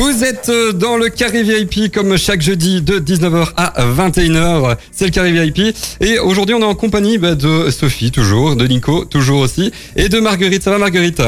Vous 0.00 0.24
êtes 0.24 0.48
euh, 0.48 0.72
dans 0.72 0.96
le 0.96 1.10
carré 1.10 1.42
VIP 1.42 1.92
comme 1.92 2.16
chaque 2.16 2.40
jeudi 2.40 2.80
de 2.80 2.98
19h 2.98 3.52
à 3.54 3.84
21h. 3.84 4.78
C'est 4.92 5.04
le 5.04 5.10
carré 5.10 5.30
VIP. 5.30 5.76
Et 6.00 6.18
aujourd'hui, 6.18 6.54
on 6.54 6.62
est 6.62 6.64
en 6.64 6.74
compagnie 6.74 7.18
bah, 7.18 7.34
de 7.34 7.68
Sophie, 7.70 8.10
toujours, 8.10 8.56
de 8.56 8.66
Nico, 8.66 9.04
toujours 9.04 9.40
aussi, 9.40 9.70
et 9.96 10.08
de 10.08 10.18
Marguerite. 10.18 10.62
Ça 10.62 10.70
va, 10.70 10.78
Marguerite? 10.78 11.20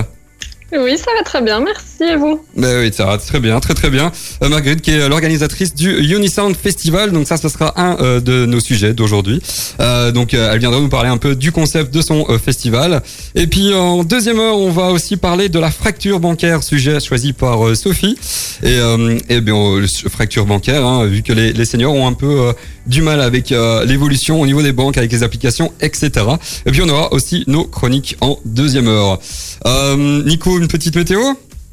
Oui, 0.73 0.97
ça 0.97 1.11
va 1.19 1.23
très 1.23 1.43
bien, 1.43 1.61
merci 1.61 1.92
et 2.09 2.17
vous 2.17 2.41
ben 2.57 2.81
Oui, 2.81 2.93
ça 2.93 3.17
très 3.19 3.41
bien, 3.41 3.61
très 3.61 3.75
très 3.75 3.91
bien. 3.91 4.11
Euh, 4.43 4.49
Marguerite 4.49 4.81
qui 4.81 4.91
est 4.91 5.09
l'organisatrice 5.09 5.75
du 5.75 5.91
Unisound 6.15 6.57
Festival, 6.57 7.13
donc 7.13 7.27
ça 7.27 7.37
ce 7.37 7.49
sera 7.49 7.81
un 7.81 7.97
euh, 8.01 8.21
de 8.21 8.47
nos 8.47 8.61
sujets 8.61 8.95
d'aujourd'hui. 8.95 9.41
Euh, 9.81 10.11
donc 10.11 10.35
elle 10.35 10.59
viendra 10.59 10.81
nous 10.81 10.89
parler 10.89 11.09
un 11.09 11.19
peu 11.19 11.35
du 11.35 11.53
concept 11.53 11.93
de 11.95 12.03
son 12.03 12.25
festival. 12.39 13.03
Et 13.35 13.47
puis 13.47 13.75
en 13.75 14.05
deuxième 14.05 14.39
heure, 14.39 14.57
on 14.57 14.71
va 14.71 14.91
aussi 14.91 15.17
parler 15.17 15.49
de 15.49 15.59
la 15.59 15.71
fracture 15.71 16.21
bancaire, 16.21 16.63
sujet 16.63 17.01
choisi 17.01 17.33
par 17.33 17.77
Sophie. 17.77 18.17
Et, 18.63 18.79
et 19.29 19.41
bien 19.41 19.55
fracture 20.11 20.47
bancaire, 20.47 20.87
hein, 20.87 21.05
vu 21.05 21.23
que 21.23 21.33
les, 21.33 21.53
les 21.53 21.65
seniors 21.65 21.95
ont 21.95 22.07
un 22.07 22.13
peu 22.13 22.53
du 22.87 23.03
mal 23.03 23.21
avec 23.21 23.51
l'évolution 23.87 24.41
au 24.41 24.47
niveau 24.47 24.63
des 24.63 24.73
banques, 24.73 24.99
avec 24.99 25.13
les 25.13 25.23
applications, 25.23 25.73
etc. 25.81 26.11
Et 26.67 26.71
puis 26.71 26.83
on 26.83 26.89
aura 26.89 27.13
aussi 27.13 27.45
nos 27.47 27.65
chroniques 27.65 28.17
en 28.21 28.39
deuxième 28.45 28.89
heure. 28.89 29.19
Nico, 29.97 30.59
une 30.59 30.69
petite 30.69 30.97
météo? 30.97 31.21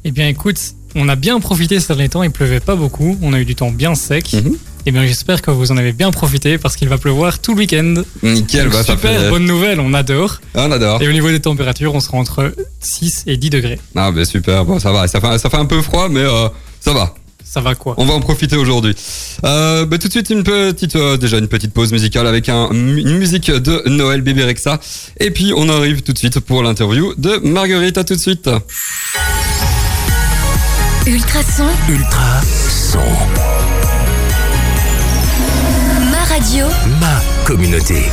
Eh 0.04 0.12
bien, 0.12 0.28
écoute, 0.28 0.58
on 0.94 1.08
a 1.08 1.16
bien 1.16 1.38
profité 1.40 1.78
ces 1.78 1.88
derniers 1.88 2.08
temps. 2.08 2.22
Il 2.22 2.30
pleuvait 2.30 2.60
pas 2.60 2.74
beaucoup. 2.74 3.18
On 3.22 3.32
a 3.32 3.40
eu 3.40 3.44
du 3.44 3.54
temps 3.54 3.70
bien 3.70 3.94
sec. 3.94 4.32
Mhm. 4.32 4.56
Eh 4.86 4.92
bien, 4.92 5.04
j'espère 5.04 5.42
que 5.42 5.50
vous 5.50 5.72
en 5.72 5.76
avez 5.76 5.92
bien 5.92 6.10
profité 6.10 6.56
parce 6.56 6.74
qu'il 6.74 6.88
va 6.88 6.96
pleuvoir 6.96 7.38
tout 7.38 7.52
le 7.52 7.58
week-end. 7.58 7.94
Nickel, 8.22 8.70
bah, 8.70 8.82
super, 8.82 9.28
bonne 9.28 9.44
nouvelle, 9.44 9.78
on 9.78 9.92
adore. 9.92 10.40
Ah, 10.54 10.66
on 10.68 10.72
adore. 10.72 11.02
Et 11.02 11.08
au 11.08 11.12
niveau 11.12 11.28
des 11.28 11.40
températures, 11.40 11.94
on 11.94 12.00
sera 12.00 12.16
entre 12.16 12.54
6 12.80 13.24
et 13.26 13.36
10 13.36 13.50
degrés. 13.50 13.78
Ah, 13.94 14.10
bah 14.10 14.24
super, 14.24 14.64
bon, 14.64 14.78
ça 14.78 14.90
va. 14.90 15.06
Ça 15.06 15.20
fait, 15.20 15.38
ça 15.38 15.50
fait 15.50 15.58
un 15.58 15.66
peu 15.66 15.82
froid, 15.82 16.08
mais 16.08 16.20
euh, 16.20 16.48
ça 16.80 16.94
va. 16.94 17.14
Ça 17.44 17.60
va 17.60 17.74
quoi? 17.74 17.94
On 17.98 18.06
va 18.06 18.14
en 18.14 18.20
profiter 18.20 18.56
aujourd'hui. 18.56 18.94
Euh, 19.44 19.84
bah, 19.84 19.98
tout 19.98 20.06
de 20.06 20.12
suite 20.12 20.30
une 20.30 20.44
petite, 20.44 20.96
euh, 20.96 21.18
déjà 21.18 21.36
une 21.36 21.48
petite 21.48 21.74
pause 21.74 21.92
musicale 21.92 22.26
avec 22.26 22.48
un, 22.48 22.70
une 22.70 23.18
musique 23.18 23.50
de 23.50 23.82
Noël 23.86 24.22
Bébé 24.22 24.44
Rexa. 24.44 24.80
Et 25.18 25.30
puis 25.30 25.52
on 25.54 25.68
arrive 25.68 26.00
tout 26.00 26.14
de 26.14 26.18
suite 26.18 26.40
pour 26.40 26.62
l'interview 26.62 27.12
de 27.18 27.36
Marguerite. 27.42 27.98
À 27.98 28.04
tout 28.04 28.14
de 28.14 28.20
suite. 28.20 28.48
Ultrason. 31.06 31.64
Ultrason. 31.88 32.98
Ma 36.10 36.24
radio. 36.24 36.66
Ma 37.00 37.20
communauté. 37.46 38.10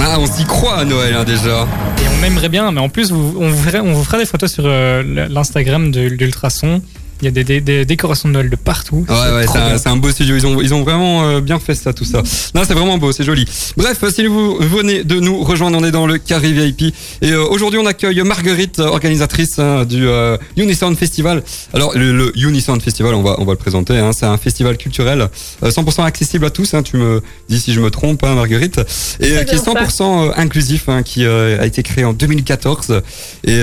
Ah, 0.00 0.18
on 0.18 0.26
s'y 0.26 0.44
croit 0.44 0.78
à 0.78 0.84
Noël 0.84 1.14
hein, 1.14 1.24
déjà. 1.24 1.66
Et 1.98 2.06
on 2.20 2.24
aimerait 2.24 2.50
bien, 2.50 2.70
mais 2.72 2.80
en 2.80 2.90
plus, 2.90 3.10
on, 3.10 3.16
vous 3.16 3.56
fera, 3.56 3.82
on 3.82 3.94
vous 3.94 4.04
fera 4.04 4.18
des 4.18 4.26
photos 4.26 4.52
sur 4.52 4.64
euh, 4.66 5.02
l'Instagram 5.30 5.90
de 5.90 6.02
l'Ultrason. 6.02 6.82
Il 7.20 7.26
y 7.26 7.28
a 7.28 7.30
des, 7.30 7.60
des, 7.60 7.84
décorations 7.84 8.28
de 8.28 8.34
Noël 8.34 8.50
de 8.50 8.56
partout. 8.56 9.06
Ouais, 9.08 9.14
ouais, 9.14 9.46
c'est 9.78 9.88
un, 9.88 9.96
beau 9.96 10.10
studio. 10.10 10.36
Ils 10.36 10.46
ont, 10.46 10.60
ils 10.60 10.74
ont 10.74 10.82
vraiment 10.82 11.24
euh, 11.24 11.40
bien 11.40 11.58
fait 11.58 11.74
ça, 11.74 11.92
tout 11.92 12.04
ça. 12.04 12.22
Non, 12.54 12.62
c'est 12.66 12.74
vraiment 12.74 12.98
beau, 12.98 13.12
c'est 13.12 13.24
joli. 13.24 13.46
Bref, 13.76 14.04
si 14.10 14.26
vous 14.26 14.56
venez 14.58 15.04
de 15.04 15.20
nous 15.20 15.42
rejoindre, 15.42 15.78
on 15.78 15.84
est 15.84 15.90
dans 15.90 16.06
le 16.06 16.18
Carré 16.18 16.52
VIP. 16.52 16.94
Et 17.22 17.30
euh, 17.30 17.44
aujourd'hui, 17.44 17.78
on 17.78 17.86
accueille 17.86 18.22
Marguerite, 18.22 18.78
organisatrice 18.78 19.58
hein, 19.58 19.84
du 19.84 20.06
euh, 20.06 20.36
Unisound 20.56 20.96
Festival. 20.96 21.42
Alors, 21.72 21.96
le, 21.96 22.12
le, 22.12 22.32
Unisound 22.36 22.82
Festival, 22.82 23.14
on 23.14 23.22
va, 23.22 23.36
on 23.38 23.44
va 23.44 23.52
le 23.52 23.58
présenter. 23.58 23.98
Hein, 23.98 24.12
c'est 24.12 24.26
un 24.26 24.36
festival 24.36 24.76
culturel 24.76 25.28
100% 25.62 26.00
euh, 26.00 26.04
accessible 26.04 26.46
à 26.46 26.50
tous. 26.50 26.74
Hein, 26.74 26.82
tu 26.82 26.96
me 26.96 27.22
dis 27.48 27.60
si 27.60 27.72
je 27.72 27.80
me 27.80 27.90
trompe, 27.90 28.24
hein, 28.24 28.34
Marguerite. 28.34 28.80
Et 29.20 29.44
qui 29.44 29.54
est 29.54 29.64
100% 29.64 30.32
inclusif, 30.36 30.88
hein, 30.88 31.02
qui 31.02 31.24
a 31.26 31.64
été 31.64 31.82
créé 31.82 32.04
en 32.04 32.12
2014 32.12 33.02
et 33.46 33.62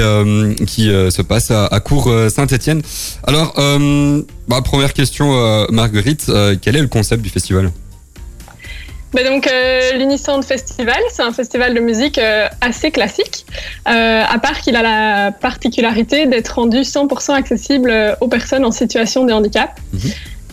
qui 0.65 0.85
se 0.85 1.21
passe 1.21 1.51
à, 1.51 1.65
à 1.65 1.79
Cours 1.79 2.11
Saint-Étienne. 2.29 2.81
Alors, 3.23 3.40
alors, 3.41 3.55
euh, 3.57 4.21
bah, 4.47 4.61
première 4.63 4.93
question, 4.93 5.33
euh, 5.33 5.65
Marguerite, 5.71 6.27
euh, 6.29 6.55
quel 6.61 6.75
est 6.75 6.81
le 6.81 6.87
concept 6.87 7.23
du 7.23 7.29
festival? 7.29 7.71
Bah 9.13 9.23
donc, 9.23 9.47
euh, 9.47 10.41
Festival, 10.43 10.99
c'est 11.11 11.23
un 11.23 11.33
festival 11.33 11.73
de 11.73 11.79
musique 11.79 12.19
assez 12.61 12.91
classique, 12.91 13.45
à 13.85 14.39
part 14.41 14.61
qu'il 14.61 14.75
a 14.75 14.83
la 14.83 15.31
particularité 15.31 16.27
d'être 16.27 16.49
rendu 16.49 16.83
100% 16.83 17.33
accessible 17.33 17.93
aux 18.21 18.27
personnes 18.27 18.63
en 18.63 18.71
situation 18.71 19.25
de 19.25 19.33
handicap. 19.33 19.79
Mhm. 19.91 19.99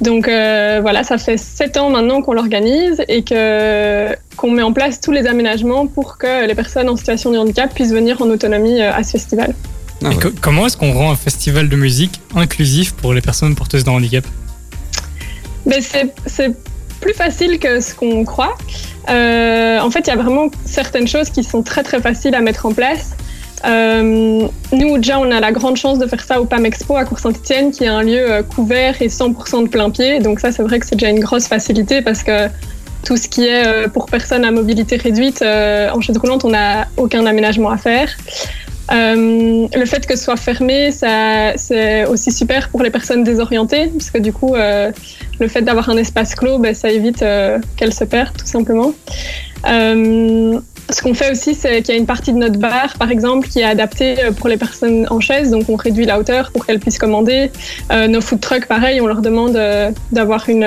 Donc 0.01 0.25
voilà, 0.27 1.05
ça 1.05 1.19
fait 1.19 1.37
sept 1.37 1.77
ans 1.77 1.91
maintenant 1.91 2.23
qu'on 2.23 2.33
l'organise 2.33 3.03
et 3.09 3.23
que 3.23 4.09
qu'on 4.37 4.51
met 4.51 4.63
en 4.63 4.73
place 4.73 5.01
tous 5.01 5.13
les 5.13 5.27
aménagements 5.27 5.87
pour 5.87 6.19
que 6.19 6.47
les 6.47 6.55
personnes 6.55 6.89
en 6.89 6.97
situation 6.97 7.31
de 7.31 7.39
handicap 7.39 7.73
puissent 7.73 7.93
venir 7.93 8.21
en 8.23 8.29
autonomie 8.29 8.81
à 8.81 9.03
ce 9.05 9.13
festival. 9.13 9.55
Ah 10.05 10.11
comment 10.41 10.67
est-ce 10.67 10.77
qu'on 10.77 10.93
rend 10.93 11.11
un 11.11 11.17
festival 11.17 11.69
de 11.69 11.77
musique 11.77 12.21
inclusif 12.37 12.93
pour 12.93 13.15
les 13.15 13.21
personnes 13.21 13.55
porteuses 13.55 13.85
de 13.85 13.91
handicap 13.91 14.25
ben 15.67 15.83
C'est 16.27 16.55
plus 17.01 17.15
facile 17.15 17.59
que 17.59 17.81
ce 17.81 17.95
qu'on 17.95 18.25
croit. 18.25 18.57
Euh, 19.09 19.79
en 19.81 19.91
fait, 19.91 20.01
il 20.01 20.09
y 20.09 20.11
a 20.11 20.17
vraiment 20.17 20.51
certaines 20.65 21.07
choses 21.07 21.31
qui 21.31 21.45
sont 21.45 21.63
très 21.63 21.83
très 21.83 22.01
faciles 22.01 22.35
à 22.35 22.41
mettre 22.41 22.67
en 22.67 22.73
place. 22.73 23.11
Euh, 23.65 24.47
nous, 24.73 24.99
déjà, 24.99 25.19
on 25.19 25.31
a 25.31 25.41
la 25.41 25.53
grande 25.53 25.77
chance 25.77 25.99
de 25.99 26.07
faire 26.07 26.23
ça 26.23 26.41
au 26.41 26.45
PAM 26.45 26.65
Expo 26.65 26.97
à 26.97 27.05
Cours-Saint-Etienne, 27.05 27.73
qui 27.73 27.85
est 27.85 27.89
un 27.89 28.03
lieu 28.03 28.31
euh, 28.31 28.43
couvert 28.43 29.01
et 29.01 29.09
100% 29.09 29.65
de 29.65 29.69
plein 29.69 29.91
pied. 29.91 30.21
Donc 30.21 30.41
ça, 30.41 30.53
c'est 30.53 30.63
vrai 30.63 30.79
que 30.79 30.87
c'est 30.87 30.97
déjà 30.97 31.11
une 31.11 31.21
grosse 31.21 31.49
facilité 31.49 32.03
parce 32.03 32.23
que 32.23 32.49
tout 33.05 33.17
ce 33.17 33.29
qui 33.29 33.47
est 33.47 33.89
pour 33.93 34.07
personnes 34.07 34.45
à 34.45 34.51
mobilité 34.51 34.97
réduite, 34.97 35.43
en 35.43 36.01
chaise 36.01 36.19
roulante, 36.19 36.45
on 36.45 36.51
n'a 36.51 36.89
aucun 36.97 37.25
aménagement 37.27 37.71
à 37.71 37.79
faire. 37.79 38.09
Euh, 38.91 39.69
le 39.75 39.87
fait 39.87 40.07
que 40.07 40.17
ce 40.17 40.25
soit 40.25 40.37
fermé, 40.37 40.91
c'est 40.93 42.07
aussi 42.07 42.33
super 42.33 42.69
pour 42.71 42.83
les 42.83 42.91
personnes 42.91 43.25
désorientées, 43.25 43.89
parce 43.89 44.11
que 44.11 44.19
du 44.19 44.33
coup, 44.33 44.55
euh, 44.55 44.91
le 45.39 45.49
fait 45.49 45.63
d'avoir 45.63 45.89
un 45.91 45.97
espace 45.97 46.35
clos, 46.35 46.59
ben, 46.59 46.75
ça 46.75 46.91
évite 46.91 47.23
euh, 47.23 47.59
qu'elles 47.77 47.95
se 47.95 48.05
perdent, 48.05 48.37
tout 48.37 48.47
simplement. 48.47 48.93
ce 50.91 51.03
qu'on 51.03 51.13
fait 51.13 51.31
aussi, 51.31 51.55
c'est 51.55 51.83
qu'il 51.83 51.95
y 51.95 51.99
a 51.99 52.01
une 52.01 52.07
partie 52.07 52.33
de 52.33 52.39
notre 52.39 52.59
bar, 52.59 52.95
par 52.99 53.11
exemple, 53.11 53.47
qui 53.49 53.61
est 53.61 53.65
adaptée 53.65 54.17
pour 54.39 54.49
les 54.49 54.57
personnes 54.57 55.07
en 55.11 55.21
chaise, 55.21 55.51
donc 55.51 55.69
on 55.69 55.77
réduit 55.77 56.07
la 56.07 56.19
hauteur 56.19 56.51
pour 56.51 56.65
qu'elles 56.65 56.81
puissent 56.81 56.99
commander. 56.99 57.51
nos 57.91 58.23
food 58.23 58.41
trucks, 58.41 58.67
pareil, 58.67 59.01
on 59.03 59.07
leur 59.07 59.21
demande 59.21 59.59
d'avoir 60.13 60.49
une 60.49 60.65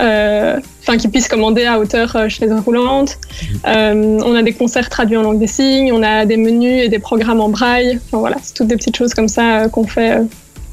enfin 0.00 0.96
qui 0.98 1.08
puissent 1.08 1.28
commander 1.28 1.64
à 1.64 1.78
hauteur 1.78 2.14
euh, 2.16 2.28
chez 2.28 2.46
les 2.46 2.52
roulantes. 2.52 3.18
Euh, 3.66 4.18
on 4.24 4.34
a 4.34 4.42
des 4.42 4.52
concerts 4.52 4.88
traduits 4.88 5.16
en 5.16 5.22
langue 5.22 5.38
des 5.38 5.46
signes, 5.46 5.92
on 5.92 6.02
a 6.02 6.26
des 6.26 6.36
menus 6.36 6.84
et 6.84 6.88
des 6.88 6.98
programmes 6.98 7.40
en 7.40 7.48
braille. 7.48 7.98
Enfin 8.06 8.18
voilà, 8.18 8.36
c'est 8.42 8.54
toutes 8.54 8.68
des 8.68 8.76
petites 8.76 8.96
choses 8.96 9.14
comme 9.14 9.28
ça 9.28 9.68
qu'on 9.68 9.86
fait 9.86 10.18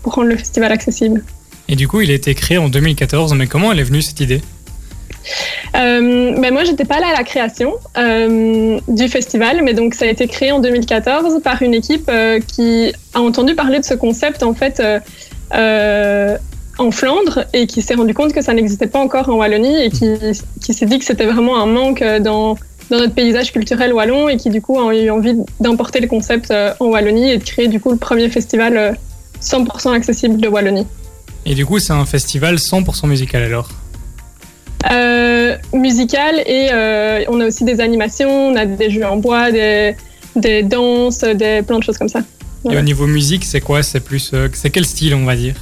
pour 0.03 0.15
rendre 0.15 0.29
le 0.29 0.37
festival 0.37 0.71
accessible. 0.71 1.23
Et 1.69 1.75
du 1.75 1.87
coup, 1.87 2.01
il 2.01 2.11
a 2.11 2.13
été 2.13 2.33
créé 2.35 2.57
en 2.57 2.69
2014, 2.69 3.33
mais 3.35 3.47
comment 3.47 3.71
elle 3.71 3.79
est 3.79 3.83
venue 3.83 4.01
cette 4.01 4.19
idée? 4.19 4.41
Euh, 5.75 6.33
ben 6.37 6.51
moi, 6.51 6.63
j'étais 6.63 6.83
pas 6.83 6.99
là 6.99 7.07
à 7.13 7.17
la 7.17 7.23
création 7.23 7.75
du 8.87 9.07
festival, 9.07 9.61
mais 9.63 9.73
donc 9.73 9.93
ça 9.93 10.05
a 10.05 10.07
été 10.07 10.27
créé 10.27 10.51
en 10.51 10.59
2014 10.59 11.41
par 11.43 11.61
une 11.61 11.73
équipe 11.73 12.11
qui 12.47 12.91
a 13.13 13.21
entendu 13.21 13.55
parler 13.55 13.79
de 13.79 13.85
ce 13.85 13.93
concept 13.93 14.43
en 14.43 14.53
fait 14.53 14.81
en 16.81 16.91
Flandre 16.91 17.45
et 17.53 17.67
qui 17.67 17.81
s'est 17.81 17.93
rendu 17.93 18.13
compte 18.13 18.33
que 18.33 18.41
ça 18.41 18.53
n'existait 18.53 18.87
pas 18.87 18.99
encore 18.99 19.29
en 19.29 19.35
Wallonie 19.35 19.83
et 19.83 19.89
qui, 19.89 20.09
qui 20.61 20.73
s'est 20.73 20.87
dit 20.87 20.97
que 20.99 21.05
c'était 21.05 21.25
vraiment 21.25 21.61
un 21.61 21.67
manque 21.67 22.03
dans, 22.21 22.57
dans, 22.89 22.97
notre 22.97 23.13
paysage 23.13 23.53
culturel 23.53 23.93
wallon 23.93 24.27
et 24.27 24.37
qui 24.37 24.49
du 24.49 24.61
coup 24.61 24.79
a 24.79 24.93
eu 24.95 25.09
envie 25.09 25.35
d'importer 25.59 25.99
le 25.99 26.07
concept 26.07 26.49
euh, 26.49 26.73
en 26.79 26.87
Wallonie 26.87 27.31
et 27.31 27.37
de 27.37 27.43
créer 27.43 27.67
du 27.67 27.79
coup 27.79 27.91
le 27.91 27.97
premier 27.97 28.29
festival 28.29 28.97
100% 29.41 29.89
euh, 29.89 29.91
accessible 29.91 30.41
de 30.41 30.47
Wallonie. 30.47 30.87
Et 31.45 31.53
du 31.53 31.65
coup 31.65 31.79
c'est 31.79 31.93
un 31.93 32.05
festival 32.05 32.55
100% 32.55 33.07
musical 33.07 33.43
alors? 33.43 33.69
Euh, 34.91 35.55
Musical 35.73 36.39
et 36.47 36.69
on 37.29 37.39
a 37.39 37.45
aussi 37.45 37.63
des 37.63 37.79
animations, 37.79 38.47
on 38.47 38.55
a 38.55 38.65
des 38.65 38.89
jeux 38.89 39.05
en 39.05 39.17
bois, 39.17 39.51
des, 39.51 39.95
des 40.35 40.63
danses, 40.63 41.19
des, 41.19 41.61
plein 41.61 41.77
de 41.77 41.83
choses 41.83 41.99
comme 41.99 42.09
ça. 42.09 42.21
Et 42.69 42.77
au 42.77 42.81
niveau 42.81 43.07
musique, 43.07 43.43
c'est 43.43 43.61
quoi? 43.61 43.81
C'est 43.81 43.99
plus, 43.99 44.33
c'est 44.53 44.69
quel 44.69 44.85
style 44.85 45.15
on 45.15 45.25
va 45.25 45.35
dire? 45.35 45.55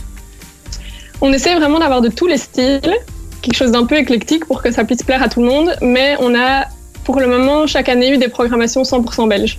On 1.22 1.31
essaie 1.34 1.56
vraiment 1.56 1.79
d'avoir 1.79 2.02
de 2.02 2.09
tous 2.09 2.28
les 2.28 2.38
styles, 2.38 2.96
quelque 3.41 3.55
chose 3.55 3.72
d'un 3.72 3.85
peu 3.85 3.97
éclectique 3.97 4.46
pour 4.46 4.61
que 4.61 4.72
ça 4.72 4.84
puisse 4.84 5.03
plaire 5.03 5.22
à 5.22 5.29
tout 5.29 5.41
le 5.41 5.47
monde, 5.47 5.76
mais 5.82 6.16
on 6.20 6.35
a 6.35 6.66
pour 7.03 7.20
le 7.20 7.28
moment 7.28 7.67
chaque 7.67 7.90
année 7.90 8.11
eu 8.11 8.17
des 8.17 8.28
programmations 8.28 8.84
100% 8.84 9.28
belges. 9.28 9.58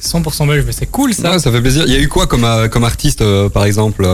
100% 0.00 0.48
belges, 0.48 0.64
c'est 0.72 0.90
cool 0.90 1.14
ça. 1.14 1.38
ça 1.38 1.52
fait 1.52 1.60
plaisir. 1.60 1.84
Il 1.86 1.92
y 1.92 1.96
a 1.96 2.00
eu 2.00 2.08
quoi 2.08 2.26
comme, 2.26 2.44
euh, 2.44 2.68
comme 2.68 2.84
artiste 2.84 3.22
euh, 3.22 3.48
par 3.48 3.64
exemple 3.64 4.06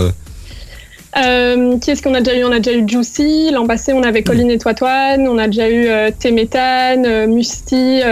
euh, 1.16 1.78
qui 1.78 1.90
est-ce 1.90 2.02
qu'on 2.02 2.14
a 2.14 2.20
déjà 2.20 2.38
eu? 2.38 2.44
On 2.44 2.52
a 2.52 2.60
déjà 2.60 2.76
eu 2.76 2.86
Juicy. 2.86 3.50
L'an 3.50 3.66
passé, 3.66 3.92
on 3.92 4.02
avait 4.02 4.22
Colline 4.22 4.50
et 4.50 4.58
Toitoine. 4.58 5.26
On 5.26 5.38
a 5.38 5.46
déjà 5.46 5.68
eu 5.68 5.86
euh, 5.88 6.10
Téméthane, 6.16 7.26
Musti. 7.26 8.02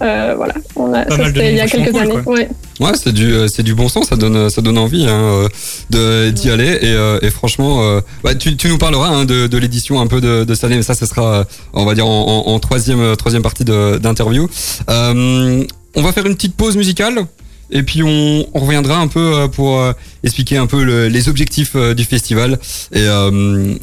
Euh, 0.00 0.34
voilà, 0.36 0.54
on 0.76 0.92
a, 0.92 1.08
ça 1.08 1.26
c'était 1.26 1.52
il 1.52 1.56
y 1.56 1.60
a 1.60 1.66
quelques 1.66 1.96
années. 1.96 2.12
Ouais, 2.26 2.48
ouais 2.80 2.92
c'est 2.94 3.12
du, 3.12 3.32
euh, 3.32 3.48
c'est 3.48 3.62
du 3.62 3.74
bon 3.74 3.88
sens, 3.88 4.08
ça 4.08 4.16
donne, 4.16 4.48
ça 4.48 4.62
donne 4.62 4.78
envie 4.78 5.06
hein, 5.06 5.10
euh, 5.10 5.48
de, 5.90 6.30
d'y 6.30 6.50
aller. 6.50 6.78
Et, 6.82 7.26
et 7.26 7.30
franchement, 7.30 8.00
bah, 8.22 8.34
tu, 8.34 8.56
tu, 8.56 8.68
nous 8.68 8.78
parleras 8.78 9.08
hein, 9.08 9.24
de, 9.24 9.46
de 9.46 9.58
l'édition 9.58 10.00
un 10.00 10.06
peu 10.06 10.20
de, 10.20 10.44
de 10.44 10.54
cette 10.54 10.64
année, 10.64 10.76
mais 10.76 10.82
ça, 10.82 10.94
ce 10.94 11.06
sera, 11.06 11.44
on 11.72 11.84
va 11.84 11.94
dire, 11.94 12.06
en, 12.06 12.46
en, 12.46 12.58
troisième, 12.60 13.16
troisième 13.16 13.42
partie 13.42 13.64
d'interview. 13.64 14.48
on 14.88 16.02
va 16.02 16.12
faire 16.12 16.26
une 16.26 16.34
petite 16.34 16.54
pause 16.54 16.76
musicale. 16.76 17.24
Et 17.70 17.82
puis 17.82 18.02
on, 18.02 18.46
on 18.54 18.60
reviendra 18.60 18.98
un 18.98 19.08
peu 19.08 19.34
euh, 19.34 19.48
pour 19.48 19.80
euh, 19.80 19.92
expliquer 20.24 20.56
un 20.56 20.66
peu 20.66 20.82
le- 20.84 21.08
les 21.08 21.28
objectifs 21.28 21.72
euh, 21.76 21.94
du 21.94 22.04
festival 22.04 22.58
et, 22.92 23.00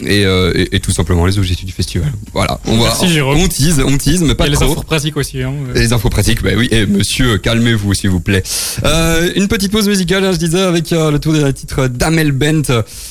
et, 0.06 0.22
et- 0.22 0.76
et 0.76 0.80
tout 0.80 0.92
simplement 0.92 1.26
les 1.26 1.38
objectifs 1.38 1.66
du 1.66 1.72
festival. 1.74 2.12
Voilà, 2.34 2.60
on 2.66 2.78
va, 2.78 2.86
Merci, 2.86 3.10
Jérôme. 3.10 3.38
on 3.40 3.48
tease, 3.48 3.82
on 3.86 3.98
tease, 3.98 4.22
mais 4.22 4.36
pas 4.36 4.48
Et 4.48 4.50
les 4.50 4.62
infos 4.62 4.84
pratiques 4.84 5.18
aussi. 5.18 5.42
Hein. 5.42 5.54
Et 5.76 5.80
les 5.80 5.94
infos 5.94 6.10
pratiques, 6.10 6.42
bah 6.44 6.52
oui. 6.58 6.68
Et 6.72 6.86
monsieur, 6.86 7.38
calmez-vous, 7.38 7.94
s'il 7.94 8.10
vous 8.10 8.20
plaît. 8.20 8.44
Euh, 8.84 9.32
une 9.36 9.48
petite 9.48 9.72
pause 9.72 9.88
musicale, 9.88 10.24
hein, 10.26 10.32
je 10.34 10.38
disais, 10.38 10.62
avec 10.62 10.92
euh, 10.94 11.12
le 11.12 11.20
tour 11.20 11.34
des 11.34 11.54
titres 11.54 11.88
d'Amel 11.88 12.32
Bent. 12.32 12.62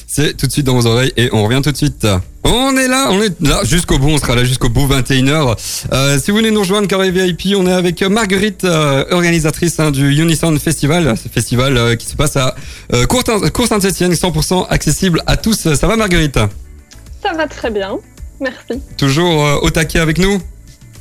C'est 0.07 0.37
tout 0.37 0.47
de 0.47 0.53
suite 0.53 0.67
dans 0.67 0.75
vos 0.75 0.87
oreilles 0.87 1.13
et 1.17 1.29
on 1.33 1.45
revient 1.45 1.61
tout 1.63 1.73
de 1.73 1.77
suite. 1.77 2.07
On 2.47 2.77
est 2.77 2.89
là, 2.89 3.09
on 3.11 3.23
est 3.23 3.33
là 3.41 3.63
jusqu'au 3.65 3.99
bout, 3.99 4.11
on 4.11 4.19
sera 4.19 4.35
là 4.35 4.45
jusqu'au 4.45 4.69
bout, 4.69 4.87
21h. 4.87 5.57
Euh, 5.93 6.19
si 6.23 6.31
vous 6.31 6.37
voulez 6.37 6.51
nous 6.51 6.61
rejoindre, 6.61 6.87
Carré 6.89 7.11
VIP, 7.11 7.55
on 7.57 7.67
est 7.67 7.73
avec 7.73 8.03
Marguerite, 8.03 8.67
organisatrice 9.11 9.81
hein, 9.81 9.91
du 9.91 10.11
Unison 10.21 10.55
Festival. 10.65 11.17
Ce 11.17 11.29
festival 11.29 11.77
euh, 11.77 11.95
qui 11.97 12.07
se 12.07 12.17
passe 12.17 12.37
à 12.37 12.55
euh, 12.93 13.07
Cour- 13.07 13.67
Saint-Etienne, 13.69 14.13
100% 14.13 14.67
accessible 14.69 15.23
à 15.27 15.37
tous. 15.37 15.73
Ça 15.75 15.87
va 15.87 15.97
Marguerite? 15.97 16.39
Ça 17.23 17.33
va 17.35 17.47
très 17.47 17.71
bien. 17.71 17.99
Merci. 18.41 18.83
Toujours 18.97 19.45
euh, 19.45 19.57
au 19.63 19.71
taquet 19.71 19.99
avec 20.01 20.19
nous? 20.19 20.41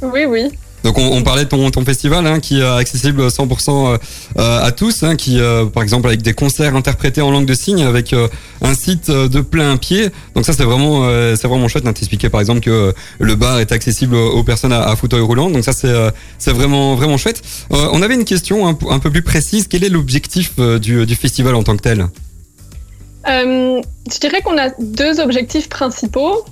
Oui, 0.01 0.25
oui. 0.25 0.51
Donc 0.83 0.97
on, 0.97 1.11
on 1.11 1.23
parlait 1.23 1.45
de 1.45 1.49
ton, 1.49 1.69
ton 1.71 1.85
festival 1.85 2.27
hein, 2.27 2.39
qui 2.39 2.59
est 2.59 2.63
accessible 2.65 3.27
100% 3.27 3.97
euh, 4.37 4.59
à 4.61 4.71
tous, 4.71 5.03
hein, 5.03 5.15
qui 5.15 5.39
euh, 5.39 5.65
par 5.65 5.83
exemple 5.83 6.07
avec 6.07 6.21
des 6.21 6.33
concerts 6.33 6.75
interprétés 6.75 7.21
en 7.21 7.31
langue 7.31 7.45
de 7.45 7.53
signes, 7.53 7.83
avec 7.83 8.13
euh, 8.13 8.27
un 8.61 8.73
site 8.75 9.09
euh, 9.09 9.27
de 9.27 9.41
plein 9.41 9.77
pied. 9.77 10.09
Donc 10.35 10.45
ça 10.45 10.53
c'est 10.53 10.63
vraiment 10.65 11.03
euh, 11.05 11.35
c'est 11.35 11.47
vraiment 11.47 11.67
chouette. 11.67 11.87
Hein, 11.87 11.93
T'expliquais 11.93 12.29
par 12.29 12.41
exemple 12.41 12.59
que 12.59 12.69
euh, 12.69 12.91
le 13.19 13.35
bar 13.35 13.59
est 13.59 13.71
accessible 13.71 14.15
aux 14.15 14.43
personnes 14.43 14.73
à, 14.73 14.83
à 14.83 14.95
fauteuil 14.95 15.21
roulant. 15.21 15.49
Donc 15.49 15.63
ça 15.63 15.73
c'est 15.73 15.87
euh, 15.87 16.11
c'est 16.37 16.51
vraiment 16.51 16.95
vraiment 16.95 17.17
chouette. 17.17 17.41
Euh, 17.71 17.87
on 17.93 18.01
avait 18.01 18.15
une 18.15 18.25
question 18.25 18.67
un, 18.67 18.77
un 18.89 18.99
peu 18.99 19.09
plus 19.09 19.21
précise. 19.21 19.67
Quel 19.67 19.83
est 19.83 19.89
l'objectif 19.89 20.53
euh, 20.59 20.79
du, 20.79 21.05
du 21.05 21.15
festival 21.15 21.55
en 21.55 21.63
tant 21.63 21.75
que 21.77 21.81
tel? 21.81 22.07
Euh, 23.29 23.81
je 24.11 24.19
dirais 24.19 24.41
qu'on 24.41 24.57
a 24.57 24.69
deux 24.79 25.19
objectifs 25.21 25.69
principaux. 25.69 26.43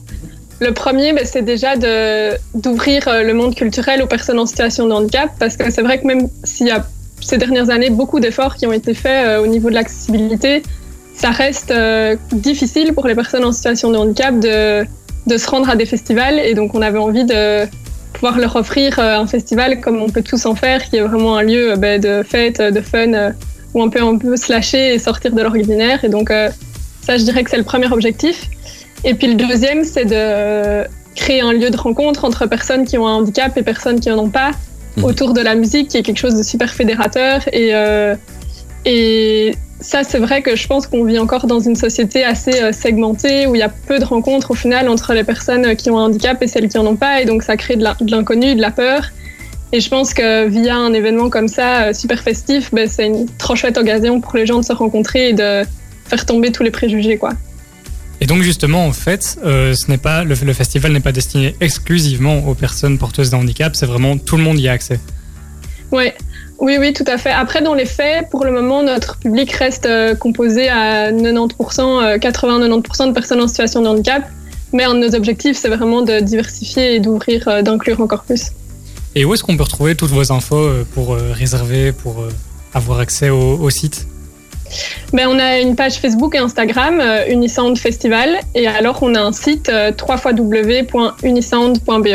Le 0.61 0.73
premier, 0.73 1.11
ben, 1.11 1.25
c'est 1.25 1.41
déjà 1.41 1.75
d'ouvrir 2.53 3.07
euh, 3.07 3.23
le 3.23 3.33
monde 3.33 3.55
culturel 3.55 4.03
aux 4.03 4.05
personnes 4.05 4.37
en 4.37 4.45
situation 4.45 4.87
de 4.87 4.93
handicap, 4.93 5.31
parce 5.39 5.57
que 5.57 5.71
c'est 5.71 5.81
vrai 5.81 5.99
que 5.99 6.05
même 6.05 6.27
s'il 6.43 6.67
y 6.67 6.71
a 6.71 6.85
ces 7.19 7.39
dernières 7.39 7.71
années 7.71 7.89
beaucoup 7.89 8.19
d'efforts 8.19 8.55
qui 8.55 8.67
ont 8.67 8.71
été 8.71 8.93
faits 8.93 9.25
euh, 9.25 9.41
au 9.41 9.47
niveau 9.47 9.71
de 9.71 9.73
l'accessibilité, 9.73 10.61
ça 11.15 11.31
reste 11.31 11.71
euh, 11.71 12.15
difficile 12.31 12.93
pour 12.93 13.07
les 13.07 13.15
personnes 13.15 13.43
en 13.43 13.51
situation 13.51 13.89
de 13.89 13.97
handicap 13.97 14.39
de, 14.39 14.85
se 15.35 15.49
rendre 15.49 15.67
à 15.67 15.75
des 15.75 15.87
festivals. 15.87 16.37
Et 16.37 16.53
donc, 16.53 16.75
on 16.75 16.83
avait 16.83 16.99
envie 16.99 17.25
de 17.25 17.65
pouvoir 18.13 18.37
leur 18.37 18.55
offrir 18.55 18.99
un 18.99 19.25
festival 19.25 19.81
comme 19.81 19.99
on 19.99 20.09
peut 20.09 20.21
tous 20.21 20.45
en 20.45 20.53
faire, 20.53 20.83
qui 20.83 20.97
est 20.97 21.01
vraiment 21.01 21.37
un 21.37 21.43
lieu 21.43 21.73
ben, 21.75 21.99
de 21.99 22.21
fête, 22.21 22.61
de 22.61 22.81
fun, 22.81 23.31
où 23.73 23.81
on 23.81 23.89
peut 23.89 24.03
un 24.03 24.17
peu 24.17 24.37
se 24.37 24.51
lâcher 24.51 24.93
et 24.93 24.99
sortir 24.99 25.31
de 25.31 25.41
l'ordinaire. 25.41 26.05
Et 26.05 26.09
donc, 26.09 26.29
ça, 27.01 27.17
je 27.17 27.23
dirais 27.23 27.43
que 27.43 27.49
c'est 27.49 27.57
le 27.57 27.63
premier 27.63 27.91
objectif. 27.91 28.47
Et 29.03 29.13
puis 29.13 29.27
le 29.27 29.35
deuxième, 29.35 29.83
c'est 29.83 30.05
de 30.05 30.87
créer 31.15 31.41
un 31.41 31.53
lieu 31.53 31.69
de 31.69 31.77
rencontre 31.77 32.23
entre 32.25 32.45
personnes 32.45 32.85
qui 32.85 32.97
ont 32.97 33.07
un 33.07 33.15
handicap 33.15 33.57
et 33.57 33.63
personnes 33.63 33.99
qui 33.99 34.09
en 34.11 34.17
ont 34.19 34.29
pas, 34.29 34.51
Mhm. 34.97 35.05
autour 35.05 35.33
de 35.33 35.41
la 35.41 35.55
musique, 35.55 35.87
qui 35.89 35.97
est 35.97 36.03
quelque 36.03 36.19
chose 36.19 36.35
de 36.35 36.43
super 36.43 36.69
fédérateur. 36.69 37.41
Et, 37.53 37.69
euh, 37.73 38.15
et 38.85 39.55
ça, 39.79 40.03
c'est 40.03 40.19
vrai 40.19 40.41
que 40.41 40.55
je 40.55 40.67
pense 40.67 40.85
qu'on 40.87 41.03
vit 41.05 41.17
encore 41.17 41.47
dans 41.47 41.59
une 41.59 41.75
société 41.75 42.23
assez 42.23 42.61
euh, 42.61 42.71
segmentée, 42.71 43.47
où 43.47 43.55
il 43.55 43.59
y 43.59 43.63
a 43.63 43.69
peu 43.69 43.99
de 43.99 44.05
rencontres 44.05 44.51
au 44.51 44.53
final 44.53 44.89
entre 44.89 45.13
les 45.13 45.23
personnes 45.23 45.75
qui 45.75 45.89
ont 45.89 45.97
un 45.97 46.05
handicap 46.05 46.41
et 46.43 46.47
celles 46.47 46.67
qui 46.67 46.77
en 46.77 46.85
ont 46.85 46.95
pas. 46.97 47.21
Et 47.21 47.25
donc, 47.25 47.43
ça 47.43 47.55
crée 47.57 47.77
de 47.77 47.83
l'inconnu, 48.11 48.55
de 48.55 48.61
la 48.61 48.71
peur. 48.71 49.11
Et 49.73 49.79
je 49.79 49.89
pense 49.89 50.13
que 50.13 50.47
via 50.47 50.75
un 50.75 50.91
événement 50.91 51.29
comme 51.29 51.47
ça, 51.47 51.83
euh, 51.83 51.93
super 51.93 52.19
festif, 52.19 52.73
ben, 52.73 52.87
c'est 52.89 53.07
une 53.07 53.27
trop 53.37 53.55
chouette 53.55 53.77
occasion 53.77 54.19
pour 54.19 54.35
les 54.35 54.45
gens 54.45 54.59
de 54.59 54.65
se 54.65 54.73
rencontrer 54.73 55.29
et 55.29 55.33
de 55.33 55.61
faire 56.05 56.25
tomber 56.25 56.51
tous 56.51 56.63
les 56.63 56.71
préjugés, 56.71 57.17
quoi. 57.17 57.31
Et 58.21 58.27
donc 58.27 58.43
justement, 58.43 58.85
en 58.85 58.93
fait, 58.93 59.37
euh, 59.43 59.73
ce 59.73 59.89
n'est 59.89 59.97
pas 59.97 60.23
le, 60.23 60.35
le 60.35 60.53
festival 60.53 60.93
n'est 60.93 60.99
pas 60.99 61.11
destiné 61.11 61.55
exclusivement 61.59 62.47
aux 62.47 62.53
personnes 62.53 62.97
porteuses 62.97 63.31
d'un 63.31 63.39
handicap. 63.39 63.75
C'est 63.75 63.87
vraiment 63.87 64.17
tout 64.17 64.37
le 64.37 64.43
monde 64.43 64.59
y 64.59 64.69
a 64.69 64.71
accès. 64.71 64.99
Ouais. 65.91 66.15
Oui, 66.59 66.77
oui, 66.79 66.93
tout 66.93 67.03
à 67.07 67.17
fait. 67.17 67.31
Après, 67.31 67.63
dans 67.63 67.73
les 67.73 67.87
faits, 67.87 68.29
pour 68.29 68.45
le 68.45 68.51
moment, 68.51 68.83
notre 68.83 69.17
public 69.17 69.51
reste 69.51 69.87
euh, 69.87 70.13
composé 70.13 70.69
à 70.69 71.11
90%, 71.11 72.03
euh, 72.03 72.17
80-90% 72.17 73.07
de 73.07 73.13
personnes 73.13 73.41
en 73.41 73.47
situation 73.47 73.81
de 73.81 73.87
handicap. 73.87 74.23
Mais 74.71 74.83
un 74.83 74.93
de 74.93 74.99
nos 74.99 75.15
objectifs, 75.15 75.57
c'est 75.57 75.69
vraiment 75.69 76.03
de 76.03 76.19
diversifier 76.19 76.95
et 76.95 76.99
d'ouvrir, 76.99 77.47
euh, 77.47 77.61
d'inclure 77.63 77.99
encore 77.99 78.23
plus. 78.23 78.51
Et 79.15 79.25
où 79.25 79.33
est-ce 79.33 79.43
qu'on 79.43 79.57
peut 79.57 79.63
retrouver 79.63 79.95
toutes 79.95 80.11
vos 80.11 80.31
infos 80.31 80.55
euh, 80.55 80.85
pour 80.93 81.13
euh, 81.13 81.33
réserver, 81.33 81.91
pour 81.91 82.21
euh, 82.21 82.29
avoir 82.73 82.99
accès 82.99 83.29
au, 83.29 83.57
au 83.57 83.69
site? 83.69 84.07
Ben, 85.13 85.27
on 85.27 85.37
a 85.39 85.59
une 85.59 85.75
page 85.75 85.95
Facebook 85.95 86.35
et 86.35 86.39
Instagram, 86.39 86.99
euh, 86.99 87.25
Unisound 87.29 87.77
Festival, 87.77 88.39
et 88.55 88.67
alors 88.67 89.03
on 89.03 89.13
a 89.15 89.21
un 89.21 89.33
site 89.33 89.69
euh, 89.69 89.91
www.unisound.be. 89.91 92.07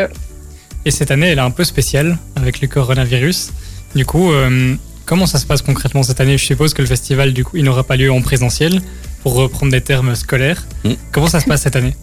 Et 0.85 0.91
cette 0.91 1.11
année, 1.11 1.29
elle 1.29 1.39
est 1.39 1.43
un 1.43 1.51
peu 1.51 1.65
spéciale 1.65 2.19
avec 2.37 2.61
le 2.61 2.69
coronavirus. 2.69 3.53
Du 3.95 4.05
coup, 4.07 4.33
euh, 4.33 4.75
comment 5.05 5.27
ça 5.27 5.39
se 5.39 5.47
passe 5.47 5.63
concrètement 5.63 6.03
cette 6.03 6.21
année? 6.21 6.37
Je 6.39 6.45
suppose 6.45 6.75
que 6.75 6.83
le 6.83 6.89
festival, 6.89 7.33
du 7.33 7.45
coup, 7.45 7.57
il 7.57 7.65
n'aura 7.65 7.85
pas 7.85 7.97
lieu 7.97 8.13
en 8.13 8.23
présentiel, 8.23 8.81
pour 9.23 9.35
reprendre 9.35 9.73
des 9.73 9.81
termes 9.81 10.15
scolaires. 10.15 10.65
Mm. 10.85 10.93
Comment 11.11 11.27
ça 11.27 11.41
se 11.41 11.47
passe 11.47 11.63
cette 11.63 11.75
année? 11.75 11.95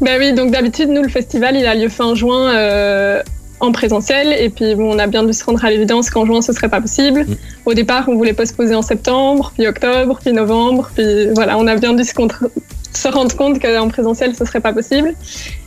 Ben 0.00 0.18
oui, 0.18 0.32
donc 0.34 0.50
d'habitude, 0.50 0.88
nous, 0.88 1.02
le 1.02 1.08
festival, 1.08 1.54
il 1.56 1.64
a 1.64 1.76
lieu 1.76 1.88
fin 1.88 2.16
juin 2.16 2.52
euh, 2.52 3.22
en 3.60 3.72
présentiel. 3.72 4.34
Et 4.38 4.50
puis, 4.50 4.74
bon, 4.74 4.94
on 4.94 4.98
a 4.98 5.06
bien 5.06 5.24
dû 5.24 5.32
se 5.32 5.44
rendre 5.44 5.64
à 5.64 5.70
l'évidence 5.70 6.10
qu'en 6.10 6.26
juin, 6.26 6.42
ce 6.42 6.52
serait 6.52 6.68
pas 6.68 6.80
possible. 6.80 7.20
Mm. 7.20 7.36
Au 7.66 7.74
départ, 7.74 8.08
on 8.08 8.16
voulait 8.16 8.32
postposer 8.32 8.74
en 8.74 8.82
septembre, 8.82 9.52
puis 9.56 9.66
octobre, 9.66 10.18
puis 10.22 10.32
novembre. 10.32 10.90
Puis 10.94 11.28
voilà, 11.34 11.58
on 11.58 11.66
a 11.66 11.76
bien 11.76 11.94
dû 11.94 12.04
se, 12.04 12.14
contre- 12.14 12.50
se 12.92 13.08
rendre 13.08 13.34
compte 13.36 13.60
qu'en 13.60 13.88
présentiel, 13.88 14.34
ce 14.34 14.44
serait 14.44 14.60
pas 14.60 14.72
possible. 14.72 15.14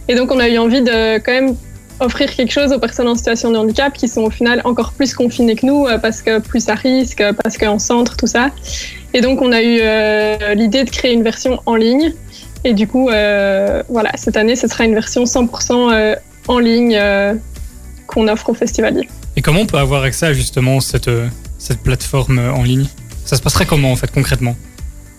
Et 0.07 0.15
donc, 0.15 0.31
on 0.31 0.39
a 0.39 0.49
eu 0.49 0.57
envie 0.57 0.81
de 0.81 1.17
quand 1.17 1.31
même 1.31 1.55
offrir 1.99 2.33
quelque 2.33 2.51
chose 2.51 2.71
aux 2.71 2.79
personnes 2.79 3.09
en 3.09 3.15
situation 3.15 3.51
de 3.51 3.57
handicap 3.57 3.91
qui 3.93 4.07
sont 4.07 4.21
au 4.21 4.29
final 4.29 4.61
encore 4.63 4.93
plus 4.93 5.13
confinées 5.13 5.55
que 5.55 5.65
nous 5.65 5.85
euh, 5.85 5.97
parce 5.97 6.21
que 6.21 6.39
plus 6.39 6.69
à 6.69 6.75
risque, 6.75 7.21
parce 7.43 7.57
qu'en 7.57 7.77
centre, 7.77 8.15
tout 8.15 8.27
ça. 8.27 8.51
Et 9.13 9.21
donc, 9.21 9.41
on 9.41 9.51
a 9.51 9.61
eu 9.61 9.79
euh, 9.81 10.53
l'idée 10.53 10.83
de 10.83 10.89
créer 10.89 11.13
une 11.13 11.23
version 11.23 11.59
en 11.65 11.75
ligne. 11.75 12.13
Et 12.63 12.73
du 12.73 12.87
coup, 12.87 13.09
euh, 13.09 13.83
voilà, 13.89 14.11
cette 14.15 14.37
année, 14.37 14.55
ce 14.55 14.67
sera 14.67 14.85
une 14.85 14.93
version 14.93 15.23
100% 15.23 15.91
euh, 15.91 16.15
en 16.47 16.59
ligne 16.59 16.99
qu'on 18.09 18.27
offre 18.27 18.49
aux 18.49 18.53
festivaliers. 18.53 19.07
Et 19.35 19.41
comment 19.41 19.61
on 19.61 19.65
peut 19.65 19.77
avoir 19.77 20.03
accès 20.03 20.25
à 20.27 20.33
justement 20.33 20.79
cette, 20.79 21.07
euh, 21.07 21.27
cette 21.57 21.79
plateforme 21.79 22.39
euh, 22.39 22.51
en 22.51 22.63
ligne? 22.63 22.87
Ça 23.25 23.35
se 23.37 23.41
passerait 23.41 23.65
comment 23.65 23.91
en 23.91 23.95
fait 23.95 24.11
concrètement? 24.11 24.55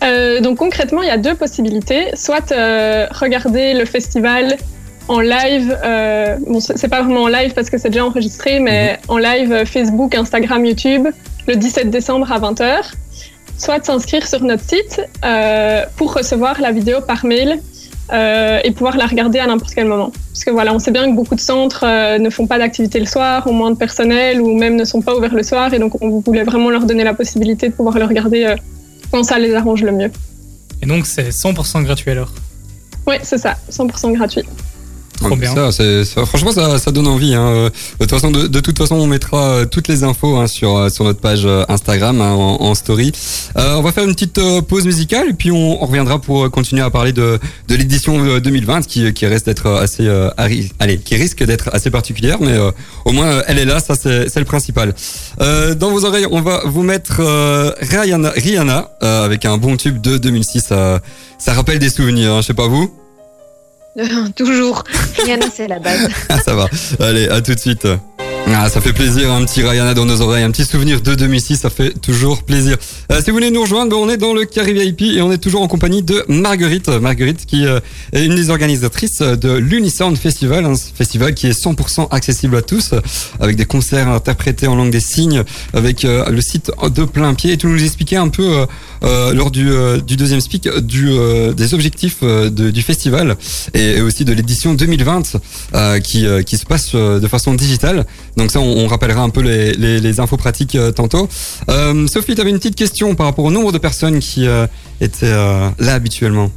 Euh, 0.02 0.40
donc 0.40 0.58
concrètement, 0.58 1.02
il 1.02 1.08
y 1.08 1.12
a 1.12 1.18
deux 1.18 1.34
possibilités. 1.34 2.08
Soit 2.14 2.52
euh, 2.52 3.06
regarder 3.10 3.74
le 3.74 3.84
festival 3.84 4.56
en 5.08 5.20
live, 5.20 5.76
euh, 5.84 6.36
bon, 6.46 6.60
c'est 6.60 6.88
pas 6.88 7.02
vraiment 7.02 7.24
en 7.24 7.28
live 7.28 7.52
parce 7.52 7.68
que 7.68 7.78
c'est 7.78 7.90
déjà 7.90 8.04
enregistré, 8.04 8.60
mais 8.60 8.98
en 9.08 9.18
live 9.18 9.64
Facebook, 9.64 10.14
Instagram, 10.14 10.64
YouTube, 10.64 11.08
le 11.46 11.56
17 11.56 11.90
décembre 11.90 12.30
à 12.32 12.38
20h. 12.38 12.92
Soit 13.58 13.84
s'inscrire 13.84 14.26
sur 14.26 14.42
notre 14.42 14.62
site 14.62 15.02
pour 15.96 16.14
recevoir 16.14 16.60
la 16.60 16.72
vidéo 16.72 17.02
par 17.02 17.26
mail 17.26 17.60
euh, 18.12 18.60
et 18.64 18.72
pouvoir 18.72 18.96
la 18.96 19.06
regarder 19.06 19.38
à 19.38 19.46
n'importe 19.46 19.72
quel 19.74 19.86
moment. 19.86 20.12
Parce 20.32 20.44
que 20.44 20.50
voilà, 20.50 20.74
on 20.74 20.78
sait 20.78 20.90
bien 20.90 21.08
que 21.10 21.14
beaucoup 21.14 21.34
de 21.34 21.40
centres 21.40 21.84
euh, 21.84 22.18
ne 22.18 22.30
font 22.30 22.46
pas 22.46 22.58
d'activité 22.58 22.98
le 22.98 23.06
soir, 23.06 23.46
ont 23.46 23.52
moins 23.52 23.70
de 23.70 23.76
personnel 23.76 24.40
ou 24.40 24.56
même 24.56 24.76
ne 24.76 24.84
sont 24.84 25.00
pas 25.00 25.14
ouverts 25.16 25.34
le 25.34 25.42
soir, 25.42 25.72
et 25.74 25.78
donc 25.78 26.00
on 26.02 26.20
voulait 26.20 26.44
vraiment 26.44 26.70
leur 26.70 26.84
donner 26.86 27.04
la 27.04 27.14
possibilité 27.14 27.68
de 27.68 27.74
pouvoir 27.74 27.98
le 27.98 28.04
regarder 28.04 28.44
euh, 28.44 28.56
quand 29.12 29.22
ça 29.22 29.38
les 29.38 29.54
arrange 29.54 29.82
le 29.82 29.92
mieux. 29.92 30.10
Et 30.82 30.86
donc 30.86 31.06
c'est 31.06 31.28
100% 31.28 31.84
gratuit 31.84 32.10
alors? 32.10 32.32
Oui, 33.06 33.16
c'est 33.22 33.38
ça, 33.38 33.56
100% 33.70 34.12
gratuit. 34.12 34.44
Trop 35.28 35.36
bien. 35.36 35.54
Ça, 35.70 36.04
ça- 36.04 36.26
franchement, 36.26 36.52
ça, 36.52 36.78
ça 36.78 36.90
donne 36.90 37.06
envie. 37.06 37.34
Hein. 37.34 37.46
Euh, 37.46 37.70
De 38.00 38.04
toute 38.06 38.10
façon, 38.10 38.30
de, 38.30 38.46
de 38.46 38.60
toute 38.60 38.78
façon, 38.78 38.96
on 38.96 39.06
mettra 39.06 39.42
euh, 39.50 39.64
toutes 39.66 39.88
les 39.88 40.02
infos 40.04 40.36
hein, 40.36 40.46
sur 40.46 40.76
euh, 40.76 40.88
sur 40.88 41.04
notre 41.04 41.20
page 41.20 41.46
Instagram 41.68 42.20
hein, 42.20 42.32
en, 42.32 42.56
en 42.62 42.74
story. 42.74 43.12
Euh, 43.56 43.74
on 43.76 43.82
va 43.82 43.92
faire 43.92 44.04
une 44.04 44.14
petite 44.14 44.40
pause 44.68 44.84
musicale 44.86 45.28
et 45.30 45.32
puis 45.34 45.50
on, 45.50 45.82
on 45.82 45.86
reviendra 45.86 46.18
pour 46.20 46.50
continuer 46.50 46.82
à 46.82 46.90
parler 46.90 47.12
de 47.12 47.38
de 47.68 47.74
l'édition 47.74 48.24
euh, 48.24 48.40
2020 48.40 48.86
qui 48.86 49.12
qui 49.12 49.26
reste 49.26 49.46
d'être 49.46 49.66
assez 49.68 50.06
euh, 50.06 50.30
allez 50.78 50.98
qui 50.98 51.16
risque 51.16 51.44
d'être 51.44 51.70
assez 51.72 51.90
particulière, 51.90 52.38
mais 52.40 52.52
euh, 52.52 52.70
au 53.04 53.12
moins 53.12 53.42
elle 53.46 53.58
est 53.58 53.64
là. 53.64 53.80
Ça 53.80 53.94
c'est 53.94 54.28
c'est 54.28 54.40
le 54.40 54.46
principal. 54.46 54.94
Euh, 55.40 55.74
dans 55.74 55.90
vos 55.90 56.04
oreilles, 56.04 56.26
on 56.30 56.40
va 56.40 56.62
vous 56.64 56.82
mettre 56.82 57.16
euh, 57.20 57.70
Rihanna, 57.80 58.30
Rihanna 58.30 58.90
euh, 59.02 59.24
avec 59.24 59.44
un 59.44 59.56
bon 59.58 59.76
tube 59.76 60.00
de 60.00 60.16
2006. 60.18 60.68
euh, 60.72 60.98
ça 61.38 61.52
rappelle 61.52 61.78
des 61.78 61.90
souvenirs. 61.90 62.32
Hein, 62.34 62.40
je 62.42 62.46
sais 62.48 62.54
pas 62.54 62.66
vous. 62.68 62.90
Toujours. 64.36 64.84
Rihanna, 65.16 65.46
c'est 65.52 65.68
la 65.68 65.78
base. 65.78 66.08
Ah, 66.28 66.38
ça 66.44 66.54
va. 66.54 66.68
Allez, 67.00 67.28
à 67.28 67.40
tout 67.40 67.54
de 67.54 67.58
suite. 67.58 67.86
Ah, 68.46 68.68
ça 68.68 68.80
fait 68.80 68.92
plaisir, 68.92 69.32
un 69.32 69.44
petit 69.44 69.62
Rihanna 69.62 69.94
dans 69.94 70.04
nos 70.04 70.20
oreilles, 70.20 70.42
un 70.42 70.50
petit 70.50 70.64
souvenir 70.64 71.00
de 71.00 71.14
2006, 71.14 71.56
ça 71.60 71.70
fait 71.70 71.98
toujours 71.98 72.42
plaisir. 72.42 72.76
Euh, 73.10 73.20
si 73.22 73.30
vous 73.30 73.36
voulez 73.36 73.50
nous 73.50 73.62
rejoindre, 73.62 73.90
ben, 73.90 73.96
on 73.96 74.08
est 74.10 74.16
dans 74.16 74.34
le 74.34 74.44
Carré 74.44 74.72
VIP 74.72 75.02
et 75.02 75.22
on 75.22 75.32
est 75.32 75.38
toujours 75.38 75.62
en 75.62 75.68
compagnie 75.68 76.02
de 76.02 76.24
Marguerite. 76.28 76.88
Marguerite 76.88 77.46
qui 77.46 77.64
euh, 77.64 77.80
est 78.12 78.24
une 78.24 78.34
des 78.34 78.50
organisatrices 78.50 79.20
de 79.22 79.52
l'Unisound 79.52 80.16
Festival, 80.16 80.66
un 80.66 80.74
festival 80.76 81.34
qui 81.34 81.46
est 81.46 81.58
100% 81.58 82.08
accessible 82.10 82.56
à 82.56 82.62
tous, 82.62 82.92
avec 83.40 83.56
des 83.56 83.64
concerts 83.64 84.08
interprétés 84.08 84.66
en 84.66 84.74
langue 84.74 84.90
des 84.90 85.00
signes, 85.00 85.42
avec 85.72 86.04
euh, 86.04 86.28
le 86.28 86.40
site 86.40 86.70
de 86.94 87.04
plein 87.04 87.32
pied. 87.34 87.52
Et 87.52 87.56
tu 87.56 87.66
nous 87.66 87.82
expliquais 87.82 88.16
un 88.16 88.28
peu 88.28 88.66
lors 89.02 89.50
du, 89.50 89.70
du 90.06 90.16
deuxième 90.16 90.40
speak 90.40 90.68
du, 90.80 91.10
des 91.56 91.74
objectifs 91.74 92.22
du 92.22 92.82
festival 92.82 93.36
et, 93.72 93.96
et 93.96 94.00
aussi 94.02 94.24
de 94.24 94.32
l'édition 94.32 94.74
2020 94.74 95.36
euh, 95.74 96.00
qui, 96.00 96.26
qui 96.44 96.56
se 96.58 96.66
passe 96.66 96.94
de 96.94 97.26
façon 97.28 97.54
digitale. 97.54 98.04
Donc 98.40 98.50
ça, 98.50 98.58
on, 98.58 98.84
on 98.84 98.86
rappellera 98.86 99.20
un 99.20 99.28
peu 99.28 99.42
les, 99.42 99.74
les, 99.74 100.00
les 100.00 100.18
infos 100.18 100.38
pratiques 100.38 100.74
euh, 100.74 100.92
tantôt. 100.92 101.28
Euh, 101.68 102.06
Sophie, 102.06 102.34
tu 102.34 102.40
avais 102.40 102.48
une 102.48 102.56
petite 102.56 102.74
question 102.74 103.14
par 103.14 103.26
rapport 103.26 103.44
au 103.44 103.50
nombre 103.50 103.70
de 103.70 103.76
personnes 103.76 104.18
qui 104.18 104.46
euh, 104.46 104.66
étaient 104.98 105.26
euh, 105.26 105.68
là 105.78 105.92
habituellement. 105.92 106.50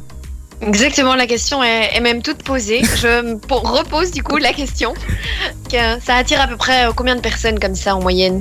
Exactement, 0.66 1.14
la 1.14 1.26
question 1.26 1.62
est, 1.62 1.90
est 1.94 2.00
même 2.00 2.22
toute 2.22 2.42
posée. 2.42 2.80
Je 3.02 3.36
repose 3.50 4.12
du 4.12 4.22
coup 4.22 4.38
la 4.38 4.54
question. 4.54 4.94
Que 5.70 6.00
ça 6.02 6.16
attire 6.16 6.40
à 6.40 6.46
peu 6.46 6.56
près 6.56 6.86
combien 6.96 7.16
de 7.16 7.20
personnes 7.20 7.58
comme 7.58 7.74
ça 7.74 7.94
en 7.94 8.00
moyenne 8.00 8.40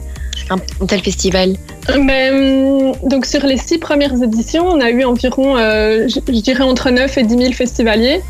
un, 0.50 0.56
un 0.56 0.86
tel 0.86 1.02
festival? 1.02 1.58
Ben, 1.90 2.94
donc 3.04 3.26
sur 3.26 3.46
les 3.46 3.58
six 3.58 3.78
premières 3.78 4.24
éditions, 4.24 4.66
on 4.68 4.80
a 4.80 4.90
eu 4.90 5.04
environ, 5.04 5.58
euh, 5.58 6.08
je, 6.08 6.20
je 6.26 6.40
dirais, 6.40 6.64
entre 6.64 6.92
9 6.92 7.18
et 7.18 7.24
10 7.24 7.38
000 7.38 7.52
festivaliers. 7.52 8.22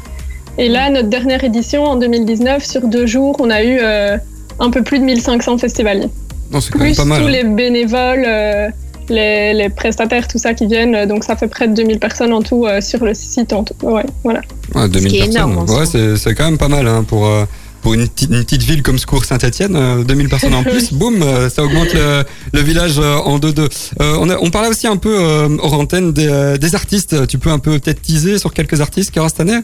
Et 0.57 0.69
là, 0.69 0.89
notre 0.89 1.09
dernière 1.09 1.43
édition, 1.43 1.83
en 1.83 1.97
2019, 1.97 2.65
sur 2.65 2.87
deux 2.87 3.05
jours, 3.05 3.35
on 3.39 3.51
a 3.51 3.63
eu 3.63 3.77
euh, 3.79 4.17
un 4.59 4.69
peu 4.69 4.81
plus 4.83 4.99
de 4.99 5.03
1500 5.05 5.57
festivaliers. 5.57 6.07
Non, 6.51 6.61
c'est 6.61 6.71
quand 6.71 6.79
même 6.79 6.87
Plus 6.89 6.97
pas 6.97 7.05
mal. 7.05 7.21
tous 7.21 7.27
hein. 7.27 7.31
les 7.31 7.43
bénévoles, 7.43 8.23
euh, 8.27 8.69
les, 9.09 9.53
les 9.53 9.69
prestataires, 9.69 10.27
tout 10.27 10.37
ça 10.37 10.53
qui 10.53 10.67
viennent. 10.67 10.95
euh, 10.95 11.05
Donc 11.05 11.23
ça 11.23 11.35
fait 11.35 11.47
près 11.47 11.67
de 11.67 11.73
2000 11.73 11.99
personnes 11.99 12.33
en 12.33 12.41
tout 12.41 12.65
euh, 12.65 12.79
sur 12.81 13.03
le 13.03 13.13
site. 13.13 13.51
En 13.53 13.63
tout. 13.63 13.73
Ouais, 13.83 14.05
voilà. 14.23 14.41
Ouais, 14.75 14.87
2000 14.87 15.09
qui 15.11 15.15
est 15.17 15.19
personnes. 15.25 15.51
énorme, 15.51 15.69
ouais, 15.69 15.85
c'est, 15.85 16.15
c'est 16.17 16.33
quand 16.35 16.45
même 16.45 16.57
pas 16.57 16.67
mal 16.69 16.87
hein, 16.87 17.03
pour, 17.03 17.25
euh, 17.27 17.45
pour 17.81 17.95
une, 17.95 18.07
petite- 18.07 18.29
une 18.31 18.43
petite 18.43 18.61
ville 18.63 18.81
comme 18.83 18.97
Secours 18.99 19.25
Saint-Etienne. 19.25 20.03
2000 20.05 20.29
personnes 20.29 20.53
en 20.53 20.63
plus, 20.71 20.93
boum, 20.93 21.21
euh, 21.21 21.49
ça 21.49 21.63
augmente 21.63 21.93
le, 21.93 22.23
le 22.53 22.61
village 22.61 22.97
euh, 22.99 23.15
en 23.17 23.39
deux-deux. 23.39 23.67
Euh, 24.01 24.17
on, 24.19 24.29
a- 24.29 24.37
on 24.39 24.49
parlait 24.51 24.69
aussi 24.69 24.87
un 24.87 24.97
peu 24.97 25.15
euh, 25.19 25.49
hors 25.59 25.73
antenne 25.73 26.13
des, 26.13 26.27
euh, 26.27 26.57
des 26.57 26.75
artistes. 26.75 27.27
Tu 27.27 27.39
peux 27.39 27.49
un 27.49 27.59
peu 27.59 27.79
peut-être 27.79 28.01
teaser 28.01 28.37
sur 28.37 28.53
quelques 28.53 28.79
artistes 28.79 29.09
qu'il 29.09 29.17
y 29.17 29.19
aura 29.21 29.29
cette 29.29 29.39
année? 29.41 29.59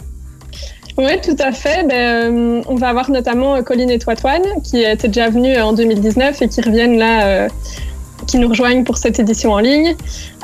Oui, 0.99 1.11
tout 1.23 1.35
à 1.39 1.53
fait. 1.53 1.87
Ben, 1.87 1.95
euh, 1.95 2.61
on 2.67 2.75
va 2.75 2.89
avoir 2.89 3.09
notamment 3.09 3.55
euh, 3.55 3.61
Colline 3.61 3.89
et 3.89 3.99
Toitoine, 3.99 4.43
qui 4.65 4.83
étaient 4.83 5.07
déjà 5.07 5.29
venus 5.29 5.57
euh, 5.57 5.61
en 5.61 5.71
2019 5.71 6.41
et 6.41 6.49
qui 6.49 6.59
reviennent 6.59 6.97
là, 6.97 7.23
euh, 7.25 7.47
qui 8.27 8.37
nous 8.37 8.49
rejoignent 8.49 8.83
pour 8.83 8.97
cette 8.97 9.17
édition 9.17 9.53
en 9.53 9.59
ligne. 9.59 9.95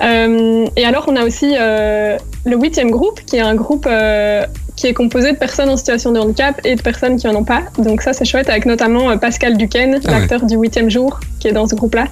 Euh, 0.01 0.65
et 0.77 0.85
alors, 0.85 1.05
on 1.09 1.15
a 1.17 1.25
aussi 1.25 1.55
le 1.57 2.55
huitième 2.55 2.89
groupe, 2.89 3.19
qui 3.25 3.35
est 3.35 3.41
un 3.41 3.55
groupe 3.55 3.87
qui 4.77 4.87
est 4.87 4.93
composé 4.93 5.33
de 5.33 5.37
personnes 5.37 5.69
en 5.69 5.75
situation 5.75 6.13
de 6.13 6.19
handicap 6.19 6.59
et 6.63 6.75
de 6.75 6.81
personnes 6.81 7.17
qui 7.17 7.27
en 7.27 7.35
ont 7.35 7.43
pas. 7.43 7.63
Donc 7.77 8.01
ça, 8.01 8.13
c'est 8.13 8.25
chouette, 8.25 8.49
avec 8.49 8.65
notamment 8.65 9.17
Pascal 9.17 9.57
Duquesne, 9.57 9.99
Ah 10.05 10.07
ouais. 10.07 10.19
l'acteur 10.19 10.45
du 10.45 10.55
huitième 10.55 10.89
jour, 10.89 11.19
qui 11.41 11.49
est 11.49 11.51
dans 11.51 11.67
ce 11.67 11.75
groupe-là. 11.75 12.05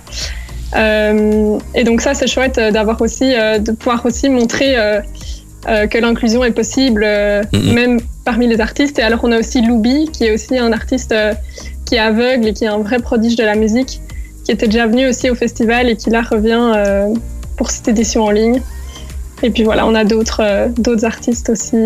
Et 1.76 1.84
donc 1.86 2.02
ça, 2.02 2.14
c'est 2.14 2.28
chouette 2.28 2.60
d'avoir 2.60 3.02
aussi, 3.02 3.30
de 3.30 3.72
pouvoir 3.72 4.06
aussi 4.06 4.30
montrer 4.30 4.76
euh, 5.68 5.88
que 5.88 5.98
l'inclusion 5.98 6.44
est 6.44 6.52
possible, 6.52 7.04
euh, 7.06 7.44
même 7.54 8.00
parmi 8.26 8.48
les 8.48 8.60
artistes. 8.60 9.00
Et 9.00 9.02
alors, 9.02 9.20
on 9.24 9.32
a 9.32 9.40
aussi 9.40 9.62
Loubi, 9.62 10.10
qui 10.12 10.26
est 10.26 10.34
aussi 10.34 10.58
un 10.58 10.72
artiste 10.72 11.12
euh, 11.12 11.34
qui 11.86 11.96
est 11.96 12.00
aveugle 12.00 12.48
et 12.48 12.54
qui 12.54 12.66
est 12.66 12.68
un 12.68 12.80
vrai 12.80 13.00
prodige 13.00 13.36
de 13.36 13.44
la 13.44 13.56
musique, 13.56 14.02
qui 14.46 14.52
était 14.52 14.68
déjà 14.68 14.88
venu 14.88 15.08
aussi 15.08 15.30
au 15.30 15.36
festival 15.36 15.90
et 15.90 15.96
qui 15.96 16.10
là 16.10 16.22
revient 16.22 16.74
pour 17.58 17.72
cette 17.72 17.88
édition 17.88 18.24
en 18.24 18.32
ligne. 18.32 18.62
Et 19.42 19.50
puis 19.50 19.64
voilà, 19.64 19.86
on 19.86 19.96
a 19.96 20.04
d'autres 20.04 20.70
d'autres 20.78 21.06
artistes 21.06 21.50
aussi, 21.50 21.78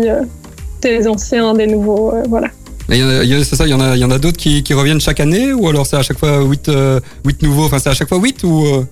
des 0.82 1.08
anciens, 1.08 1.54
des 1.54 1.66
nouveaux, 1.66 2.14
voilà. 2.28 2.48
C'est 2.88 3.56
ça, 3.56 3.66
il 3.66 3.70
y 3.70 3.74
en 3.74 3.80
a, 3.80 3.96
il 3.96 4.00
y 4.00 4.04
en 4.04 4.10
a 4.10 4.18
d'autres 4.18 4.38
qui, 4.38 4.62
qui 4.62 4.72
reviennent 4.72 5.00
chaque 5.00 5.20
année 5.20 5.52
ou 5.52 5.68
alors 5.68 5.86
c'est 5.86 5.96
à 5.96 6.02
chaque 6.02 6.18
fois 6.18 6.42
8, 6.42 6.68
euh, 6.70 7.00
huit 7.24 7.42
nouveaux, 7.42 7.66
enfin 7.66 7.78
c'est 7.78 7.90
à 7.90 7.94
chaque 7.94 8.08
fois 8.08 8.18
8 8.18 8.44
ou... 8.44 8.86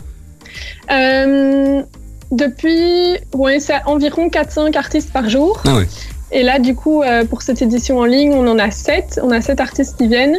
depuis, 2.30 3.16
ouais, 3.34 3.60
c'est 3.60 3.74
environ 3.86 4.28
4-5 4.28 4.76
artistes 4.76 5.12
par 5.12 5.28
jour. 5.28 5.60
Ah 5.66 5.76
ouais. 5.76 5.86
Et 6.32 6.42
là, 6.42 6.58
du 6.58 6.74
coup, 6.74 7.02
euh, 7.02 7.24
pour 7.24 7.42
cette 7.42 7.62
édition 7.62 7.98
en 7.98 8.04
ligne, 8.04 8.32
on 8.32 8.46
en 8.48 8.58
a 8.58 8.70
7. 8.70 9.20
On 9.22 9.30
a 9.30 9.40
7 9.40 9.60
artistes 9.60 9.96
qui 9.96 10.08
viennent. 10.08 10.38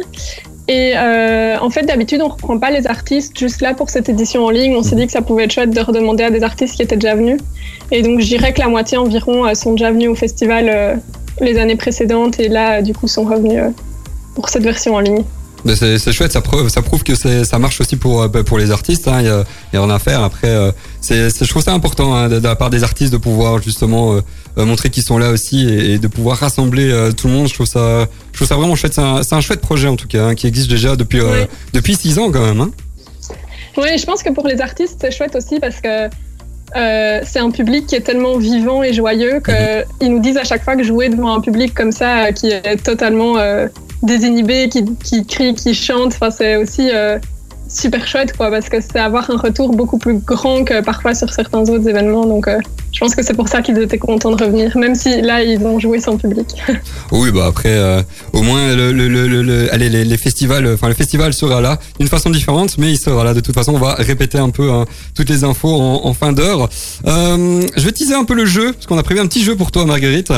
Et 0.68 0.92
euh, 0.94 1.56
en 1.60 1.70
fait, 1.70 1.82
d'habitude, 1.82 2.20
on 2.20 2.28
reprend 2.28 2.58
pas 2.58 2.70
les 2.70 2.86
artistes 2.86 3.38
juste 3.38 3.62
là 3.62 3.72
pour 3.72 3.88
cette 3.88 4.10
édition 4.10 4.44
en 4.44 4.50
ligne. 4.50 4.76
On 4.76 4.82
s'est 4.82 4.96
dit 4.96 5.06
que 5.06 5.12
ça 5.12 5.22
pouvait 5.22 5.44
être 5.44 5.52
chouette 5.52 5.70
de 5.70 5.80
redemander 5.80 6.24
à 6.24 6.30
des 6.30 6.42
artistes 6.42 6.76
qui 6.76 6.82
étaient 6.82 6.96
déjà 6.96 7.14
venus. 7.14 7.40
Et 7.90 8.02
donc, 8.02 8.20
je 8.20 8.26
dirais 8.26 8.52
que 8.52 8.60
la 8.60 8.68
moitié 8.68 8.98
environ 8.98 9.46
euh, 9.46 9.54
sont 9.54 9.72
déjà 9.72 9.90
venus 9.90 10.10
au 10.10 10.14
festival 10.14 10.68
euh, 10.68 10.94
les 11.40 11.58
années 11.58 11.76
précédentes 11.76 12.38
et 12.38 12.48
là, 12.48 12.82
du 12.82 12.92
coup, 12.92 13.08
sont 13.08 13.24
revenus 13.24 13.62
pour 14.34 14.50
cette 14.50 14.62
version 14.62 14.94
en 14.94 15.00
ligne. 15.00 15.24
C'est 15.66 16.12
chouette, 16.12 16.32
ça 16.32 16.40
prouve, 16.40 16.68
ça 16.68 16.82
prouve 16.82 17.02
que 17.02 17.14
ça 17.14 17.58
marche 17.58 17.80
aussi 17.80 17.96
pour, 17.96 18.22
euh, 18.22 18.28
pour 18.28 18.58
les 18.58 18.70
artistes. 18.70 19.08
hein, 19.08 19.16
Il 19.20 19.26
y, 19.26 19.28
a, 19.28 19.44
y 19.72 19.76
a 19.76 19.80
rien 19.84 19.90
à 19.90 19.98
faire. 19.98 20.22
Après, 20.22 20.48
euh, 20.48 20.70
c'est 21.00 21.28
je 21.30 21.48
trouve 21.48 21.62
ça 21.62 21.72
important 21.72 22.14
hein, 22.14 22.28
de, 22.28 22.38
de 22.38 22.44
la 22.44 22.54
part 22.56 22.70
des 22.70 22.84
artistes 22.84 23.12
de 23.12 23.18
pouvoir 23.18 23.60
justement 23.60 24.14
euh, 24.14 24.64
montrer 24.64 24.88
qu'ils 24.90 25.02
sont 25.02 25.18
là 25.18 25.30
aussi 25.30 25.68
et, 25.68 25.94
et 25.94 25.98
de 25.98 26.06
pouvoir 26.06 26.38
rassembler 26.38 26.90
euh, 26.90 27.12
tout 27.12 27.26
le 27.26 27.32
monde. 27.34 27.48
Je 27.48 27.54
trouve 27.54 27.66
ça, 27.66 28.06
je 28.32 28.36
trouve 28.38 28.48
ça 28.48 28.54
vraiment 28.56 28.76
chouette. 28.76 28.94
C'est 28.94 29.34
un, 29.34 29.40
chouette 29.40 29.60
projet 29.60 29.88
en 29.88 29.96
tout 29.96 30.06
cas 30.08 30.26
hein, 30.28 30.34
qui 30.34 30.46
existe 30.46 30.70
déjà 30.70 30.94
depuis 30.96 31.20
Ouais. 31.20 31.48
depuis 31.72 31.96
six 31.96 32.18
ans 32.18 32.30
quand 32.30 32.40
même. 32.54 32.70
Oui, 33.76 33.96
je 33.98 34.04
pense 34.06 34.22
que 34.22 34.30
pour 34.32 34.46
les 34.46 34.60
artistes, 34.60 34.98
c'est 35.00 35.10
chouette 35.10 35.36
aussi 35.36 35.60
parce 35.60 35.80
que 35.80 36.08
euh, 36.76 37.20
c'est 37.24 37.38
un 37.38 37.50
public 37.50 37.86
qui 37.86 37.94
est 37.94 38.00
tellement 38.00 38.36
vivant 38.38 38.82
et 38.82 38.92
joyeux 38.92 39.40
qu'ils 39.44 40.10
nous 40.12 40.20
disent 40.20 40.36
à 40.36 40.44
chaque 40.44 40.62
fois 40.64 40.76
que 40.76 40.82
jouer 40.82 41.08
devant 41.08 41.34
un 41.34 41.40
public 41.40 41.74
comme 41.74 41.92
ça, 41.92 42.32
qui 42.32 42.48
est 42.50 42.76
totalement 42.82 43.38
euh, 43.38 43.68
désinhibé, 44.02 44.68
qui, 44.68 44.84
qui 45.02 45.24
crie, 45.26 45.54
qui 45.54 45.74
chante, 45.74 46.12
enfin, 46.14 46.30
c'est 46.30 46.56
aussi 46.56 46.88
euh, 46.92 47.18
super 47.68 48.06
chouette, 48.06 48.34
quoi, 48.36 48.50
parce 48.50 48.68
que 48.68 48.80
c'est 48.80 48.98
avoir 48.98 49.30
un 49.30 49.36
retour 49.36 49.70
beaucoup 49.74 49.98
plus 49.98 50.18
grand 50.18 50.64
que 50.64 50.82
parfois 50.82 51.14
sur 51.14 51.30
certains 51.32 51.60
autres 51.60 51.86
événements. 51.88 52.24
Donc, 52.24 52.48
euh, 52.48 52.58
je 52.92 53.00
pense 53.00 53.14
que 53.14 53.22
c'est 53.22 53.34
pour 53.34 53.48
ça 53.48 53.60
qu'ils 53.60 53.78
étaient 53.78 53.98
contents 53.98 54.30
de 54.34 54.42
revenir, 54.42 54.74
même 54.78 54.94
si 54.94 55.20
là, 55.20 55.42
ils 55.42 55.62
ont 55.66 55.78
joué 55.78 56.00
sans 56.00 56.16
public. 56.16 56.46
Oui, 57.12 57.30
bah 57.32 57.46
après, 57.46 57.70
euh, 57.70 58.02
au 58.34 58.42
moins 58.42 58.74
le, 58.74 58.92
le, 58.92 59.08
le, 59.08 59.26
le- 59.28 59.42
le- 59.42 59.72
allez, 59.74 59.88
les, 59.88 60.16
festivals, 60.18 60.66
enfin 60.74 60.88
le 60.88 60.94
festival 60.94 61.32
sera 61.32 61.60
là 61.62 61.78
d'une 61.98 62.08
façon 62.08 62.28
différente, 62.30 62.76
mais 62.78 62.90
il 62.92 62.98
sera 62.98 63.24
là. 63.24 63.32
De 63.34 63.40
toute 63.40 63.54
façon, 63.54 63.74
on 63.74 63.78
va 63.78 63.94
répéter 63.94 64.38
un 64.38 64.50
peu 64.50 64.70
hein, 64.70 64.84
toutes 65.14 65.28
les 65.30 65.42
infos 65.44 65.74
en, 65.74 66.04
en 66.06 66.12
fin 66.14 66.32
d'heure. 66.32 66.68
Euh, 67.06 67.62
je 67.76 67.84
vais 67.84 67.92
teaser 67.92 68.14
un 68.14 68.24
peu 68.24 68.34
le 68.34 68.44
jeu, 68.46 68.72
parce 68.72 68.86
qu'on 68.86 68.98
a 68.98 69.02
prévu 69.02 69.20
un 69.20 69.26
petit 69.26 69.42
jeu 69.42 69.56
pour 69.56 69.70
toi, 69.72 69.84
Marguerite, 69.86 70.32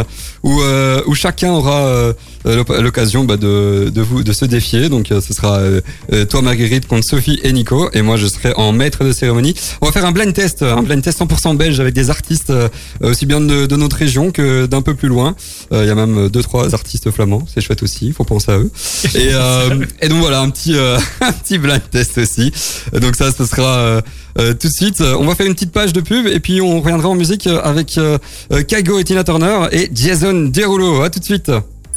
où, 0.45 0.61
euh, 0.63 1.03
où 1.07 1.15
chacun 1.15 1.51
aura 1.53 1.81
euh, 1.87 2.13
l'occasion 2.45 3.25
bah, 3.25 3.37
de, 3.37 3.91
de 3.93 4.01
vous 4.01 4.23
de 4.23 4.33
se 4.33 4.45
défier. 4.45 4.89
Donc, 4.89 5.13
euh, 5.13 5.21
ce 5.21 5.33
sera 5.35 5.59
euh, 5.59 5.81
euh, 6.13 6.25
toi, 6.25 6.43
Marguerite, 6.43 6.87
contre 6.87 7.05
Sophie 7.07 7.39
et 7.43 7.53
Nico, 7.53 7.89
et 7.93 8.03
moi, 8.03 8.17
je 8.17 8.27
serai 8.27 8.53
en 8.57 8.73
maître 8.73 9.05
de 9.05 9.13
cérémonie. 9.13 9.55
On 9.81 9.87
va 9.87 9.93
faire 9.93 10.05
un 10.07 10.13
blind 10.13 10.33
test, 10.33 10.63
un 10.63 10.83
blind 10.83 11.03
test 11.03 11.21
100% 11.21 11.57
belge 11.57 11.81
avec 11.81 11.95
des 11.95 12.11
artistes 12.11 12.51
euh, 12.51 12.69
aussi 13.03 13.27
bien 13.27 13.41
de, 13.41 13.67
de 13.67 13.77
notre 13.77 13.97
région 13.97 14.31
que 14.31 14.67
d'un 14.67 14.83
peu 14.83 14.95
plus 14.95 15.09
loin. 15.09 15.35
Euh, 15.73 15.83
Il 15.85 15.89
y 15.89 15.91
a 15.91 15.95
même 15.95 16.29
deux 16.29 16.43
trois 16.43 16.75
artistes 16.75 17.11
flamands, 17.11 17.45
c'est 17.53 17.61
chouette 17.61 17.83
aussi, 17.83 18.07
il 18.07 18.13
faut 18.13 18.25
penser 18.25 18.53
à 18.53 18.59
eux. 18.59 18.71
Et, 19.15 19.29
euh, 19.33 19.85
et 20.01 20.09
donc 20.09 20.21
voilà 20.21 20.41
un 20.41 20.51
petit 20.51 20.75
euh, 20.75 20.99
un 21.21 21.33
petit 21.33 21.59
blind 21.59 21.83
test 21.91 22.19
aussi. 22.19 22.53
Donc 23.01 23.17
ça, 23.17 23.33
ce 23.33 23.45
sera 23.47 23.77
euh, 23.79 24.01
euh, 24.39 24.55
tout 24.55 24.69
de 24.69 24.73
suite. 24.73 25.01
On 25.01 25.25
va 25.25 25.35
faire 25.35 25.47
une 25.47 25.55
petite 25.55 25.73
page 25.73 25.93
de 25.93 26.01
pub 26.01 26.27
et 26.27 26.41
puis 26.41 26.61
on 26.61 26.81
reviendra 26.81 27.09
en 27.09 27.15
musique 27.15 27.47
avec 27.47 27.99
euh, 27.99 28.19
euh, 28.53 28.63
Kago 28.63 28.99
et 28.99 29.05
Tina 29.05 29.25
Turner 29.25 29.67
et 29.73 29.91
Jason 29.93 30.49
Derulo. 30.53 31.03
À 31.03 31.11
tout 31.11 31.19
de 31.19 31.25
suite. 31.25 31.51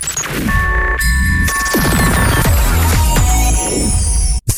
Thank 0.05 0.67
you. 0.67 0.73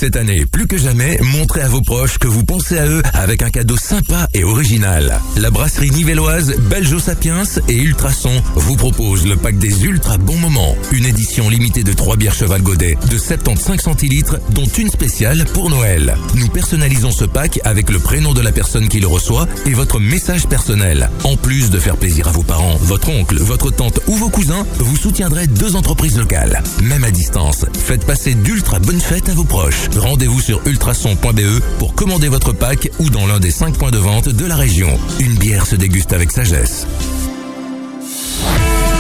Cette 0.06 0.18
année, 0.18 0.46
plus 0.46 0.68
que 0.68 0.78
jamais, 0.78 1.18
montrez 1.20 1.62
à 1.62 1.68
vos 1.68 1.82
proches 1.82 2.20
que 2.20 2.28
vous 2.28 2.44
pensez 2.44 2.78
à 2.78 2.86
eux 2.86 3.02
avec 3.16 3.42
un 3.42 3.50
cadeau 3.50 3.76
sympa 3.76 4.28
et 4.36 4.44
original. 4.44 5.20
La 5.36 5.50
brasserie 5.50 5.90
nivelloise 5.90 6.56
Belgio 6.70 7.00
Sapiens 7.00 7.42
et 7.68 7.76
Ultrason 7.76 8.44
vous 8.54 8.76
propose 8.76 9.26
le 9.26 9.36
pack 9.36 9.58
des 9.58 9.84
ultra 9.84 10.20
bons 10.20 10.38
moments. 10.38 10.76
Une 10.92 11.08
édition 11.08 11.50
limitée 11.50 11.82
de 11.84 11.92
3 11.92 12.18
bières 12.18 12.36
Cheval 12.36 12.62
Godet 12.62 13.00
de 13.10 13.18
75 13.18 13.80
centilitres, 13.80 14.38
dont 14.52 14.68
une 14.68 14.92
spéciale 14.92 15.44
pour 15.56 15.72
Noël. 15.72 16.16
Nous 16.36 16.50
personnalisons 16.50 17.12
ce 17.12 17.26
pack 17.26 17.60
avec 17.64 17.90
le 17.90 17.98
prénom 17.98 18.36
de 18.36 18.42
la 18.42 18.52
personne 18.52 18.90
qui 18.90 19.00
le 19.00 19.08
reçoit 19.08 19.48
et 19.66 19.74
votre 19.74 20.00
message 20.00 20.46
personnel. 20.46 21.10
En 21.24 21.36
plus 21.36 21.72
de 21.72 21.80
faire 21.80 21.98
plaisir 21.98 22.28
à 22.28 22.32
vos 22.32 22.44
parents, 22.44 22.78
votre 22.82 23.10
oncle, 23.10 23.38
votre 23.40 23.72
tante 23.72 24.02
ou 24.06 24.14
vos 24.18 24.30
cousins, 24.30 24.68
vous 24.78 24.98
soutiendrez 24.98 25.48
deux 25.48 25.76
entreprises 25.76 26.20
locales. 26.20 26.62
Même 26.84 27.04
à 27.04 27.10
distance, 27.10 27.66
faites 27.74 28.06
passer 28.06 28.36
d'ultra 28.36 28.78
bonnes 28.78 29.02
fêtes 29.02 29.30
à 29.30 29.34
vos 29.34 29.46
proches. 29.46 29.90
Rendez-vous 29.96 30.42
sur 30.42 30.62
ultrason.be 30.66 31.62
pour 31.80 31.96
commander 31.96 32.28
votre 32.28 32.52
pack 32.52 32.90
ou 33.00 33.10
dans 33.10 33.26
l'un 33.28 33.40
des 33.40 33.52
5 33.52 33.78
points 33.78 33.92
de 33.92 33.98
vente 33.98 34.30
de 34.30 34.46
la 34.46 34.56
région. 34.56 34.90
Une 35.20 35.36
bière 35.36 35.66
se 35.66 35.76
déguste 35.76 36.14
avec 36.14 36.32
sagesse. 36.32 36.86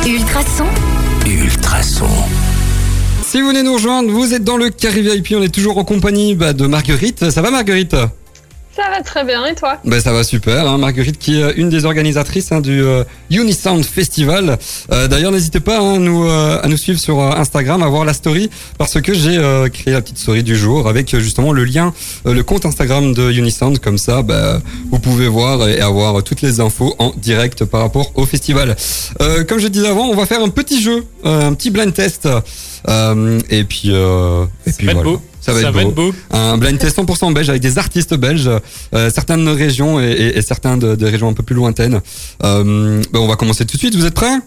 Ultrason. 0.05 0.65
Ultrason. 1.27 2.07
Si 3.23 3.41
vous 3.41 3.47
venez 3.47 3.63
nous 3.63 3.73
rejoindre, 3.73 4.11
vous 4.11 4.33
êtes 4.33 4.43
dans 4.43 4.57
le 4.57 4.69
Carré 4.69 5.01
VIP, 5.01 5.33
on 5.35 5.41
est 5.41 5.53
toujours 5.53 5.77
en 5.77 5.83
compagnie 5.83 6.35
bah, 6.35 6.53
de 6.53 6.67
Marguerite. 6.67 7.29
Ça 7.29 7.41
va 7.41 7.51
Marguerite? 7.51 7.95
Ça 8.75 8.89
va 8.89 9.01
très 9.01 9.24
bien, 9.24 9.46
et 9.46 9.55
toi 9.55 9.77
Ben 9.86 10.01
ça 10.01 10.12
va 10.12 10.25
super, 10.25 10.67
hein. 10.67 10.77
Marguerite 10.77 11.17
qui 11.17 11.39
est 11.39 11.53
une 11.55 11.70
des 11.70 11.86
organisatrices 11.86 12.51
hein, 12.51 12.60
du 12.60 12.82
euh, 12.82 13.05
Unisound 13.32 13.86
Festival. 13.86 14.58
Euh, 14.91 15.08
D'ailleurs 15.08 15.32
n'hésitez 15.32 15.62
pas 15.62 15.79
hein, 15.79 15.98
nous, 16.00 16.25
euh, 16.27 16.60
à 16.62 16.67
nous 16.67 16.75
suivre 16.75 17.00
sur 17.00 17.22
euh, 17.22 17.32
Instagram, 17.38 17.82
à 17.84 17.88
voir 17.88 18.03
la 18.03 18.13
story, 18.13 18.50
parce 18.77 19.00
que 19.00 19.13
j'ai 19.13 19.38
euh, 19.38 19.70
créé 19.70 19.94
la 19.94 20.01
petite 20.01 20.17
story 20.17 20.44
du 20.44 20.58
jour 20.58 20.89
avec 20.89 21.17
justement 21.17 21.53
le 21.53 21.63
lien, 21.63 21.94
euh, 22.25 22.34
le 22.34 22.44
compte 22.44 22.65
Instagram 22.65 23.13
de 23.13 23.32
Unisound, 23.32 23.79
comme 23.79 23.98
ça 23.98 24.22
bah, 24.24 24.60
vous 24.91 25.00
pouvez 25.00 25.29
voir 25.29 25.70
et 25.70 25.79
avoir 25.79 26.22
toutes 26.24 26.41
les 26.41 26.60
infos 26.60 26.96
en 27.00 27.13
direct 27.15 27.63
par 27.63 27.79
rapport 27.79 28.12
au 28.15 28.25
festival. 28.25 28.75
Euh, 29.22 29.46
comme 29.46 29.60
je 29.60 29.70
disais 29.70 29.88
avant, 29.88 30.08
on 30.10 30.15
va 30.15 30.25
faire 30.25 30.41
un 30.41 30.50
petit 30.50 30.82
jeu, 30.82 31.05
euh, 31.25 31.48
un 31.48 31.53
petit 31.53 31.70
blind 31.72 31.94
test, 31.94 32.27
Euh, 32.88 33.39
et 33.50 33.63
puis, 33.63 33.89
euh, 33.91 34.46
et 34.67 34.72
puis 34.72 34.86
voilà. 34.86 35.01
beau. 35.01 35.20
Ça 35.45 35.53
va 35.53 35.59
être 35.61 35.93
beau. 35.95 36.13
Un 36.31 36.57
blind 36.57 36.77
test 36.79 36.97
100% 36.97 37.33
belge 37.33 37.49
avec 37.49 37.61
des 37.61 37.77
artistes 37.77 38.15
belges, 38.15 38.49
euh, 38.93 39.09
certains 39.09 39.37
de 39.37 39.43
nos 39.43 39.53
régions 39.53 39.99
et, 39.99 40.11
et- 40.11 40.37
et 40.37 40.41
certains 40.41 40.77
de, 40.77 40.95
des 40.95 41.09
régions 41.09 41.29
un 41.29 41.33
peu 41.33 41.43
plus 41.43 41.55
lointaines. 41.55 42.01
Euh, 42.43 43.01
ben, 43.11 43.19
on 43.19 43.27
va 43.27 43.35
commencer 43.35 43.65
tout 43.65 43.75
de 43.77 43.79
suite, 43.79 43.95
vous 43.95 44.05
êtes 44.05 44.13
prêts? 44.15 44.37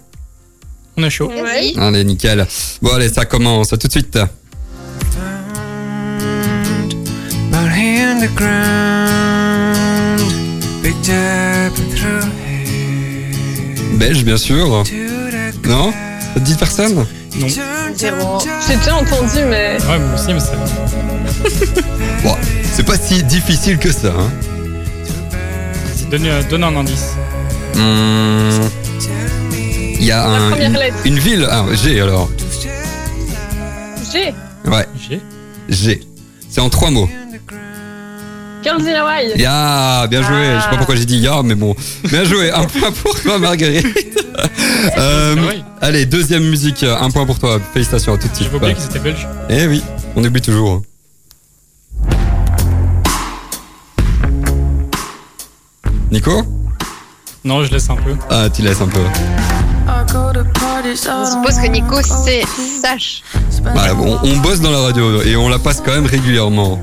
On 0.97 1.05
est 1.05 1.11
chaud. 1.11 1.31
Allez, 1.79 2.05
nickel. 2.05 2.47
Bon, 2.83 2.91
allez, 2.93 3.09
ça 3.09 3.25
commence 3.25 3.69
tout 3.69 3.77
de 3.87 3.93
suite. 3.93 4.19
Belge, 13.99 14.25
bien 14.25 14.37
sûr. 14.37 14.85
Non? 15.65 15.93
Ça 16.35 16.41
te 16.41 16.45
dit 16.45 16.55
personne 16.55 16.95
Non. 16.95 17.47
J'ai 17.97 18.77
déjà 18.77 18.95
entendu, 18.97 19.45
mais 19.49 19.79
Ouais, 19.89 19.99
moi 19.99 20.15
aussi, 20.15 20.33
mais 20.33 20.41
c'est. 20.41 21.83
Bon, 22.25 22.35
c'est 22.73 22.83
pas 22.85 22.97
si 22.99 23.23
difficile 23.23 23.79
que 23.79 23.93
ça. 23.93 24.09
Hein. 24.09 24.31
Donne, 26.11 26.27
euh, 26.27 26.43
donne 26.51 26.65
un 26.65 26.77
indice. 26.77 27.13
Hum, 27.77 28.69
Il 30.01 30.05
y 30.05 30.11
a 30.11 30.27
un, 30.29 30.57
une, 30.57 30.79
une 31.05 31.19
ville. 31.19 31.47
Ah, 31.51 31.65
G 31.73 32.01
alors. 32.01 32.29
G. 34.13 34.35
Ouais, 34.65 34.87
J'ai. 35.09 35.21
G. 35.69 36.01
C'est 36.51 36.61
en 36.61 36.69
trois 36.71 36.91
mots. 36.91 37.09
Girls 38.63 38.87
in 38.87 38.95
Hawaii. 38.95 39.33
Ya, 39.37 40.07
bien 40.09 40.23
joué. 40.23 40.55
Je 40.57 40.61
sais 40.63 40.69
pas 40.71 40.77
pourquoi 40.77 40.97
j'ai 40.97 41.05
dit 41.05 41.19
ya, 41.19 41.43
mais 41.45 41.55
bon. 41.55 41.75
Bien 42.05 42.25
joué. 42.25 42.51
Un 42.51 42.65
point 42.65 42.93
pour 42.93 43.21
toi, 43.21 43.39
Marguerite. 43.39 43.87
Euh, 44.97 45.35
allez, 45.81 46.07
deuxième 46.07 46.45
musique. 46.45 46.85
Un 46.85 47.11
point 47.11 47.27
pour 47.27 47.41
toi. 47.41 47.59
Félicitations 47.73 48.15
à 48.15 48.19
tout 48.19 48.29
de 48.29 48.35
suite. 48.35 48.45
J'avais 48.47 48.57
oublié 48.59 48.75
qu'ils 48.75 48.85
étaient 48.85 49.01
belges. 49.01 49.27
Eh 49.49 49.67
oui, 49.67 49.83
on 50.15 50.23
oublie 50.23 50.41
toujours. 50.41 50.83
Nico? 56.13 56.43
Non, 57.45 57.65
je 57.65 57.73
laisse 57.73 57.91
un 57.91 57.97
peu. 57.97 58.15
Ah, 58.31 58.49
tu 58.49 58.63
laisses 58.63 58.81
un 58.81 58.87
peu. 58.87 59.01
Je 60.85 60.95
suppose 60.95 61.59
que 61.61 61.69
Nico 61.69 61.97
c'est 62.03 62.43
sache. 62.81 63.23
Bah, 63.75 63.89
on, 63.99 64.19
on 64.23 64.37
bosse 64.37 64.61
dans 64.61 64.71
la 64.71 64.79
radio 64.79 65.23
et 65.23 65.37
on 65.37 65.49
la 65.49 65.59
passe 65.59 65.83
quand 65.85 65.93
même 65.93 66.07
régulièrement. 66.07 66.79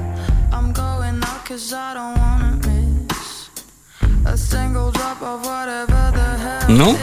Non 6.69 6.95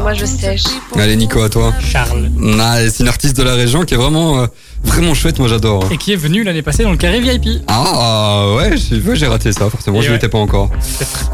moi 0.00 0.14
je 0.14 0.24
sèche. 0.24 0.64
Allez, 0.96 1.16
Nico, 1.16 1.40
à 1.42 1.48
toi. 1.48 1.72
Charles. 1.80 2.30
Ah, 2.60 2.76
c'est 2.88 3.00
une 3.02 3.08
artiste 3.08 3.36
de 3.36 3.42
la 3.42 3.54
région 3.54 3.84
qui 3.84 3.94
est 3.94 3.96
vraiment, 3.96 4.40
euh, 4.40 4.46
vraiment 4.84 5.14
chouette. 5.14 5.38
Moi, 5.38 5.48
j'adore. 5.48 5.84
Et 5.90 5.96
qui 5.96 6.12
est 6.12 6.16
venu 6.16 6.44
l'année 6.44 6.62
passée 6.62 6.82
dans 6.82 6.90
le 6.90 6.96
carré 6.96 7.20
VIP. 7.20 7.62
Ah, 7.66 8.54
ouais, 8.56 8.74
j'ai 8.76 9.26
raté 9.26 9.52
ça, 9.52 9.68
forcément. 9.70 9.98
Et 9.98 10.02
Je 10.02 10.08
ouais. 10.08 10.14
l'étais 10.14 10.28
pas 10.28 10.38
encore. 10.38 10.70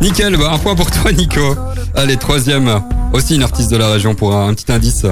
Nickel, 0.01 0.37
bah, 0.37 0.51
un 0.53 0.59
point 0.59 0.75
pour 0.75 0.91
toi, 0.91 1.13
Nico. 1.13 1.57
Allez, 1.95 2.17
troisième. 2.17 2.81
Aussi 3.13 3.37
une 3.37 3.43
artiste 3.43 3.71
de 3.71 3.77
la 3.77 3.89
région 3.91 4.15
pour 4.15 4.35
un, 4.35 4.49
un 4.49 4.55
petit 4.55 4.71
indice. 4.73 5.07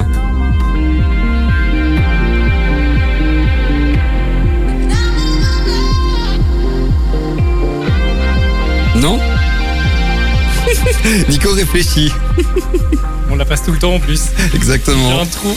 Non 8.96 9.18
Nico 11.28 11.52
réfléchit. 11.52 12.12
On 13.30 13.36
la 13.36 13.44
passe 13.44 13.62
tout 13.64 13.72
le 13.72 13.78
temps 13.78 13.94
en 13.94 14.00
plus. 14.00 14.22
J'ai 14.50 14.56
Exactement. 14.56 15.20
un 15.20 15.26
trou. 15.26 15.54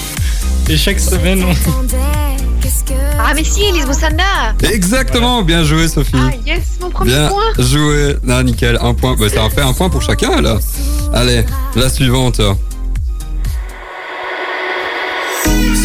Et 0.70 0.78
chaque 0.78 1.00
semaine, 1.00 1.44
on... 1.44 1.53
Ah 3.20 3.34
mais 3.36 3.44
si, 3.44 3.64
Elise 3.64 3.86
Boussanda 3.86 4.24
Exactement. 4.72 5.42
Bien 5.42 5.64
joué, 5.64 5.88
Sophie. 5.88 6.12
Ah 6.16 6.31
yes, 6.46 6.77
mon 6.81 6.90
premier 6.90 7.12
Bien 7.12 7.27
point 7.29 7.53
joué. 7.58 8.18
Non, 8.24 8.44
nickel. 8.44 8.77
Un 8.81 8.94
point. 8.94 9.16
Bah, 9.18 9.29
ça 9.29 9.44
en 9.44 9.50
fait 9.50 9.62
un 9.62 9.74
point 9.74 9.90
pour 9.90 10.01
chacun, 10.01 10.42
là. 10.42 10.58
Allez, 11.14 11.46
la 11.75 11.90
suivante. 11.90 12.38
So 12.38 12.55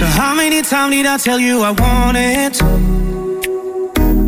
how 0.07 0.35
many 0.35 0.63
times 0.63 0.91
did 0.91 1.07
I 1.07 1.17
tell 1.19 1.39
you 1.39 1.63
I 1.63 1.71
want 1.71 2.17
it? 2.17 2.61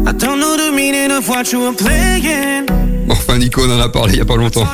I 0.07 0.13
don't 0.13 0.39
know 0.39 0.57
the 0.57 0.71
meaning 0.75 1.11
of 1.11 1.29
what 1.29 1.51
you 1.53 1.61
were 1.61 1.75
playing. 1.75 2.67
Enfin, 3.09 3.39
Nico, 3.39 3.63
on 3.63 3.71
en 3.71 3.81
a 3.81 3.89
parlé 3.89 4.15
il 4.15 4.19
y 4.19 4.23
a 4.23 4.25
pas 4.25 4.37
longtemps 4.37 4.67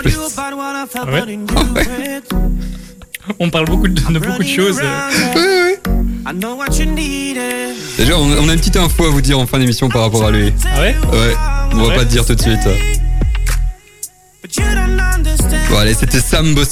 Ah 0.94 1.04
ouais 1.06 1.34
it. 1.34 2.34
on 3.38 3.50
parle 3.50 3.66
beaucoup 3.66 3.88
de, 3.88 4.00
de 4.12 4.18
beaucoup 4.18 4.42
de 4.42 4.48
choses. 4.48 4.80
Oui, 5.34 5.42
oui. 5.42 5.74
I 6.26 6.32
know 6.34 6.54
what 6.56 6.76
you 6.78 6.86
needed. 6.86 7.74
Déjà, 7.96 8.18
on 8.18 8.30
on 8.44 8.48
a 8.48 8.52
une 8.52 8.58
petite 8.58 8.76
info 8.76 9.06
à 9.06 9.10
vous 9.10 9.20
dire 9.20 9.38
en 9.38 9.46
fin 9.46 9.58
d'émission 9.58 9.88
par 9.88 10.02
rapport 10.02 10.24
à 10.24 10.30
lui. 10.30 10.52
Ah 10.66 10.80
ouais 10.80 10.96
Ouais, 11.12 11.34
on 11.72 11.76
va 11.76 11.88
Ouais. 11.88 11.96
pas 11.96 12.04
te 12.04 12.10
dire 12.10 12.24
tout 12.24 12.34
de 12.34 12.40
suite. 12.40 12.58
But 14.42 14.56
you 14.56 14.62
don't 14.74 15.00
understand. 15.00 15.50
Bon, 15.70 15.78
allez, 15.78 15.94
c'était 15.94 16.20
Sam. 16.20 16.54
En 16.56 16.64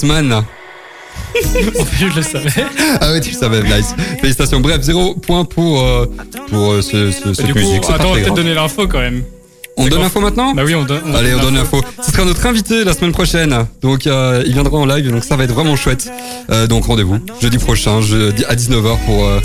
plus, 1.85 1.99
je 1.99 2.07
le 2.17 2.23
savais. 2.23 2.65
Ah 3.01 3.13
ouais, 3.13 3.21
tu 3.21 3.31
le 3.33 3.37
savais, 3.37 3.63
nice. 3.63 3.95
Félicitations. 4.21 4.61
Bref, 4.61 4.81
zéro 4.83 5.15
point 5.15 5.45
pour, 5.45 5.83
euh, 5.83 6.07
pour 6.49 6.73
euh, 6.73 6.83
ce, 6.83 7.11
ce- 7.11 7.35
cette 7.35 7.47
du 7.47 7.53
coup, 7.53 7.59
musique. 7.59 7.83
Attends, 7.85 8.05
on 8.05 8.09
va 8.09 8.13
peut-être 8.15 8.25
grave. 8.27 8.37
donner 8.37 8.55
l'info 8.55 8.87
quand 8.87 9.01
même. 9.01 9.23
On 9.77 9.87
donne 9.89 10.01
l'info 10.01 10.21
maintenant 10.21 10.55
Bah 10.55 10.63
oui, 10.65 10.75
on 10.75 10.85
donne. 10.85 11.15
Allez, 11.15 11.35
on 11.35 11.41
donne 11.41 11.55
l'info. 11.55 11.83
Ce 12.03 12.11
sera 12.11 12.25
notre 12.25 12.45
invité 12.47 12.85
la 12.85 12.95
semaine 12.95 13.13
prochaine. 13.13 13.67
Donc, 13.83 14.07
euh, 14.07 14.43
il 14.47 14.53
viendra 14.53 14.79
en 14.79 14.87
live, 14.87 15.11
donc 15.11 15.25
ça 15.25 15.37
va 15.37 15.45
être 15.45 15.53
vraiment 15.53 15.77
chouette. 15.77 16.11
Euh, 16.51 16.67
donc, 16.67 16.87
rendez-vous 16.87 17.19
jeudi 17.41 17.59
prochain, 17.59 18.01
jeudi 18.01 18.45
à 18.47 18.55
19h 18.55 18.97
pour, 19.05 19.27
euh, 19.27 19.41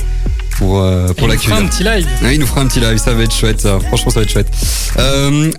pour, 0.58 0.68
pour 1.16 1.32
Et 1.32 1.36
on 1.36 1.40
fera 1.40 1.58
un 1.58 1.66
petit 1.66 1.84
live. 1.84 2.08
Ouais, 2.24 2.36
il 2.36 2.40
nous 2.40 2.48
fera 2.48 2.62
un 2.62 2.68
petit 2.68 2.80
live, 2.80 2.98
ça 2.98 3.14
va 3.14 3.24
être 3.24 3.34
chouette. 3.34 3.60
ça. 3.62 3.80
Franchement, 3.80 4.12
ça 4.12 4.20
va 4.20 4.24
être 4.24 4.32
chouette. 4.32 4.52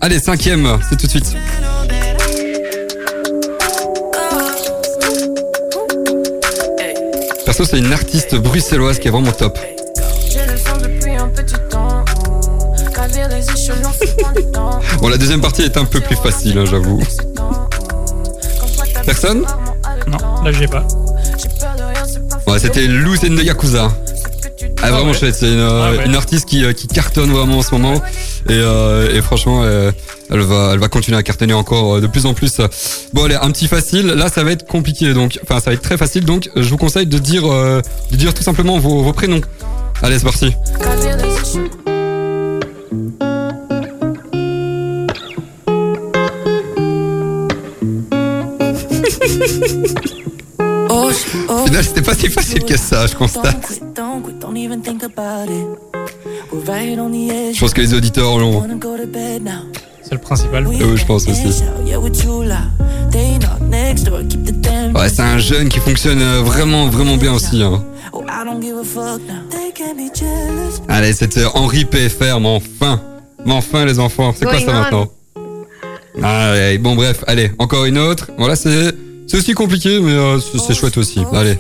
Allez, 0.01 0.19
cinquième, 0.19 0.79
c'est 0.89 0.97
tout 0.97 1.07
de 1.07 1.11
suite. 1.11 1.37
Perso, 7.45 7.65
c'est 7.65 7.79
une 7.79 7.93
artiste 7.93 8.37
bruxelloise 8.37 8.99
qui 8.99 9.09
est 9.09 9.11
vraiment 9.11 9.33
top. 9.33 9.59
Bon, 15.01 15.09
la 15.09 15.17
deuxième 15.19 15.41
partie 15.41 15.63
est 15.63 15.77
un 15.77 15.85
peu 15.85 16.01
plus 16.01 16.17
facile, 16.17 16.59
hein, 16.59 16.65
j'avoue. 16.65 17.03
Personne? 19.05 19.45
Non, 20.07 20.43
là, 20.45 20.53
j'ai 20.53 20.67
pas. 20.69 20.87
Ouais, 22.47 22.59
c'était 22.59 22.87
Luz 22.87 23.21
and 23.25 23.37
the 23.37 23.43
Yakuza. 23.45 23.91
Ah, 24.85 24.91
vraiment 24.91 25.11
ouais. 25.11 25.15
chouette, 25.19 25.35
c'est 25.37 25.53
une, 25.53 25.59
euh, 25.61 25.83
Ah 25.85 25.97
ouais. 25.97 26.07
une 26.07 26.15
artiste 26.17 26.45
qui, 26.49 26.65
euh, 26.65 26.73
qui 26.73 26.87
cartonne 26.89 27.31
vraiment 27.31 27.59
en 27.59 27.63
ce 27.63 27.71
moment. 27.73 27.95
Et, 27.95 28.01
euh, 28.51 29.15
et 29.15 29.23
franchement, 29.23 29.63
euh, 29.65 29.93
elle, 30.31 30.41
va, 30.41 30.71
elle 30.73 30.81
va 30.81 30.89
continuer 30.89 31.17
à 31.17 31.23
cartonner 31.23 31.55
encore 31.55 32.01
de 32.01 32.07
plus 32.07 32.27
en 32.27 32.35
plus. 32.35 32.61
Bon, 33.13 33.25
allez, 33.25 33.37
un 33.37 33.51
petit 33.53 33.69
facile. 33.69 34.07
Là, 34.09 34.29
ça 34.29 34.43
va 34.43 34.51
être 34.53 34.67
compliqué, 34.67 35.15
donc, 35.15 35.39
enfin, 35.45 35.61
ça 35.61 35.71
va 35.71 35.75
être 35.75 35.83
très 35.83 35.97
facile. 35.97 36.25
Donc, 36.25 36.51
je 36.57 36.69
vous 36.69 36.79
conseille 36.79 37.07
de 37.07 37.19
dire, 37.19 37.51
euh, 37.51 37.81
de 38.11 38.17
dire 38.17 38.35
tout 38.35 38.43
simplement 38.43 38.79
vos, 38.79 39.03
vos 39.03 39.13
prénoms. 39.13 39.41
Allez, 40.03 40.19
c'est 40.19 40.25
parti. 40.25 40.55
Au 51.49 51.65
final, 51.65 51.85
c'était 51.85 52.03
pas 52.03 52.15
si 52.15 52.29
facile 52.29 52.65
que 52.65 52.77
ça, 52.77 53.07
je 53.07 53.15
constate. 53.15 53.81
Je 57.55 57.61
pense 57.61 57.73
que 57.73 57.81
les 57.81 57.95
auditeurs 57.95 58.39
l'ont. 58.39 58.63
C'est 60.03 60.15
le 60.15 60.21
principal. 60.21 60.67
Euh, 60.67 60.97
je 60.97 61.05
pense 61.07 61.27
aussi. 61.29 61.47
Ouais, 64.95 65.09
c'est 65.09 65.23
un 65.23 65.39
jeune 65.39 65.69
qui 65.69 65.79
fonctionne 65.79 66.21
euh, 66.21 66.43
vraiment, 66.43 66.89
vraiment 66.89 67.17
bien 67.17 67.33
aussi. 67.33 67.63
Hein. 67.63 67.83
Allez, 70.89 71.13
c'était 71.15 71.45
Henri 71.55 71.85
PFR, 71.85 72.41
mais 72.41 72.49
enfin. 72.49 73.01
Mais 73.45 73.53
enfin, 73.53 73.85
les 73.87 73.99
enfants, 73.99 74.35
c'est 74.37 74.45
quoi 74.45 74.61
ça 74.61 74.73
maintenant? 74.73 75.09
Allez, 76.23 76.79
bon, 76.79 76.95
bref, 76.95 77.25
allez, 77.27 77.51
encore 77.59 77.87
une 77.87 77.99
autre. 77.99 78.31
Voilà, 78.39 78.57
c'est. 78.57 78.93
C'est 79.27 79.39
aussi 79.39 79.55
compliqué, 79.55 80.01
mais 80.01 80.13
euh, 80.13 80.39
c'est 80.41 80.75
chouette 80.75 80.97
aussi. 80.99 81.21
Allez. 81.33 81.59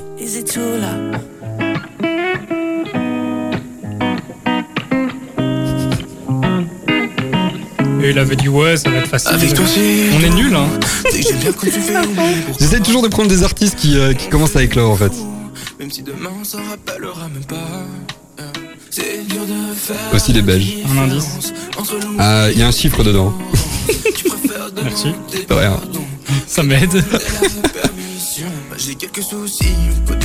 Et 8.02 8.10
il 8.10 8.18
avait 8.18 8.36
dit 8.36 8.48
ouais, 8.48 8.76
ça 8.76 8.90
va 8.90 8.98
être 8.98 9.08
facile. 9.08 9.30
Avec 9.34 9.54
toi, 9.54 9.64
on 9.66 10.24
est 10.24 10.30
nul, 10.30 10.54
hein. 10.54 10.66
J'essaie 12.60 12.80
toujours 12.80 13.02
de 13.02 13.08
prendre 13.08 13.28
des 13.28 13.44
artistes 13.44 13.76
qui, 13.76 13.96
euh, 13.96 14.12
qui 14.12 14.28
commencent 14.28 14.56
à 14.56 14.62
éclore 14.62 14.90
en 14.90 14.96
fait. 14.96 15.12
Même 15.78 15.90
si 15.90 16.02
demain 16.02 16.30
on 16.40 16.44
s'en 16.44 16.58
rappellera 16.64 17.28
même 17.28 17.44
pas. 17.44 17.86
Dur 18.94 19.46
de 19.46 19.74
faire. 19.74 19.96
Aussi 20.12 20.32
des 20.32 20.42
Belges. 20.42 20.74
Un 20.92 20.98
indice. 21.04 21.52
Ah, 22.18 22.48
il 22.52 22.58
y 22.58 22.62
a 22.62 22.66
un 22.66 22.72
chiffre 22.72 23.02
dedans. 23.02 23.32
Merci. 24.82 25.08
De. 25.48 25.54
Ça 26.46 26.62
m'aide. 26.62 27.02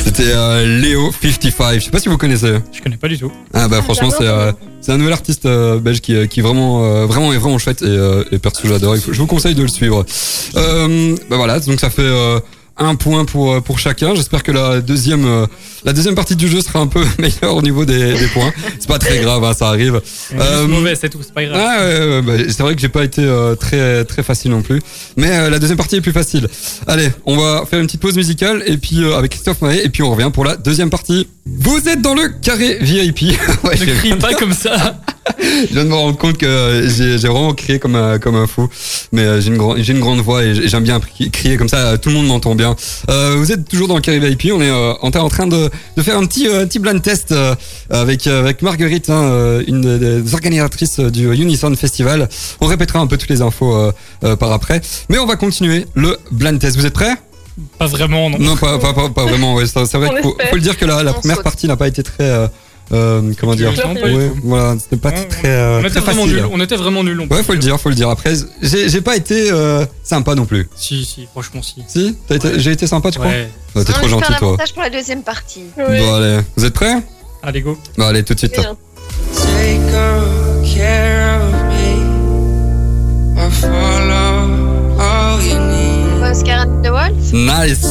C'était 0.04 0.32
euh, 0.34 0.80
Léo 0.82 1.12
55. 1.22 1.74
Je 1.80 1.86
sais 1.86 1.91
pas 1.91 2.00
si 2.00 2.10
vous 2.10 2.17
connaissez. 2.17 2.56
Je 2.72 2.82
connais 2.82 2.98
pas 2.98 3.08
du 3.08 3.17
tout. 3.17 3.32
Ah 3.54 3.67
bah 3.67 3.82
franchement 3.82 4.10
c'est 4.10 4.26
euh, 4.26 4.52
c'est 4.82 4.91
un 4.91 4.98
nouvel 4.98 5.13
artiste 5.13 5.46
euh, 5.46 5.80
belge 5.80 6.02
qui, 6.02 6.15
euh, 6.15 6.26
qui 6.28 6.41
vraiment 6.41 6.84
euh, 6.86 7.06
vraiment 7.06 7.34
est 7.34 7.38
vraiment 7.38 7.58
chouette 7.58 7.82
et, 7.82 7.86
euh, 7.86 8.24
et 8.32 8.39
perso 8.39 8.67
j'adore. 8.67 8.96
Il 8.96 9.02
faut- 9.02 9.13
Je 9.13 9.20
vous 9.20 9.28
conseille 9.28 9.56
de 9.56 9.62
le 9.62 9.67
suivre. 9.67 10.06
Euh, 10.56 11.15
bah 11.30 11.36
voilà 11.38 11.60
donc 11.60 11.80
ça 11.80 11.89
fait 11.89 12.02
euh, 12.02 12.39
un 12.78 12.96
point 12.96 13.26
pour 13.26 13.54
euh, 13.54 13.62
pour 13.62 13.80
chacun. 13.80 14.16
J'espère 14.16 14.44
que 14.44 14.52
la 14.52 14.82
deuxième 14.82 15.26
euh, 15.26 15.46
la 15.84 15.94
deuxième 15.94 16.16
partie 16.16 16.36
du 16.36 16.48
jeu 16.48 16.62
sera 16.62 16.80
un 16.80 16.88
peu 16.88 17.04
meilleure 17.20 17.56
au 17.56 17.62
niveau 17.62 17.86
des, 17.86 18.13
des 18.13 18.28
points. 18.28 18.52
C'est 18.80 18.88
pas 18.88 19.00
très 19.00 19.20
grave 19.20 19.44
hein, 19.44 19.54
ça 19.54 19.68
arrive. 19.70 20.02
Euh, 20.34 20.68
mauvais, 20.68 20.96
c'est 20.96 21.10
tout, 21.10 21.20
c'est 21.22 21.34
pas 21.34 21.44
grave. 21.46 21.60
Ah 21.60 21.86
ouais, 21.86 22.00
ouais, 22.08 22.22
bah, 22.22 22.34
c'est 22.48 22.63
vrai 22.63 22.76
que 22.76 22.82
j'ai 22.82 22.90
pas 22.90 23.04
été 23.04 23.24
euh, 23.24 23.56
très 23.56 24.06
très 24.06 24.24
facile 24.24 24.52
non 24.52 24.62
plus, 24.62 24.82
mais 25.16 25.30
euh, 25.32 25.50
la 25.50 25.60
deuxième 25.60 25.78
partie 25.78 25.96
est 25.96 26.02
plus 26.02 26.12
facile. 26.12 26.48
Allez, 26.88 27.10
on 27.26 27.38
va 27.38 27.66
faire 27.66 27.80
une 27.80 27.88
petite 27.88 28.02
pause 28.02 28.16
musicale 28.16 28.63
et 28.66 28.78
puis 28.78 29.04
euh, 29.04 29.18
avec 29.18 29.32
Christophe 29.32 29.62
Maé 29.62 29.82
et 29.84 29.90
puis 29.90 30.04
on 30.04 30.12
revient 30.12 30.32
pour 30.34 30.46
la 30.46 30.56
deuxième 30.56 30.90
partie. 30.90 31.28
Vous 31.60 31.88
êtes 31.90 32.02
dans 32.02 32.14
le 32.14 32.30
carré 32.42 32.78
VIP. 32.82 33.22
ouais, 33.64 33.76
ne 33.80 33.86
je 33.86 33.92
crie 33.96 34.16
pas 34.16 34.34
comme 34.34 34.54
ça. 34.54 35.00
je 35.40 35.74
viens 35.74 35.84
de 35.84 35.90
me 35.90 35.94
rendre 35.96 36.18
compte 36.18 36.38
que 36.38 36.46
euh, 36.46 36.90
j'ai 36.90 37.28
vraiment 37.28 37.54
crié 37.54 37.80
comme 37.80 37.96
un, 37.96 38.18
comme 38.20 38.36
un 38.36 38.48
fou, 38.48 38.70
mais 39.12 39.22
euh, 39.24 39.42
j'ai 39.42 39.50
une 39.50 39.58
grande 39.58 39.78
j'ai 39.80 39.94
une 39.94 40.00
grande 40.00 40.20
voix 40.20 40.44
et 40.44 40.68
j'aime 40.68 40.84
bien 40.84 41.00
cri- 41.00 41.30
crier 41.30 41.58
comme 41.58 41.68
ça. 41.70 41.98
Tout 41.98 42.10
le 42.10 42.16
monde 42.16 42.28
m'entend 42.28 42.56
bien. 42.56 42.76
Euh, 43.10 43.36
vous 43.38 43.52
êtes 43.52 43.68
toujours 43.68 43.88
dans 43.88 43.96
le 43.96 44.02
carré 44.02 44.20
VIP. 44.20 44.52
On 44.54 44.62
est 44.62 44.70
euh, 44.70 44.94
en 45.02 45.12
train 45.30 45.48
de, 45.48 45.70
de 45.98 46.02
faire 46.02 46.18
un 46.18 46.26
petit 46.26 46.48
euh, 46.48 46.66
petit 46.66 46.80
blind 46.80 47.02
test 47.02 47.34
avec 47.90 48.28
avec 48.28 48.62
Marguerite, 48.62 49.10
hein, 49.10 49.60
une 49.68 49.82
des, 50.00 50.22
des 50.22 50.34
organisatrices 50.34 51.00
du 51.00 51.32
Unison 51.34 51.74
Festival. 51.76 52.30
On 52.62 52.66
répétera 52.68 53.00
un 53.00 53.08
peu 53.08 53.18
toutes 53.18 53.30
les 53.30 53.42
infos 53.42 53.92
par 54.40 54.52
après, 54.52 54.82
mais 55.10 55.18
on 55.18 55.26
va 55.26 55.36
continuer 55.36 55.86
le 55.96 56.18
blind 56.32 56.60
test. 56.60 56.78
Vous 56.78 56.86
êtes 56.86 56.94
prêts? 56.94 57.16
Pas 57.80 57.88
vraiment, 57.88 58.30
non. 58.30 58.38
Non, 58.39 58.56
pas 58.56 58.78
pas 58.78 58.93
pas, 58.93 59.10
pas 59.10 59.24
vraiment. 59.26 59.56
Ouais, 59.56 59.65
c'est 59.65 59.80
vrai 59.98 60.08
On 60.12 60.13
qu'il 60.13 60.48
faut, 60.50 60.56
le 60.56 60.62
dire 60.62 60.78
que 60.78 60.86
la, 60.86 61.04
la 61.04 61.12
On 61.12 61.20
première 61.20 61.41
partie 61.41 61.67
n'a 61.67 61.76
pas 61.76 61.88
été 61.88 62.04
très 62.04 62.24
euh, 62.30 62.48
euh, 62.93 63.34
comment 63.39 63.56
dire. 63.56 63.72
Ouais, 63.72 64.32
voilà, 64.43 64.76
c'était 64.80 64.98
pas 64.98 65.10
Ouais, 65.10 65.26
très 65.26 65.48
euh, 65.50 65.78
On 65.78 65.82
très 65.82 65.89
était 65.89 66.00
vraiment 66.00 66.22
facile. 66.24 66.36
nuls. 66.38 66.48
On 66.54 66.60
était 66.62 66.76
vraiment 66.76 67.04
nuls. 67.04 67.20
on 67.20 67.28
Ouais, 67.34 67.41
faut 67.43 67.54
le 67.54 67.60
dire, 67.60 67.80
faut 67.80 67.89
le 67.89 67.96
dire. 67.96 68.10
Après, 68.10 68.34
j'ai 68.62 69.02
pas 69.02 69.15
été 69.15 69.50
euh, 69.52 69.86
sympa 70.04 70.36
non 70.36 70.46
plus. 70.46 70.70
Si, 70.76 71.04
si, 71.04 71.28
franchement, 71.32 71.62
si. 71.63 71.84
Si? 71.88 72.15
T'as 72.28 72.36
été- 72.36 72.60
J'ai 72.60 72.72
été 72.72 72.86
sympa, 72.88 73.10
tu 73.12 73.17
crois? 73.20 73.32
Ouais. 73.32 73.50
Ouais, 73.76 73.84
T'es 73.84 73.91
On 73.91 74.00
trop 74.00 74.08
gentil, 74.08 74.34
toi. 74.39 74.58
pour 74.74 74.84
la 74.84 74.89
deuxième 74.89 75.24
partie. 75.24 75.63
Oui. 75.78 76.00
Bon, 76.00 76.13
allez. 76.15 76.39
Vous 76.56 76.65
êtes 76.65 76.74
prêts? 76.74 77.02
Allez, 77.43 77.62
go. 77.62 77.78
Bon, 77.98 78.06
allez, 78.06 78.24
tout 78.24 78.34
de 78.34 78.39
suite. 78.39 78.54
Take 78.54 78.67
care 79.91 81.41
of 81.41 81.52
me. 81.70 81.88
I 83.39 83.50
follow 83.52 84.17
the 86.43 86.91
Wolf 86.91 87.34
Nice 87.34 87.82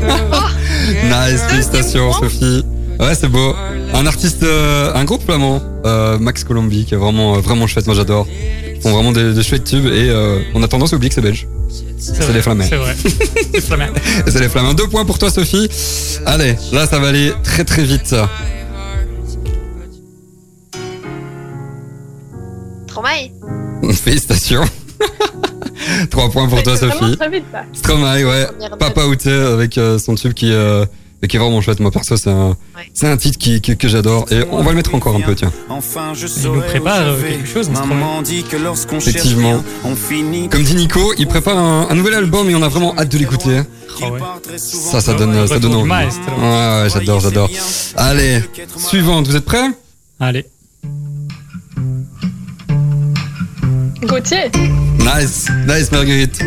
good 0.00 1.04
Nice, 1.04 1.42
félicitations, 1.48 2.12
Sophie. 2.12 2.64
Ouais, 2.98 3.14
c'est 3.14 3.28
beau. 3.28 3.54
Un 3.94 4.06
artiste, 4.06 4.42
euh, 4.42 4.92
un 4.94 5.04
groupe 5.04 5.22
flamand, 5.24 5.60
euh, 5.84 6.18
Max 6.18 6.44
Colombi, 6.44 6.84
qui 6.84 6.94
est 6.94 6.96
vraiment, 6.96 7.36
euh, 7.36 7.40
vraiment 7.40 7.66
chouette. 7.66 7.86
Moi, 7.86 7.94
j'adore. 7.94 8.26
Ils 8.74 8.80
font 8.80 8.92
vraiment 8.92 9.12
des, 9.12 9.34
des 9.34 9.42
chouettes 9.42 9.64
tubes 9.64 9.86
et 9.86 10.08
euh, 10.08 10.40
on 10.54 10.62
a 10.62 10.68
tendance 10.68 10.92
à 10.92 10.96
oublier 10.96 11.08
que 11.10 11.14
c'est 11.14 11.20
belge. 11.20 11.46
C'est 11.98 12.32
les 12.32 12.42
Flamands. 12.42 12.64
C'est 12.68 12.76
vrai. 12.76 12.96
C'est 14.26 14.40
les 14.40 14.48
Flamands. 14.48 14.74
Deux 14.74 14.86
points 14.88 15.04
pour 15.04 15.18
toi, 15.18 15.30
Sophie. 15.30 15.68
Allez, 16.26 16.56
là, 16.72 16.86
ça 16.86 16.98
va 16.98 17.08
aller 17.08 17.32
très 17.42 17.64
très 17.64 17.82
vite. 17.82 18.14
Stromae 22.86 23.30
Félicitations. 23.92 24.64
Trois 26.10 26.30
points 26.30 26.48
pour 26.48 26.62
toi, 26.62 26.76
Sophie. 26.76 27.16
très 27.16 27.30
vite, 27.30 27.44
ça. 27.52 27.62
Stromae, 27.72 28.24
ouais. 28.24 28.46
Papa 28.78 29.04
Outé 29.06 29.30
avec 29.30 29.78
euh, 29.78 29.98
son 29.98 30.14
tube 30.16 30.32
qui, 30.34 30.52
euh, 30.52 30.84
qui 31.28 31.36
est 31.36 31.38
vraiment 31.40 31.60
chouette. 31.60 31.80
Moi, 31.80 31.90
perso, 31.90 32.16
c'est 32.16 32.30
un, 32.30 32.56
c'est 32.94 33.06
un 33.08 33.16
titre 33.16 33.38
qui, 33.38 33.60
qui- 33.60 33.76
que 33.76 33.88
j'adore. 33.88 34.26
Et 34.30 34.42
on 34.50 34.62
va 34.62 34.70
le 34.70 34.76
mettre 34.76 34.94
encore 34.94 35.16
un 35.16 35.20
peu, 35.20 35.34
tiens. 35.34 35.52
Enfin, 35.68 36.12
je 36.14 36.26
Il 36.26 36.50
nous 36.50 36.60
prépare 36.60 37.00
euh, 37.00 37.22
quelque 37.22 37.48
chose. 37.48 37.70
Maman 37.70 38.22
dit 38.22 38.42
que 38.44 38.56
Effectivement. 38.96 39.50
rien, 39.50 39.64
on 39.84 39.94
finit. 39.96 40.48
Comme 40.48 40.62
dit 40.62 40.74
Nico, 40.74 41.12
il 41.18 41.26
prépare 41.26 41.56
un, 41.58 41.88
un 41.90 41.94
nouvel 41.94 42.14
album 42.14 42.48
et 42.50 42.54
on 42.54 42.62
a 42.62 42.68
vraiment 42.68 42.94
hâte 42.98 43.10
de 43.10 43.18
l'écouter. 43.18 43.60
Ah 44.02 44.10
ouais. 44.12 44.20
Ça, 44.56 45.00
ça 45.00 45.14
donne, 45.14 45.46
ça 45.48 45.58
donne 45.58 45.74
envie. 45.74 45.90
Ouais, 45.90 46.06
ouais, 46.06 46.88
j'adore, 46.92 47.20
j'adore. 47.20 47.50
Allez, 47.96 48.42
suivante. 48.76 49.26
Vous 49.26 49.36
êtes 49.36 49.44
prêts? 49.44 49.70
Allez. 50.20 50.44
Gauthier. 54.02 54.50
Nice, 55.16 55.46
nice 55.66 55.90
Marguerite. 55.92 56.38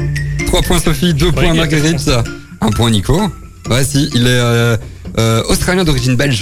Trois 0.45 0.61
points 0.61 0.79
Sophie, 0.79 1.13
deux 1.13 1.31
points 1.31 1.53
Marguerite. 1.53 2.09
Un 2.61 2.69
point 2.69 2.91
Nico. 2.91 3.19
Ouais, 3.69 3.83
si, 3.83 4.09
il 4.13 4.23
est 4.23 4.29
euh, 4.29 4.77
euh, 5.17 5.43
australien 5.49 5.83
d'origine 5.83 6.15
belge. 6.15 6.41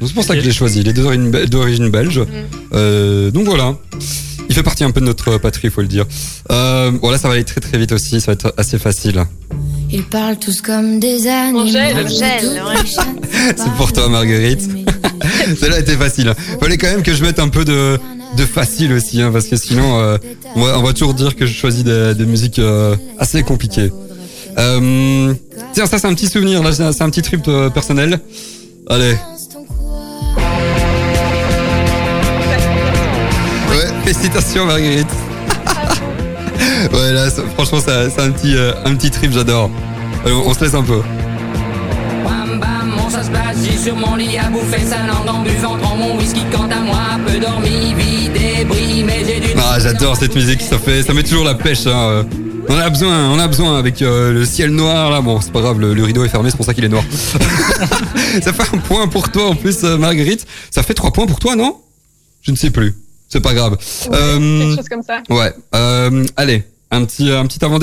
Donc 0.00 0.08
c'est 0.08 0.14
pour 0.14 0.24
ça 0.24 0.34
que 0.34 0.40
je 0.40 0.46
l'ai 0.46 0.52
choisi. 0.52 0.80
Il 0.80 0.88
est 0.88 0.92
d'origine 0.92 1.30
be- 1.30 1.46
d'origine 1.48 1.90
belge. 1.90 2.20
Euh, 2.72 3.30
donc 3.30 3.44
voilà. 3.46 3.74
Il 4.48 4.54
fait 4.54 4.62
partie 4.62 4.84
un 4.84 4.90
peu 4.90 5.00
de 5.00 5.06
notre 5.06 5.38
patrie, 5.38 5.70
faut 5.70 5.80
le 5.80 5.86
dire. 5.88 6.04
Euh, 6.50 6.90
bon 6.90 7.10
là, 7.10 7.18
ça 7.18 7.28
va 7.28 7.34
aller 7.34 7.44
très 7.44 7.60
très 7.60 7.78
vite 7.78 7.92
aussi. 7.92 8.20
Ça 8.20 8.26
va 8.28 8.32
être 8.34 8.54
assez 8.56 8.78
facile. 8.78 9.24
Ils 9.90 10.04
parlent 10.04 10.38
tous 10.38 10.60
comme 10.60 10.98
des 11.00 11.26
animaux. 11.26 11.60
Angèle. 11.60 11.96
Angèle, 12.06 12.62
ouais. 12.64 12.82
C'est 13.56 13.72
pour 13.76 13.92
toi, 13.92 14.08
Marguerite. 14.08 14.62
Celle-là 15.60 15.80
était 15.80 15.96
facile. 15.96 16.32
Fallait 16.60 16.78
quand 16.78 16.88
même 16.90 17.02
que 17.02 17.14
je 17.14 17.22
mette 17.22 17.38
un 17.38 17.48
peu 17.48 17.64
de, 17.64 17.98
de 18.36 18.44
facile 18.44 18.92
aussi, 18.92 19.22
hein, 19.22 19.30
parce 19.32 19.46
que 19.46 19.56
sinon, 19.56 20.00
euh, 20.00 20.18
on, 20.56 20.82
va, 20.82 20.92
toujours 20.92 21.14
dire 21.14 21.36
que 21.36 21.46
je 21.46 21.54
choisis 21.54 21.84
des, 21.84 22.14
des 22.14 22.26
musiques 22.26 22.58
euh, 22.58 22.96
assez 23.18 23.42
compliquées. 23.42 23.90
Euh, 24.58 25.34
tiens, 25.72 25.86
ça 25.86 25.98
c'est 25.98 26.06
un 26.06 26.14
petit 26.14 26.28
souvenir, 26.28 26.62
là, 26.62 26.72
c'est 26.72 27.02
un, 27.02 27.10
petit 27.10 27.22
trip 27.22 27.42
personnel. 27.72 28.20
Allez, 28.88 29.16
ouais, 33.70 33.88
félicitations 34.04 34.66
Marguerite. 34.66 35.08
ouais, 36.92 37.12
là, 37.12 37.30
franchement, 37.54 37.78
c'est 37.84 38.20
un 38.20 38.30
petit, 38.30 38.54
un 38.84 38.94
petit 38.94 39.10
trip, 39.10 39.32
j'adore. 39.32 39.70
On 40.26 40.54
se 40.54 40.64
laisse 40.64 40.74
un 40.74 40.82
peu. 40.82 41.00
Bam 43.14 43.22
bam, 43.22 43.22
mon 43.22 43.22
ça 43.22 43.22
se 43.24 43.30
passe, 43.30 43.56
j'ai 43.64 43.78
sur 43.78 43.96
mon 43.96 44.16
lit 44.16 44.38
à 44.38 44.48
bouffer 44.50 44.80
sa 44.84 45.06
langue 45.06 45.28
en 45.28 45.42
buvant 45.42 45.76
grand 45.76 45.96
mon 45.96 46.16
whisky 46.18 46.42
quant 46.52 46.68
à 46.70 46.80
moi, 46.80 47.00
peu 47.26 47.38
dormi, 47.38 47.94
vide 47.94 48.32
débris, 48.32 49.04
mais 49.04 49.24
j'ai 49.26 49.40
du... 49.40 49.48
Ah, 49.56 49.78
j'adore 49.78 50.16
cette 50.16 50.34
musique, 50.34 50.60
ça 50.62 50.78
fait, 50.78 51.02
ça 51.02 51.14
met 51.14 51.22
toujours 51.22 51.44
la 51.44 51.54
pêche. 51.54 51.86
Hein. 51.86 51.90
euh. 51.96 52.24
On 52.68 52.78
a 52.78 52.88
besoin, 52.88 53.30
on 53.30 53.38
a 53.38 53.46
besoin 53.46 53.78
avec 53.78 54.00
euh, 54.00 54.32
le 54.32 54.44
ciel 54.46 54.70
noir 54.70 55.10
là. 55.10 55.20
Bon, 55.20 55.38
c'est 55.40 55.52
pas 55.52 55.60
grave, 55.60 55.78
le, 55.80 55.92
le 55.94 56.02
rideau 56.02 56.24
est 56.24 56.28
fermé, 56.28 56.50
c'est 56.50 56.56
pour 56.56 56.64
ça 56.66 56.72
qu'il 56.74 56.84
est 56.84 56.88
noir. 56.88 57.04
ça 58.42 58.52
fait 58.52 58.74
un 58.74 58.78
point 58.78 59.06
pour 59.06 59.30
toi 59.30 59.50
en 59.50 59.54
plus, 59.54 59.84
euh, 59.84 59.98
Marguerite. 59.98 60.46
Ça 60.70 60.82
fait 60.82 60.94
trois 60.94 61.12
points 61.12 61.26
pour 61.26 61.38
toi, 61.38 61.56
non? 61.56 61.76
Je 62.42 62.50
ne 62.52 62.56
sais 62.56 62.70
plus. 62.70 62.94
C'est 63.28 63.40
pas 63.40 63.52
grave. 63.54 63.72
Ouais, 64.10 64.16
Euh, 64.16 64.60
Quelque 64.60 64.76
chose 64.76 64.88
comme 64.88 65.02
ça. 65.02 65.22
ouais. 65.28 65.52
Euh, 65.74 66.24
allez, 66.36 66.62
un 66.90 67.04
petit, 67.04 67.30
un 67.30 67.46
petit 67.46 67.62
avant 67.64 67.78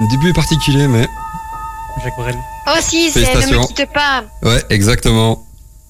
Le 0.00 0.08
début 0.10 0.30
est 0.30 0.34
particulier, 0.34 0.88
mais 0.88 1.06
Jacques 2.02 2.16
Brel. 2.18 2.34
Oh 2.66 2.78
si, 2.80 3.10
c'est 3.10 3.20
Ne 3.20 3.58
me 3.58 3.66
quitte 3.66 3.86
pas, 3.92 4.24
ouais, 4.42 4.62
exactement. 4.70 5.44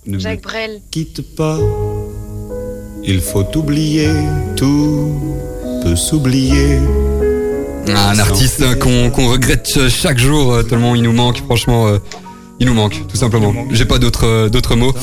Jacques 0.07 0.43
Brel. 0.43 0.81
quitte 0.91 1.35
pas. 1.37 1.59
Il 3.03 3.21
faut 3.21 3.45
oublier, 3.57 4.11
tout 4.57 5.15
peut 5.83 5.97
s'oublier. 5.97 6.79
Ah, 7.95 8.11
un 8.11 8.19
artiste 8.19 8.79
qu'on 8.79 9.11
qu'on 9.11 9.29
regrette 9.29 9.67
ch- 9.67 9.93
chaque 9.93 10.19
jour 10.19 10.53
euh, 10.55 10.63
tellement 10.63 10.95
il 10.95 11.03
nous 11.03 11.13
manque. 11.13 11.43
Franchement, 11.45 11.87
euh, 11.87 11.99
il 12.61 12.67
nous 12.67 12.73
manque, 12.75 13.07
tout 13.09 13.17
simplement. 13.17 13.53
J'ai 13.71 13.85
pas 13.85 13.99
d'autres 13.99 14.27
euh, 14.27 14.49
d'autres 14.49 14.75
mots. 14.75 14.95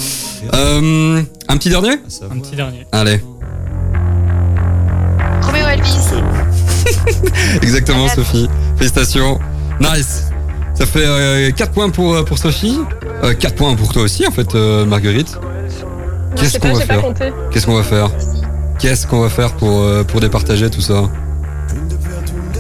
Euh, 0.56 1.22
un 1.48 1.58
petit 1.58 1.70
dernier? 1.70 1.92
Un 2.32 2.40
petit 2.40 2.56
dernier. 2.56 2.88
Allez, 2.92 3.22
Roméo 5.42 5.68
Elvis. 5.68 5.98
exactement. 7.62 8.08
Sophie. 8.08 8.48
Félicitations. 8.82 9.40
Nice. 9.80 10.24
Ça 10.74 10.88
fait 10.88 11.54
4 11.56 11.72
points 11.72 11.90
pour, 11.92 12.16
euh, 12.16 12.24
pour 12.24 12.40
Sophie. 12.40 12.80
4 13.40 13.54
points 13.54 13.76
pour 13.76 13.94
toi 13.94 14.02
aussi, 14.02 14.26
en 14.26 14.32
fait, 14.32 14.56
euh, 14.56 14.86
Marguerite. 14.86 15.38
Qu'est-ce 16.36 16.58
qu'on 16.58 16.74
va 16.74 16.80
faire. 16.82 17.04
Qu'est-ce 17.52 17.66
qu'on 17.68 17.76
va 17.76 17.84
faire 17.84 18.10
Qu'est-ce 18.80 19.06
qu'on 19.06 19.20
va 19.22 19.30
faire 19.30 19.54
pour, 19.54 19.84
euh, 19.84 20.04
pour 20.04 20.20
départager 20.20 20.68
tout 20.72 20.82
ça. 20.82 21.04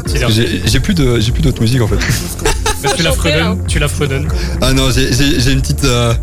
J'ai 0.05 0.79
plus 0.79 0.93
de 0.93 1.19
j'ai 1.19 1.31
plus 1.31 1.41
d'autres 1.41 1.62
musiques 1.62 1.81
en 1.81 1.88
fait. 1.88 1.97
Tu 2.95 3.03
la 3.03 3.12
fredonnes. 3.12 3.43
hein. 3.43 3.57
Tu 3.67 3.79
la 3.79 3.88
fredonnes. 3.88 4.27
Ah 4.62 4.73
non, 4.73 4.89
j'ai 4.91 5.51
une 5.51 5.62
petite 5.62 5.86
euh, 5.86 6.13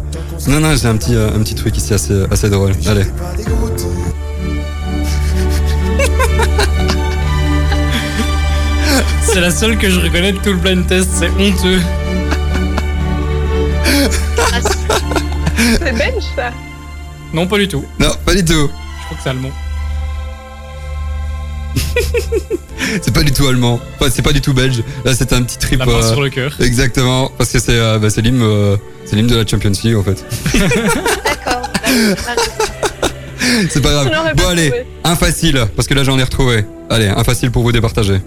Non, 0.48 0.60
non, 0.60 0.74
j'ai 0.76 0.86
un 0.88 0.96
petit, 0.96 1.14
euh, 1.14 1.34
un 1.34 1.38
petit 1.40 1.54
truc 1.54 1.76
ici 1.76 1.94
assez, 1.94 2.24
assez 2.30 2.50
drôle. 2.50 2.72
Allez. 2.86 3.04
C'est 9.38 9.44
la 9.44 9.50
seule 9.52 9.78
que 9.78 9.88
je 9.88 10.00
reconnais 10.00 10.32
de 10.32 10.38
tout 10.38 10.50
le 10.50 10.56
blind 10.56 10.84
test, 10.88 11.10
c'est 11.14 11.28
honteux. 11.28 11.78
C'est 15.54 15.92
belge 15.96 16.24
ça 16.34 16.50
Non, 17.32 17.46
pas 17.46 17.58
du 17.58 17.68
tout. 17.68 17.84
Non, 18.00 18.10
pas 18.26 18.34
du 18.34 18.44
tout. 18.44 18.68
Je 18.68 19.04
crois 19.04 19.16
que 19.16 19.22
c'est 19.22 19.28
allemand. 19.30 19.52
C'est 23.00 23.14
pas 23.14 23.22
du 23.22 23.30
tout 23.30 23.46
allemand. 23.46 23.78
Enfin, 24.00 24.10
c'est 24.12 24.22
pas 24.22 24.32
du 24.32 24.40
tout 24.40 24.54
belge. 24.54 24.82
Là, 25.04 25.14
c'est 25.14 25.32
un 25.32 25.42
petit 25.42 25.58
trip. 25.58 25.78
La 25.78 25.86
main 25.86 25.92
euh, 25.92 26.02
sur 26.02 26.20
le 26.20 26.30
cœur. 26.30 26.56
Exactement, 26.60 27.30
parce 27.38 27.52
que 27.52 27.60
c'est 27.60 27.78
euh, 27.78 28.00
bah, 28.00 28.08
l'hymne 28.16 28.42
euh, 28.42 28.76
c'est 29.04 29.14
l'hymne 29.14 29.28
de 29.28 29.36
la 29.36 29.46
Champions 29.46 29.70
League 29.84 29.96
en 29.96 30.02
fait. 30.02 30.24
D'accord. 31.24 31.62
C'est 33.70 33.80
pas 33.80 33.90
grave. 33.92 34.10
Bon 34.36 34.48
allez, 34.48 34.72
un 35.04 35.14
facile, 35.14 35.64
parce 35.76 35.86
que 35.86 35.94
là 35.94 36.02
j'en 36.02 36.18
ai 36.18 36.24
retrouvé. 36.24 36.64
Allez, 36.90 37.06
un 37.06 37.22
facile 37.22 37.52
pour 37.52 37.62
vous 37.62 37.72
départager. 37.72 38.20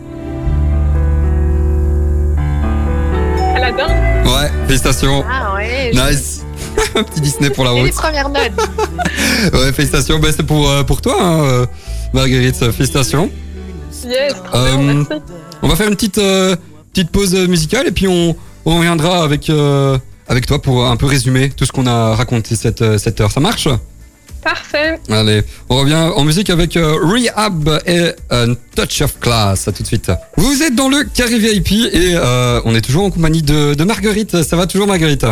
Ouais, 3.78 4.50
félicitations. 4.68 5.24
Ah 5.30 5.54
ouais. 5.56 5.92
Nice. 5.94 6.42
un 6.96 7.04
petit 7.04 7.22
Disney 7.22 7.50
pour 7.50 7.64
la 7.66 7.72
Et 7.72 7.76
les 7.76 7.82
route. 7.84 7.94
premières 7.94 8.30
notes. 8.30 8.52
Ouais, 9.54 9.72
félicitations. 9.74 10.20
Bah, 10.20 10.30
c'est 10.36 10.44
pour, 10.46 10.70
euh, 10.70 10.84
pour 10.84 11.02
toi, 11.02 11.16
hein, 11.20 11.44
euh, 11.44 11.66
Marguerite. 12.14 12.56
Félicitations. 12.72 13.30
Yes, 14.06 14.34
Euh, 14.54 14.78
bien, 14.78 14.94
merci. 15.10 15.24
On 15.62 15.68
va 15.68 15.76
faire 15.76 15.88
une 15.88 15.96
petite, 15.96 16.18
euh, 16.18 16.56
petite 16.94 17.10
pause 17.12 17.34
musicale 17.48 17.88
et 17.88 17.92
puis 17.92 18.08
on, 18.08 18.36
on 18.66 18.78
reviendra 18.78 19.24
avec, 19.24 19.52
avec 20.28 20.46
toi 20.46 20.62
pour 20.62 20.86
un 20.88 20.96
peu 20.98 21.06
résumer 21.06 21.50
tout 21.50 21.66
ce 21.66 21.72
qu'on 21.72 21.88
a 21.88 22.16
raconté 22.16 22.56
cette, 22.56 22.98
cette 22.98 23.20
heure. 23.22 23.32
Ça 23.32 23.40
marche? 23.40 23.68
Parfait. 24.44 25.00
Allez, 25.10 25.44
on 25.70 25.78
revient 25.78 25.94
en 26.16 26.24
musique 26.24 26.50
avec 26.50 26.76
euh, 26.76 26.96
Rehab 27.04 27.80
et 27.86 28.12
un 28.32 28.54
Touch 28.76 29.02
of 29.02 29.20
Class. 29.20 29.68
À 29.68 29.72
tout 29.72 29.84
de 29.84 29.88
suite. 29.88 30.12
Vous 30.38 30.64
êtes 30.64 30.76
dans 30.76 30.90
le 30.90 31.04
Carré 31.04 31.38
VIP 31.38 31.72
et 31.94 32.16
euh, 32.16 32.60
on 32.66 32.74
est 32.76 32.82
toujours 32.82 33.04
en 33.04 33.12
compagnie 33.12 33.44
de, 33.44 33.74
de 33.76 33.84
Marguerite. 33.84 34.42
Ça 34.44 34.56
va 34.56 34.66
toujours, 34.66 34.88
Marguerite? 34.88 35.26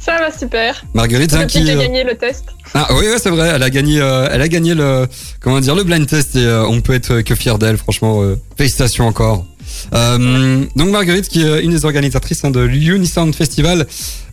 Ça 0.00 0.16
va 0.18 0.30
super. 0.30 0.84
Marguerite, 0.94 1.34
hein, 1.34 1.46
qui. 1.46 1.66
j'ai 1.66 1.72
euh, 1.74 1.80
gagné 1.80 2.04
le 2.04 2.14
test. 2.14 2.44
Ah 2.72 2.86
oui, 2.90 3.06
ouais, 3.06 3.18
c'est 3.18 3.30
vrai. 3.30 3.50
Elle 3.54 3.62
a 3.62 3.70
gagné, 3.70 4.00
euh, 4.00 4.28
elle 4.30 4.40
a 4.40 4.48
gagné 4.48 4.74
le, 4.74 5.06
comment 5.40 5.58
dire, 5.60 5.74
le 5.74 5.82
blind 5.82 6.06
test 6.06 6.36
et 6.36 6.44
euh, 6.44 6.64
on 6.66 6.80
peut 6.80 6.94
être 6.94 7.20
que 7.22 7.34
fier 7.34 7.58
d'elle. 7.58 7.76
Franchement, 7.76 8.22
euh, 8.22 8.36
félicitations 8.56 9.06
encore. 9.06 9.44
Euh, 9.94 10.64
donc 10.76 10.90
Marguerite, 10.90 11.28
qui 11.28 11.42
est 11.42 11.62
une 11.62 11.70
des 11.70 11.84
organisatrices 11.84 12.44
hein, 12.44 12.50
de 12.50 12.60
l'Unisound 12.60 13.34
Festival, 13.34 13.86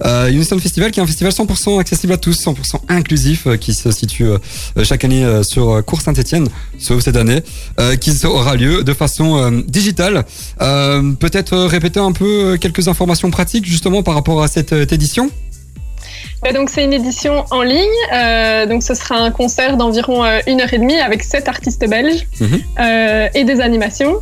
euh, 0.05 0.29
Unisound 0.29 0.61
Festival, 0.61 0.91
qui 0.91 0.99
est 0.99 1.03
un 1.03 1.07
festival 1.07 1.31
100% 1.31 1.79
accessible 1.79 2.13
à 2.13 2.17
tous, 2.17 2.37
100% 2.43 2.81
inclusif, 2.89 3.47
euh, 3.47 3.57
qui 3.57 3.73
se 3.73 3.91
situe 3.91 4.25
euh, 4.25 4.37
chaque 4.83 5.03
année 5.03 5.25
sur 5.43 5.83
Cours 5.85 6.01
Saint-Étienne, 6.01 6.47
sauf 6.77 7.01
cette 7.03 7.15
année, 7.15 7.41
qui 7.99 8.11
aura 8.25 8.55
lieu 8.55 8.83
de 8.83 8.93
façon 8.93 9.63
digitale. 9.67 10.25
Peut-être 10.59 11.57
répéter 11.57 11.99
un 11.99 12.11
peu 12.11 12.57
quelques 12.59 12.87
informations 12.87 13.29
pratiques 13.31 13.65
justement 13.65 14.03
par 14.03 14.13
rapport 14.15 14.41
à 14.43 14.47
cette 14.47 14.71
édition? 14.91 15.29
Bah, 16.43 16.51
donc 16.53 16.69
c'est 16.69 16.83
une 16.83 16.93
édition 16.93 17.45
en 17.51 17.61
ligne. 17.61 17.79
Euh, 18.13 18.65
donc 18.65 18.83
ce 18.83 18.93
sera 18.93 19.15
un 19.17 19.31
concert 19.31 19.77
d'environ 19.77 20.23
euh, 20.23 20.39
une 20.47 20.61
heure 20.61 20.73
et 20.73 20.77
demie 20.77 20.99
avec 20.99 21.23
sept 21.23 21.47
artistes 21.47 21.87
belges 21.89 22.27
Mhm. 22.39 22.59
euh, 22.79 23.27
et 23.33 23.43
des 23.43 23.61
animations. 23.61 24.17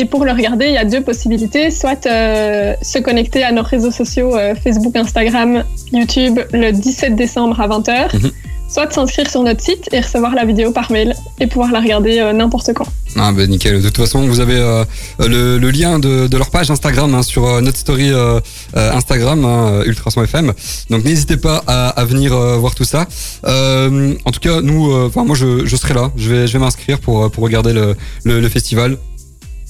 Et 0.00 0.04
pour 0.04 0.24
le 0.24 0.30
regarder, 0.30 0.66
il 0.66 0.74
y 0.74 0.78
a 0.78 0.84
deux 0.84 1.02
possibilités 1.10 1.72
soit 1.72 2.06
euh, 2.06 2.74
se 2.82 2.98
connecter 3.00 3.42
à 3.42 3.50
nos 3.50 3.62
réseaux 3.62 3.90
sociaux 3.90 4.30
euh, 4.36 4.54
Facebook, 4.62 4.94
Instagram, 4.94 5.64
YouTube 5.92 6.38
le 6.52 6.70
17 6.70 7.16
décembre 7.16 7.60
à 7.60 7.66
20h, 7.66 8.14
Mhm. 8.14 8.30
soit 8.74 8.92
s'inscrire 8.92 9.28
sur 9.28 9.42
notre 9.42 9.60
site 9.60 9.88
et 9.92 9.98
recevoir 10.06 10.32
la 10.36 10.44
vidéo 10.44 10.70
par 10.70 10.92
mail 10.92 11.16
et 11.40 11.48
pouvoir 11.48 11.72
la 11.72 11.80
regarder 11.80 12.20
euh, 12.20 12.32
n'importe 12.32 12.70
quand. 12.74 12.86
Ah 13.16 13.32
ben 13.32 13.50
nickel. 13.50 13.78
De 13.82 13.88
toute 13.88 13.96
façon, 14.04 14.20
vous 14.32 14.38
avez 14.38 14.54
euh, 14.58 14.84
le, 15.18 15.58
le 15.58 15.70
lien 15.78 15.98
de, 15.98 16.28
de 16.28 16.36
leur 16.36 16.50
page 16.50 16.70
Instagram 16.70 17.12
hein, 17.16 17.24
sur 17.24 17.44
euh, 17.46 17.60
notre 17.60 17.78
story 17.78 18.10
euh, 18.12 18.38
Instagram 18.76 19.44
hein, 19.44 19.82
Ultrason 19.84 20.22
FM. 20.22 20.52
Donc 20.90 21.04
n'hésitez 21.04 21.38
pas 21.38 21.64
à, 21.66 21.88
à 21.88 22.04
venir 22.04 22.36
voir 22.62 22.76
tout 22.76 22.84
ça. 22.84 23.08
En 23.44 24.30
tout 24.32 24.40
cas, 24.46 24.60
nous, 24.60 24.92
enfin 25.08 25.24
moi, 25.24 25.34
je, 25.34 25.66
je 25.66 25.76
serai 25.76 25.94
là. 25.94 26.12
Je 26.16 26.28
vais, 26.32 26.46
je 26.46 26.52
vais 26.52 26.60
m'inscrire 26.60 27.00
pour 27.00 27.28
pour 27.32 27.42
regarder 27.42 27.72
le, 27.72 27.96
le, 28.22 28.38
le 28.40 28.48
festival. 28.48 28.96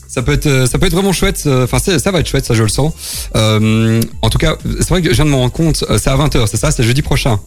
Ça 0.08 0.22
peut 0.22 0.32
être, 0.32 0.46
euh, 0.46 0.66
ça 0.66 0.78
peut 0.78 0.86
être 0.86 0.92
vraiment 0.94 1.12
chouette. 1.12 1.42
euh, 1.46 1.64
Enfin, 1.64 1.78
ça 1.78 2.10
va 2.10 2.20
être 2.20 2.26
chouette, 2.28 2.46
ça 2.46 2.54
je 2.54 2.62
le 2.62 2.68
sens. 2.68 2.92
Euh, 3.36 4.00
en 4.22 4.30
tout 4.30 4.38
cas, 4.38 4.56
c'est 4.80 4.88
vrai 4.88 5.02
que 5.02 5.10
je 5.10 5.14
viens 5.14 5.26
de 5.26 5.30
me 5.30 5.36
rendre 5.36 5.52
compte. 5.52 5.84
euh, 5.90 5.98
C'est 6.02 6.08
à 6.10 6.16
20h, 6.16 6.46
c'est 6.46 6.56
ça, 6.56 6.70
c'est 6.70 6.82
jeudi 6.82 7.02
prochain. 7.02 7.38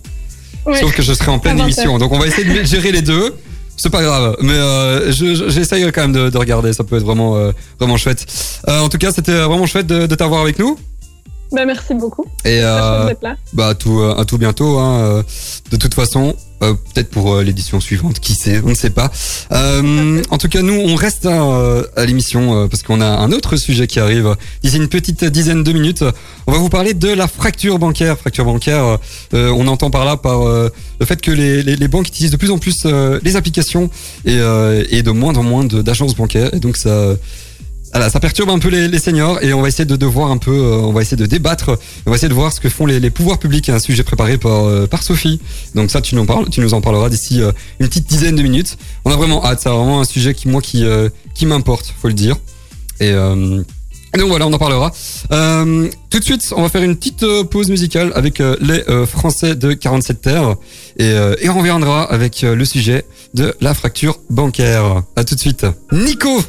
Ouais. 0.67 0.79
Sauf 0.79 0.93
que 0.95 1.01
je 1.01 1.11
serai 1.13 1.31
en 1.31 1.39
pleine 1.39 1.57
20 1.57 1.63
émission. 1.63 1.97
Donc 1.97 2.11
on 2.11 2.19
va 2.19 2.27
essayer 2.27 2.43
de 2.43 2.63
gérer 2.63 2.91
les 2.91 3.01
deux. 3.01 3.33
C'est 3.77 3.89
pas 3.89 4.03
grave, 4.03 4.35
mais 4.41 4.53
euh, 4.53 5.11
je- 5.11 5.33
je- 5.33 5.49
j'essaye 5.49 5.91
quand 5.91 6.01
même 6.01 6.13
de, 6.13 6.29
de 6.29 6.37
regarder. 6.37 6.71
Ça 6.71 6.83
peut 6.83 6.97
être 6.97 7.03
vraiment, 7.03 7.35
euh, 7.35 7.51
vraiment 7.79 7.97
chouette. 7.97 8.25
En 8.67 8.89
tout 8.89 8.99
cas, 8.99 9.11
c'était 9.11 9.31
vraiment 9.41 9.65
chouette 9.65 9.87
de, 9.87 10.05
de 10.05 10.15
t'avoir 10.15 10.41
avec 10.41 10.59
nous. 10.59 10.77
Bah, 11.51 11.65
merci 11.65 11.93
beaucoup. 11.93 12.25
Et 12.45 12.61
euh, 12.63 13.13
là. 13.21 13.35
bah 13.53 13.67
à 13.69 13.75
tout, 13.75 13.99
euh, 13.99 14.15
à 14.17 14.23
tout 14.23 14.37
bientôt. 14.37 14.77
Hein, 14.79 14.99
euh, 15.01 15.23
de 15.69 15.75
toute 15.75 15.93
façon, 15.93 16.33
euh, 16.63 16.73
peut-être 16.73 17.09
pour 17.09 17.33
euh, 17.33 17.43
l'édition 17.43 17.81
suivante, 17.81 18.19
qui 18.21 18.35
sait, 18.35 18.61
on 18.63 18.69
ne 18.69 18.73
sait 18.73 18.89
pas. 18.89 19.11
Euh, 19.51 20.21
en 20.29 20.37
tout 20.37 20.47
cas, 20.47 20.61
nous, 20.61 20.73
on 20.73 20.95
reste 20.95 21.25
hein, 21.25 21.83
à 21.97 22.05
l'émission 22.05 22.55
euh, 22.55 22.67
parce 22.67 22.83
qu'on 22.83 23.01
a 23.01 23.05
un 23.05 23.33
autre 23.33 23.57
sujet 23.57 23.85
qui 23.87 23.99
arrive 23.99 24.35
d'ici 24.63 24.77
une 24.77 24.87
petite 24.87 25.25
dizaine 25.25 25.63
de 25.63 25.73
minutes. 25.73 26.05
On 26.47 26.53
va 26.53 26.57
vous 26.57 26.69
parler 26.69 26.93
de 26.93 27.09
la 27.09 27.27
fracture 27.27 27.79
bancaire. 27.79 28.17
Fracture 28.17 28.45
bancaire, 28.45 28.97
euh, 29.33 29.49
on 29.49 29.67
entend 29.67 29.89
par 29.89 30.05
là 30.05 30.15
par 30.15 30.47
euh, 30.47 30.69
le 31.01 31.05
fait 31.05 31.19
que 31.19 31.31
les, 31.31 31.63
les, 31.63 31.75
les 31.75 31.87
banques 31.89 32.07
utilisent 32.07 32.31
de 32.31 32.37
plus 32.37 32.51
en 32.51 32.59
plus 32.59 32.83
euh, 32.85 33.19
les 33.23 33.35
applications 33.35 33.89
et, 34.23 34.37
euh, 34.37 34.85
et 34.89 35.03
de 35.03 35.11
moins 35.11 35.35
en 35.35 35.43
moins 35.43 35.65
d'agences 35.65 36.15
bancaires. 36.15 36.53
Et 36.53 36.59
donc 36.61 36.77
ça. 36.77 37.15
Voilà, 37.93 38.09
ça 38.09 38.21
perturbe 38.21 38.49
un 38.49 38.59
peu 38.59 38.69
les, 38.69 38.87
les 38.87 38.99
seniors 38.99 39.43
et 39.43 39.53
on 39.53 39.61
va 39.61 39.67
essayer 39.67 39.83
de, 39.85 39.97
de 39.97 40.05
voir 40.05 40.31
un 40.31 40.37
peu, 40.37 40.51
euh, 40.51 40.77
on 40.77 40.93
va 40.93 41.01
essayer 41.01 41.17
de 41.17 41.25
débattre, 41.25 41.77
on 42.05 42.09
va 42.09 42.15
essayer 42.15 42.29
de 42.29 42.33
voir 42.33 42.53
ce 42.53 42.61
que 42.61 42.69
font 42.69 42.85
les, 42.85 43.01
les 43.01 43.09
pouvoirs 43.09 43.37
publics, 43.37 43.67
un 43.67 43.79
sujet 43.79 44.03
préparé 44.03 44.37
par, 44.37 44.65
euh, 44.65 44.87
par 44.87 45.03
Sophie. 45.03 45.41
Donc 45.75 45.91
ça, 45.91 45.99
tu 45.99 46.15
nous, 46.15 46.21
en 46.21 46.25
parles, 46.25 46.49
tu 46.49 46.61
nous 46.61 46.73
en 46.73 46.79
parleras 46.79 47.09
d'ici 47.09 47.41
euh, 47.41 47.51
une 47.79 47.89
petite 47.89 48.07
dizaine 48.07 48.37
de 48.37 48.43
minutes. 48.43 48.77
On 49.03 49.11
a 49.11 49.17
vraiment 49.17 49.43
hâte, 49.45 49.59
c'est 49.61 49.69
vraiment 49.69 49.99
un 49.99 50.05
sujet 50.05 50.33
qui 50.33 50.47
moi 50.47 50.61
qui, 50.61 50.85
euh, 50.85 51.09
qui 51.35 51.45
m'importe, 51.45 51.93
faut 52.01 52.07
le 52.07 52.13
dire. 52.13 52.37
Et, 53.01 53.11
euh, 53.11 53.61
donc 54.17 54.27
voilà, 54.29 54.47
on 54.47 54.53
en 54.53 54.57
parlera. 54.57 54.93
Euh, 55.33 55.89
tout 56.09 56.19
de 56.19 56.23
suite, 56.23 56.53
on 56.55 56.61
va 56.61 56.69
faire 56.69 56.83
une 56.83 56.95
petite 56.95 57.25
pause 57.49 57.69
musicale 57.69 58.11
avec 58.15 58.39
les 58.39 58.83
Français 59.05 59.55
de 59.55 59.71
47 59.71 60.21
Terres 60.21 60.55
et, 60.97 61.13
et 61.39 61.47
on 61.47 61.57
reviendra 61.57 62.03
avec 62.03 62.41
le 62.41 62.65
sujet 62.65 63.05
de 63.33 63.55
la 63.61 63.73
fracture 63.73 64.19
bancaire. 64.29 65.03
À 65.15 65.23
tout 65.23 65.35
de 65.35 65.39
suite. 65.39 65.65
Nico, 65.93 66.41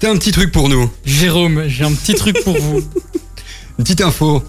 t'as 0.00 0.10
un 0.10 0.16
petit 0.16 0.32
truc 0.32 0.52
pour 0.52 0.68
nous, 0.68 0.90
Jérôme, 1.04 1.64
j'ai 1.66 1.84
un 1.84 1.92
petit 1.92 2.14
truc 2.14 2.42
pour 2.44 2.58
vous. 2.58 2.78
une 3.78 3.84
petite 3.84 4.00
info. 4.00 4.42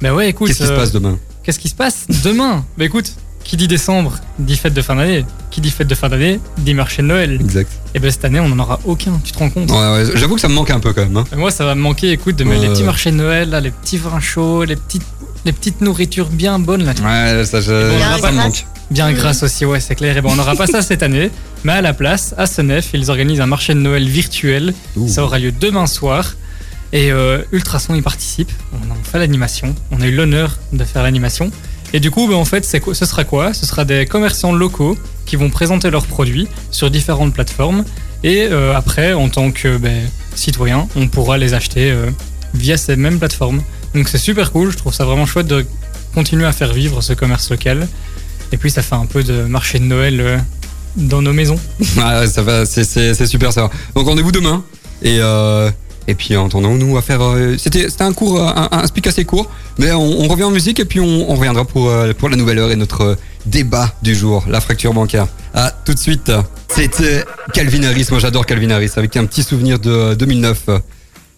Bah 0.00 0.14
ouais, 0.14 0.28
écoute. 0.28 0.48
Qu'est-ce 0.48 0.58
qui 0.60 0.66
se 0.66 0.72
euh, 0.72 0.76
passe 0.76 0.92
demain 0.92 1.18
Qu'est-ce 1.42 1.58
qui 1.58 1.68
se 1.68 1.74
passe 1.74 2.06
demain 2.24 2.64
Bah 2.76 2.84
écoute, 2.84 3.12
qui 3.44 3.56
dit 3.56 3.68
décembre 3.68 4.18
dit 4.38 4.56
fête 4.56 4.74
de 4.74 4.82
fin 4.82 4.96
d'année. 4.96 5.24
Qui 5.50 5.60
dit 5.60 5.70
fête 5.70 5.86
de 5.88 5.94
fin 5.94 6.08
d'année 6.08 6.40
dit 6.58 6.74
marché 6.74 7.00
de 7.02 7.06
Noël. 7.06 7.38
Exact. 7.40 7.70
Et 7.94 7.98
ben 7.98 8.10
cette 8.10 8.24
année, 8.24 8.40
on 8.40 8.48
n'en 8.48 8.58
aura 8.62 8.80
aucun, 8.84 9.18
tu 9.24 9.32
te 9.32 9.38
rends 9.38 9.48
compte 9.50 9.70
Ouais, 9.70 9.76
ouais, 9.76 10.04
j'avoue 10.16 10.34
que 10.34 10.40
ça 10.40 10.48
me 10.48 10.54
manque 10.54 10.70
un 10.70 10.80
peu 10.80 10.92
quand 10.92 11.02
même. 11.02 11.16
Hein. 11.16 11.24
Moi, 11.36 11.50
ça 11.50 11.64
va 11.64 11.74
me 11.74 11.80
manquer, 11.80 12.10
écoute, 12.12 12.36
de 12.36 12.44
mettre 12.44 12.60
Ouais. 12.62 12.66
les 12.66 12.72
petits 12.72 12.82
marchés 12.82 13.10
de 13.12 13.16
Noël, 13.16 13.48
là, 13.50 13.60
les 13.60 13.70
petits 13.70 13.96
vins 13.96 14.20
chauds, 14.20 14.64
les 14.64 14.76
petites, 14.76 15.02
les 15.46 15.52
petites 15.52 15.80
nourritures 15.80 16.28
bien 16.28 16.58
bonnes, 16.58 16.84
là. 16.84 16.92
Ouais, 17.02 17.44
ça, 17.44 17.60
je, 17.60 17.96
Bien 17.96 18.18
ça 18.18 18.32
me 18.32 18.36
manque. 18.36 18.66
Bien 18.90 19.12
grâce 19.12 19.42
aussi, 19.42 19.64
ouais, 19.64 19.80
c'est 19.80 19.94
clair. 19.94 20.16
Et 20.16 20.20
ben, 20.20 20.28
on 20.32 20.36
n'aura 20.36 20.54
pas 20.54 20.66
ça 20.66 20.82
cette 20.82 21.02
année. 21.02 21.30
Mais 21.64 21.72
à 21.72 21.80
la 21.80 21.94
place, 21.94 22.34
à 22.36 22.46
Senef, 22.46 22.90
ils 22.94 23.10
organisent 23.10 23.40
un 23.40 23.46
marché 23.46 23.72
de 23.74 23.78
Noël 23.80 24.06
virtuel. 24.08 24.74
Ouh. 24.96 25.08
Ça 25.08 25.22
aura 25.24 25.38
lieu 25.38 25.52
demain 25.52 25.86
soir. 25.86 26.34
Et 26.92 27.10
euh, 27.10 27.42
Ultrason 27.52 27.94
y 27.94 28.02
participe. 28.02 28.52
On 28.72 28.92
a 28.92 28.96
fait 29.04 29.18
l'animation. 29.18 29.74
On 29.92 30.00
a 30.00 30.06
eu 30.06 30.12
l'honneur 30.14 30.58
de 30.72 30.84
faire 30.84 31.02
l'animation. 31.02 31.50
Et 31.92 32.00
du 32.00 32.10
coup, 32.10 32.26
ben, 32.28 32.34
en 32.34 32.44
fait, 32.44 32.68
quoi- 32.80 32.94
ce 32.94 33.06
sera 33.06 33.24
quoi? 33.24 33.54
Ce 33.54 33.66
sera 33.66 33.84
des 33.84 34.04
commerçants 34.06 34.52
locaux 34.52 34.96
qui 35.26 35.36
vont 35.36 35.50
présenter 35.50 35.90
leurs 35.90 36.06
produits 36.06 36.48
sur 36.72 36.90
différentes 36.90 37.32
plateformes. 37.34 37.84
Et 38.24 38.48
euh, 38.50 38.74
après, 38.76 39.12
en 39.12 39.28
tant 39.28 39.50
que 39.52 39.76
ben, 39.78 40.02
citoyen, 40.34 40.88
on 40.96 41.06
pourra 41.08 41.38
les 41.38 41.54
acheter 41.54 41.90
euh, 41.90 42.10
via 42.54 42.76
ces 42.76 42.96
mêmes 42.96 43.18
plateformes. 43.18 43.62
Donc 43.96 44.08
c'est 44.08 44.18
super 44.18 44.52
cool. 44.52 44.70
Je 44.70 44.76
trouve 44.76 44.92
ça 44.92 45.04
vraiment 45.04 45.26
chouette 45.26 45.46
de 45.46 45.64
continuer 46.14 46.44
à 46.46 46.52
faire 46.52 46.72
vivre 46.72 47.00
ce 47.02 47.12
commerce 47.14 47.50
local. 47.50 47.88
Et 48.52 48.56
puis 48.58 48.70
ça 48.70 48.82
fait 48.82 48.94
un 48.94 49.06
peu 49.06 49.22
de 49.24 49.42
marché 49.42 49.78
de 49.78 49.84
Noël 49.84 50.20
euh, 50.20 50.38
dans 50.96 51.22
nos 51.22 51.32
maisons. 51.32 51.58
Ouais, 51.96 52.26
ça 52.26 52.42
va, 52.42 52.64
c'est, 52.66 52.84
c'est, 52.84 53.14
c'est 53.14 53.26
super 53.26 53.52
ça. 53.52 53.70
Donc 53.94 54.06
rendez-vous 54.06 54.32
demain. 54.32 54.62
Et, 55.02 55.18
euh, 55.20 55.70
et 56.06 56.14
puis 56.14 56.36
entendons-nous 56.36 56.96
à 56.96 57.02
faire. 57.02 57.20
euh, 57.22 57.56
c'était, 57.58 57.88
c'était 57.88 58.04
un 58.04 58.12
cours, 58.12 58.40
un, 58.40 58.68
un 58.70 58.86
speak 58.86 59.06
assez 59.08 59.24
court, 59.24 59.50
mais 59.78 59.92
on, 59.92 60.20
on 60.22 60.28
revient 60.28 60.44
en 60.44 60.50
musique 60.50 60.78
et 60.78 60.84
puis 60.84 61.00
on, 61.00 61.30
on 61.30 61.34
reviendra 61.34 61.64
pour, 61.64 61.88
euh, 61.88 62.12
pour 62.12 62.28
la 62.28 62.36
nouvelle 62.36 62.58
heure 62.58 62.70
et 62.70 62.76
notre 62.76 63.16
débat 63.46 63.92
du 64.02 64.14
jour, 64.14 64.44
la 64.48 64.60
fracture 64.60 64.92
bancaire. 64.94 65.26
À 65.54 65.70
tout 65.70 65.94
de 65.94 65.98
suite. 65.98 66.30
C'était 66.68 67.24
Calvin 67.54 67.82
Harris. 67.84 68.08
Moi 68.10 68.20
j'adore 68.20 68.44
Calvin 68.46 68.70
Harris 68.70 68.90
avec 68.96 69.16
un 69.16 69.24
petit 69.24 69.42
souvenir 69.42 69.78
de 69.78 69.90
euh, 69.90 70.14
2009. 70.14 70.64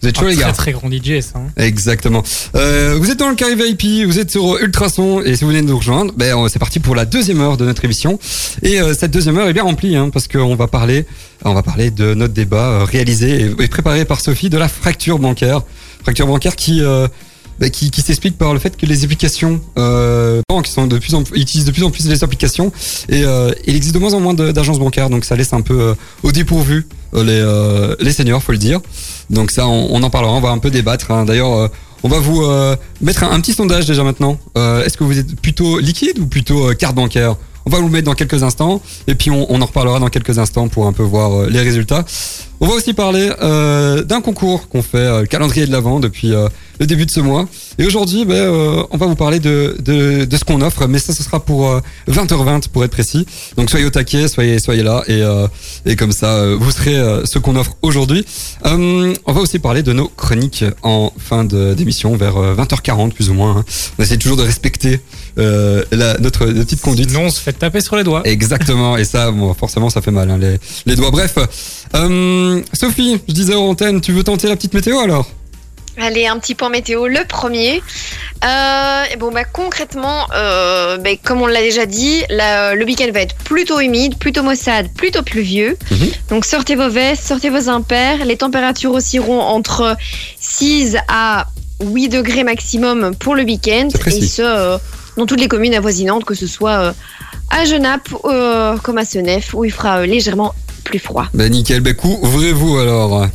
Vous 0.01 0.07
êtes 0.07 0.17
chaud 0.17 0.27
les 0.27 0.35
gars 0.37 0.53
très 0.53 0.53
très 0.53 0.71
grand 0.71 0.89
DJ 0.89 1.19
ça. 1.19 1.39
hein. 1.39 1.47
Exactement. 1.57 2.23
Euh, 2.55 2.97
vous 2.99 3.11
êtes 3.11 3.19
dans 3.19 3.27
le 3.29 3.35
Carré 3.35 3.55
VIP, 3.55 4.05
vous 4.07 4.17
êtes 4.19 4.31
sur 4.31 4.57
Ultrason 4.57 5.21
et 5.21 5.35
si 5.35 5.43
vous 5.43 5.49
venez 5.49 5.61
de 5.61 5.67
nous 5.67 5.77
rejoindre, 5.77 6.13
ben 6.15 6.47
c'est 6.47 6.57
parti 6.59 6.79
pour 6.79 6.95
la 6.95 7.05
deuxième 7.05 7.41
heure 7.41 7.57
de 7.57 7.65
notre 7.65 7.83
émission. 7.83 8.17
Et 8.61 8.79
euh, 8.79 8.93
cette 8.93 9.11
deuxième 9.11 9.37
heure 9.37 9.49
est 9.49 9.53
bien 9.53 9.63
remplie 9.63 9.97
hein, 9.97 10.09
parce 10.09 10.29
qu'on 10.29 10.55
va 10.55 10.67
parler, 10.67 11.05
on 11.43 11.53
va 11.53 11.63
parler 11.63 11.91
de 11.91 12.13
notre 12.13 12.33
débat 12.33 12.69
euh, 12.69 12.83
réalisé 12.85 13.41
et, 13.59 13.63
et 13.63 13.67
préparé 13.67 14.05
par 14.05 14.21
Sophie 14.21 14.49
de 14.49 14.57
la 14.57 14.69
fracture 14.69 15.19
bancaire, 15.19 15.61
fracture 16.01 16.27
bancaire 16.27 16.55
qui 16.55 16.81
euh, 16.81 17.07
ben, 17.59 17.69
qui, 17.69 17.91
qui 17.91 18.01
s'explique 18.01 18.37
par 18.37 18.53
le 18.53 18.59
fait 18.59 18.77
que 18.77 18.85
les 18.85 19.03
applications 19.03 19.59
euh, 19.77 20.41
banques 20.49 20.67
sont 20.67 20.87
de 20.87 20.97
plus 20.97 21.13
en 21.13 21.23
utilisent 21.33 21.65
de 21.65 21.71
plus 21.71 21.83
en 21.83 21.91
plus 21.91 22.07
les 22.07 22.23
applications 22.23 22.71
et 23.09 23.23
euh, 23.25 23.51
il 23.65 23.75
existe 23.75 23.93
de 23.93 23.99
moins 23.99 24.13
en 24.13 24.19
moins 24.19 24.33
d'agences 24.33 24.79
bancaires 24.79 25.09
donc 25.09 25.25
ça 25.25 25.35
laisse 25.35 25.51
un 25.53 25.61
peu 25.61 25.79
euh, 25.79 25.93
au 26.23 26.31
dépourvu 26.31 26.87
les 27.13 27.43
les 27.99 28.11
seniors 28.11 28.41
faut 28.43 28.51
le 28.51 28.59
dire. 28.59 28.79
Donc 29.31 29.49
ça, 29.51 29.67
on, 29.67 29.87
on 29.89 30.03
en 30.03 30.09
parlera, 30.11 30.33
on 30.33 30.41
va 30.41 30.49
un 30.49 30.59
peu 30.59 30.69
débattre. 30.69 31.09
hein. 31.09 31.25
D'ailleurs, 31.25 31.71
on 32.03 32.07
va 32.07 32.19
vous 32.19 32.43
mettre 33.01 33.23
un, 33.23 33.39
petit 33.41 33.53
sondage 33.53 33.87
déjà 33.87 34.03
maintenant. 34.03 34.37
Est-ce 34.55 34.95
que 34.95 35.03
vous 35.03 35.17
êtes 35.17 35.35
plutôt 35.41 35.79
liquide 35.79 36.19
ou 36.19 36.27
plutôt 36.27 36.71
carte 36.75 36.93
bancaire? 36.93 37.35
On 37.65 37.71
va 37.71 37.79
vous 37.79 37.87
le 37.87 37.91
mettre 37.91 38.05
dans 38.05 38.13
quelques 38.13 38.43
instants 38.43 38.79
et 39.07 39.15
puis 39.15 39.31
on, 39.31 39.51
on 39.51 39.59
en 39.59 39.65
reparlera 39.65 39.99
dans 39.99 40.09
quelques 40.09 40.37
instants 40.37 40.67
pour 40.67 40.85
un 40.85 40.93
peu 40.93 41.01
voir 41.01 41.49
les 41.49 41.61
résultats. 41.61 42.05
On 42.61 42.67
va 42.67 42.73
aussi 42.73 42.93
parler 42.93 43.31
euh, 43.41 44.03
d'un 44.03 44.19
concours 44.19 44.67
qu'on 44.67 44.81
fait, 44.81 44.97
euh, 44.97 45.21
le 45.21 45.27
calendrier 45.27 45.65
de 45.65 45.71
l'avant 45.71 46.01
depuis 46.01 46.33
euh, 46.33 46.49
le 46.81 46.85
début 46.87 47.05
de 47.05 47.11
ce 47.11 47.21
mois. 47.21 47.47
Et 47.77 47.85
aujourd'hui, 47.85 48.25
ben, 48.25 48.35
euh, 48.35 48.83
on 48.91 48.97
va 48.97 49.05
vous 49.05 49.15
parler 49.15 49.39
de, 49.39 49.77
de, 49.79 50.25
de 50.25 50.37
ce 50.37 50.43
qu'on 50.43 50.59
offre, 50.61 50.85
mais 50.87 50.99
ça, 50.99 51.13
ce 51.13 51.23
sera 51.23 51.39
pour 51.39 51.69
euh, 51.69 51.79
20h20 52.11 52.67
pour 52.67 52.83
être 52.83 52.91
précis. 52.91 53.25
Donc 53.55 53.69
soyez 53.69 53.85
au 53.85 53.89
taquet, 53.89 54.27
soyez, 54.27 54.59
soyez 54.59 54.83
là 54.83 55.03
et, 55.07 55.21
euh, 55.21 55.47
et 55.85 55.95
comme 55.95 56.11
ça, 56.11 56.33
euh, 56.35 56.57
vous 56.59 56.69
serez 56.71 56.97
euh, 56.97 57.25
ce 57.25 57.39
qu'on 57.39 57.55
offre 57.55 57.77
aujourd'hui. 57.81 58.25
Euh, 58.65 59.13
on 59.25 59.31
va 59.31 59.39
aussi 59.39 59.59
parler 59.59 59.81
de 59.81 59.93
nos 59.93 60.09
chroniques 60.09 60.65
en 60.83 61.13
fin 61.17 61.45
d'émission 61.45 62.17
vers 62.17 62.35
euh, 62.35 62.55
20h40 62.55 63.11
plus 63.13 63.29
ou 63.29 63.35
moins. 63.35 63.55
hein. 63.59 63.65
On 63.97 64.03
essaie 64.03 64.17
toujours 64.17 64.35
de 64.37 64.43
respecter 64.43 64.99
euh, 65.37 65.85
la, 65.93 66.17
notre, 66.17 66.45
notre 66.45 66.65
petite 66.65 66.81
conduite. 66.81 67.09
Sinon 67.09 67.23
on 67.27 67.29
se 67.29 67.39
fait 67.39 67.53
taper 67.53 67.79
sur 67.79 67.95
les 67.95 68.03
doigts. 68.03 68.21
Exactement, 68.25 68.97
et 68.97 69.05
ça, 69.05 69.31
bon, 69.31 69.53
forcément, 69.53 69.89
ça 69.89 70.01
fait 70.01 70.11
mal, 70.11 70.29
hein, 70.29 70.37
les, 70.37 70.57
les 70.85 70.95
doigts. 70.97 71.11
Bref, 71.11 71.37
euh, 71.95 72.61
Sophie, 72.73 73.19
je 73.27 73.33
disais 73.33 73.55
aux 73.55 73.69
antennes, 73.69 74.01
tu 74.01 74.11
veux 74.11 74.23
tenter 74.23 74.47
la 74.47 74.55
petite 74.55 74.73
météo 74.73 74.99
alors? 74.99 75.27
Allez, 76.01 76.27
un 76.27 76.37
petit 76.39 76.55
point 76.55 76.69
météo. 76.69 77.07
Le 77.07 77.25
premier. 77.27 77.83
Euh, 78.45 79.03
bon, 79.19 79.31
bah, 79.33 79.43
concrètement, 79.43 80.27
euh, 80.33 80.97
bah, 80.97 81.09
comme 81.21 81.41
on 81.41 81.47
l'a 81.47 81.59
déjà 81.61 81.85
dit, 81.85 82.23
la- 82.29 82.73
le 82.73 82.85
week-end 82.85 83.09
va 83.13 83.19
être 83.19 83.35
plutôt 83.35 83.81
humide, 83.81 84.17
plutôt 84.17 84.41
maussade, 84.43 84.87
plutôt 84.95 85.23
pluvieux. 85.23 85.77
Mhm. 85.91 86.09
Donc 86.29 86.45
sortez 86.45 86.75
vos 86.77 86.87
vestes, 86.89 87.27
sortez 87.27 87.49
vos 87.49 87.67
impairs. 87.67 88.23
Les 88.23 88.37
températures 88.37 88.93
oscilleront 88.93 89.41
entre 89.41 89.97
6 90.39 90.95
à 91.09 91.47
8 91.83 92.07
degrés 92.07 92.45
maximum 92.45 93.13
pour 93.15 93.35
le 93.35 93.43
week-end. 93.43 93.89
Et 94.07 94.21
ce, 94.21 94.41
euh, 94.41 94.77
dans 95.17 95.25
toutes 95.25 95.41
les 95.41 95.49
communes 95.49 95.73
avoisinantes, 95.75 96.23
que 96.23 96.33
ce 96.35 96.47
soit 96.47 96.93
à 97.49 97.65
Genappe 97.65 98.07
comme 98.83 98.97
à 98.97 99.03
Senef, 99.03 99.53
où 99.53 99.65
il 99.65 99.71
fera 99.71 100.05
légèrement 100.05 100.53
plus 100.89 100.99
froid. 100.99 101.27
Ben 101.35 101.51
nickel, 101.51 101.81
coup, 101.95 102.17
ouvrez-vous 102.23 102.77
alors. 102.79 103.27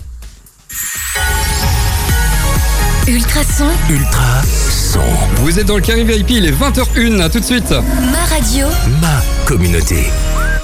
Ultrason, 3.06 3.66
Ultra 3.88 4.42
son. 4.70 4.98
Vous 5.36 5.58
êtes 5.60 5.66
dans 5.66 5.76
le 5.76 5.82
Carré 5.82 6.02
VIP, 6.04 6.30
il 6.30 6.46
est 6.46 6.50
20h01, 6.52 7.20
à 7.20 7.28
tout 7.28 7.38
de 7.38 7.44
suite. 7.44 7.70
ma 7.70 8.24
radio, 8.34 8.66
Ma 9.00 9.22
communauté. 9.46 9.98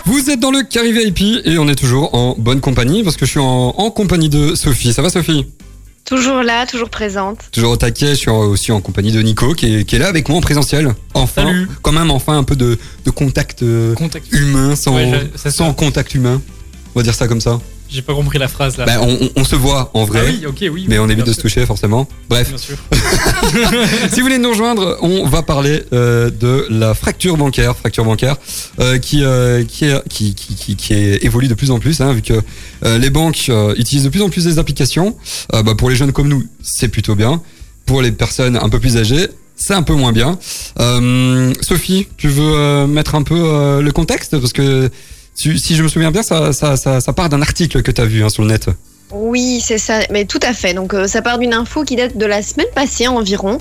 Vous 0.07 0.31
êtes 0.31 0.41
dans 0.41 0.51
le 0.51 0.63
Carré 0.63 0.91
VIP 0.91 1.45
et 1.47 1.59
on 1.59 1.69
est 1.69 1.75
toujours 1.77 2.13
en 2.15 2.35
bonne 2.37 2.61
compagnie 2.61 3.05
parce 3.05 3.17
que 3.17 3.25
je 3.27 3.31
suis 3.33 3.41
en, 3.41 3.75
en 3.77 3.91
compagnie 3.93 4.29
de 4.29 4.55
Sophie. 4.57 4.93
Ça 4.93 5.03
va 5.03 5.11
Sophie? 5.11 5.47
Toujours 6.07 6.43
là, 6.43 6.67
toujours 6.67 6.89
présente. 6.91 7.39
Toujours 7.53 7.73
au 7.73 7.77
taquet, 7.77 8.11
je 8.11 8.15
suis 8.15 8.31
aussi 8.31 8.73
en 8.73 8.81
compagnie 8.81 9.13
de 9.13 9.21
Nico 9.23 9.53
qui 9.55 9.77
est, 9.77 9.85
qui 9.85 9.95
est 9.97 9.99
là 10.01 10.09
avec 10.09 10.29
moi 10.29 10.39
en 10.39 10.41
présentiel. 10.41 10.93
Enfin, 11.15 11.45
Salut. 11.45 11.69
quand 11.83 11.93
même 11.93 12.11
enfin 12.11 12.37
un 12.39 12.43
peu 12.43 12.57
de, 12.57 12.79
de 13.05 13.11
contact 13.11 13.63
euh, 13.63 13.95
Contact. 13.95 14.27
humain, 14.33 14.75
sans, 14.75 14.97
Ouais, 14.97 15.09
je- 15.13 15.39
c'est 15.39 15.51
sans 15.53 15.69
ça. 15.69 15.75
contact 15.75 16.15
humain. 16.15 16.41
On 16.95 16.99
va 16.99 17.03
dire 17.05 17.15
ça 17.15 17.29
comme 17.29 17.41
ça. 17.41 17.61
J'ai 17.89 18.03
pas 18.03 18.15
compris 18.15 18.39
la 18.39 18.47
phrase 18.47 18.77
là. 18.77 18.85
Ben, 18.85 18.99
on, 19.03 19.09
on- 19.25 19.31
on 19.37 19.45
se 19.45 19.57
voit 19.57 19.91
en 19.95 20.05
vrai. 20.05 20.21
ah 20.23 20.31
oui, 20.31 20.47
ok, 20.47 20.65
oui. 20.73 20.85
Mais 20.89 20.99
on 21.01 21.09
évite 21.09 21.27
de 21.27 21.33
se 21.33 21.41
toucher 21.41 21.67
forcément. 21.67 22.09
Bref, 22.29 22.49
Bien 22.49 22.59
sûr. 22.59 22.77
si 24.13 24.17
vous 24.21 24.23
voulez 24.23 24.39
nous 24.39 24.51
rejoindre, 24.51 24.97
on 25.03 25.27
va 25.27 25.43
parler 25.43 25.83
euh, 25.93 26.31
de 26.31 26.67
la 26.71 26.95
fracture 26.95 27.37
bancaire, 27.37 27.77
fracture 27.77 28.05
bancaire 28.05 28.37
euh, 28.79 28.99
qui, 28.99 29.25
euh, 29.25 29.65
qui, 29.65 29.87
est, 29.87 30.09
qui, 30.09 30.35
qui, 30.35 30.55
qui, 30.55 30.77
qui 30.77 30.95
est- 30.95 31.25
évolue 31.25 31.49
de 31.49 31.55
plus 31.55 31.71
en 31.73 31.79
plus, 31.81 32.01
hein, 32.01 32.13
vu 32.13 32.23
que 32.23 32.41
les 32.99 33.11
banques 33.11 33.51
utilisent 33.77 34.05
de 34.05 34.09
plus 34.09 34.23
en 34.23 34.29
plus 34.31 34.45
des 34.45 34.59
applications. 34.59 35.17
Bah, 35.53 35.63
pour 35.77 35.91
les 35.91 35.97
jeunes 35.97 36.13
comme 36.13 36.29
nous, 36.29 36.45
c'est 36.63 36.89
plutôt 36.89 37.15
bien. 37.17 37.43
Pour 37.87 38.03
les 38.03 38.13
personnes 38.13 38.57
un 38.57 38.69
peu 38.69 38.79
plus 38.79 38.97
âgées, 38.99 39.27
c'est 39.57 39.75
un 39.75 39.83
peu 39.83 39.95
moins 39.95 40.13
bien. 40.13 40.39
Sophie, 41.61 42.07
tu 42.17 42.29
veux 42.29 42.87
mettre 42.87 43.15
un 43.15 43.23
peu 43.23 43.81
le 43.83 43.91
contexte? 43.93 44.39
Parce 44.39 44.53
que 44.53 44.91
tu- 45.41 45.59
si 45.59 45.75
je 45.77 45.83
me 45.83 45.89
souviens 45.89 46.11
bien, 46.11 46.23
ça, 46.23 46.53
ça, 46.53 46.77
ça, 46.77 47.01
ça 47.01 47.13
part 47.13 47.29
d'un 47.29 47.43
article 47.43 47.83
que 47.83 47.91
tu 47.91 48.01
as 48.01 48.05
vu 48.05 48.23
hein, 48.25 48.29
sur 48.29 48.43
le 48.43 48.49
net. 48.49 48.69
Oui, 49.13 49.61
c'est 49.65 49.79
ça, 49.79 50.01
mais 50.11 50.25
tout 50.25 50.39
à 50.43 50.53
fait. 50.53 50.73
Donc, 50.73 50.95
euh, 50.95 51.07
ça 51.09 51.21
part 51.21 51.39
d'une 51.39 51.53
info 51.55 51.83
qui 51.83 51.97
date 51.97 52.17
de 52.17 52.27
la 52.27 52.43
semaine 52.43 52.69
passée 52.75 53.09
environ. 53.09 53.59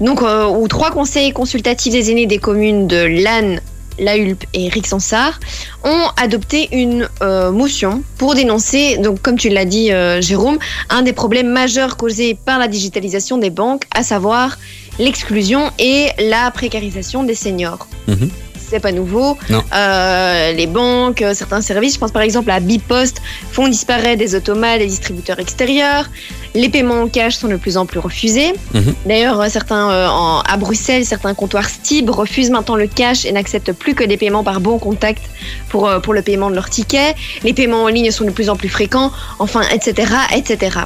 Donc, 0.00 0.20
euh, 0.22 0.46
où 0.46 0.68
trois 0.68 0.90
conseils 0.90 1.32
consultatifs 1.32 1.92
des 1.92 2.10
aînés 2.10 2.26
des 2.26 2.38
communes 2.38 2.86
de 2.88 2.96
Lannes, 3.22 3.60
La 3.98 4.16
Hulpe 4.18 4.44
et 4.52 4.68
Rixensart 4.68 5.38
ont 5.84 6.04
adopté 6.16 6.68
une 6.72 7.08
euh, 7.22 7.50
motion 7.52 8.02
pour 8.18 8.34
dénoncer, 8.34 8.98
donc 8.98 9.20
comme 9.22 9.36
tu 9.38 9.48
l'as 9.50 9.64
dit, 9.66 9.90
Jérôme, 10.20 10.58
un 10.90 11.02
des 11.02 11.12
problèmes 11.12 11.48
majeurs 11.50 11.96
causés 11.96 12.34
par 12.34 12.58
la 12.58 12.68
digitalisation 12.68 13.36
des 13.38 13.50
banques, 13.50 13.84
à 13.94 14.02
savoir 14.02 14.56
l'exclusion 14.98 15.70
et 15.78 16.08
la 16.18 16.50
précarisation 16.50 17.22
des 17.22 17.34
seniors. 17.34 17.86
Mhm. 18.08 18.28
C'est 18.72 18.80
pas 18.80 18.90
nouveau. 18.90 19.36
Euh, 19.74 20.52
les 20.52 20.66
banques, 20.66 21.20
euh, 21.20 21.34
certains 21.34 21.60
services, 21.60 21.92
je 21.92 21.98
pense 21.98 22.10
par 22.10 22.22
exemple 22.22 22.50
à 22.50 22.58
Bipost, 22.58 23.20
font 23.50 23.68
disparaître 23.68 24.16
des 24.18 24.34
automates 24.34 24.78
des 24.78 24.86
distributeurs 24.86 25.38
extérieurs. 25.40 26.08
Les 26.54 26.70
paiements 26.70 27.02
en 27.02 27.08
cash 27.08 27.34
sont 27.34 27.48
de 27.48 27.56
plus 27.56 27.76
en 27.76 27.84
plus 27.84 27.98
refusés. 27.98 28.54
Mhm. 28.72 28.94
D'ailleurs, 29.04 29.38
euh, 29.42 29.48
certains 29.50 29.90
euh, 29.90 30.08
en- 30.08 30.40
à 30.40 30.56
Bruxelles, 30.56 31.04
certains 31.04 31.34
comptoirs 31.34 31.68
Stib 31.68 32.08
refusent 32.08 32.48
maintenant 32.50 32.76
le 32.76 32.86
cash 32.86 33.26
et 33.26 33.32
n'acceptent 33.32 33.72
plus 33.72 33.94
que 33.94 34.04
des 34.04 34.16
paiements 34.16 34.42
par 34.42 34.60
bon 34.60 34.78
contact 34.78 35.22
pour, 35.68 35.86
euh, 35.86 36.00
pour 36.00 36.14
le 36.14 36.22
paiement 36.22 36.48
de 36.48 36.54
leurs 36.54 36.70
tickets. 36.70 37.14
Les 37.44 37.52
paiements 37.52 37.82
en 37.82 37.88
ligne 37.88 38.10
sont 38.10 38.24
de 38.24 38.30
plus 38.30 38.48
en 38.48 38.56
plus 38.56 38.70
fréquents, 38.70 39.12
enfin, 39.38 39.60
etc., 39.70 40.12
etc. 40.34 40.78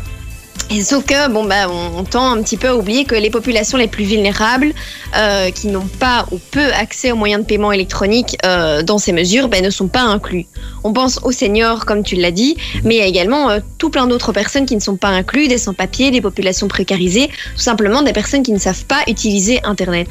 Et 0.70 0.82
sauf 0.82 1.04
que, 1.04 1.30
bon, 1.30 1.44
bah, 1.44 1.68
on, 1.70 2.02
tend 2.04 2.32
un 2.32 2.42
petit 2.42 2.56
peu 2.56 2.68
à 2.68 2.76
oublier 2.76 3.04
que 3.04 3.14
les 3.14 3.30
populations 3.30 3.78
les 3.78 3.86
plus 3.86 4.04
vulnérables, 4.04 4.72
euh, 5.16 5.50
qui 5.50 5.68
n'ont 5.68 5.86
pas 5.86 6.26
ou 6.32 6.38
peu 6.50 6.72
accès 6.72 7.12
aux 7.12 7.16
moyens 7.16 7.42
de 7.42 7.46
paiement 7.46 7.72
électroniques 7.72 8.36
euh, 8.44 8.82
dans 8.82 8.98
ces 8.98 9.12
mesures, 9.12 9.48
ben, 9.48 9.64
ne 9.64 9.70
sont 9.70 9.88
pas 9.88 10.02
inclus. 10.02 10.46
On 10.82 10.92
pense 10.92 11.20
aux 11.22 11.32
seniors, 11.32 11.86
comme 11.86 12.02
tu 12.02 12.16
l'as 12.16 12.32
dit, 12.32 12.56
mais 12.84 12.96
il 12.96 12.98
y 12.98 13.02
a 13.02 13.06
également 13.06 13.50
euh, 13.50 13.60
tout 13.78 13.90
plein 13.90 14.06
d'autres 14.06 14.32
personnes 14.32 14.66
qui 14.66 14.74
ne 14.74 14.80
sont 14.80 14.96
pas 14.96 15.08
incluses, 15.08 15.48
des 15.48 15.58
sans-papiers, 15.58 16.10
des 16.10 16.20
populations 16.20 16.68
précarisées, 16.68 17.28
tout 17.28 17.62
simplement 17.62 18.02
des 18.02 18.12
personnes 18.12 18.42
qui 18.42 18.52
ne 18.52 18.58
savent 18.58 18.84
pas 18.86 19.02
utiliser 19.06 19.60
Internet. 19.62 20.08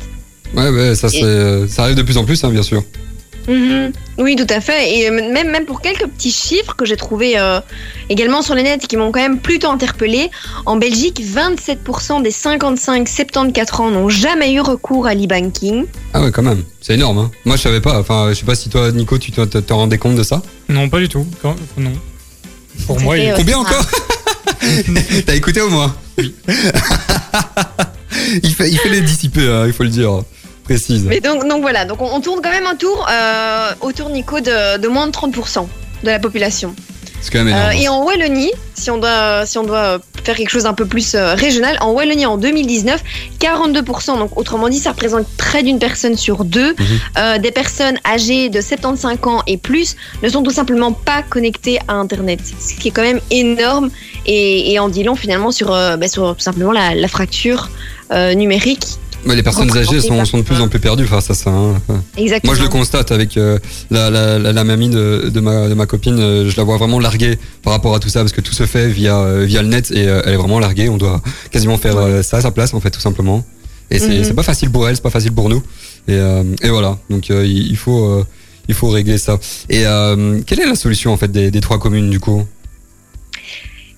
Ouais, 0.56 0.96
ça, 0.96 1.08
Et- 1.12 1.68
ça 1.68 1.84
arrive 1.84 1.96
de 1.96 2.02
plus 2.02 2.18
en 2.18 2.24
plus, 2.24 2.44
hein, 2.44 2.50
bien 2.50 2.64
sûr. 2.64 2.84
Mhm. 3.48 3.92
Oui, 4.18 4.36
tout 4.36 4.48
à 4.50 4.60
fait. 4.62 4.98
Et 4.98 5.10
euh, 5.10 5.12
même, 5.32 5.52
même 5.52 5.66
pour 5.66 5.82
quelques 5.82 6.08
petits 6.08 6.32
chiffres 6.32 6.76
que 6.76 6.86
j'ai 6.86 6.96
trouvés 6.98 7.38
euh, 7.38 7.60
également 8.10 8.42
sur 8.42 8.56
le 8.56 8.62
net 8.62 8.84
et 8.84 8.88
qui 8.88 8.98
m'ont 8.98 9.12
quand 9.12 9.20
même 9.22 9.40
plutôt 9.40 9.70
interpellé, 9.70 10.32
en 10.66 10.78
Belgique, 10.78 11.22
27% 11.24 12.22
des 12.24 12.32
55-74 12.32 13.82
ans 13.82 13.92
n'ont 13.92 14.10
jamais 14.10 14.54
eu 14.54 14.62
recours 14.62 15.06
à 15.08 15.14
l'e-banking. 15.14 15.86
Ah 16.14 16.22
ouais, 16.24 16.32
quand 16.32 16.44
même. 16.44 16.64
C'est 16.82 16.94
énorme. 16.96 17.18
Hein. 17.20 17.32
Moi, 17.46 17.56
je 17.58 17.62
savais 17.62 17.82
pas. 17.82 18.00
Enfin, 18.00 18.30
je 18.30 18.36
sais 18.36 18.46
pas 18.46 18.56
si 18.56 18.70
toi, 18.70 18.92
Nico, 18.92 19.18
tu 19.18 19.32
te, 19.32 19.74
rendais 19.74 19.98
compte 19.98 20.16
de 20.16 20.24
ça. 20.24 20.42
Non, 20.70 20.90
pas 20.90 21.00
du 21.00 21.10
tout. 21.10 21.26
Quand- 21.42 21.56
Non. 21.78 21.92
Pour 22.88 23.00
moi, 23.02 23.16
fait, 23.16 23.28
il- 23.28 23.34
Combien 23.36 23.60
encore 23.60 23.86
T'as 25.26 25.36
écouté 25.36 25.62
au 25.62 25.70
moins 25.70 25.96
il, 28.44 28.54
fait, 28.54 28.70
il 28.70 28.78
fait 28.78 28.90
les 28.90 29.02
dissiper, 29.02 29.48
hein, 29.48 29.64
il 29.68 29.74
faut 29.74 29.84
le 29.84 29.90
dire. 29.90 30.22
Précise. 30.66 31.04
Mais 31.06 31.20
donc, 31.22 31.48
donc 31.48 31.62
voilà, 31.62 31.86
donc 31.86 32.02
on, 32.02 32.08
on 32.14 32.20
tourne 32.22 32.42
quand 32.44 32.52
même 32.52 32.66
un 32.68 32.76
tour 32.76 33.08
euh, 33.10 33.72
autour, 33.82 34.10
Nico, 34.10 34.40
de, 34.40 34.78
de 34.78 34.88
moins 34.88 35.08
de 35.08 35.12
30% 35.12 35.68
de 36.04 36.10
la 36.10 36.20
population. 36.20 36.76
C'est 37.22 37.32
quand 37.32 37.44
même 37.44 37.50
énorme. 37.56 37.70
Euh, 37.70 37.82
et 37.82 37.88
en 37.88 38.04
Wallonie, 38.04 38.52
si 38.76 38.92
on 38.92 38.98
doit, 38.98 39.46
si 39.46 39.58
on 39.58 39.64
doit 39.64 40.00
faire 40.24 40.36
quelque 40.36 40.50
chose 40.50 40.64
d'un 40.64 40.74
peu 40.74 40.86
plus 40.86 41.14
euh, 41.16 41.34
régional, 41.36 41.78
en 41.82 41.92
Wallonie 41.92 42.26
en 42.26 42.38
2019, 42.38 43.02
42%, 43.40 44.18
donc 44.20 44.38
autrement 44.38 44.70
dit, 44.70 44.80
ça 44.80 44.92
représente 44.92 45.28
près 45.38 45.64
d'une 45.64 45.80
personne 45.80 46.18
sur 46.18 46.46
deux, 46.46 46.72
Mhm. 46.80 46.86
euh, 47.18 47.38
des 47.38 47.52
personnes 47.52 47.98
âgées 48.06 48.50
de 48.50 48.60
75 48.62 49.18
ans 49.24 49.42
et 49.48 49.58
plus 49.58 49.96
ne 50.24 50.30
sont 50.30 50.44
tout 50.44 50.52
simplement 50.52 50.92
pas 50.92 51.22
connectées 51.24 51.80
à 51.88 51.94
Internet, 51.94 52.40
ce 52.60 52.74
qui 52.80 52.88
est 52.90 52.92
quand 52.92 53.04
même 53.04 53.22
énorme 53.32 53.90
et, 54.26 54.72
et 54.74 54.80
en 54.80 54.90
dit 54.90 55.04
long 55.04 55.16
finalement 55.16 55.52
sur, 55.52 55.74
euh, 55.74 55.96
bah, 55.98 56.08
sur 56.08 56.36
tout 56.36 56.42
simplement 56.44 56.72
la, 56.72 56.96
la 56.96 57.08
fracture 57.08 57.70
euh, 58.12 58.34
numérique 58.36 58.86
Ouais, 59.26 59.36
les 59.36 59.44
personnes 59.44 59.76
âgées 59.76 60.02
sont, 60.02 60.24
sont 60.26 60.38
de 60.38 60.44
plus 60.44 60.60
en 60.62 60.68
plus 60.68 60.80
perdues 60.80 61.06
face 61.08 61.30
à 61.32 61.34
ça. 61.34 61.50
hein. 61.50 61.82
Exactement. 62.18 62.52
Moi, 62.54 62.58
je 62.60 62.64
le 62.64 62.70
constate 62.70 63.12
avec 63.12 63.38
euh, 63.38 63.58
la, 63.90 64.10
la, 64.10 64.38
la, 64.38 64.54
la 64.54 64.64
mamie 64.64 64.90
de, 64.90 65.30
de, 65.34 65.40
ma, 65.40 65.68
de 65.68 65.74
ma 65.74 65.86
copine. 65.86 66.20
euh, 66.20 66.50
je 66.50 66.56
la 66.58 66.64
vois 66.64 66.78
vraiment 66.78 67.00
larguée 67.00 67.38
par 67.64 67.74
rapport 67.74 67.96
à 67.96 68.00
tout 68.00 68.10
ça 68.10 68.20
parce 68.22 68.34
que 68.34 68.42
tout 68.42 68.54
se 68.54 68.66
fait 68.66 68.88
via, 68.88 69.18
euh, 69.18 69.46
via 69.46 69.62
le 69.62 69.68
net 69.68 69.90
et 69.92 70.08
euh, 70.08 70.22
elle 70.26 70.34
est 70.34 70.38
vraiment 70.38 70.60
larguée. 70.60 70.90
On 70.90 70.98
doit 70.98 71.22
quasiment 71.52 71.78
faire 71.78 71.98
euh, 71.98 72.22
ça 72.22 72.38
à 72.38 72.42
sa 72.42 72.52
place, 72.52 72.74
en 72.74 72.80
fait, 72.80 72.92
tout 72.92 73.00
simplement. 73.02 73.44
Et 73.92 74.00
c'est 74.00 74.24
c'est 74.24 74.34
pas 74.34 74.44
facile 74.44 74.70
pour 74.72 74.88
elle, 74.90 74.96
c'est 74.96 75.02
pas 75.04 75.10
facile 75.12 75.32
pour 75.32 75.48
nous. 75.50 75.62
Et, 76.08 76.14
euh, 76.14 76.44
et 76.62 76.70
voilà. 76.70 76.98
Donc, 77.10 77.30
euh, 77.32 77.46
il 77.46 77.68
il 77.68 77.78
faut, 77.78 78.06
euh, 78.06 78.24
il 78.68 78.74
faut 78.74 78.90
régler 78.90 79.18
ça. 79.20 79.38
Et 79.70 79.86
euh, 79.86 80.42
quelle 80.46 80.60
est 80.60 80.66
la 80.66 80.76
solution, 80.76 81.14
en 81.14 81.18
fait, 81.18 81.32
des, 81.32 81.52
des 81.52 81.62
trois 81.62 81.78
communes, 81.80 82.10
du 82.10 82.20
coup? 82.20 82.44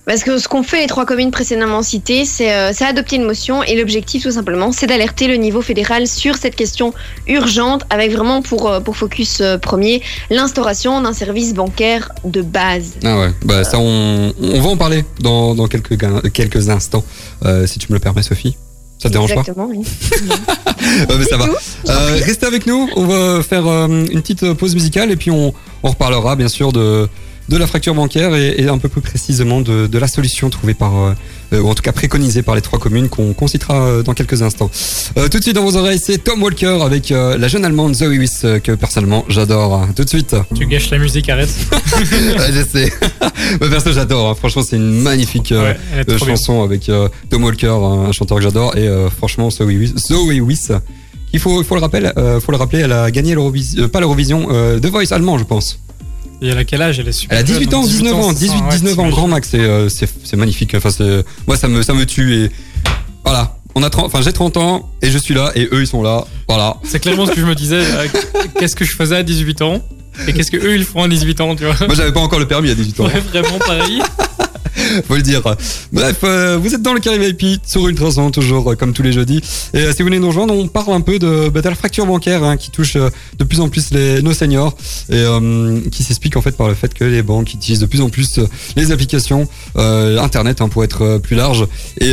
Parce 0.08 0.24
que 0.24 0.38
ce 0.38 0.48
qu'ont 0.48 0.62
fait 0.62 0.80
les 0.80 0.86
trois 0.86 1.04
communes 1.04 1.30
précédemment 1.30 1.82
citées, 1.82 2.24
c'est 2.24 2.50
euh, 2.50 2.70
c'est 2.72 2.86
adopter 2.86 3.16
une 3.16 3.24
motion 3.24 3.62
et 3.62 3.76
l'objectif 3.76 4.22
tout 4.22 4.30
simplement, 4.30 4.72
c'est 4.72 4.86
d'alerter 4.86 5.28
le 5.28 5.34
niveau 5.34 5.60
fédéral 5.60 6.06
sur 6.06 6.36
cette 6.36 6.56
question 6.56 6.94
urgente 7.26 7.84
avec 7.90 8.10
vraiment 8.10 8.40
pour, 8.40 8.70
euh, 8.70 8.80
pour 8.80 8.96
focus 8.96 9.42
euh, 9.42 9.58
premier 9.58 10.00
l'instauration 10.30 11.02
d'un 11.02 11.12
service 11.12 11.52
bancaire 11.52 12.10
de 12.24 12.40
base. 12.40 12.94
Ah 13.04 13.18
ouais, 13.18 13.32
bah 13.44 13.64
ça 13.64 13.78
on, 13.78 14.32
on 14.40 14.60
va 14.62 14.68
en 14.70 14.78
parler 14.78 15.04
dans, 15.20 15.54
dans 15.54 15.66
quelques, 15.66 16.70
instants, 16.70 17.04
si 17.66 17.78
tu 17.78 17.88
me 17.90 17.94
le 17.94 18.00
permets 18.00 18.22
Sophie. 18.22 18.56
Ça 18.98 19.08
te 19.08 19.12
dérange 19.12 19.32
pas 19.32 19.40
Exactement, 19.40 19.68
oui. 19.70 19.84
Mais 21.18 21.24
ça 21.24 21.36
va. 21.36 21.46
Euh, 21.88 22.18
restez 22.24 22.46
avec 22.46 22.66
nous, 22.66 22.88
on 22.96 23.04
va 23.04 23.42
faire 23.44 23.66
euh, 23.66 23.86
une 23.86 24.20
petite 24.20 24.52
pause 24.54 24.74
musicale 24.74 25.12
et 25.12 25.16
puis 25.16 25.30
on, 25.30 25.54
on 25.84 25.88
reparlera 25.88 26.34
bien 26.34 26.48
sûr 26.48 26.72
de, 26.72 27.08
de 27.48 27.56
la 27.56 27.66
fracture 27.66 27.94
bancaire 27.94 28.34
et, 28.34 28.54
et 28.58 28.68
un 28.68 28.78
peu 28.78 28.88
plus 28.88 29.00
précisément 29.00 29.60
de, 29.60 29.86
de 29.86 29.98
la 29.98 30.06
solution 30.06 30.50
trouvée 30.50 30.74
par, 30.74 30.96
euh, 30.98 31.12
euh, 31.54 31.60
ou 31.60 31.68
en 31.68 31.74
tout 31.74 31.82
cas 31.82 31.92
préconisée 31.92 32.42
par 32.42 32.54
les 32.54 32.60
trois 32.60 32.78
communes 32.78 33.08
qu'on 33.08 33.32
qu'on 33.32 33.46
citera 33.46 33.80
euh, 33.86 34.02
dans 34.02 34.12
quelques 34.14 34.42
instants. 34.42 34.70
Euh, 35.16 35.28
tout 35.28 35.38
de 35.38 35.42
suite 35.42 35.54
dans 35.54 35.64
vos 35.64 35.76
oreilles, 35.76 35.98
c'est 35.98 36.18
Tom 36.18 36.42
Walker 36.42 36.78
avec 36.82 37.10
euh, 37.10 37.38
la 37.38 37.48
jeune 37.48 37.64
allemande 37.64 37.94
Zoe 37.94 38.08
Wiss 38.18 38.44
que 38.62 38.72
personnellement 38.72 39.24
j'adore. 39.28 39.86
Tout 39.96 40.04
de 40.04 40.08
suite. 40.08 40.36
Tu 40.54 40.66
gâches 40.66 40.90
la 40.90 40.98
musique, 40.98 41.28
arrête. 41.28 41.48
Ouais, 42.02 42.52
je 42.52 42.62
sais. 42.64 42.92
Mais 43.60 43.68
perso, 43.68 43.92
j'adore. 43.92 44.30
hein. 44.30 44.34
Franchement, 44.34 44.62
c'est 44.62 44.76
une 44.76 45.00
magnifique 45.00 45.52
Ouais, 45.56 45.76
bien. 46.06 46.18
chanson 46.18 46.62
avec 46.62 46.90
Tom 47.30 47.44
Walker, 47.44 47.68
un 47.68 48.12
chanteur 48.12 48.36
que 48.38 48.42
j'adore. 48.44 48.76
Et 48.76 48.88
franchement, 49.16 49.50
Zoe 49.50 49.64
Wiss, 49.66 49.94
Zoe 49.96 50.40
Wiss, 50.40 50.70
il 51.32 51.40
faut, 51.40 51.62
le 51.62 51.80
rappeler, 51.80 52.08
euh, 52.16 52.40
faut 52.40 52.52
le 52.52 52.58
rappeler, 52.58 52.80
elle 52.80 52.92
a 52.92 53.10
gagné 53.10 53.34
l'Eurovision, 53.34 53.82
euh, 53.82 53.88
pas 53.88 54.00
l'Eurovision, 54.00 54.48
euh, 54.50 54.78
The 54.80 54.86
Voice 54.86 55.12
allemand, 55.12 55.36
je 55.38 55.44
pense. 55.44 55.78
Et 56.40 56.48
elle 56.48 56.58
a 56.58 56.64
quel 56.64 56.82
âge 56.82 56.98
Elle 57.00 57.08
est 57.08 57.12
super 57.12 57.36
Elle 57.36 57.40
a 57.40 57.46
18 57.46 57.64
jeune, 57.70 57.74
ans, 57.74 57.84
19 57.84 58.14
ans, 58.14 58.32
c'est 58.34 58.46
ça, 58.46 58.52
18, 58.54 58.64
ouais, 58.64 58.70
19 58.78 58.98
ans, 59.00 59.08
grand 59.08 59.28
max. 59.28 59.48
C'est, 59.50 59.60
euh, 59.60 59.88
c'est, 59.88 60.36
magnifique. 60.36 60.74
Enfin, 60.74 60.90
c'est, 60.90 61.24
moi, 61.46 61.56
ça 61.56 61.68
me, 61.68 61.82
ça 61.82 61.94
me 61.94 62.06
tue. 62.06 62.34
Et 62.44 62.50
voilà. 63.24 63.56
On 63.74 63.82
a 63.82 63.90
30, 63.90 64.06
enfin, 64.06 64.22
j'ai 64.22 64.32
30 64.32 64.56
ans 64.56 64.88
et 65.02 65.10
je 65.10 65.18
suis 65.18 65.34
là 65.34 65.52
et 65.54 65.68
eux, 65.72 65.80
ils 65.82 65.86
sont 65.86 66.02
là. 66.02 66.24
Voilà. 66.48 66.76
C'est 66.84 66.98
clairement 67.00 67.26
ce 67.26 67.32
que 67.32 67.40
je 67.40 67.46
me 67.46 67.54
disais. 67.54 67.80
euh, 67.80 68.06
Qu'est-ce 68.58 68.74
que 68.74 68.84
je 68.84 68.94
faisais 68.96 69.16
à 69.16 69.22
18 69.22 69.62
ans? 69.62 69.82
Et 70.26 70.32
qu'est-ce 70.32 70.50
que 70.50 70.56
eux 70.56 70.74
ils 70.74 70.84
font 70.84 71.02
à 71.02 71.08
18 71.08 71.40
ans, 71.40 71.54
tu 71.54 71.64
vois 71.64 71.74
Moi, 71.86 71.94
j'avais 71.94 72.12
pas 72.12 72.20
encore 72.20 72.38
le 72.38 72.48
permis 72.48 72.70
à 72.70 72.74
18 72.74 73.00
ans. 73.00 73.04
Ouais, 73.04 73.20
vraiment 73.20 73.58
pareil. 73.58 74.02
faut 75.06 75.16
le 75.16 75.22
dire. 75.22 75.42
Bref, 75.92 76.18
euh, 76.24 76.58
vous 76.60 76.74
êtes 76.74 76.82
dans 76.82 76.94
le 76.94 77.00
carré 77.00 77.18
VIP 77.18 77.60
sur 77.64 77.86
Ultrason, 77.86 78.30
toujours 78.30 78.72
euh, 78.72 78.74
comme 78.74 78.92
tous 78.92 79.02
les 79.02 79.12
jeudis. 79.12 79.40
Et 79.74 79.78
euh, 79.78 79.92
si 79.92 80.02
vous 80.02 80.06
venez 80.06 80.18
nous 80.18 80.28
rejoindre, 80.28 80.54
on 80.54 80.68
parle 80.68 80.92
un 80.92 81.00
peu 81.00 81.18
de, 81.18 81.48
bah, 81.48 81.60
de 81.60 81.68
la 81.68 81.74
fracture 81.74 82.06
bancaire 82.06 82.44
hein, 82.44 82.56
qui 82.56 82.70
touche 82.70 82.96
de 82.96 83.44
plus 83.44 83.60
en 83.60 83.68
plus 83.68 83.90
les, 83.92 84.22
nos 84.22 84.32
seniors 84.32 84.76
et 85.10 85.24
qui 85.90 86.02
s'explique 86.02 86.36
en 86.36 86.42
fait 86.42 86.56
par 86.56 86.68
le 86.68 86.74
fait 86.74 86.92
que 86.94 87.04
les 87.04 87.22
banques 87.22 87.52
utilisent 87.54 87.80
de 87.80 87.86
plus 87.86 88.00
en 88.00 88.08
plus 88.08 88.40
les 88.76 88.92
applications 88.92 89.48
Internet 89.76 90.60
hein, 90.60 90.68
pour 90.68 90.84
être 90.84 91.18
plus 91.18 91.36
large 91.36 91.66
et 92.00 92.12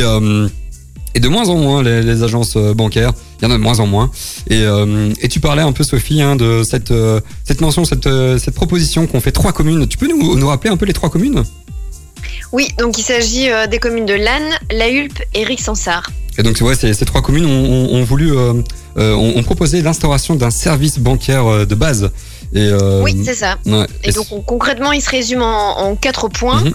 et 1.16 1.20
de 1.20 1.28
moins 1.28 1.48
en 1.48 1.56
moins 1.56 1.82
les, 1.82 2.02
les 2.02 2.22
agences 2.22 2.56
euh, 2.56 2.74
bancaires, 2.74 3.12
il 3.40 3.44
y 3.44 3.48
en 3.48 3.50
a 3.50 3.58
de 3.58 3.62
moins 3.62 3.80
en 3.80 3.86
moins. 3.86 4.10
Et, 4.48 4.62
euh, 4.62 5.12
et 5.22 5.28
tu 5.28 5.40
parlais 5.40 5.62
un 5.62 5.72
peu 5.72 5.82
Sophie 5.82 6.20
hein, 6.22 6.36
de 6.36 6.62
cette 6.62 6.90
euh, 6.90 7.20
cette 7.44 7.60
mention, 7.60 7.84
cette 7.84 8.06
euh, 8.06 8.38
cette 8.38 8.54
proposition 8.54 9.06
qu'on 9.06 9.20
fait 9.20 9.32
trois 9.32 9.52
communes. 9.52 9.86
Tu 9.88 9.96
peux 9.98 10.08
nous 10.08 10.36
nous 10.36 10.48
rappeler 10.48 10.70
un 10.70 10.76
peu 10.76 10.86
les 10.86 10.92
trois 10.92 11.10
communes? 11.10 11.42
Oui, 12.52 12.68
donc 12.78 12.98
il 12.98 13.02
s'agit 13.02 13.48
des 13.70 13.78
communes 13.78 14.06
de 14.06 14.14
Lannes, 14.14 14.52
La 14.70 14.88
Hulpe 14.90 15.20
et 15.34 15.44
Rixensart. 15.44 16.10
Et 16.38 16.42
donc, 16.42 16.58
ouais, 16.60 16.74
ces, 16.74 16.92
ces 16.92 17.04
trois 17.06 17.22
communes 17.22 17.46
ont, 17.46 17.64
ont- 17.74 17.94
ont 17.96 18.04
voulu, 18.04 18.30
ont, 18.36 18.62
ont 18.96 19.42
proposé 19.42 19.80
l'instauration 19.82 20.34
d'un 20.36 20.50
service 20.50 20.98
bancaire 20.98 21.66
de 21.66 21.74
base. 21.74 22.10
Et, 22.54 22.60
euh, 22.60 23.02
Oui, 23.02 23.20
c'est 23.24 23.34
ça. 23.34 23.56
ouais. 23.66 23.86
Et 24.04 24.12
donc 24.12 24.26
on- 24.30 24.40
concrètement, 24.40 24.92
il 24.92 25.00
se 25.02 25.10
résume 25.10 25.42
en, 25.42 25.78
en 25.80 25.96
quatre 25.96 26.28
points. 26.28 26.60
Mhm. 26.62 26.72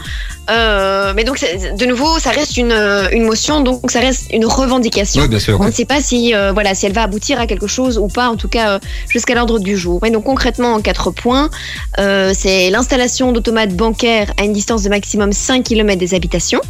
Euh, 0.49 1.13
mais 1.15 1.23
donc 1.23 1.39
de 1.39 1.85
nouveau, 1.85 2.19
ça 2.19 2.31
reste 2.31 2.57
une, 2.57 2.71
euh, 2.73 3.07
une 3.11 3.23
motion, 3.23 3.61
donc 3.61 3.89
ça 3.89 3.99
reste 4.01 4.25
une 4.33 4.45
revendication. 4.45 5.21
Ouais, 5.21 5.27
bien 5.29 5.39
sûr. 5.39 5.57
On 5.59 5.63
ouais. 5.63 5.67
ne 5.69 5.71
sait 5.73 5.85
pas 5.85 6.01
si, 6.01 6.35
euh, 6.35 6.51
voilà, 6.51 6.75
si 6.75 6.85
elle 6.85 6.91
va 6.93 7.03
aboutir 7.03 7.39
à 7.39 7.47
quelque 7.47 7.67
chose 7.67 7.97
ou 7.97 8.07
pas, 8.07 8.27
en 8.29 8.35
tout 8.35 8.49
cas 8.49 8.79
jusqu'à 9.07 9.33
l'ordre 9.33 9.59
du 9.59 9.77
jour. 9.77 10.05
Et 10.05 10.11
donc 10.11 10.25
concrètement, 10.25 10.73
en 10.73 10.81
quatre 10.81 11.11
points, 11.11 11.49
c'est 11.97 12.69
l'installation 12.69 13.31
d'automates 13.31 13.73
bancaires 13.75 14.33
à 14.37 14.43
une 14.43 14.53
distance 14.53 14.83
de 14.83 14.89
maximum 14.89 15.31
5 15.31 15.63
km 15.63 15.97
des 15.99 16.13
habitations. 16.13 16.61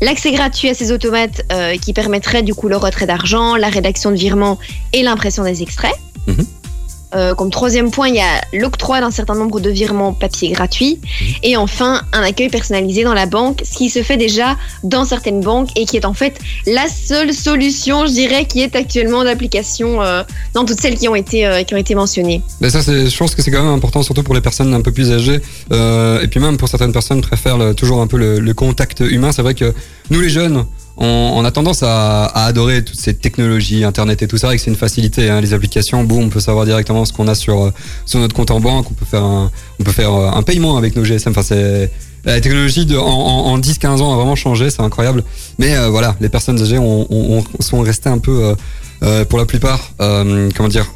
L'accès 0.00 0.32
gratuit 0.32 0.68
à 0.70 0.74
ces 0.74 0.90
automates 0.92 1.42
qui 1.82 1.92
permettrait 1.92 2.42
du 2.42 2.54
coup 2.54 2.68
le 2.68 2.76
retrait 2.76 3.06
d'argent, 3.06 3.54
la 3.56 3.68
rédaction 3.68 4.10
de 4.10 4.16
virements 4.16 4.58
et 4.92 5.02
l'impression 5.02 5.44
des 5.44 5.62
extraits. 5.62 5.94
Mhm. 6.26 6.46
Euh, 7.14 7.34
comme 7.34 7.50
troisième 7.50 7.90
point, 7.90 8.08
il 8.08 8.14
y 8.16 8.20
a 8.20 8.40
l'octroi 8.52 9.00
d'un 9.00 9.10
certain 9.10 9.34
nombre 9.34 9.60
de 9.60 9.68
virements 9.70 10.12
papier 10.14 10.50
gratuits. 10.50 10.98
Et 11.42 11.56
enfin, 11.56 12.02
un 12.12 12.22
accueil 12.22 12.48
personnalisé 12.48 13.04
dans 13.04 13.14
la 13.14 13.26
banque, 13.26 13.62
ce 13.70 13.76
qui 13.76 13.90
se 13.90 14.02
fait 14.02 14.16
déjà 14.16 14.56
dans 14.82 15.04
certaines 15.04 15.40
banques 15.40 15.68
et 15.76 15.84
qui 15.84 15.96
est 15.98 16.04
en 16.06 16.14
fait 16.14 16.38
la 16.66 16.86
seule 16.88 17.32
solution, 17.34 18.06
je 18.06 18.12
dirais, 18.12 18.46
qui 18.46 18.60
est 18.62 18.74
actuellement 18.76 19.18
en 19.18 19.26
application 19.26 20.00
euh, 20.02 20.22
dans 20.54 20.64
toutes 20.64 20.80
celles 20.80 20.96
qui 20.98 21.08
ont 21.08 21.14
été, 21.14 21.46
euh, 21.46 21.62
qui 21.64 21.74
ont 21.74 21.78
été 21.78 21.94
mentionnées. 21.94 22.40
Mais 22.60 22.70
ça, 22.70 22.82
c'est, 22.82 23.08
je 23.10 23.16
pense 23.16 23.34
que 23.34 23.42
c'est 23.42 23.50
quand 23.50 23.62
même 23.62 23.74
important, 23.74 24.02
surtout 24.02 24.22
pour 24.22 24.34
les 24.34 24.40
personnes 24.40 24.72
un 24.72 24.80
peu 24.80 24.92
plus 24.92 25.12
âgées. 25.12 25.40
Et 25.70 26.28
puis 26.28 26.40
même 26.40 26.56
pour 26.56 26.68
certaines 26.68 26.92
personnes 26.92 27.20
préfèrent 27.20 27.58
le- 27.58 27.74
toujours 27.74 28.00
un 28.00 28.06
peu 28.06 28.16
le, 28.16 28.40
le 28.40 28.54
contact 28.54 29.00
humain. 29.00 29.32
C'est 29.32 29.42
vrai 29.42 29.54
que 29.54 29.74
nous, 30.10 30.20
les 30.20 30.28
jeunes, 30.30 30.64
on, 30.96 31.06
on 31.36 31.44
a 31.44 31.50
tendance 31.50 31.82
à, 31.82 32.26
adorer 32.46 32.84
toutes 32.84 33.00
ces 33.00 33.14
technologies, 33.14 33.84
Internet 33.84 34.22
et 34.22 34.28
tout 34.28 34.36
ça, 34.36 34.52
et 34.52 34.56
que 34.56 34.62
c'est 34.62 34.70
une 34.70 34.76
facilité. 34.76 35.30
Hein, 35.30 35.40
les 35.40 35.54
applications, 35.54 36.04
boum, 36.04 36.24
on 36.24 36.28
peut 36.28 36.40
savoir 36.40 36.64
directement 36.64 37.04
ce 37.04 37.12
qu'on 37.12 37.28
a 37.28 37.34
sur, 37.34 37.64
euh, 37.64 37.72
sur 38.06 38.20
notre 38.20 38.34
compte 38.34 38.50
en 38.50 38.60
banque. 38.60 38.86
On 38.90 38.94
peut 38.94 39.04
faire 39.06 39.24
un, 39.24 39.50
on 39.80 39.84
peut 39.84 39.92
faire 39.92 40.12
euh, 40.14 40.30
un 40.30 40.42
paiement 40.42 40.76
avec 40.76 40.94
nos 40.96 41.04
GSM. 41.04 41.32
Enfin, 41.36 41.54
la 42.24 42.40
technologie 42.40 42.86
en, 42.96 43.00
en, 43.02 43.52
en 43.52 43.58
10-15 43.58 44.00
ans 44.00 44.12
a 44.12 44.16
vraiment 44.16 44.36
changé, 44.36 44.70
c'est 44.70 44.82
incroyable. 44.82 45.24
Mais 45.58 45.76
euh, 45.76 45.88
voilà, 45.88 46.14
les 46.20 46.28
personnes 46.28 46.60
âgées 46.62 46.78
ont, 46.78 47.06
ont- 47.10 47.38
ont- 47.38 47.44
sont 47.62 47.80
restées 47.80 48.08
un 48.10 48.18
peu, 48.18 48.54
pour 49.28 49.38
la 49.38 49.46
plupart, 49.46 49.90
comment 49.98 50.68
dire, 50.68 50.86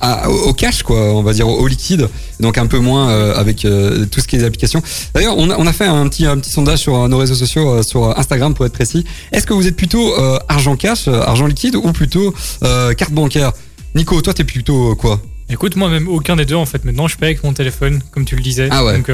à- 0.00 0.28
au, 0.30 0.52
cash 0.52 0.82
quoi 0.82 0.98
on 1.14 1.22
va 1.22 1.32
dire 1.32 1.48
au, 1.48 1.66
liquide 1.66 2.08
donc 2.40 2.58
un 2.58 2.66
peu 2.66 2.78
moins 2.78 3.10
euh, 3.10 3.34
avec 3.36 3.64
euh, 3.64 4.06
tout 4.06 4.20
ce 4.20 4.28
qui 4.28 4.36
est 4.36 4.44
applications 4.44 4.82
d'ailleurs 5.14 5.36
on 5.38 5.50
a, 5.50 5.56
on 5.56 5.66
a 5.66 5.72
fait 5.72 5.86
un 5.86 6.06
petit 6.08 6.26
un 6.26 6.38
petit 6.38 6.50
sondage 6.50 6.80
sur 6.80 6.94
euh, 6.94 7.08
nos 7.08 7.18
réseaux 7.18 7.34
sociaux 7.34 7.82
sur 7.82 8.18
Instagram 8.18 8.54
pour 8.54 8.66
être 8.66 8.72
précis 8.72 9.04
est-ce 9.32 9.46
que 9.46 9.54
vous 9.54 9.66
êtes 9.66 9.76
plutôt 9.76 10.18
euh, 10.18 10.38
argent 10.48 10.76
cash 10.76 11.08
argent 11.08 11.46
liquide 11.46 11.76
ou 11.76 11.92
plutôt 11.92 12.34
carte 12.60 13.12
bancaire? 13.12 13.52
Nico 13.94 14.20
toi 14.20 14.34
t'es 14.34 14.44
plutôt 14.44 14.96
quoi? 14.96 15.20
Écoute, 15.50 15.76
moi 15.76 15.90
même 15.90 16.08
aucun 16.08 16.36
des 16.36 16.46
deux 16.46 16.54
en 16.54 16.64
fait. 16.64 16.86
Maintenant, 16.86 17.06
je 17.06 17.18
paye 17.18 17.28
avec 17.28 17.44
mon 17.44 17.52
téléphone, 17.52 18.00
comme 18.12 18.24
tu 18.24 18.34
le 18.34 18.40
disais. 18.40 18.68
Ah 18.70 18.82
ouais. 18.82 18.96
Donc 18.96 19.10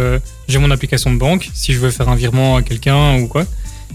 j'ai 0.47 0.59
mon 0.59 0.71
application 0.71 1.13
de 1.13 1.19
banque 1.19 1.51
si 1.55 1.73
je 1.73 1.81
veux 1.81 1.91
faire 1.91 2.09
un 2.09 2.15
virement 2.15 2.57
à 2.57 2.63
quelqu'un 2.63 3.19
ou 3.19 3.27
quoi. 3.27 3.45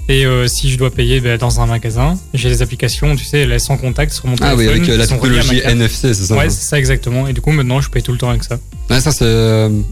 Et 0.07 0.25
euh, 0.25 0.47
si 0.47 0.69
je 0.71 0.77
dois 0.77 0.91
payer 0.91 1.19
ben, 1.19 1.37
dans 1.37 1.61
un 1.61 1.65
magasin, 1.65 2.17
j'ai 2.33 2.49
des 2.49 2.61
applications, 2.61 3.15
tu 3.15 3.25
sais, 3.25 3.45
les 3.45 3.59
sans 3.59 3.77
contact 3.77 4.13
sur 4.13 4.27
mon 4.27 4.35
ah 4.41 4.51
téléphone. 4.55 4.57
oui 4.59 4.67
avec 4.69 4.89
euh, 4.89 4.97
la 4.97 5.07
sont 5.07 5.17
technologie. 5.17 5.61
NFC 5.63 6.13
c'est 6.13 6.25
ça 6.25 6.35
Ouais, 6.35 6.49
c'est 6.49 6.63
ça 6.65 6.77
exactement. 6.77 7.27
Et 7.27 7.33
du 7.33 7.41
coup, 7.41 7.51
maintenant, 7.51 7.81
je 7.81 7.89
paye 7.89 8.03
tout 8.03 8.11
le 8.11 8.17
temps 8.17 8.29
avec 8.29 8.43
ça. 8.43 8.59
Ouais, 8.89 9.01
ça 9.01 9.11
c'est 9.11 9.25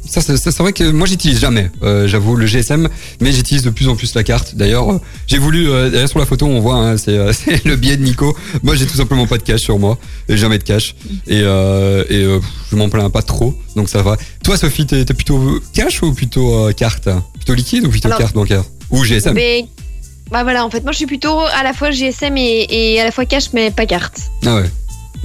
ça 0.08 0.22
c'est 0.22 0.38
ça, 0.38 0.52
c'est 0.52 0.62
vrai 0.62 0.72
que 0.72 0.84
moi 0.92 1.08
j'utilise 1.08 1.40
jamais 1.40 1.72
euh, 1.82 2.08
j'avoue 2.08 2.36
le 2.36 2.46
GSM 2.46 2.88
mais 3.22 3.32
j'utilise 3.32 3.64
de 3.64 3.72
plus 3.72 3.88
en 3.88 3.96
plus 3.96 4.14
la 4.14 4.24
carte 4.24 4.54
d'ailleurs 4.54 5.00
j'ai 5.26 5.40
voulu 5.40 5.68
euh, 5.68 5.90
d'ailleurs 5.90 6.10
sur 6.10 6.20
la 6.20 6.28
photo 6.28 6.46
on 6.46 6.60
voit 6.60 6.76
hein, 6.76 6.98
c'est 6.98 7.18
euh, 7.18 7.34
c'est 7.34 7.66
le 7.66 7.76
biais 7.76 7.98
de 7.98 8.04
Nico 8.04 8.38
moi 8.62 8.76
j'ai 8.76 8.86
tout 8.86 8.96
simplement 8.96 9.26
pas 9.26 9.40
de 9.40 9.42
cash 9.42 9.62
sur 9.62 9.80
moi 9.80 9.98
et 10.30 10.38
jamais 10.38 10.60
de 10.60 10.64
cash 10.64 10.94
et 11.28 11.42
euh, 11.42 12.04
et 12.08 12.24
euh, 12.24 12.40
je 12.70 12.76
m'en 12.76 12.88
plains 12.88 13.10
pas 13.10 13.24
trop 13.24 13.60
donc 13.76 13.90
ça 13.90 14.04
va 14.04 14.16
toi 14.44 14.58
Sophie 14.58 14.86
t'es 14.86 15.04
t'es 15.06 15.16
plutôt 15.16 15.60
cash 15.74 16.04
ou 16.04 16.14
plutôt 16.14 16.68
euh, 16.68 16.72
carte? 16.72 17.10
Plutôt 17.34 17.56
liquide 17.56 17.86
ou 17.86 17.90
plutôt 17.90 18.10
Alors- 18.10 18.20
carte 18.20 18.36
bancaire? 18.36 18.64
Ou 18.92 19.04
GSM 19.04 19.34
Mais 19.34 19.66
bah 20.34 20.42
voilà, 20.42 20.66
en 20.66 20.70
fait, 20.72 20.82
moi 20.82 20.92
je 20.92 20.98
suis 20.98 21.06
plutôt 21.06 21.42
à 21.42 21.62
la 21.62 21.74
fois 21.74 21.92
GSM 21.92 22.36
et, 22.38 23.00
à 23.00 23.04
la 23.04 23.12
fois 23.12 23.24
cash, 23.24 23.54
mais 23.54 23.70
pas 23.70 23.86
carte. 23.86 24.20
Ah 24.44 24.56
ouais. 24.56 24.70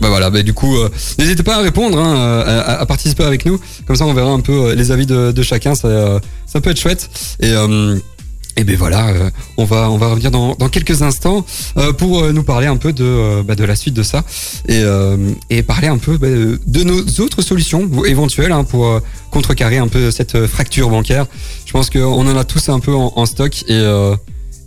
Bah 0.00 0.10
voilà, 0.10 0.28
bah 0.28 0.42
du 0.42 0.52
coup, 0.52 0.76
euh, 0.76 0.90
n'hésitez 1.18 1.42
pas 1.42 1.56
à 1.56 1.60
répondre, 1.60 1.98
hein, 1.98 2.44
à, 2.46 2.84
participer 2.84 3.24
avec 3.24 3.46
nous. 3.46 3.58
Comme 3.86 3.96
ça, 3.96 4.04
on 4.04 4.12
verra 4.12 4.30
un 4.30 4.40
peu 4.40 4.52
euh, 4.52 4.74
les 4.74 4.92
avis 4.92 5.06
de, 5.06 5.42
chacun. 5.42 5.74
Ça, 5.74 5.88
euh, 5.88 6.20
ça 6.44 6.60
peut 6.60 6.68
être 6.68 6.78
chouette. 6.78 7.08
Et, 7.40 7.48
euh, 7.48 7.96
et 8.58 8.64
ben 8.64 8.76
voilà, 8.76 9.06
on 9.56 9.64
va 9.64 9.88
on 9.88 9.96
va 9.96 10.08
revenir 10.08 10.30
dans, 10.30 10.54
quelques 10.68 11.02
instants 11.02 11.46
pour 11.96 12.24
nous 12.32 12.42
parler 12.42 12.66
un 12.66 12.76
peu 12.76 12.92
de 12.92 13.40
bah, 13.42 13.54
de 13.54 13.62
la 13.62 13.76
suite 13.76 13.94
de 13.94 14.02
ça 14.02 14.24
et 14.66 14.82
et 15.48 15.62
parler 15.62 15.86
un 15.86 15.98
peu 15.98 16.18
bah, 16.18 16.26
de 16.28 16.82
nos 16.82 17.00
autres 17.20 17.40
solutions 17.40 17.88
éventuelles 18.04 18.50
hein, 18.50 18.64
pour 18.64 19.00
contrecarrer 19.30 19.78
un 19.78 19.86
peu 19.86 20.10
cette 20.10 20.48
fracture 20.48 20.90
bancaire. 20.90 21.26
Je 21.66 21.72
pense 21.72 21.88
qu'on 21.88 22.26
en 22.26 22.36
a 22.36 22.42
tous 22.42 22.68
un 22.68 22.80
peu 22.80 22.92
en, 22.92 23.12
en 23.14 23.26
stock 23.26 23.62
et 23.68 23.80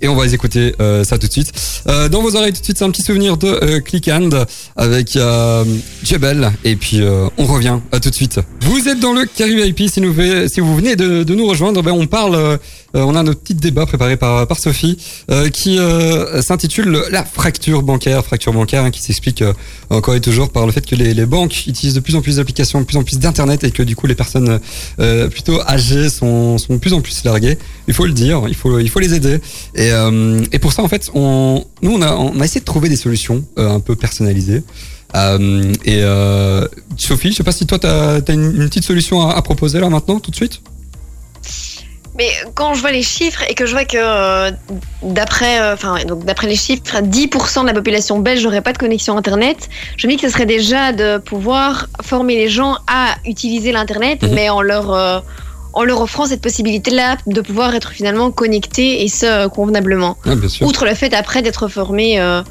et 0.01 0.07
on 0.07 0.15
va 0.15 0.25
les 0.25 0.33
écouter 0.33 0.75
euh, 0.81 1.03
ça 1.03 1.17
tout 1.17 1.27
de 1.27 1.31
suite. 1.31 1.51
Euh, 1.87 2.09
dans 2.09 2.21
vos 2.21 2.35
oreilles 2.35 2.53
tout 2.53 2.59
de 2.59 2.65
suite, 2.65 2.77
c'est 2.77 2.85
un 2.85 2.91
petit 2.91 3.03
souvenir 3.03 3.37
de 3.37 3.47
euh, 3.47 3.79
Click 3.79 4.07
Hand 4.07 4.45
avec 4.75 5.15
euh, 5.15 5.63
Jebel 6.03 6.51
et 6.63 6.75
puis 6.75 7.01
euh, 7.01 7.27
on 7.37 7.45
revient 7.45 7.79
à 7.91 7.99
tout 7.99 8.09
de 8.09 8.15
suite. 8.15 8.39
Vous 8.61 8.87
êtes 8.87 8.99
dans 8.99 9.13
le 9.13 9.25
Carry 9.25 9.55
VIP 9.55 9.89
si, 9.89 10.01
nous, 10.01 10.13
si 10.47 10.59
vous 10.59 10.75
venez 10.75 10.95
de, 10.95 11.23
de 11.23 11.35
nous 11.35 11.47
rejoindre, 11.47 11.81
ben 11.83 11.91
on 11.91 12.07
parle, 12.07 12.35
euh, 12.35 12.57
on 12.93 13.15
a 13.15 13.23
notre 13.23 13.41
petit 13.41 13.55
débat 13.55 13.85
préparé 13.85 14.17
par, 14.17 14.47
Sophie 14.59 14.97
euh, 15.31 15.49
qui 15.49 15.79
euh, 15.79 16.41
s'intitule 16.41 17.03
la 17.09 17.23
fracture 17.23 17.83
bancaire, 17.83 18.23
fracture 18.23 18.53
bancaire 18.53 18.83
hein, 18.83 18.91
qui 18.91 19.01
s'explique 19.01 19.41
euh, 19.41 19.53
encore 19.89 20.15
et 20.15 20.21
toujours 20.21 20.51
par 20.51 20.65
le 20.65 20.71
fait 20.71 20.85
que 20.85 20.95
les, 20.95 21.25
banques 21.25 21.67
utilisent 21.67 21.93
de 21.93 21.99
plus 21.99 22.15
en 22.15 22.21
plus 22.21 22.37
d'applications, 22.37 22.81
de 22.81 22.85
plus 22.85 22.97
en 22.97 23.03
plus 23.03 23.17
d'internet 23.19 23.63
et 23.63 23.71
que 23.71 23.83
du 23.83 23.95
coup 23.95 24.07
les 24.07 24.15
personnes 24.15 24.59
euh, 24.99 25.29
plutôt 25.29 25.61
âgées 25.61 26.09
sont, 26.09 26.57
sont 26.57 26.73
de 26.73 26.79
plus 26.79 26.93
en 26.93 27.01
plus 27.01 27.23
larguées. 27.23 27.57
Il 27.87 27.93
faut 27.93 28.05
le 28.05 28.13
dire, 28.13 28.43
il 28.47 28.55
faut, 28.55 28.79
il 28.79 28.89
faut 28.89 28.99
les 28.99 29.13
aider. 29.13 29.39
Et, 29.75 29.91
euh, 29.91 30.43
et 30.51 30.59
pour 30.59 30.73
ça, 30.73 30.83
en 30.83 30.87
fait, 30.87 31.09
on, 31.13 31.65
nous, 31.81 31.91
on 31.91 32.01
a, 32.01 32.43
essayé 32.43 32.61
de 32.61 32.65
trouver 32.65 32.89
des 32.89 32.95
solutions 32.95 33.43
euh, 33.57 33.69
un 33.69 33.79
peu 33.79 33.95
personnalisées. 33.95 34.63
Euh, 35.15 35.73
et 35.83 35.99
euh, 36.03 36.67
Sophie, 36.97 37.31
je 37.31 37.37
sais 37.37 37.43
pas 37.43 37.51
si 37.51 37.65
toi, 37.65 37.79
tu 37.79 37.87
as, 37.87 38.21
une, 38.29 38.43
une 38.43 38.69
petite 38.69 38.85
solution 38.85 39.27
à, 39.27 39.33
à 39.33 39.41
proposer 39.41 39.79
là 39.79 39.89
maintenant, 39.89 40.19
tout 40.19 40.31
de 40.31 40.35
suite? 40.35 40.61
Mais 42.17 42.29
quand 42.55 42.73
je 42.73 42.81
vois 42.81 42.91
les 42.91 43.03
chiffres 43.03 43.41
et 43.49 43.53
que 43.53 43.65
je 43.65 43.71
vois 43.71 43.85
que 43.85 43.97
euh, 43.97 44.51
d'après 45.01 45.59
euh, 45.61 45.73
enfin 45.73 46.03
donc 46.05 46.25
d'après 46.25 46.47
les 46.47 46.55
chiffres, 46.57 46.83
10% 47.01 47.61
de 47.61 47.67
la 47.67 47.73
population 47.73 48.19
belge 48.19 48.43
n'aurait 48.43 48.61
pas 48.61 48.73
de 48.73 48.77
connexion 48.77 49.17
internet, 49.17 49.69
je 49.97 50.07
me 50.07 50.11
dis 50.11 50.17
que 50.17 50.27
ce 50.27 50.33
serait 50.33 50.45
déjà 50.45 50.91
de 50.91 51.17
pouvoir 51.19 51.87
former 52.01 52.35
les 52.35 52.49
gens 52.49 52.75
à 52.87 53.15
utiliser 53.25 53.71
l'internet, 53.71 54.23
Mhm. 54.23 54.33
mais 54.33 54.49
en 54.49 54.61
leur 54.61 54.93
euh, 54.93 55.19
en 55.73 55.83
leur 55.85 56.01
offrant 56.01 56.25
cette 56.25 56.41
possibilité-là 56.41 57.15
de 57.27 57.39
pouvoir 57.39 57.73
être 57.75 57.91
finalement 57.91 58.29
connectés 58.29 59.03
et 59.03 59.07
ce 59.07 59.25
euh, 59.25 59.47
convenablement. 59.47 60.17
Ouais, 60.25 60.35
bien 60.35 60.49
sûr. 60.49 60.67
Outre 60.67 60.83
le 60.85 60.93
fait 60.95 61.13
après 61.13 61.41
d'être 61.41 61.69
formé 61.69 62.19
euh, 62.19 62.41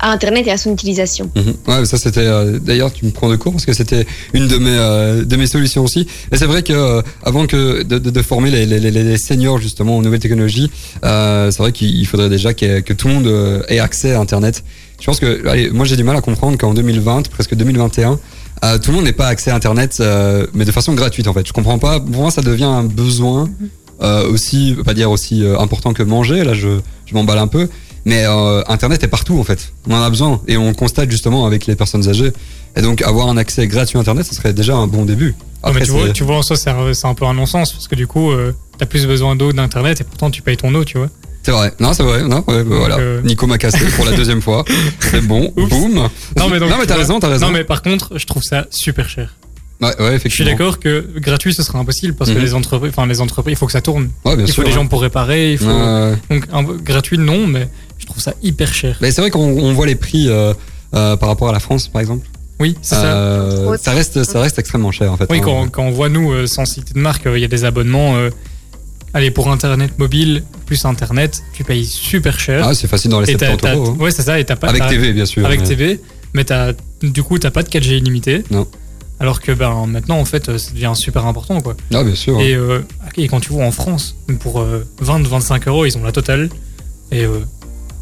à 0.00 0.12
internet 0.12 0.46
et 0.46 0.50
à 0.52 0.56
son 0.58 0.72
utilisation. 0.72 1.30
Mhm. 1.34 1.54
Ouais, 1.66 1.84
ça 1.84 1.98
c'était. 1.98 2.20
euh, 2.26 2.58
D'ailleurs, 2.58 2.92
tu 2.92 3.04
me 3.04 3.10
prends 3.10 3.28
de 3.28 3.36
court 3.36 3.52
parce 3.52 3.66
que 3.66 3.72
c'était 3.72 4.06
une 4.32 4.46
de 4.48 4.56
mes 4.58 4.70
euh, 4.70 5.24
de 5.24 5.36
mes 5.36 5.46
solutions 5.46 5.82
aussi. 5.84 6.06
Et 6.32 6.36
c'est 6.36 6.46
vrai 6.46 6.62
que 6.62 6.72
euh, 6.72 7.02
avant 7.24 7.46
que 7.46 7.82
de, 7.82 7.98
de, 7.98 8.10
de 8.10 8.22
former 8.22 8.50
les, 8.50 8.64
les, 8.66 8.78
les, 8.90 9.18
seniors 9.18 9.58
justement 9.58 9.96
aux 9.98 10.02
nouvelles 10.02 10.20
technologies, 10.20 10.70
euh, 11.04 11.50
c'est 11.50 11.58
vrai 11.62 11.72
qu'il 11.72 12.06
faudrait 12.06 12.28
déjà 12.28 12.54
que, 12.54 12.80
que 12.80 12.92
tout 12.92 13.08
le 13.08 13.14
monde 13.14 13.26
euh, 13.26 13.62
ait 13.68 13.80
accès 13.80 14.12
à 14.12 14.20
Internet. 14.20 14.62
Je 15.00 15.06
pense 15.06 15.20
que, 15.20 15.46
allez, 15.48 15.70
moi 15.70 15.84
j'ai 15.84 15.96
du 15.96 16.04
mal 16.04 16.16
à 16.16 16.20
comprendre 16.20 16.56
qu'en 16.58 16.74
2020, 16.74 17.28
presque 17.30 17.54
2021. 17.54 18.18
euh, 18.64 18.78
tout 18.78 18.90
le 18.90 18.96
monde 18.96 19.04
n'est 19.04 19.12
pas 19.12 19.28
accès 19.28 19.50
à 19.50 19.54
Internet, 19.54 20.02
mais 20.54 20.64
de 20.64 20.72
façon 20.72 20.94
gratuite 20.94 21.28
en 21.28 21.32
fait. 21.32 21.46
Je 21.46 21.52
comprends 21.52 21.78
pas. 21.78 22.00
Pour 22.00 22.22
moi, 22.22 22.30
ça 22.30 22.42
devient 22.42 22.64
un 22.64 22.84
besoin 22.84 23.48
aussi, 24.30 24.76
pas 24.84 24.94
dire 24.94 25.10
aussi 25.10 25.44
important 25.58 25.92
que 25.92 26.02
manger. 26.02 26.44
Là, 26.44 26.54
je, 26.54 26.68
je 27.06 27.14
m'emballe 27.14 27.38
un 27.38 27.46
peu. 27.48 27.68
Mais 28.08 28.24
euh, 28.24 28.62
Internet 28.68 29.04
est 29.04 29.08
partout 29.08 29.38
en 29.38 29.44
fait. 29.44 29.70
On 29.86 29.94
en 29.94 30.02
a 30.02 30.08
besoin 30.08 30.40
et 30.48 30.56
on 30.56 30.72
constate 30.72 31.10
justement 31.10 31.44
avec 31.44 31.66
les 31.66 31.76
personnes 31.76 32.08
âgées. 32.08 32.32
Et 32.74 32.80
donc 32.80 33.02
avoir 33.02 33.28
un 33.28 33.36
accès 33.36 33.66
gratuit 33.66 33.98
à 33.98 34.00
Internet, 34.00 34.24
ce 34.26 34.34
serait 34.34 34.54
déjà 34.54 34.74
un 34.76 34.86
bon 34.86 35.04
début. 35.04 35.34
Ah, 35.62 35.70
mais 35.72 35.82
Après, 35.82 35.84
tu, 35.84 35.90
vois, 35.90 36.08
tu 36.10 36.24
vois, 36.24 36.36
en 36.38 36.42
soi, 36.42 36.56
c'est 36.56 36.70
un, 36.70 37.14
peu 37.14 37.26
un 37.26 37.34
non-sens 37.34 37.72
parce 37.72 37.86
que 37.86 37.94
du 37.96 38.06
coup, 38.06 38.30
euh, 38.30 38.54
t'as 38.78 38.86
plus 38.86 39.06
besoin 39.06 39.36
d'eau 39.36 39.52
d'internet 39.52 40.00
et 40.00 40.04
pourtant 40.04 40.30
tu 40.30 40.40
payes 40.40 40.56
ton 40.56 40.74
eau, 40.74 40.84
tu 40.86 40.96
vois. 40.96 41.08
c'est 41.42 41.50
vrai. 41.50 41.70
Non, 41.80 41.92
c'est 41.92 42.02
vrai. 42.02 42.22
Non, 42.22 42.42
ouais, 42.48 42.64
bah, 42.64 42.76
voilà. 42.78 42.96
euh, 42.98 43.20
Nico 43.22 43.46
m'a 43.46 43.58
cassé 43.58 43.84
pour 43.96 44.06
la 44.06 44.12
deuxième 44.12 44.40
fois. 44.40 44.64
C'est 45.00 45.20
bon. 45.20 45.52
Boum. 45.54 45.94
Non, 46.36 46.48
mais 46.48 46.58
donc. 46.60 46.70
non, 46.70 46.76
mais 46.80 46.86
t'as 46.86 46.96
raison, 46.96 47.20
t'as 47.20 47.28
raison. 47.28 47.46
Non, 47.46 47.52
mais 47.52 47.64
par 47.64 47.82
contre, 47.82 48.16
je 48.18 48.24
trouve 48.26 48.42
ça 48.42 48.66
super 48.70 49.08
cher. 49.10 49.34
Ouais, 49.80 49.88
ouais, 49.88 49.94
Je 49.98 50.04
suis 50.06 50.14
effectivement. 50.16 50.50
d'accord 50.50 50.80
que 50.80 51.06
gratuit, 51.18 51.54
ce 51.54 51.62
sera 51.62 51.78
impossible 51.78 52.14
parce 52.14 52.30
que 52.30 52.36
Mhm. 52.36 52.42
les 52.44 52.54
entreprises, 52.54 52.90
enfin, 52.96 53.06
les 53.06 53.20
entreprises, 53.20 53.52
il 53.52 53.56
faut 53.56 53.66
que 53.66 53.72
ça 53.72 53.80
tourne. 53.80 54.08
Ouais, 54.24 54.34
bien 54.34 54.44
il 54.44 54.48
faut 54.48 54.54
sûr. 54.62 54.64
des 54.64 54.72
gens 54.72 54.86
pour 54.88 55.02
réparer, 55.02 55.52
il 55.52 55.58
faut. 55.58 55.66
Donc, 56.30 56.46
un, 56.52 56.62
gratuit, 56.62 57.18
non, 57.18 57.46
mais 57.46 57.68
je 57.98 58.06
trouve 58.06 58.22
ça 58.22 58.34
hyper 58.42 58.72
cher. 58.72 58.96
Mais 59.00 59.10
c'est 59.10 59.20
vrai 59.20 59.30
qu'on 59.30 59.40
on 59.58 59.72
voit 59.74 59.86
les 59.86 59.94
prix 59.96 60.28
euh, 60.28 60.54
euh, 60.94 61.16
par 61.16 61.28
rapport 61.28 61.48
à 61.48 61.52
la 61.52 61.60
France, 61.60 61.88
par 61.88 62.00
exemple. 62.00 62.26
Oui, 62.60 62.76
c'est 62.82 62.96
ça. 62.96 63.04
Euh, 63.04 63.76
ça 63.76 63.92
reste, 63.92 64.24
ça 64.24 64.40
reste 64.40 64.58
extrêmement 64.58 64.90
cher 64.90 65.12
en 65.12 65.16
fait. 65.16 65.26
Oui, 65.30 65.38
hein. 65.38 65.42
quand, 65.44 65.68
quand 65.70 65.82
on 65.84 65.90
voit, 65.92 66.08
nous, 66.08 66.46
sans 66.46 66.64
citer 66.64 66.92
de 66.94 66.98
marque, 66.98 67.22
il 67.26 67.38
y 67.40 67.44
a 67.44 67.48
des 67.48 67.64
abonnements. 67.64 68.16
allez, 69.14 69.30
pour 69.30 69.48
Internet 69.50 69.98
mobile, 69.98 70.42
plus 70.66 70.84
Internet, 70.84 71.42
tu 71.52 71.62
payes 71.64 71.84
super 71.84 72.38
cher. 72.40 72.66
Ah, 72.66 72.74
c'est 72.74 72.88
facile 72.88 73.10
dans 73.10 73.20
les 73.20 73.30
Et 73.30 73.36
t'as- 73.36 73.46
70 73.46 73.62
t'as- 73.62 73.74
euros. 73.74 73.90
hein. 73.98 74.02
Ouais, 74.02 74.10
c'est 74.10 74.22
ça, 74.22 74.38
et 74.40 74.44
t'as 74.44 74.56
pas. 74.56 74.68
Avec 74.68 74.86
TV, 74.88 75.12
bien 75.12 75.26
sûr. 75.26 75.44
Avec 75.46 75.60
mais- 75.60 75.66
TV, 75.66 76.00
mais 76.34 76.44
t'as, 76.44 76.72
du 77.02 77.22
coup, 77.22 77.38
t'as 77.38 77.50
pas 77.50 77.62
de 77.62 77.68
4G 77.68 77.96
illimité. 77.98 78.42
Non. 78.50 78.66
Alors 79.20 79.40
que 79.40 79.50
ben, 79.50 79.86
maintenant, 79.86 80.18
en 80.20 80.24
fait, 80.24 80.58
ça 80.58 80.70
devient 80.72 80.92
super 80.94 81.26
important. 81.26 81.60
Quoi. 81.60 81.76
Ah, 81.92 82.04
bien 82.04 82.14
sûr. 82.14 82.40
Et, 82.40 82.54
euh, 82.54 82.80
et 83.16 83.26
quand 83.28 83.40
tu 83.40 83.52
vois 83.52 83.64
en 83.64 83.72
France, 83.72 84.14
pour 84.40 84.60
euh, 84.60 84.84
20-25 85.02 85.66
euros, 85.68 85.86
ils 85.86 85.96
ont 85.98 86.04
la 86.04 86.12
totale. 86.12 86.48
Et 87.10 87.24
euh, 87.24 87.40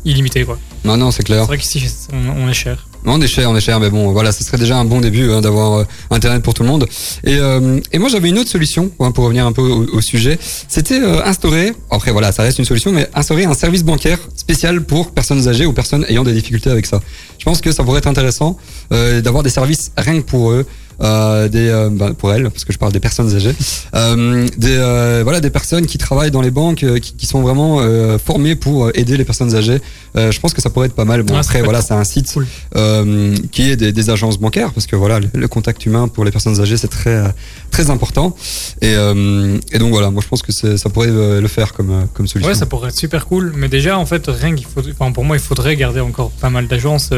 illimité, 0.06 0.44
quoi. 0.44 0.58
Non, 0.84 0.96
non, 0.96 1.10
c'est 1.10 1.24
clair. 1.24 1.40
C'est 1.40 1.46
vrai 1.46 1.58
qu'ici, 1.58 1.84
on, 2.12 2.48
est 2.48 2.54
cher. 2.54 2.86
On 3.04 3.20
est 3.20 3.26
cher, 3.26 3.50
on 3.50 3.56
est 3.56 3.60
cher, 3.60 3.80
mais 3.80 3.90
bon, 3.90 4.12
voilà, 4.12 4.32
ce 4.32 4.44
serait 4.44 4.56
déjà 4.56 4.78
un 4.78 4.84
bon 4.84 5.00
début 5.00 5.30
hein, 5.30 5.40
d'avoir 5.40 5.80
euh, 5.80 5.84
Internet 6.10 6.42
pour 6.42 6.54
tout 6.54 6.62
le 6.62 6.68
monde. 6.68 6.86
Et, 7.24 7.36
euh, 7.36 7.80
et 7.92 7.98
moi, 7.98 8.08
j'avais 8.08 8.28
une 8.28 8.38
autre 8.38 8.48
solution 8.48 8.90
hein, 9.00 9.10
pour 9.10 9.24
revenir 9.24 9.44
un 9.46 9.52
peu 9.52 9.62
au, 9.62 9.84
au 9.96 10.00
sujet. 10.00 10.38
C'était 10.68 11.00
euh, 11.02 11.24
instaurer, 11.24 11.72
après 11.90 12.12
voilà, 12.12 12.30
ça 12.32 12.42
reste 12.44 12.58
une 12.58 12.64
solution, 12.64 12.92
mais 12.92 13.08
instaurer 13.14 13.44
un 13.44 13.54
service 13.54 13.82
bancaire 13.82 14.18
spécial 14.36 14.82
pour 14.84 15.10
personnes 15.10 15.48
âgées 15.48 15.66
ou 15.66 15.72
personnes 15.72 16.06
ayant 16.08 16.22
des 16.22 16.32
difficultés 16.32 16.70
avec 16.70 16.86
ça. 16.86 17.00
Je 17.38 17.44
pense 17.44 17.60
que 17.60 17.72
ça 17.72 17.82
pourrait 17.82 17.98
être 17.98 18.06
intéressant 18.06 18.56
euh, 18.92 19.20
d'avoir 19.20 19.42
des 19.42 19.50
services 19.50 19.90
rien 19.96 20.20
que 20.20 20.26
pour 20.26 20.52
eux. 20.52 20.66
Euh, 21.02 21.48
des 21.48 21.68
euh, 21.68 21.90
bah, 21.90 22.12
pour 22.16 22.32
elles 22.32 22.44
parce 22.48 22.64
que 22.64 22.72
je 22.72 22.78
parle 22.78 22.90
des 22.90 23.00
personnes 23.00 23.34
âgées 23.36 23.54
euh, 23.94 24.46
des 24.56 24.76
euh, 24.78 25.20
voilà 25.24 25.40
des 25.42 25.50
personnes 25.50 25.84
qui 25.84 25.98
travaillent 25.98 26.30
dans 26.30 26.40
les 26.40 26.50
banques 26.50 26.84
euh, 26.84 26.98
qui, 26.98 27.12
qui 27.14 27.26
sont 27.26 27.42
vraiment 27.42 27.80
euh, 27.80 28.16
formées 28.18 28.56
pour 28.56 28.88
aider 28.94 29.18
les 29.18 29.24
personnes 29.26 29.54
âgées 29.54 29.80
Euh, 30.16 30.32
je 30.32 30.40
pense 30.40 30.54
que 30.54 30.62
ça 30.62 30.70
pourrait 30.70 30.86
être 30.86 30.94
pas 30.94 31.04
mal 31.04 31.22
bon 31.22 31.34
ça 31.34 31.40
après 31.40 31.60
voilà 31.60 31.82
c'est 31.82 31.92
un 31.92 32.04
site 32.04 32.32
cool. 32.32 32.46
euh, 32.76 33.34
qui 33.52 33.70
est 33.70 33.76
des, 33.76 33.92
des 33.92 34.08
agences 34.08 34.38
bancaires 34.38 34.72
parce 34.72 34.86
que 34.86 34.96
voilà 34.96 35.20
le, 35.20 35.28
le 35.34 35.48
contact 35.48 35.84
humain 35.84 36.08
pour 36.08 36.24
les 36.24 36.30
personnes 36.30 36.58
âgées 36.62 36.78
c'est 36.78 36.88
très 36.88 37.22
très 37.70 37.90
important 37.90 38.34
et, 38.80 38.94
euh, 38.96 39.58
et 39.72 39.78
donc 39.78 39.90
voilà 39.90 40.08
moi 40.10 40.22
je 40.24 40.28
pense 40.28 40.40
que 40.40 40.52
ça 40.52 40.88
pourrait 40.88 41.08
le 41.08 41.48
faire 41.48 41.74
comme 41.74 42.06
comme 42.14 42.26
solution 42.26 42.48
Ouais, 42.48 42.54
ça 42.54 42.64
pourrait 42.66 42.88
être 42.88 42.96
super 42.96 43.26
cool. 43.26 43.52
Mais 43.56 43.68
déjà, 43.68 43.98
en 43.98 44.06
fait, 44.06 44.24
rien 44.28 44.54
qu'il 44.54 44.66
faut. 44.66 44.80
Enfin, 44.98 45.10
pour 45.10 45.24
moi, 45.24 45.34
il 45.36 45.42
faudrait 45.42 45.74
garder 45.74 46.00
encore 46.00 46.30
pas 46.30 46.48
mal 46.48 46.68
d'agences. 46.68 47.10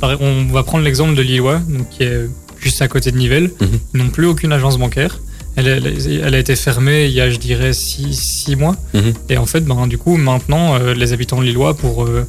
Par- 0.00 0.20
On 0.20 0.46
va 0.52 0.62
prendre 0.64 0.82
l'exemple 0.84 1.14
de 1.14 1.22
Lillois, 1.22 1.60
donc, 1.68 1.88
qui 1.90 2.02
est 2.02 2.26
juste 2.64 2.82
à 2.82 2.88
côté 2.88 3.12
de 3.12 3.16
Nivelles. 3.18 3.50
Ils 3.94 4.00
n'ont 4.00 4.08
plus 4.08 4.26
aucune 4.26 4.52
agence 4.52 4.78
bancaire. 4.78 5.20
Elle, 5.56 5.68
elle- 5.68 6.20
elle 6.24 6.34
a 6.34 6.38
été 6.38 6.56
fermée 6.56 7.06
il 7.06 7.12
y 7.12 7.20
a, 7.20 7.30
je 7.30 7.36
dirais, 7.36 7.72
6 7.72 8.56
mois. 8.56 8.74
Mhm. 8.94 9.12
Et 9.28 9.36
en 9.36 9.46
fait, 9.46 9.60
ben, 9.60 9.86
du 9.86 9.98
coup, 9.98 10.16
maintenant, 10.16 10.74
euh, 10.74 10.94
les 10.94 11.12
habitants 11.12 11.38
de 11.40 11.44
Lillois, 11.44 11.74
pour 11.74 12.04
euh, 12.04 12.26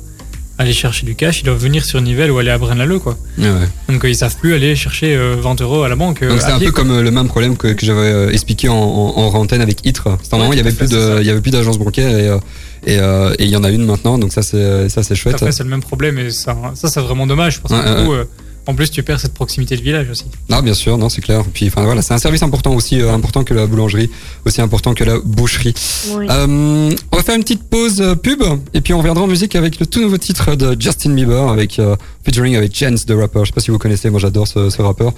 aller 0.58 0.74
chercher 0.74 1.06
du 1.06 1.16
cash, 1.16 1.42
ils 1.42 1.44
doivent 1.46 1.58
venir 1.58 1.84
sur 1.84 2.00
Nivelles 2.02 2.30
ou 2.32 2.38
aller 2.38 2.52
à 2.52 2.58
Braine-l'Alleud, 2.58 3.00
quoi. 3.02 3.18
Ouais, 3.40 3.46
ouais. 3.46 3.68
Donc, 3.90 4.06
euh, 4.06 4.10
ils 4.10 4.16
savent 4.16 4.36
plus 4.38 4.54
aller 4.54 4.76
chercher 4.76 5.16
euh, 5.16 5.36
20 5.42 5.60
euros 5.62 5.82
à 5.84 5.90
la 5.90 5.96
banque. 5.96 6.24
donc 6.24 6.40
c'est 6.40 6.52
un 6.52 6.58
pied, 6.58 6.68
peu 6.68 6.72
quoi. 6.74 6.84
comme 6.84 7.02
le 7.02 7.12
même 7.12 7.28
problème 7.28 7.58
que, 7.58 7.70
que 7.70 7.86
j'avais 7.86 8.32
expliqué 8.34 8.70
en, 8.70 8.76
en, 8.76 9.18
en 9.18 9.34
antenne 9.34 9.62
avec 9.62 9.86
ITRE. 9.88 10.18
C'était 10.22 10.36
un 10.36 10.38
moment 10.38 10.54
il 10.54 10.60
y 10.60 10.62
tout 10.62 10.68
à 10.68 10.70
avait 10.70 10.78
plus 10.78 10.88
c'est 10.88 10.96
de 10.96 11.16
ça. 11.16 11.22
il 11.22 11.26
y 11.28 11.30
avait 11.32 11.42
plus 11.42 11.52
d'agences 11.52 11.80
bancaires 11.80 12.40
et 12.88 13.00
euh, 13.00 13.34
il 13.40 13.48
y 13.48 13.56
en 13.56 13.64
a 13.64 13.72
une 13.72 13.84
maintenant 13.86 14.20
donc 14.20 14.32
ça 14.32 14.44
c'est 14.44 14.88
ça 14.90 15.02
c'est 15.02 15.16
chouette. 15.16 15.36
Après, 15.36 15.52
c'est 15.52 15.64
le 15.64 15.70
même 15.70 15.82
problème 15.82 16.20
et 16.20 16.30
ça, 16.30 16.56
ça 16.76 16.88
c'est 16.90 17.00
vraiment 17.02 17.26
dommage 17.26 17.60
parce 17.62 17.74
que 17.74 17.90
Ouais, 17.90 17.96
du 18.02 18.06
coup, 18.06 18.12
ouais. 18.12 18.18
euh, 18.20 18.26
en 18.68 18.74
plus, 18.74 18.90
tu 18.92 19.04
perds 19.04 19.20
cette 19.20 19.34
proximité 19.34 19.76
de 19.78 19.82
village 19.82 20.10
aussi. 20.10 20.26
Non, 20.50 20.62
bien 20.62 20.74
sûr, 20.74 20.98
non, 20.98 21.10
c'est 21.10 21.22
clair. 21.22 21.44
Puis, 21.54 21.68
enfin, 21.68 21.84
voilà, 21.84 22.02
c'est 22.02 22.14
un 22.14 22.18
service 22.18 22.44
important 22.44 22.74
aussi, 22.74 23.02
euh, 23.02 23.14
important 23.14 23.44
que 23.44 23.54
la 23.54 23.68
boulangerie, 23.68 24.10
aussi 24.46 24.62
important 24.62 24.94
que 24.94 25.04
la 25.04 25.20
boucherie. 25.20 25.74
Oui. 26.12 26.28
Euh, 26.30 26.92
on 27.12 27.18
va 27.18 27.24
faire 27.24 27.36
une 27.36 27.44
petite 27.44 27.64
pause 27.64 28.02
euh, 28.02 28.16
pub, 28.16 28.42
et 28.74 28.82
puis 28.82 28.94
on 28.94 28.98
reviendra 28.98 29.24
en 29.24 29.28
musique 29.28 29.56
avec 29.56 29.80
le 29.80 29.86
tout 29.86 30.02
nouveau 30.02 30.18
titre 30.18 30.56
de 30.56 30.76
Justin 30.80 31.12
Bieber, 31.12 31.50
avec 31.50 31.80
euh, 31.80 31.96
featuring 32.26 32.56
avec 32.56 32.76
Chance, 32.76 33.06
the 33.06 33.12
rapper. 33.12 33.42
Je 33.42 33.46
sais 33.48 33.52
pas 33.54 33.62
si 33.62 33.72
vous 33.72 33.78
connaissez, 33.78 34.10
moi 34.10 34.20
j'adore 34.20 34.48
ce, 34.48 34.70
ce 34.70 34.82
rappeur. 34.82 35.14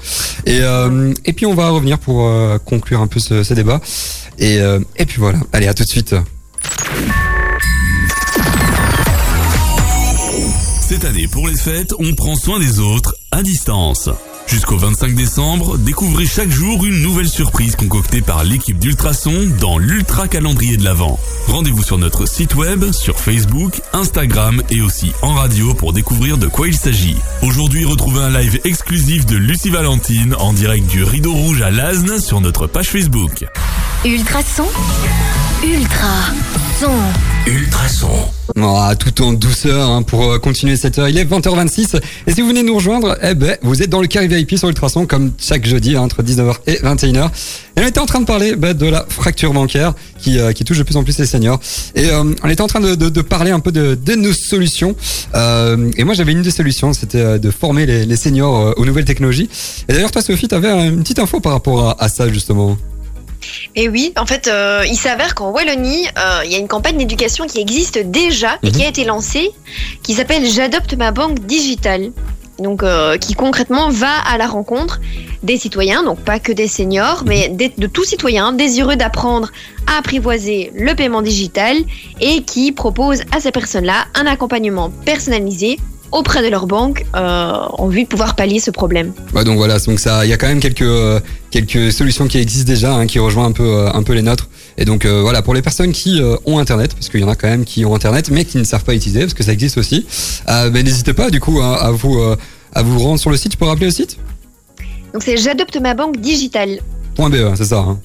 Et 0.45 0.59
euh, 0.61 1.13
et 1.25 1.33
puis 1.33 1.45
on 1.45 1.53
va 1.53 1.69
revenir 1.69 1.99
pour 1.99 2.27
euh, 2.27 2.57
conclure 2.57 3.01
un 3.01 3.07
peu 3.07 3.19
ce, 3.19 3.43
ce 3.43 3.53
débat. 3.53 3.81
Et 4.39 4.59
euh, 4.59 4.79
et 4.97 5.05
puis 5.05 5.19
voilà. 5.19 5.39
Allez, 5.53 5.67
à 5.67 5.73
tout 5.73 5.83
de 5.83 5.89
suite. 5.89 6.15
Cette 10.87 11.03
année, 11.03 11.27
pour 11.27 11.49
les 11.49 11.57
fêtes, 11.57 11.93
on 11.99 12.13
prend 12.13 12.37
soin 12.37 12.59
des 12.59 12.79
autres 12.79 13.13
à 13.31 13.43
distance. 13.43 14.07
Jusqu'au 14.47 14.77
25 14.77 15.15
décembre, 15.15 15.77
découvrez 15.77 16.25
chaque 16.25 16.49
jour 16.49 16.85
une 16.85 17.01
nouvelle 17.01 17.27
surprise 17.27 17.75
concoctée 17.75 18.21
par 18.21 18.45
l'équipe 18.45 18.79
d'Ultrason 18.79 19.51
dans 19.59 19.79
l'Ultra 19.79 20.29
Calendrier 20.29 20.77
de 20.77 20.85
l'Avent. 20.85 21.19
Rendez-vous 21.47 21.83
sur 21.83 21.97
notre 21.97 22.25
site 22.25 22.55
web, 22.55 22.89
sur 22.93 23.19
Facebook, 23.19 23.81
Instagram 23.91 24.63
et 24.69 24.79
aussi 24.79 25.11
en 25.21 25.33
radio 25.33 25.73
pour 25.73 25.91
découvrir 25.91 26.37
de 26.37 26.47
quoi 26.47 26.69
il 26.69 26.77
s'agit. 26.77 27.17
Aujourd'hui, 27.41 27.83
retrouvez 27.83 28.21
un 28.21 28.39
live 28.39 28.61
exclusif 28.63 29.25
de 29.25 29.35
Lucie 29.35 29.69
Valentine 29.69 30.35
en 30.39 30.53
direct 30.53 30.87
du 30.87 31.03
Rideau 31.03 31.33
Rouge 31.33 31.61
à 31.63 31.69
Lasne 31.69 32.21
sur 32.21 32.39
notre 32.39 32.65
page 32.65 32.87
Facebook. 32.87 33.45
Ultrason. 34.05 34.65
Ultra 35.63 36.07
son. 36.79 36.91
Ultrason. 37.51 38.07
Ah, 38.61 38.93
tout 38.97 39.21
en 39.23 39.33
douceur 39.33 39.89
hein, 39.89 40.03
pour 40.03 40.31
euh, 40.31 40.39
continuer 40.39 40.77
cette 40.77 40.99
heure. 40.99 41.09
Il 41.09 41.17
est 41.17 41.25
20h26 41.25 41.99
et 42.27 42.31
si 42.31 42.41
vous 42.41 42.47
venez 42.47 42.63
nous 42.63 42.75
rejoindre, 42.75 43.17
eh 43.23 43.33
ben 43.33 43.57
vous 43.63 43.81
êtes 43.81 43.89
dans 43.89 43.99
le 43.99 44.07
carré 44.07 44.27
VIP 44.27 44.57
sur 44.57 44.69
Ultrason 44.69 45.05
comme 45.07 45.31
chaque 45.39 45.65
jeudi 45.65 45.95
hein, 45.95 46.01
entre 46.01 46.21
19h 46.23 46.55
et 46.67 46.75
21h. 46.75 47.25
Et 47.75 47.81
on 47.81 47.87
était 47.87 47.99
en 47.99 48.05
train 48.05 48.19
de 48.21 48.25
parler 48.25 48.55
bah, 48.55 48.73
de 48.73 48.85
la 48.85 49.05
fracture 49.09 49.51
bancaire 49.53 49.93
qui, 50.19 50.39
euh, 50.39 50.51
qui 50.53 50.63
touche 50.63 50.77
de 50.77 50.83
plus 50.83 50.95
en 50.97 51.03
plus 51.03 51.17
les 51.17 51.25
seniors. 51.25 51.59
Et 51.95 52.09
euh, 52.09 52.23
on 52.43 52.49
était 52.49 52.61
en 52.61 52.67
train 52.67 52.79
de, 52.81 52.95
de, 52.95 53.09
de 53.09 53.21
parler 53.21 53.51
un 53.51 53.59
peu 53.59 53.71
de, 53.71 53.95
de 53.95 54.15
nos 54.15 54.33
solutions. 54.33 54.95
Euh, 55.35 55.91
et 55.97 56.03
moi 56.03 56.13
j'avais 56.13 56.31
une 56.31 56.43
des 56.43 56.51
solutions, 56.51 56.93
c'était 56.93 57.17
euh, 57.19 57.37
de 57.39 57.49
former 57.51 57.85
les, 57.85 58.05
les 58.05 58.15
seniors 58.15 58.57
euh, 58.57 58.73
aux 58.77 58.85
nouvelles 58.85 59.05
technologies. 59.05 59.49
Et 59.89 59.93
d'ailleurs 59.93 60.11
toi 60.11 60.21
Sophie, 60.21 60.47
tu 60.47 60.55
avais 60.55 60.87
une 60.87 61.01
petite 61.01 61.19
info 61.19 61.39
par 61.39 61.51
rapport 61.53 61.89
à, 61.89 62.03
à 62.03 62.09
ça 62.09 62.29
justement. 62.31 62.77
Et 63.75 63.89
oui, 63.89 64.13
en 64.17 64.25
fait, 64.25 64.47
euh, 64.47 64.83
il 64.87 64.95
s'avère 64.97 65.35
qu'en 65.35 65.51
Wallonie, 65.51 66.05
euh, 66.17 66.41
il 66.45 66.51
y 66.51 66.55
a 66.55 66.57
une 66.57 66.67
campagne 66.67 66.97
d'éducation 66.97 67.45
qui 67.47 67.59
existe 67.59 67.97
déjà 67.99 68.57
et 68.63 68.71
qui 68.71 68.83
a 68.83 68.87
été 68.87 69.03
lancée, 69.05 69.51
qui 70.03 70.13
s'appelle 70.13 70.45
J'adopte 70.45 70.93
ma 70.95 71.11
banque 71.11 71.39
digitale. 71.45 72.11
Donc, 72.59 72.81
euh, 72.81 73.19
qui 73.19 73.35
concrètement 73.35 73.89
va 73.89 74.09
à 74.27 74.35
la 74.39 74.47
rencontre 74.47 74.99
des 75.43 75.57
citoyens, 75.57 76.01
donc 76.01 76.17
pas 76.21 76.39
que 76.39 76.51
des 76.51 76.67
seniors, 76.67 77.21
mais 77.23 77.49
des- 77.49 77.71
de 77.77 77.85
tout 77.85 78.03
citoyen 78.03 78.51
désireux 78.51 78.95
d'apprendre 78.95 79.51
à 79.85 79.99
apprivoiser 79.99 80.71
le 80.73 80.95
paiement 80.95 81.21
digital 81.21 81.77
et 82.19 82.41
qui 82.41 82.71
propose 82.71 83.21
à 83.31 83.39
ces 83.39 83.51
personnes-là 83.51 84.05
un 84.15 84.25
accompagnement 84.25 84.89
personnalisé 85.05 85.77
auprès 86.11 86.43
de 86.43 86.47
leur 86.47 86.67
banque 86.67 87.05
euh, 87.15 87.51
en 87.77 87.87
vue 87.87 88.03
de 88.03 88.07
pouvoir 88.07 88.35
pallier 88.35 88.59
ce 88.59 88.71
problème. 88.71 89.13
Ouais, 89.33 89.43
donc 89.43 89.57
voilà, 89.57 89.79
donc 89.79 89.99
ça, 89.99 90.25
il 90.25 90.29
y 90.29 90.33
a 90.33 90.37
quand 90.37 90.47
même 90.47 90.59
quelques 90.59 90.81
euh, 90.81 91.19
quelques 91.51 91.91
solutions 91.91 92.27
qui 92.27 92.37
existent 92.37 92.67
déjà, 92.67 92.93
hein, 92.93 93.07
qui 93.07 93.19
rejoignent 93.19 93.49
un 93.49 93.51
peu 93.51 93.67
euh, 93.67 93.91
un 93.93 94.03
peu 94.03 94.13
les 94.13 94.21
nôtres. 94.21 94.49
Et 94.77 94.85
donc 94.85 95.05
euh, 95.05 95.21
voilà, 95.21 95.41
pour 95.41 95.53
les 95.53 95.61
personnes 95.61 95.91
qui 95.91 96.21
euh, 96.21 96.35
ont 96.45 96.59
internet, 96.59 96.93
parce 96.93 97.09
qu'il 97.09 97.19
y 97.19 97.23
en 97.23 97.29
a 97.29 97.35
quand 97.35 97.47
même 97.47 97.65
qui 97.65 97.83
ont 97.85 97.95
internet, 97.95 98.29
mais 98.31 98.45
qui 98.45 98.57
ne 98.57 98.63
savent 98.63 98.83
pas 98.83 98.93
utiliser, 98.93 99.21
parce 99.21 99.33
que 99.33 99.43
ça 99.43 99.53
existe 99.53 99.77
aussi. 99.77 100.05
Euh, 100.49 100.69
ben, 100.69 100.83
n'hésitez 100.85 101.13
pas 101.13 101.29
du 101.29 101.39
coup 101.39 101.59
hein, 101.61 101.77
à 101.79 101.91
vous 101.91 102.19
euh, 102.19 102.35
à 102.73 102.83
vous 102.83 102.99
rendre 102.99 103.19
sur 103.19 103.29
le 103.29 103.37
site. 103.37 103.51
Tu 103.51 103.57
peux 103.57 103.65
rappeler 103.65 103.87
le 103.87 103.91
site? 103.91 104.17
Donc 105.13 105.23
c'est 105.23 105.37
j'adopte 105.37 105.77
ma 105.81 105.93
banque 105.93 106.17
digitale. 106.21 106.79
.be, 107.17 107.55
c'est 107.55 107.65
ça. 107.65 107.79
Hein. 107.79 107.99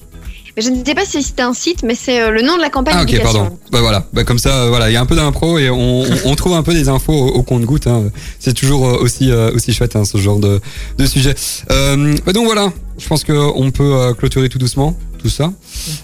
Je 0.55 0.69
ne 0.69 0.85
sais 0.85 0.93
pas 0.93 1.05
si 1.05 1.23
c'est 1.23 1.39
un 1.39 1.53
site, 1.53 1.81
mais 1.83 1.95
c'est 1.95 2.21
euh, 2.21 2.29
le 2.29 2.43
nom 2.43 2.55
de 2.55 2.61
la 2.61 2.69
campagne 2.69 2.95
Ah 2.97 3.03
ok, 3.03 3.21
pardon. 3.21 3.57
Bah 3.71 3.81
voilà, 3.81 4.05
bah, 4.13 4.23
comme 4.23 4.37
ça, 4.37 4.63
euh, 4.63 4.69
voilà, 4.69 4.89
il 4.89 4.93
y 4.93 4.97
a 4.97 5.01
un 5.01 5.05
peu 5.05 5.15
d'impro 5.15 5.57
et 5.57 5.69
on, 5.69 6.01
on, 6.03 6.05
on 6.25 6.35
trouve 6.35 6.53
un 6.53 6.63
peu 6.63 6.73
des 6.73 6.89
infos 6.89 7.13
au, 7.13 7.27
au 7.29 7.43
compte-goutte. 7.43 7.87
Hein. 7.87 8.03
C'est 8.39 8.53
toujours 8.53 8.87
euh, 8.87 8.97
aussi 8.99 9.31
aussi 9.31 9.73
chouette 9.73 9.95
hein, 9.95 10.05
ce 10.05 10.17
genre 10.17 10.39
de, 10.39 10.61
de 10.97 11.05
sujet. 11.05 11.33
Euh, 11.71 12.15
bah 12.25 12.33
donc 12.33 12.45
voilà, 12.45 12.71
je 12.99 13.07
pense 13.07 13.23
que 13.23 13.33
on 13.33 13.71
peut 13.71 14.13
clôturer 14.17 14.49
tout 14.49 14.59
doucement 14.59 14.95
tout 15.23 15.29
ça. 15.29 15.53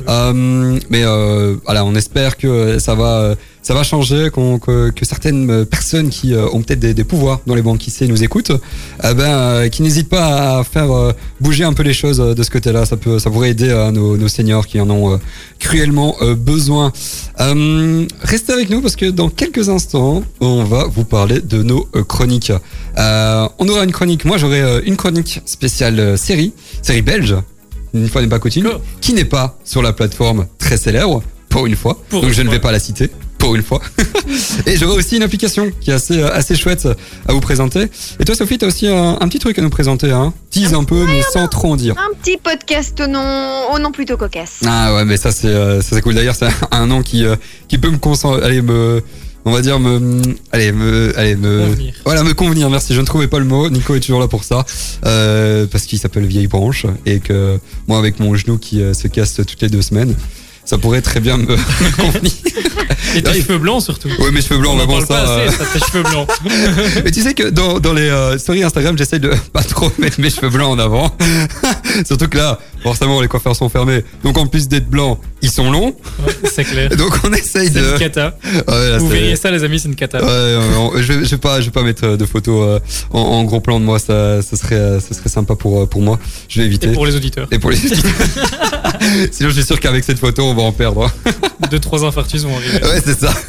Euh, 0.08 0.80
mais 0.90 1.04
euh, 1.04 1.58
voilà, 1.66 1.86
on 1.86 1.94
espère 1.94 2.38
que 2.38 2.80
ça 2.80 2.96
va 2.96 3.20
euh, 3.20 3.36
ça 3.62 3.74
va 3.74 3.84
changer, 3.84 4.30
que, 4.34 4.90
que 4.90 5.06
certaines 5.06 5.50
euh, 5.50 5.66
personnes 5.66 6.10
qui 6.10 6.34
euh, 6.34 6.48
ont 6.54 6.62
peut-être 6.62 6.80
des, 6.80 6.94
des 6.94 7.04
pouvoirs 7.04 7.42
dans 7.46 7.56
les 7.56 7.62
banques 7.62 7.80
qui 7.80 7.92
sait 7.92 8.08
nous 8.08 8.24
écoutent, 8.24 8.52
eh 9.04 9.14
ben, 9.14 9.24
euh, 9.24 9.70
qui 9.70 9.82
n'hésitent 9.82 10.10
pas 10.10 10.60
à 10.60 10.64
faire 10.64 10.92
euh, 10.92 11.12
bouger 11.40 11.64
un 11.66 11.74
peu 11.74 11.84
les 11.84 11.94
choses 11.94 12.20
euh, 12.20 12.34
de 12.34 12.44
ce 12.44 12.50
côté-là. 12.50 12.86
Ça 12.86 12.98
peut, 12.98 13.20
ça 13.20 13.30
pourrait 13.30 13.52
aider 13.52 13.70
euh, 13.70 13.92
nos, 13.92 14.18
nos 14.18 14.28
seniors 14.28 14.66
qui 14.66 14.80
en 14.80 14.90
ont 14.90 15.14
euh, 15.14 15.18
cruellement 15.60 16.16
euh, 16.22 16.36
besoin. 16.36 16.92
Euh, 17.40 18.06
restez 18.22 18.54
avec 18.54 18.70
nous 18.70 18.82
parce 18.82 18.96
que 18.96 19.06
dans 19.06 19.30
quelques 19.30 19.70
instants, 19.70 20.24
on 20.40 20.64
va 20.64 20.86
vous 20.86 21.04
parler 21.04 21.42
de 21.42 21.62
nos 21.62 21.88
euh, 21.96 22.04
chroniques. 22.04 22.54
Euh, 22.98 23.48
on 23.60 23.68
aura 23.68 23.84
une 23.84 23.92
chronique. 23.92 24.26
Moi, 24.26 24.38
j'aurai 24.38 24.62
euh, 24.62 24.82
une 24.86 24.96
chronique 24.96 25.42
spéciale 25.46 26.00
euh, 26.00 26.18
série, 26.18 26.54
série 26.82 27.02
belge. 27.02 27.36
Une 27.94 28.08
fois 28.08 28.22
n'est 28.22 28.28
pas 28.28 28.40
coutume, 28.40 28.70
qui 29.02 29.14
n'est 29.14 29.26
pas 29.26 29.58
sur 29.64 29.82
la 29.82 29.94
plateforme 29.94 30.46
très 30.60 30.78
célèbre 30.78 31.24
pour 31.50 31.66
une 31.66 31.76
fois. 31.76 32.00
Pour 32.10 32.22
donc 32.22 32.32
je 32.32 32.42
ne 32.44 32.50
vais 32.50 32.60
pas 32.60 32.72
la 32.72 32.80
citer 32.80 33.10
pour 33.40 33.56
une 33.56 33.64
fois. 33.64 33.82
Et 34.68 34.78
j'aurai 34.78 34.96
aussi 34.98 35.18
une 35.18 35.24
application 35.24 35.72
qui 35.82 35.90
est 35.90 35.94
assez 35.94 36.20
euh, 36.22 36.32
assez 36.34 36.56
chouette 36.56 36.88
à 37.28 37.34
vous 37.34 37.40
présenter. 37.40 37.88
Et 38.20 38.26
toi 38.26 38.36
Sophie, 38.36 38.58
tu 38.58 38.66
as 38.66 38.68
aussi 38.68 38.88
un, 38.88 39.18
un 39.20 39.28
petit 39.28 39.40
truc 39.40 39.58
à 39.58 39.62
nous 39.62 39.70
présenter, 39.72 40.12
hein 40.12 40.34
Tease 40.52 40.74
un 40.74 40.84
peu, 40.84 41.06
mais 41.06 41.22
sans 41.34 41.48
trop 41.48 41.72
en 41.72 41.76
dire. 41.76 41.96
Un 41.98 42.16
petit 42.22 42.38
podcast 42.38 43.00
au 43.02 43.08
nom, 43.08 43.72
au 43.74 43.80
nom 43.80 43.92
plutôt 43.92 44.18
cocasse. 44.18 44.60
Ah 44.68 44.94
ouais, 44.94 45.06
mais 45.06 45.18
ça 45.18 45.32
c'est 45.32 45.48
euh, 45.48 45.82
ça 45.82 45.96
c'est 45.96 46.02
cool. 46.02 46.14
D'ailleurs, 46.16 46.36
c'est 46.36 46.48
un 46.72 46.86
nom 46.86 47.02
qui 47.02 47.26
euh, 47.26 47.36
qui 47.68 47.78
peut 47.78 47.90
me 47.90 47.98
concentrer, 47.98 48.46
allez 48.46 48.62
me 48.62 49.02
on 49.46 49.52
va 49.52 49.62
dire 49.62 49.80
me 49.80 50.22
allez 50.52 50.72
me 50.74 51.18
allez 51.18 51.36
me 51.38 51.66
Convenir. 51.66 51.94
voilà 52.06 52.24
me 52.24 52.34
convenir. 52.34 52.70
Merci. 52.70 52.94
Je 52.94 53.00
ne 53.00 53.06
trouvais 53.06 53.28
pas 53.28 53.40
le 53.40 53.46
mot. 53.46 53.70
Nico 53.70 53.96
est 53.96 54.02
toujours 54.02 54.20
là 54.20 54.28
pour 54.28 54.44
ça 54.44 54.66
euh, 55.06 55.66
parce 55.66 55.86
qu'il 55.86 55.98
s'appelle 55.98 56.26
vieille 56.26 56.48
branche 56.48 56.86
et 57.06 57.20
que 57.20 57.58
moi 57.88 57.98
avec 57.98 58.20
mon 58.20 58.36
genou 58.36 58.58
qui 58.58 58.82
euh, 58.82 58.94
se 58.94 59.08
casse 59.08 59.36
toutes 59.36 59.62
les 59.62 59.70
deux 59.70 59.82
semaines, 59.82 60.14
ça 60.66 60.78
pourrait 60.78 61.02
très 61.02 61.20
bien 61.22 61.38
me, 61.38 61.46
me 61.56 61.96
convenir. 61.96 62.34
Et 63.16 63.22
tes 63.24 63.42
cheveux 63.42 63.58
blancs 63.58 63.82
surtout. 63.84 64.10
Ouais, 64.20 64.32
mes 64.32 64.42
cheveux 64.42 64.60
blancs, 64.60 64.78
On 64.82 64.86
bon 64.86 64.94
parle 65.04 65.08
ça. 65.08 65.14
pas 65.26 65.30
euh, 65.30 65.48
assez, 65.48 65.58
ça, 65.58 65.64
tes 65.74 65.80
cheveux 65.80 66.04
blancs. 66.04 66.28
mais 67.04 67.12
tu 67.12 67.22
sais 67.22 67.34
que 67.34 67.50
dans, 67.50 67.80
dans 67.80 67.94
les 67.94 68.10
euh, 68.10 68.38
stories 68.38 68.64
Instagram, 68.64 68.98
j'essaye 68.98 69.20
de 69.20 69.32
pas 69.54 69.64
trop 69.64 69.92
mettre 69.98 70.20
mes 70.20 70.30
cheveux 70.30 70.50
blancs 70.50 70.72
en 70.72 70.80
avant. 70.80 71.16
Surtout 72.06 72.28
que 72.28 72.38
là, 72.38 72.60
forcément, 72.84 73.20
les 73.22 73.28
coiffeurs 73.28 73.56
sont 73.56 73.70
fermés. 73.70 74.04
Donc 74.24 74.38
en 74.38 74.46
plus 74.48 74.68
d'être 74.68 74.90
blancs, 74.90 75.20
ils 75.42 75.52
sont 75.52 75.72
longs. 75.72 75.96
Ouais, 76.26 76.34
c'est 76.54 76.64
clair. 76.66 76.90
Donc 76.96 77.14
on 77.24 77.34
essaye 77.34 77.68
C'est 77.72 77.80
de. 77.82 77.92
une 77.94 78.00
cata. 78.00 78.38
Ouais, 78.46 78.62
là, 78.68 78.98
Vous 79.00 79.08
c'est- 79.10 79.14
verriez 79.16 79.36
ça, 79.36 79.52
les 79.52 79.64
amis, 79.64 79.80
c'est 79.80 79.88
une 79.90 79.96
cata. 79.96 80.24
Ouais, 80.24 80.58
on- 80.78 80.92
je, 81.02 81.14
vais- 81.14 81.26
je 81.26 81.30
vais 81.32 81.38
pas, 81.38 81.60
je 81.62 81.66
vais 81.66 81.72
pas 81.72 81.84
mettre 81.84 82.06
euh, 82.06 82.18
de 82.18 82.26
photos 82.26 82.62
euh, 82.68 82.80
en, 83.12 83.20
en 83.20 83.44
gros 83.44 83.60
plan 83.62 83.80
de 83.80 83.86
moi. 83.86 84.00
Ça, 84.00 84.42
ça 84.42 84.56
serait, 84.56 85.00
ça 85.00 85.14
serait 85.16 85.30
sympa 85.30 85.56
pour 85.56 85.88
pour 85.90 86.02
moi. 86.02 86.20
Je 86.48 86.62
vais 86.62 86.68
éviter. 86.68 86.88
Et 86.90 86.92
pour 86.92 87.06
les 87.06 87.16
auditeurs. 87.16 87.48
Et 87.52 87.60
pour 87.60 87.72
les 87.72 87.78
Sinon, 87.78 89.50
je 89.50 89.56
suis 89.56 89.64
sûr 89.64 89.80
qu'avec 89.80 90.04
cette 90.04 90.20
photo, 90.20 90.44
on 90.44 90.54
va 90.54 90.64
en 90.64 90.72
perdre. 90.72 91.10
Deux, 91.72 91.80
trois 91.80 92.04
infarctus 92.06 92.44
vont 92.44 92.56
arriver. 92.56 92.84
Ouais, 92.84 92.99
c'est 93.04 93.20
ça. 93.20 93.34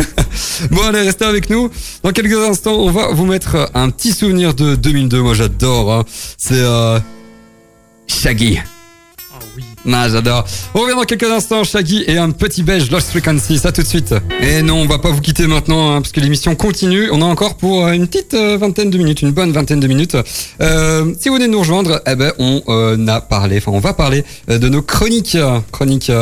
Bon, 0.71 0.83
allez, 0.83 1.01
restez 1.01 1.25
avec 1.25 1.49
nous. 1.49 1.71
Dans 2.03 2.13
quelques 2.13 2.37
instants, 2.37 2.75
on 2.75 2.91
va 2.91 3.09
vous 3.13 3.25
mettre 3.25 3.71
un 3.75 3.89
petit 3.91 4.13
souvenir 4.13 4.53
de 4.55 4.75
2002. 4.75 5.21
Moi, 5.23 5.33
j'adore. 5.35 5.91
hein. 5.93 6.05
C'est 6.37 6.55
euh, 6.61 6.99
Shaggy. 8.07 8.59
Ah 9.33 9.39
oui. 9.57 9.65
Ah, 9.89 10.09
j'adore. 10.11 10.45
On 10.75 10.81
revient 10.81 10.95
dans 10.95 11.05
quelques 11.05 11.31
instants, 11.31 11.65
Shaggy 11.65 12.05
et 12.07 12.19
un 12.19 12.31
petit 12.31 12.63
beige 12.63 12.91
Lost 12.91 13.11
Frequency. 13.11 13.59
Ça 13.59 13.73
tout 13.73 13.83
de 13.83 13.87
suite. 13.87 14.15
Et 14.41 14.61
non, 14.63 14.77
on 14.77 14.87
va 14.87 14.99
pas 14.99 15.11
vous 15.11 15.21
quitter 15.21 15.47
maintenant, 15.47 15.91
hein, 15.91 16.03
parce 16.03 16.13
que 16.13 16.21
l'émission 16.21 16.55
continue. 16.55 17.09
On 17.13 17.23
a 17.23 17.25
encore 17.25 17.57
pour 17.57 17.87
euh, 17.87 17.93
une 17.93 18.07
petite 18.07 18.35
euh, 18.35 18.59
vingtaine 18.59 18.91
de 18.91 18.99
minutes, 18.99 19.23
une 19.23 19.31
bonne 19.31 19.53
vingtaine 19.53 19.81
de 19.81 19.87
minutes. 19.87 20.17
Euh, 20.61 21.15
si 21.19 21.29
vous 21.29 21.37
venez 21.37 21.47
de 21.47 21.53
nous 21.53 21.61
rejoindre, 21.61 22.03
eh 22.07 22.15
ben, 22.15 22.33
on 22.39 22.63
euh, 22.69 23.07
a 23.07 23.21
parlé, 23.23 23.57
enfin, 23.57 23.73
on 23.73 23.81
va 23.81 23.95
parler 23.95 24.23
euh, 24.51 24.59
de 24.59 24.69
nos 24.69 24.83
chroniques, 24.83 25.39
chroniques 25.73 26.13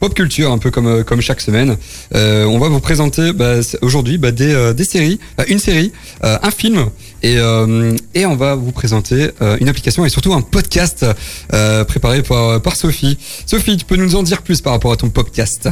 pop 0.00 0.12
culture, 0.12 0.50
un 0.50 0.58
peu 0.58 0.70
comme 0.70 1.04
comme 1.04 1.20
chaque 1.20 1.40
semaine. 1.40 1.76
On 2.12 2.58
va 2.58 2.68
vous 2.68 2.80
présenter 2.80 3.32
bah, 3.32 3.54
aujourd'hui 3.82 4.18
bah, 4.18 4.30
des 4.30 4.74
des 4.74 4.84
séries, 4.84 5.18
une 5.48 5.58
série, 5.58 5.92
un 6.22 6.50
film, 6.50 6.86
et 7.22 7.38
euh, 7.38 7.96
et 8.14 8.26
on 8.26 8.36
va 8.36 8.54
vous 8.54 8.72
présenter 8.72 9.30
euh, 9.42 9.56
une 9.60 9.68
application 9.68 10.04
et 10.04 10.08
surtout 10.08 10.32
un 10.34 10.42
podcast 10.42 11.04
euh, 11.52 11.84
préparé 11.84 12.22
par 12.22 12.60
par 12.60 12.76
Sophie. 12.76 13.18
Sophie, 13.46 13.76
tu 13.76 13.84
peux 13.84 13.96
nous 13.96 14.16
en 14.16 14.22
dire 14.22 14.42
plus 14.42 14.60
par 14.60 14.72
rapport 14.72 14.92
à 14.92 14.96
ton 14.96 15.08
podcast? 15.10 15.68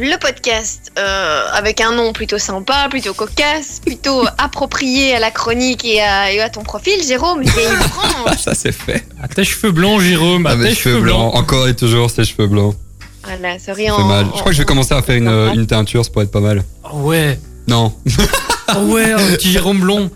Le 0.00 0.16
podcast, 0.20 0.92
euh, 0.96 1.42
avec 1.52 1.80
un 1.80 1.92
nom 1.92 2.12
plutôt 2.12 2.38
sympa, 2.38 2.86
plutôt 2.88 3.14
cocasse, 3.14 3.80
plutôt 3.84 4.24
approprié 4.38 5.14
à 5.16 5.18
la 5.18 5.32
chronique 5.32 5.84
et 5.84 6.00
à, 6.00 6.32
et 6.32 6.40
à 6.40 6.48
ton 6.50 6.62
profil, 6.62 7.02
Jérôme, 7.04 7.42
vieille 7.42 7.66
branche. 7.76 8.12
Ah, 8.26 8.36
ça 8.36 8.54
c'est 8.54 8.70
fait. 8.70 9.04
À 9.20 9.26
tes 9.26 9.42
cheveux 9.44 9.72
blancs, 9.72 10.00
Jérôme. 10.00 10.46
À 10.46 10.50
Ah, 10.50 10.56
tes 10.62 10.74
cheveux 10.74 11.00
blancs. 11.00 11.34
encore 11.34 11.66
et 11.66 11.74
toujours 11.74 12.10
ces 12.10 12.24
cheveux 12.24 12.46
blancs. 12.46 12.76
Voilà, 13.24 13.58
ça 13.58 13.74
fait 13.74 13.88
mal. 13.88 14.26
Je 14.26 14.30
crois 14.38 14.44
que 14.44 14.52
je 14.52 14.58
vais 14.58 14.64
commencer 14.64 14.94
à 14.94 15.02
faire 15.02 15.16
une, 15.16 15.28
une 15.54 15.66
teinture, 15.66 16.04
ça 16.04 16.10
pourrait 16.12 16.26
être 16.26 16.30
pas 16.30 16.40
mal. 16.40 16.62
Oh 16.84 16.98
ouais. 17.08 17.38
Non, 17.66 17.92
Oh 18.76 18.80
ouais, 18.92 19.12
un 19.12 19.18
petit 19.32 19.52
Jérôme 19.52 19.80
blond. 19.80 20.10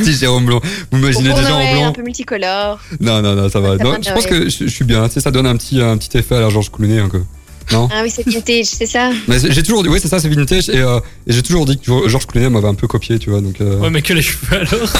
petit 0.00 0.14
Jérôme 0.14 0.46
blanc. 0.46 0.60
Vous 0.90 0.98
m'imaginez 0.98 1.30
Pour 1.30 1.38
déjà 1.38 1.54
en 1.54 1.58
Noël, 1.58 1.82
un 1.84 1.92
peu 1.92 2.02
multicolore. 2.02 2.80
Non, 3.00 3.22
non, 3.22 3.34
non, 3.34 3.48
ça 3.48 3.60
va. 3.60 3.78
Ça 3.78 3.84
Non, 3.84 3.96
je 4.04 4.12
pense 4.12 4.26
que 4.26 4.48
je, 4.48 4.64
je 4.64 4.70
suis 4.70 4.84
bien. 4.84 5.06
Tu 5.08 5.14
sais, 5.14 5.20
ça 5.20 5.30
donne 5.30 5.46
un 5.46 5.56
petit, 5.56 5.80
un 5.80 5.96
petit 5.96 6.16
effet 6.18 6.36
à 6.36 6.40
la 6.40 6.48
Georges 6.48 6.70
Clooney 6.70 6.98
un 6.98 7.08
peu. 7.08 7.22
Non 7.70 7.88
Ah 7.92 8.00
oui, 8.02 8.10
c'est 8.10 8.28
vintage, 8.28 8.66
c'est 8.66 8.86
ça 8.86 9.10
Mais 9.28 9.36
j'ai 9.38 9.62
toujours 9.62 9.84
dit, 9.84 9.88
oui, 9.88 10.00
c'est 10.02 10.08
ça, 10.08 10.18
c'est 10.18 10.28
vintage. 10.28 10.68
Et, 10.68 10.78
euh, 10.78 10.98
et 11.28 11.32
j'ai 11.32 11.42
toujours 11.42 11.64
dit 11.64 11.78
que 11.78 12.08
Georges 12.08 12.26
Clooney 12.26 12.50
m'avait 12.50 12.66
un 12.68 12.74
peu 12.74 12.88
copié, 12.88 13.18
tu 13.20 13.30
vois. 13.30 13.40
Donc, 13.40 13.60
euh, 13.60 13.78
Ouais, 13.78 13.90
mais 13.90 14.02
que 14.02 14.12
les 14.12 14.22
cheveux 14.22 14.56
alors. 14.56 14.92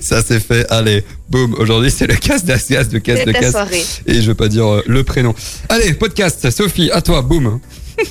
ça 0.00 0.22
c'est 0.22 0.40
fait. 0.40 0.66
Allez, 0.70 1.04
boum. 1.28 1.54
Aujourd'hui, 1.58 1.90
c'est 1.90 2.06
le 2.06 2.14
casse 2.16 2.44
d'Asias 2.44 2.84
de 2.84 2.98
casse 2.98 3.20
C'est 3.20 3.26
de 3.26 3.32
ta 3.32 3.40
casse. 3.40 3.52
soirée. 3.52 3.84
Et 4.06 4.20
je 4.22 4.26
vais 4.28 4.34
pas 4.34 4.48
dire 4.48 4.66
euh, 4.66 4.82
le 4.86 5.04
prénom. 5.04 5.34
Allez, 5.68 5.92
podcast. 5.92 6.50
Sophie, 6.50 6.90
à 6.90 7.02
toi, 7.02 7.22
boum. 7.22 7.60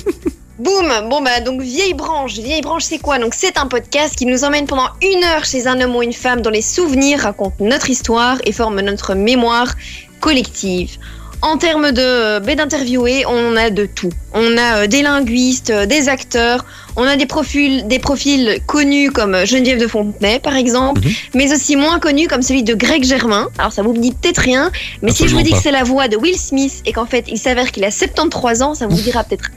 Boum 0.60 1.08
Bon 1.08 1.22
bah 1.22 1.40
donc 1.40 1.62
Vieille 1.62 1.94
Branche. 1.94 2.34
Vieille 2.38 2.60
Branche 2.60 2.84
c'est 2.84 2.98
quoi? 2.98 3.18
Donc 3.18 3.32
c'est 3.34 3.56
un 3.56 3.66
podcast 3.66 4.14
qui 4.14 4.26
nous 4.26 4.44
emmène 4.44 4.66
pendant 4.66 4.88
une 5.02 5.24
heure 5.24 5.44
chez 5.46 5.66
un 5.66 5.80
homme 5.80 5.96
ou 5.96 6.02
une 6.02 6.12
femme 6.12 6.42
dont 6.42 6.50
les 6.50 6.60
souvenirs 6.62 7.20
racontent 7.20 7.56
notre 7.64 7.88
histoire 7.88 8.36
et 8.44 8.52
forment 8.52 8.80
notre 8.82 9.14
mémoire 9.14 9.72
collective. 10.20 10.98
En 11.42 11.56
termes 11.56 11.92
de 11.92 12.38
ben, 12.40 12.54
d'interviewés, 12.56 13.24
on 13.26 13.56
a 13.56 13.70
de 13.70 13.86
tout. 13.86 14.10
On 14.34 14.58
a 14.58 14.82
euh, 14.82 14.86
des 14.86 15.00
linguistes, 15.00 15.70
euh, 15.70 15.86
des 15.86 16.10
acteurs, 16.10 16.66
on 16.96 17.04
a 17.04 17.16
des 17.16 17.24
profils, 17.24 17.88
des 17.88 17.98
profils 17.98 18.60
connus 18.66 19.10
comme 19.10 19.34
euh, 19.34 19.46
Geneviève 19.46 19.78
de 19.80 19.86
Fontenay, 19.86 20.38
par 20.40 20.54
exemple, 20.56 21.00
Mhm. 21.00 21.12
mais 21.34 21.50
aussi 21.54 21.76
moins 21.76 21.98
connus 21.98 22.28
comme 22.28 22.42
celui 22.42 22.62
de 22.62 22.74
Greg 22.74 23.04
Germain. 23.04 23.48
Alors 23.56 23.72
ça 23.72 23.80
vous 23.82 23.94
dit 23.94 24.12
peut-être 24.12 24.42
rien, 24.42 24.70
mais 25.00 25.12
si 25.12 25.26
je 25.28 25.34
vous 25.34 25.40
dis 25.40 25.52
pas. 25.52 25.56
que 25.56 25.62
c'est 25.62 25.70
la 25.70 25.82
voix 25.82 26.08
de 26.08 26.18
Will 26.18 26.36
Smith 26.36 26.82
et 26.84 26.92
qu'en 26.92 27.06
fait 27.06 27.24
il 27.28 27.38
s'avère 27.38 27.72
qu'il 27.72 27.84
a 27.84 27.90
73 27.90 28.60
ans, 28.60 28.74
ça 28.74 28.86
vous 28.86 29.00
dira 29.00 29.24
peut-être. 29.24 29.50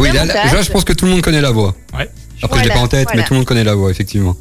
Oui, 0.00 0.08
là, 0.08 0.24
là, 0.24 0.26
Davantage. 0.26 0.52
là, 0.54 0.62
je 0.62 0.70
pense 0.70 0.84
que 0.84 0.92
tout 0.92 1.04
le 1.06 1.12
monde 1.12 1.22
connaît 1.22 1.40
la 1.40 1.50
voix. 1.50 1.74
Ouais. 1.96 2.10
Après, 2.42 2.58
je 2.60 2.64
l'ai 2.64 2.68
Voilà, 2.70 2.74
pas 2.74 2.80
en 2.80 2.88
tête, 2.88 3.08
mais 3.08 3.14
voilà. 3.14 3.22
tout 3.28 3.34
le 3.34 3.38
monde 3.38 3.46
connaît 3.46 3.64
la 3.64 3.74
voix, 3.74 3.90
effectivement. 3.90 4.36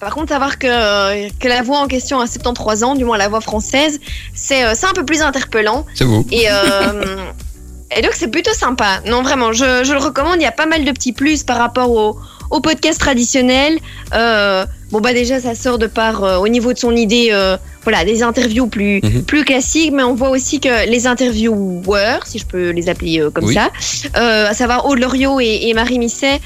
Par 0.00 0.14
contre, 0.14 0.28
savoir 0.28 0.58
que, 0.58 1.28
que 1.38 1.48
la 1.48 1.62
voix 1.62 1.78
en 1.78 1.86
question 1.86 2.20
a 2.20 2.26
73 2.26 2.84
ans, 2.84 2.94
du 2.94 3.04
moins 3.04 3.16
la 3.16 3.28
voix 3.28 3.40
française, 3.40 3.98
c'est 4.34 4.64
euh, 4.64 4.72
c'est 4.74 4.86
un 4.86 4.92
peu 4.92 5.04
plus 5.04 5.22
interpellant. 5.22 5.86
C'est 5.94 6.04
vous. 6.04 6.26
Et, 6.30 6.46
euh, 6.50 7.16
et 7.96 8.02
donc, 8.02 8.12
c'est 8.14 8.28
plutôt 8.28 8.52
sympa. 8.52 9.00
Non, 9.06 9.22
vraiment, 9.22 9.52
je, 9.52 9.84
je 9.84 9.92
le 9.92 9.98
recommande. 9.98 10.36
Il 10.36 10.42
y 10.42 10.46
a 10.46 10.52
pas 10.52 10.66
mal 10.66 10.84
de 10.84 10.92
petits 10.92 11.12
plus 11.12 11.42
par 11.44 11.56
rapport 11.58 11.90
au, 11.90 12.18
au 12.50 12.60
podcast 12.60 12.98
traditionnel. 13.00 13.78
Euh, 14.14 14.64
bon, 14.90 15.00
bah, 15.00 15.12
déjà, 15.12 15.40
ça 15.40 15.54
sort 15.54 15.78
de 15.78 15.86
par, 15.86 16.24
euh, 16.24 16.38
au 16.38 16.48
niveau 16.48 16.72
de 16.72 16.78
son 16.78 16.94
idée, 16.94 17.28
euh, 17.32 17.56
voilà, 17.84 18.04
des 18.04 18.22
interviews 18.22 18.66
plus, 18.66 19.00
Mhm. 19.02 19.22
plus 19.24 19.44
classiques, 19.44 19.92
mais 19.92 20.02
on 20.02 20.14
voit 20.14 20.30
aussi 20.30 20.58
que 20.60 20.88
les 20.90 21.06
intervieweurs, 21.06 22.26
si 22.26 22.38
je 22.38 22.46
peux 22.46 22.70
les 22.70 22.88
appeler 22.88 23.22
comme 23.32 23.44
Oui. 23.44 23.54
ça, 23.54 23.70
à 24.14 24.52
savoir 24.54 24.86
Aude 24.86 24.98
Loriot 24.98 25.38
et, 25.40 25.68
et 25.68 25.74
Marie 25.74 25.98
Misset, 26.00 26.40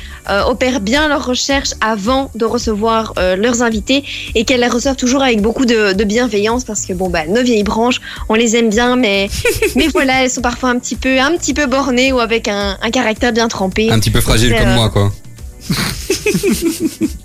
opèrent 0.47 0.81
bien 0.81 1.09
leurs 1.09 1.25
recherches 1.25 1.71
avant 1.81 2.31
de 2.35 2.45
recevoir 2.45 3.15
leurs 3.39 3.63
invités 3.63 4.05
et 4.35 4.45
qu'elles 4.45 4.61
les 4.61 4.69
reçoivent 4.69 4.97
toujours 4.97 5.23
avec 5.23 5.41
beaucoup 5.41 5.65
de, 5.65 5.93
de 5.95 6.05
bienveillance 6.05 6.65
parce 6.65 6.85
que 6.87 6.93
bon 6.93 7.09
bah 7.09 7.21
nos 7.29 7.43
vieilles 7.43 7.63
branches 7.65 8.01
on 8.29 8.35
les 8.35 8.57
aime 8.57 8.69
bien 8.69 8.97
mais 8.97 9.29
mais 9.77 9.89
voilà 9.89 10.23
elles 10.25 10.31
sont 10.31 10.41
parfois 10.43 10.69
un 10.71 10.79
petit 10.79 10.97
peu 10.97 11.19
un 11.19 11.33
petit 11.37 11.55
peu 11.55 11.67
bornées 11.67 12.13
ou 12.13 12.21
avec 12.21 12.49
un, 12.49 12.77
un 12.83 12.91
caractère 12.91 13.33
bien 13.33 13.49
trempé. 13.49 13.91
Un 13.91 13.99
petit 13.99 14.11
peu 14.11 14.21
fragile 14.21 14.55
comme 14.57 14.75
moi, 14.75 14.91
quoi. 14.91 15.11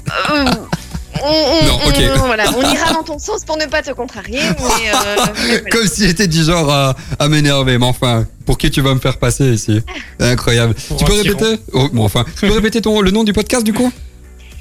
Euh, 0.08 0.46
on, 1.24 1.28
on- 1.28 1.66
Non, 1.66 1.76
ok. 1.88 1.96
on- 2.16 2.26
voilà, 2.26 2.44
on 2.58 2.62
ira 2.62 2.94
dans 2.94 3.04
ton 3.04 3.18
sens 3.20 3.44
pour 3.46 3.58
ne 3.58 3.66
pas 3.66 3.82
te 3.82 3.92
contrarier 3.92 4.40
mais, 4.42 4.90
euh, 4.90 5.16
mais 5.48 5.58
voilà. 5.60 5.70
Comme 5.72 5.88
si 5.88 6.08
j'étais 6.08 6.28
du 6.28 6.44
genre 6.44 6.70
à, 6.70 6.96
à 7.20 7.28
m'énerver, 7.30 7.78
mais 7.78 7.86
enfin, 7.86 8.26
pour 8.46 8.58
qui 8.58 8.70
tu 8.70 8.82
vas 8.82 8.94
me 8.94 9.00
faire 9.00 9.18
passer 9.18 9.46
ici? 9.46 9.82
Incroyable. 10.20 10.74
Pour 10.88 10.98
tu 10.98 11.06
peux 11.06 11.14
répéter? 11.14 11.60
Oh, 11.74 11.90
bon, 11.92 12.04
enfin, 12.04 12.26
tu 12.40 12.48
peux 12.48 12.54
répéter 12.54 12.82
ton, 12.82 13.02
le 13.02 13.12
nom 13.12 13.24
du 13.24 13.34
podcast 13.34 13.64
du 13.64 13.74
coup? 13.74 13.92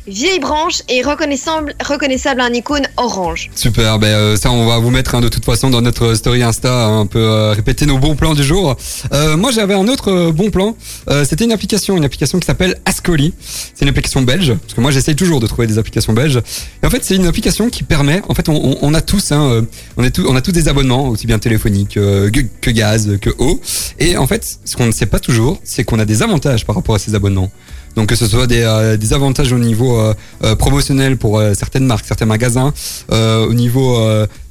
Vieille 0.07 0.39
branche 0.39 0.83
et 0.91 1.01
reconnaissable 1.03 1.75
reconnaissable 1.83 2.43
à 2.43 2.45
un 2.45 2.53
icône 2.53 2.83
orange. 2.99 3.51
Super, 3.55 3.99
ben 3.99 4.09
euh, 4.09 4.37
ça 4.37 4.51
on 4.51 4.67
va 4.67 4.77
vous 4.79 4.91
mettre 4.91 5.15
hein, 5.15 5.23
de 5.23 5.29
toute 5.31 5.47
façon 5.47 5.71
dans 5.71 5.81
notre 5.81 6.13
story 6.15 6.43
Insta, 6.43 6.71
hein, 6.89 7.01
un 7.01 7.07
peu 7.07 7.21
euh, 7.21 7.53
répéter 7.53 7.87
nos 7.87 7.97
bons 7.97 8.15
plans 8.15 8.35
du 8.35 8.45
jour. 8.45 8.77
Euh, 9.15 9.39
moi 9.39 9.51
j'avais 9.51 9.73
un 9.73 9.89
autre 9.89 10.11
euh, 10.13 10.31
bon 10.33 10.51
plan, 10.51 10.77
Euh, 11.09 11.25
c'était 11.25 11.45
une 11.47 11.53
application, 11.53 11.97
une 11.97 12.05
application 12.05 12.39
qui 12.39 12.45
s'appelle 12.47 12.77
Ascoli. 12.85 13.33
C'est 13.75 13.83
une 13.87 13.89
application 13.89 14.21
belge, 14.21 14.53
parce 14.55 14.75
que 14.75 14.81
moi 14.83 14.91
j'essaye 14.91 15.17
toujours 15.17 15.41
de 15.41 15.47
trouver 15.47 15.67
des 15.67 15.79
applications 15.79 16.13
belges. 16.13 16.43
Et 16.83 16.87
en 16.87 16.91
fait 16.91 17.03
c'est 17.03 17.17
une 17.17 17.27
application 17.27 17.71
qui 17.71 17.83
permet, 17.83 18.21
en 18.29 18.35
fait 18.35 18.51
on, 18.51 18.57
on- 18.57 18.79
on 18.83 18.93
a 18.93 19.01
tous, 19.01 19.33
hein, 19.33 19.43
euh, 19.43 19.63
on, 19.97 20.05
est 20.05 20.11
tous 20.11 20.27
on 20.29 20.37
a 20.37 20.43
tous 20.43 20.53
des 20.53 20.69
abonnements, 20.69 21.09
aussi 21.09 21.27
bien 21.27 21.39
téléphoniques 21.39 21.95
que, 21.95 22.31
que 22.61 22.71
gaz, 22.71 23.17
que 23.23 23.31
eau. 23.39 23.59
Et 23.99 24.19
en 24.19 24.27
fait 24.27 24.59
ce 24.67 24.77
qu'on 24.77 24.85
ne 24.87 24.93
sait 24.93 25.07
pas 25.07 25.19
toujours, 25.19 25.61
c'est 25.65 25.83
qu'on 25.85 25.99
a 25.99 26.05
des 26.05 26.23
avantages 26.23 26.67
par 26.67 26.77
rapport 26.77 26.95
à 26.95 26.99
ces 26.99 27.15
abonnements. 27.15 27.51
Donc 27.97 28.09
que 28.09 28.17
ce 28.17 28.27
soit 28.27 28.47
des, 28.47 28.63
euh, 28.63 28.97
avantages 29.13 29.53
au 29.53 29.59
niveau 29.59 29.99
euh, 29.99 30.15
euh, 30.43 30.57
promotionnel 30.57 31.17
pour 31.17 31.41
certaines 31.55 31.87
marques, 31.87 32.07
certains 32.07 32.27
magasins, 32.27 32.73
au 33.11 33.55
niveau 33.55 33.99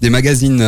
des 0.01 0.09
magazines, 0.09 0.61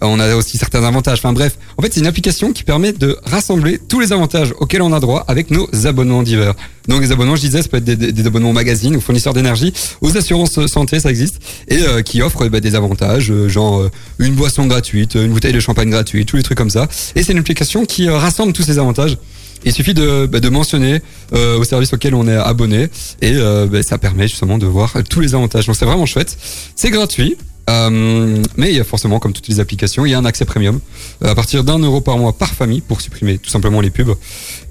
on 0.00 0.20
a 0.20 0.34
aussi 0.34 0.58
certains 0.58 0.84
avantages. 0.84 1.18
Enfin 1.18 1.32
bref, 1.32 1.58
en 1.76 1.82
fait 1.82 1.92
c'est 1.92 2.00
une 2.00 2.06
application 2.06 2.52
qui 2.52 2.64
permet 2.64 2.92
de 2.92 3.18
rassembler 3.24 3.78
tous 3.78 4.00
les 4.00 4.12
avantages 4.12 4.54
auxquels 4.58 4.82
on 4.82 4.92
a 4.92 5.00
droit 5.00 5.24
avec 5.28 5.50
nos 5.50 5.68
abonnements 5.86 6.22
divers. 6.22 6.54
Donc 6.88 7.02
les 7.02 7.12
abonnements, 7.12 7.36
je 7.36 7.42
disais, 7.42 7.62
ça 7.62 7.68
peut 7.68 7.76
être 7.76 7.84
des, 7.84 8.26
abonnements 8.26 8.52
magazines 8.52 8.96
ou 8.96 9.00
fournisseurs 9.00 9.34
d'énergie, 9.34 9.72
aux 10.00 10.16
assurances 10.16 10.66
santé, 10.66 10.98
ça 10.98 11.10
existe, 11.10 11.40
et 11.68 11.80
qui 12.04 12.22
offrent 12.22 12.48
bah, 12.48 12.60
des 12.60 12.74
avantages, 12.74 13.30
euh, 13.30 13.48
genre 13.48 13.88
une 14.18 14.34
boisson 14.34 14.66
gratuite, 14.66 15.14
une 15.14 15.32
bouteille 15.32 15.52
de 15.52 15.60
champagne 15.60 15.90
gratuite, 15.90 16.28
tous 16.28 16.36
les 16.36 16.42
trucs 16.42 16.58
comme 16.58 16.70
ça. 16.70 16.88
Et 17.14 17.22
c'est 17.22 17.32
une 17.32 17.38
application 17.38 17.84
qui 17.84 18.08
rassemble 18.08 18.52
tous 18.52 18.62
ces 18.62 18.78
avantages. 18.78 19.18
Il 19.64 19.72
suffit 19.72 19.94
de, 19.94 20.26
bah, 20.26 20.40
de 20.40 20.48
mentionner 20.48 21.02
euh, 21.34 21.58
au 21.58 21.64
service 21.64 21.92
auquel 21.92 22.14
on 22.14 22.26
est 22.26 22.36
abonné 22.36 22.88
et 23.20 23.32
euh, 23.34 23.66
bah, 23.66 23.82
ça 23.82 23.98
permet 23.98 24.26
justement 24.28 24.56
de 24.58 24.66
voir 24.66 24.94
tous 25.08 25.20
les 25.20 25.34
avantages. 25.34 25.66
Donc 25.66 25.76
c'est 25.76 25.84
vraiment 25.84 26.06
chouette. 26.06 26.36
C'est 26.76 26.90
gratuit. 26.90 27.36
euh, 27.68 28.42
mais 28.56 28.70
il 28.70 28.76
y 28.76 28.80
a 28.80 28.84
forcément, 28.84 29.18
comme 29.20 29.32
toutes 29.32 29.48
les 29.48 29.60
applications, 29.60 30.04
il 30.06 30.10
y 30.10 30.14
a 30.14 30.18
un 30.18 30.24
accès 30.24 30.44
premium 30.44 30.80
euh, 31.22 31.28
à 31.30 31.34
partir 31.34 31.62
d'un 31.62 31.78
euro 31.78 32.00
par 32.00 32.16
mois 32.18 32.32
par 32.32 32.48
famille 32.54 32.80
pour 32.80 33.00
supprimer 33.00 33.38
tout 33.38 33.50
simplement 33.50 33.80
les 33.80 33.90
pubs. 33.90 34.14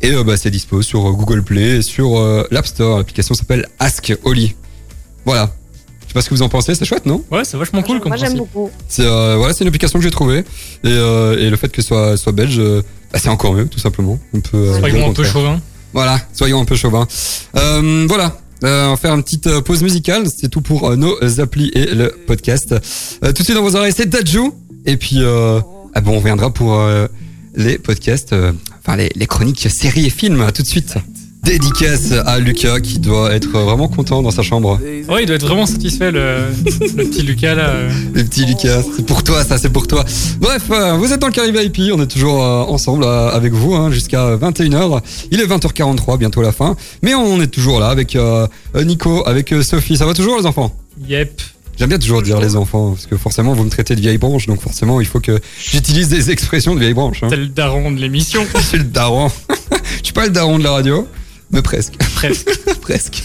Et 0.01 0.11
euh, 0.11 0.23
bah, 0.23 0.35
c'est 0.37 0.49
dispo 0.51 0.81
sur 0.81 1.07
euh, 1.07 1.11
Google 1.11 1.43
Play 1.43 1.77
et 1.77 1.81
sur 1.81 2.17
euh, 2.17 2.45
l'App 2.51 2.65
Store. 2.67 2.97
L'application 2.97 3.35
s'appelle 3.35 3.67
Ask 3.77 4.13
Oli. 4.23 4.55
Voilà. 5.23 5.53
Je 6.01 6.07
sais 6.07 6.13
pas 6.15 6.21
ce 6.23 6.29
que 6.29 6.33
vous 6.33 6.41
en 6.41 6.49
pensez, 6.49 6.73
c'est 6.73 6.85
chouette, 6.85 7.05
non? 7.05 7.23
Ouais, 7.31 7.45
c'est 7.45 7.55
vachement 7.55 7.83
cool 7.83 7.99
comme 7.99 8.09
Moi 8.09 8.17
j'aime 8.17 8.35
beaucoup. 8.35 8.71
C'est 8.87 9.05
euh, 9.05 9.35
voilà, 9.37 9.53
c'est 9.53 9.63
une 9.63 9.67
application 9.67 9.99
que 9.99 10.03
j'ai 10.03 10.09
trouvée 10.09 10.39
et, 10.39 10.43
euh, 10.87 11.37
et 11.37 11.51
le 11.51 11.55
fait 11.55 11.69
que 11.71 11.83
ce 11.83 11.87
soit 11.87 12.17
soit 12.17 12.31
belge, 12.31 12.57
euh, 12.57 12.81
bah, 13.11 13.19
c'est 13.21 13.29
encore 13.29 13.53
mieux, 13.53 13.67
tout 13.67 13.79
simplement. 13.79 14.19
On 14.33 14.39
peut. 14.41 14.57
euh, 14.57 14.79
Soyons 14.79 15.09
un 15.09 15.13
peu 15.13 15.23
chauvin. 15.23 15.59
Voilà, 15.93 16.19
soyons 16.33 16.61
un 16.61 16.65
peu 16.65 16.75
chauvins. 16.75 17.07
Euh, 17.55 18.05
voilà. 18.07 18.37
Euh, 18.63 18.87
on 18.87 18.89
va 18.91 18.97
faire 18.97 19.13
une 19.15 19.23
petite 19.23 19.47
euh, 19.47 19.61
pause 19.61 19.81
musicale, 19.81 20.25
c'est 20.35 20.49
tout 20.49 20.61
pour 20.61 20.89
euh, 20.89 20.95
nos 20.97 21.39
applis 21.39 21.71
et 21.73 21.85
le 21.95 22.13
podcast. 22.27 22.73
Euh, 22.73 23.27
tout 23.31 23.41
de 23.41 23.43
suite 23.43 23.55
dans 23.55 23.63
vos 23.63 23.75
oreilles, 23.75 23.93
c'est 23.95 24.09
Dajou. 24.09 24.53
Et 24.85 24.97
puis, 24.97 25.17
euh, 25.23 25.61
ah 25.95 26.01
bon, 26.01 26.13
on 26.15 26.17
reviendra 26.19 26.53
pour 26.53 26.73
euh, 26.75 27.07
les 27.55 27.77
podcasts, 27.79 28.33
euh, 28.33 28.51
enfin 28.79 28.97
les, 28.97 29.09
les 29.15 29.27
chroniques 29.27 29.65
séries 29.69 30.05
et 30.05 30.09
films. 30.09 30.41
À 30.41 30.51
tout 30.51 30.61
de 30.61 30.67
suite. 30.67 30.95
Dédicace 31.43 32.11
à 32.11 32.37
Lucas 32.39 32.79
qui 32.81 32.99
doit 32.99 33.33
être 33.33 33.47
vraiment 33.49 33.87
content 33.87 34.21
dans 34.21 34.29
sa 34.31 34.43
chambre. 34.43 34.79
Ouais, 35.09 35.23
il 35.23 35.25
doit 35.25 35.35
être 35.35 35.45
vraiment 35.45 35.65
satisfait, 35.65 36.11
le, 36.11 36.47
le 36.65 37.03
petit 37.05 37.21
Lucas 37.23 37.55
là. 37.55 37.73
Le 38.13 38.23
petit 38.23 38.45
Lucas, 38.45 38.83
c'est 38.95 39.05
pour 39.05 39.23
toi, 39.23 39.43
ça, 39.43 39.57
c'est 39.57 39.69
pour 39.69 39.87
toi. 39.87 40.03
Bref, 40.39 40.63
euh, 40.69 40.93
vous 40.93 41.11
êtes 41.13 41.19
dans 41.19 41.27
le 41.27 41.33
Caribe 41.33 41.55
IP, 41.55 41.91
on 41.93 42.01
est 42.01 42.07
toujours 42.07 42.43
euh, 42.43 42.63
ensemble 42.63 43.03
euh, 43.05 43.29
avec 43.31 43.53
vous 43.53 43.73
hein, 43.73 43.89
jusqu'à 43.89 44.35
21h. 44.35 45.01
Il 45.31 45.39
est 45.39 45.45
20h43, 45.45 46.17
bientôt 46.17 46.41
la 46.41 46.51
fin. 46.51 46.75
Mais 47.01 47.15
on 47.15 47.41
est 47.41 47.47
toujours 47.47 47.79
là 47.79 47.87
avec 47.87 48.15
euh, 48.15 48.45
Nico, 48.75 49.25
avec 49.25 49.53
Sophie. 49.63 49.97
Ça 49.97 50.05
va 50.05 50.13
toujours 50.13 50.37
les 50.37 50.45
enfants? 50.45 50.75
Yep. 51.07 51.41
J'aime 51.79 51.89
bien 51.89 51.97
toujours 51.99 52.21
dire 52.21 52.41
les 52.41 52.57
enfants, 52.57 52.91
parce 52.91 53.05
que 53.05 53.15
forcément 53.15 53.53
vous 53.53 53.63
me 53.63 53.69
traitez 53.69 53.95
de 53.95 54.01
vieille 54.01 54.17
branche, 54.17 54.47
donc 54.47 54.59
forcément 54.59 54.99
il 54.99 55.07
faut 55.07 55.21
que 55.21 55.39
j'utilise 55.57 56.09
des 56.09 56.29
expressions 56.29 56.75
de 56.75 56.79
vieille 56.81 56.93
branche. 56.93 57.23
Hein. 57.23 57.27
T'es 57.29 57.37
le 57.37 57.47
daron 57.47 57.91
de 57.91 57.99
l'émission. 58.01 58.45
Suis 58.67 58.79
le 58.79 58.83
daron. 58.83 59.29
Je 59.99 60.03
suis 60.03 60.13
pas 60.13 60.25
le 60.25 60.31
daron 60.31 60.59
de 60.59 60.63
la 60.65 60.71
radio, 60.71 61.07
mais 61.51 61.61
presque. 61.61 61.95
Presque. 62.15 62.49
presque. 62.81 63.23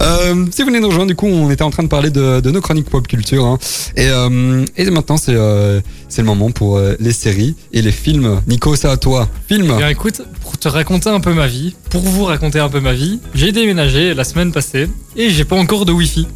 Euh, 0.00 0.46
si 0.50 0.62
vous 0.62 0.68
venez 0.68 0.80
nous 0.80 0.88
rejoindre, 0.88 1.08
du 1.08 1.14
coup, 1.16 1.26
on 1.26 1.50
était 1.50 1.62
en 1.62 1.70
train 1.70 1.82
de 1.82 1.88
parler 1.88 2.10
de, 2.10 2.40
de 2.40 2.50
nos 2.50 2.60
chroniques 2.60 2.88
pop 2.88 3.06
culture. 3.06 3.44
hein. 3.44 3.58
Et, 3.96 4.06
euh, 4.08 4.64
et 4.76 4.90
maintenant, 4.90 5.16
c'est 5.16 5.34
euh, 5.34 5.80
c'est 6.08 6.22
le 6.22 6.26
moment 6.26 6.50
pour 6.50 6.80
les 6.98 7.12
séries 7.12 7.54
et 7.72 7.82
les 7.82 7.92
films. 7.92 8.40
Nico, 8.46 8.74
c'est 8.76 8.88
à 8.88 8.96
toi. 8.96 9.28
Film. 9.48 9.76
Bien 9.76 9.88
écoute, 9.88 10.22
pour 10.42 10.56
te 10.56 10.68
raconter 10.68 11.10
un 11.10 11.20
peu 11.20 11.34
ma 11.34 11.46
vie, 11.46 11.74
pour 11.90 12.02
vous 12.02 12.24
raconter 12.24 12.58
un 12.60 12.68
peu 12.68 12.80
ma 12.80 12.92
vie, 12.94 13.20
j'ai 13.34 13.52
déménagé 13.52 14.14
la 14.14 14.24
semaine 14.24 14.52
passée 14.52 14.88
et 15.16 15.30
j'ai 15.30 15.44
pas 15.44 15.56
encore 15.56 15.84
de 15.84 15.92
wifi. 15.92 16.26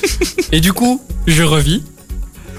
et 0.52 0.60
du 0.60 0.72
coup, 0.72 1.00
je 1.26 1.42
revis. 1.42 1.82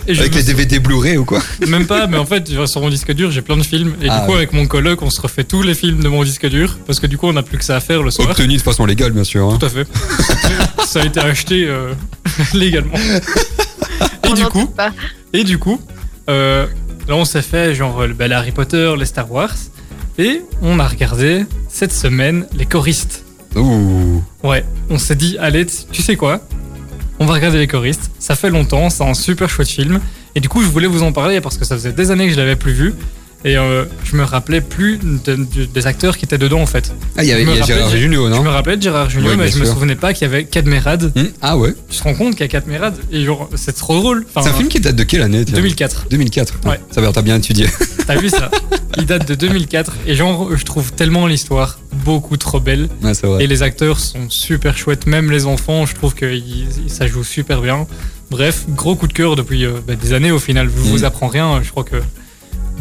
Et 0.07 0.19
Avec 0.19 0.35
les 0.35 0.43
DVD 0.43 0.79
Blu-ray 0.79 1.17
ou 1.17 1.23
quoi? 1.25 1.39
Même 1.67 1.85
pas, 1.85 2.07
mais 2.07 2.17
en 2.17 2.25
fait, 2.25 2.45
sur 2.65 2.81
mon 2.81 2.89
disque 2.89 3.13
dur, 3.13 3.31
j'ai 3.31 3.41
plein 3.41 3.55
de 3.55 3.63
films. 3.63 3.93
Et 4.01 4.07
Ah 4.09 4.19
du 4.19 4.25
coup, 4.25 4.31
ouais. 4.31 4.37
avec 4.37 4.51
mon 4.53 4.65
coloc, 4.65 5.01
on 5.01 5.09
se 5.09 5.21
refait 5.21 5.43
tous 5.45 5.61
les 5.61 5.73
films 5.73 6.01
de 6.03 6.09
mon 6.09 6.23
disque 6.23 6.45
dur. 6.49 6.77
Parce 6.85 6.99
que 6.99 7.07
du 7.07 7.17
coup, 7.17 7.27
on 7.27 7.33
n'a 7.33 7.43
plus 7.43 7.57
que 7.57 7.63
ça 7.63 7.77
à 7.77 7.79
faire 7.79 8.03
le 8.03 8.11
soir. 8.11 8.29
Obtenu 8.29 8.57
de 8.57 8.61
façon 8.61 8.85
légale, 8.85 9.11
bien 9.13 9.23
sûr. 9.23 9.49
hein. 9.49 9.57
Tout 9.59 9.65
à 9.65 9.69
fait. 9.69 9.87
ça 10.85 11.01
a 11.01 11.05
été 11.05 11.19
acheté 11.21 11.65
euh, 11.67 11.93
légalement. 12.53 12.95
Et 14.25 14.29
On 14.29 14.33
du 14.33 14.43
coup, 14.45 14.65
pas. 14.67 14.91
et 15.33 15.43
du 15.43 15.57
coup, 15.57 15.79
euh, 16.29 16.65
là, 17.07 17.15
on 17.15 17.25
s'est 17.25 17.41
fait 17.41 17.75
genre 17.75 18.03
bah, 18.17 18.27
les 18.27 18.33
Harry 18.33 18.51
Potter, 18.51 18.93
les 18.97 19.05
Star 19.05 19.29
Wars. 19.31 19.53
Et 20.17 20.41
on 20.61 20.79
a 20.79 20.87
regardé 20.87 21.45
cette 21.69 21.91
semaine 21.93 22.45
les 22.55 22.65
choristes. 22.65 23.23
Ouh. 23.55 24.23
Ouais, 24.43 24.63
on 24.89 24.97
s'est 24.97 25.15
dit, 25.15 25.37
allez, 25.39 25.65
tu 25.91 26.01
sais 26.01 26.15
quoi? 26.15 26.41
On 27.23 27.25
va 27.25 27.35
regarder 27.35 27.57
les 27.57 27.67
choristes. 27.67 28.11
Ça 28.19 28.35
fait 28.35 28.49
longtemps, 28.49 28.89
c'est 28.89 29.05
un 29.05 29.13
super 29.13 29.49
chouette 29.49 29.69
film. 29.69 30.01
Et 30.35 30.41
du 30.41 30.49
coup, 30.49 30.61
je 30.61 30.67
voulais 30.67 30.87
vous 30.87 31.03
en 31.03 31.13
parler 31.13 31.39
parce 31.39 31.57
que 31.57 31.63
ça 31.63 31.75
faisait 31.75 31.93
des 31.93 32.11
années 32.11 32.27
que 32.27 32.33
je 32.33 32.37
l'avais 32.37 32.57
plus 32.57 32.73
vu. 32.73 32.93
Et 33.45 33.57
euh, 33.57 33.83
je 34.05 34.15
me 34.15 34.23
rappelais 34.23 34.61
plus 34.61 34.97
de- 34.97 35.35
de- 35.35 35.65
des 35.65 35.87
acteurs 35.87 36.17
qui 36.17 36.23
étaient 36.23 36.37
dedans 36.37 36.61
en 36.61 36.65
fait. 36.65 36.93
Ah, 37.17 37.23
il 37.23 37.29
y 37.29 37.33
avait 37.33 37.43
Je 37.43 37.49
me 37.49 37.61
Gérard 37.63 37.89
Junior, 37.89 38.27
Je 38.29 38.31
non 38.33 38.43
me 38.43 38.49
rappelais 38.49 38.77
de 38.77 38.81
Gérard 38.81 39.09
Junior, 39.09 39.31
Oui, 39.31 39.37
mais 39.37 39.49
je 39.49 39.59
me 39.59 39.65
sûr. 39.65 39.73
souvenais 39.73 39.95
pas 39.97 40.13
qu'il 40.13 40.21
y 40.27 40.31
avait 40.31 40.45
Cadmerade. 40.45 41.11
Hmm, 41.15 41.25
Ah 41.41 41.57
ouais. 41.57 41.73
Tu 41.89 41.97
te 41.97 42.03
rends 42.03 42.13
compte 42.13 42.31
qu'il 42.35 42.41
y 42.41 42.43
a 42.43 42.47
Cadmerade 42.47 42.95
Et 43.11 43.23
genre, 43.25 43.49
c'est 43.55 43.75
trop 43.75 43.95
drôle. 43.99 44.25
Enfin, 44.29 44.43
C'est 44.47 44.53
un 44.55 44.57
film 44.57 44.69
qui 44.69 44.79
date 44.79 44.95
de 44.95 45.03
quelle 45.03 45.21
année 45.23 45.43
tiens 45.43 45.55
2004. 45.55 46.05
2004. 46.09 46.53
Ouais. 46.65 46.79
Ça 46.91 47.01
va, 47.01 47.11
t'as 47.11 47.21
bien 47.21 47.35
étudié. 47.37 47.67
T'as 48.07 48.17
vu 48.17 48.27
ça 48.29 48.49
Il 48.97 49.05
date 49.05 49.25
de 49.27 49.35
2004 49.35 49.93
et 50.07 50.15
genre, 50.15 50.49
je 50.57 50.63
trouve 50.65 50.91
tellement 50.91 51.25
l'histoire 51.27 51.79
beaucoup 52.05 52.35
trop 52.37 52.59
belle. 52.59 52.89
Ouais, 53.01 53.13
c'est 53.13 53.27
vrai. 53.27 53.43
Et 53.43 53.47
les 53.47 53.63
acteurs 53.63 53.99
sont 53.99 54.29
super 54.29 54.77
chouettes, 54.77 55.05
même 55.05 55.31
les 55.31 55.45
enfants, 55.45 55.85
je 55.85 55.95
trouve 55.95 56.13
que 56.13 56.25
ils- 56.25 56.67
ça 56.87 57.07
joue 57.07 57.23
super 57.23 57.61
bien. 57.61 57.87
Bref, 58.29 58.65
gros 58.69 58.95
coup 58.95 59.07
de 59.07 59.13
cœur 59.13 59.35
depuis 59.37 59.65
euh, 59.65 59.73
bah, 59.87 59.95
des 59.95 60.11
années 60.13 60.31
au 60.31 60.39
final. 60.39 60.69
Je 60.75 60.81
vous 60.81 60.99
Mm. 60.99 61.05
apprends 61.05 61.27
rien, 61.27 61.61
je 61.63 61.69
crois 61.71 61.83
que 61.85 61.95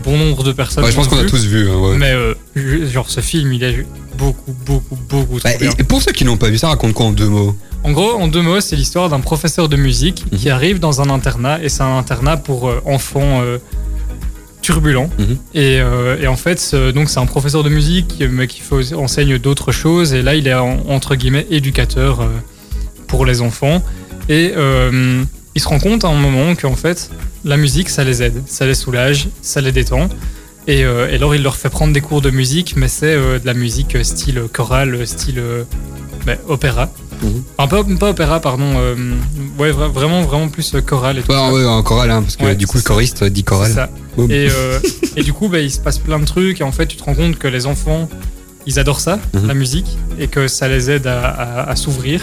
bon 0.05 0.17
nombre 0.19 0.43
de 0.45 0.53
personnes. 0.53 0.85
Ouais, 0.85 0.91
je 0.91 0.97
pense 0.97 1.09
qu'on 1.09 1.19
a 1.19 1.25
tous 1.25 1.45
vu. 1.47 1.69
hein, 1.71 1.77
ouais. 1.77 1.97
Mais 1.97 2.13
euh, 2.13 2.35
genre 2.89 3.09
ce 3.11 3.21
film, 3.21 3.53
il 3.53 3.63
est 3.63 3.87
beaucoup, 4.19 4.53
beaucoup, 4.67 4.97
beaucoup 5.09 5.39
trop 5.41 5.49
Bah, 5.49 5.55
et, 5.55 5.59
bien. 5.59 5.71
et 5.79 5.85
pour 5.85 6.03
ceux 6.03 6.13
qui 6.13 6.25
n'ont 6.25 6.37
pas 6.37 6.49
vu 6.51 6.59
ça, 6.59 6.69
raconte 6.69 6.93
quoi 6.95 7.07
en 7.07 7.13
deux 7.13 7.29
mots? 7.29 7.57
En 7.85 7.91
gros, 7.93 8.13
en 8.13 8.29
deux 8.29 8.43
mots, 8.43 8.61
c'est 8.61 8.77
l'histoire 8.77 9.09
d'un 9.09 9.21
professeur 9.21 9.69
de 9.69 9.77
musique 9.77 10.25
Mhm. 10.31 10.39
qui 10.39 10.51
arrive 10.51 10.79
dans 10.79 11.01
un 11.01 11.11
internat 11.11 11.63
et 11.63 11.69
c'est 11.69 11.83
un 11.83 11.97
internat 11.99 12.37
pour 12.37 12.69
euh, 12.69 12.81
enfants 12.85 13.41
euh, 13.43 13.59
turbulents. 14.61 15.11
Mhm. 15.19 15.37
Et, 15.55 15.81
et 16.21 16.27
en 16.29 16.37
fait, 16.37 16.75
donc 16.95 17.09
c'est 17.11 17.19
un 17.19 17.27
professeur 17.27 17.65
de 17.65 17.69
musique 17.69 18.23
mais 18.31 18.47
qui 18.47 18.61
fait 18.61 18.95
enseigne 18.95 19.39
d'autres 19.39 19.73
choses. 19.73 20.13
Et 20.15 20.23
là, 20.23 20.35
il 20.37 20.47
est 20.47 20.55
en- 20.55 20.79
entre 20.89 21.17
guillemets 21.17 21.47
éducateur 21.51 22.29
pour 23.09 23.27
les 23.27 23.41
enfants. 23.41 23.83
Et 24.29 24.53
il 25.55 25.61
se 25.61 25.69
rend 25.69 25.79
compte 25.79 26.05
à 26.05 26.09
un 26.09 26.15
moment 26.15 26.55
qu'en 26.55 26.75
fait, 26.77 27.11
la 27.45 27.57
musique, 27.57 27.89
ça 27.89 28.05
les 28.05 28.23
aide, 28.23 28.43
ça 28.47 28.67
les 28.67 28.75
soulage, 28.75 29.29
ça 29.43 29.61
les 29.61 29.73
détend. 29.73 30.09
Et, 30.69 30.85
euh, 30.85 31.11
et 31.11 31.17
alors, 31.17 31.35
il 31.35 31.43
leur 31.43 31.57
fait 31.57 31.71
prendre 31.71 31.93
des 31.93 32.01
cours 32.01 32.21
de 32.23 32.31
musique, 32.31 32.75
mais 32.77 32.89
c'est 32.89 33.15
euh, 33.15 33.39
de 33.39 33.47
la 33.47 33.55
musique 33.55 33.97
style 34.05 34.43
chorale, 34.53 35.07
style 35.07 35.41
euh, 35.41 35.65
ben, 36.25 36.39
opéra. 36.49 36.89
Mhm. 37.21 37.43
Enfin, 37.59 37.83
pas, 37.83 37.97
pas 37.99 38.11
opéra, 38.11 38.41
pardon. 38.41 38.73
euh, 38.77 38.95
ouais, 39.59 39.73
vra- 39.73 39.91
vraiment, 39.91 40.23
vraiment 40.23 40.49
plus 40.49 40.75
euh, 40.75 40.81
chorale 40.81 41.19
et 41.19 41.23
tout. 41.23 41.31
Ouais, 41.33 41.37
ça. 41.39 41.53
ouais, 41.53 41.65
en 41.65 41.83
chorale, 41.83 42.11
hein, 42.13 42.23
parce 42.23 42.37
que 42.37 42.45
Ouais, 42.45 42.55
du 42.55 42.67
coup, 42.69 42.77
le 42.79 42.83
choriste 42.83 43.25
dit 43.25 43.43
chorale. 43.45 43.73
ça. 43.73 43.91
Et, 44.31 44.49
euh, 44.51 44.79
et 45.17 45.23
du 45.25 45.33
coup, 45.33 45.49
bah, 45.49 45.59
il 45.59 45.71
se 45.71 45.81
passe 45.81 45.99
plein 45.99 46.19
de 46.21 46.25
trucs. 46.25 46.61
Et 46.61 46.65
en 46.65 46.73
fait, 46.73 46.87
tu 46.87 46.97
te 46.97 47.03
rends 47.05 47.15
compte 47.15 47.39
que 47.39 47.49
les 47.49 47.67
enfants, 47.67 48.09
ils 48.67 48.79
adorent 48.79 49.01
ça, 49.01 49.19
Mhm. 49.35 49.47
la 49.49 49.55
musique, 49.55 49.99
et 50.21 50.29
que 50.29 50.47
ça 50.47 50.69
les 50.69 50.91
aide 50.91 51.09
à, 51.09 51.27
à- 51.29 51.71
à 51.71 51.77
s'ouvrir. 51.77 52.23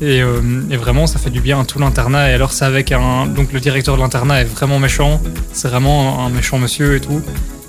Et, 0.00 0.20
euh, 0.22 0.40
et 0.70 0.76
vraiment, 0.76 1.06
ça 1.06 1.18
fait 1.18 1.30
du 1.30 1.40
bien 1.40 1.60
à 1.60 1.64
tout 1.64 1.78
l'internat. 1.78 2.30
Et 2.30 2.34
alors, 2.34 2.52
c'est 2.52 2.64
avec 2.64 2.92
un. 2.92 3.26
Donc, 3.26 3.52
le 3.52 3.60
directeur 3.60 3.96
de 3.96 4.02
l'internat 4.02 4.42
est 4.42 4.44
vraiment 4.44 4.78
méchant. 4.78 5.20
C'est 5.52 5.68
vraiment 5.68 6.24
un 6.24 6.30
méchant 6.30 6.58
monsieur 6.58 6.96
et 6.96 7.00
tout. 7.00 7.22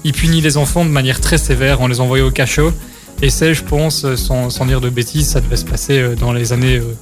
Il 0.03 0.13
punit 0.13 0.41
les 0.41 0.57
enfants 0.57 0.86
de 0.86 0.89
manière 0.89 1.21
très 1.21 1.38
sévère 1.38 1.82
en 1.82 1.88
les 1.88 1.99
envoyant 1.99 2.28
au 2.28 2.32
cachot. 2.32 2.73
Et 3.21 3.30
c'est, 3.30 3.53
je 3.53 3.63
pense, 3.63 4.05
euh, 4.05 4.15
sans, 4.15 4.65
dire 4.65 4.80
de 4.80 4.89
bêtises, 4.89 5.30
ça 5.30 5.41
devait 5.41 5.57
se 5.57 5.65
passer 5.65 5.99
euh, 5.99 6.15
dans 6.15 6.34
les 6.34 6.53
années 6.53 6.78
euh, 6.78 6.93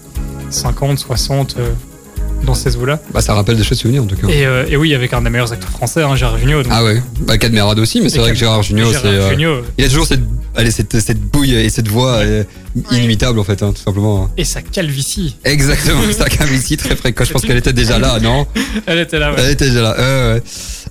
50, 0.50 0.98
60, 0.98 1.56
euh, 1.58 1.70
dans 2.46 2.54
ces 2.54 2.76
eaux-là. 2.78 3.00
Bah, 3.14 3.22
ça 3.22 3.34
rappelle 3.34 3.58
des 3.58 3.64
choses 3.64 3.80
souvenirs 3.80 4.04
en 4.04 4.08
tout 4.08 4.16
cas. 4.16 4.28
Et, 4.28 4.46
euh, 4.46 4.66
et 4.70 4.78
oui, 4.78 4.94
avec 4.96 5.12
un 5.14 5.22
des 5.22 5.30
meilleurs 5.30 5.52
acteurs 5.52 5.70
français, 5.70 6.02
hein, 6.04 6.16
Gérard 6.16 6.38
Jugnot. 6.38 6.64
donc- 6.64 6.72
Ah 6.74 6.84
ouais, 6.84 7.02
bah 7.22 7.38
Cadmerade 7.38 7.80
aussi, 7.80 8.02
mais 8.02 8.10
c'est 8.10 8.20
vrai 8.20 8.32
que 8.32 8.38
Gérard 8.38 8.60
euh, 8.60 8.64
Jugnot, 8.64 9.64
il 9.78 9.84
a 9.86 9.88
toujours 9.90 10.06
cette, 10.08 10.22
allez, 10.56 10.72
cette, 10.72 11.00
cette 11.00 11.20
bouille 11.20 11.56
et 11.56 11.70
cette 11.70 11.88
voix 11.88 12.14
euh, 12.18 12.44
inimitable 12.92 13.40
en 13.40 13.44
fait, 13.44 13.62
hein, 13.64 13.74
tout 13.76 13.82
simplement. 13.82 14.30
et 14.38 14.44
sa 14.46 14.62
calvitie. 14.62 15.36
Exactement, 15.44 16.00
un 16.20 16.24
calvitie 16.26 16.78
très 16.78 16.96
précoce. 16.96 17.28
Je 17.28 17.34
pense 17.34 17.42
qu'elle 17.44 17.58
était 17.58 17.74
déjà 17.74 18.00
là, 18.00 18.20
non 18.20 18.48
Elle 18.86 19.00
était 19.00 19.20
là, 19.20 19.32
ouais. 19.32 19.38
Elle 19.40 19.52
était 19.52 19.68
déjà 19.70 19.82
là. 19.82 19.96
Ouais, 19.98 20.34
ouais. 20.36 20.44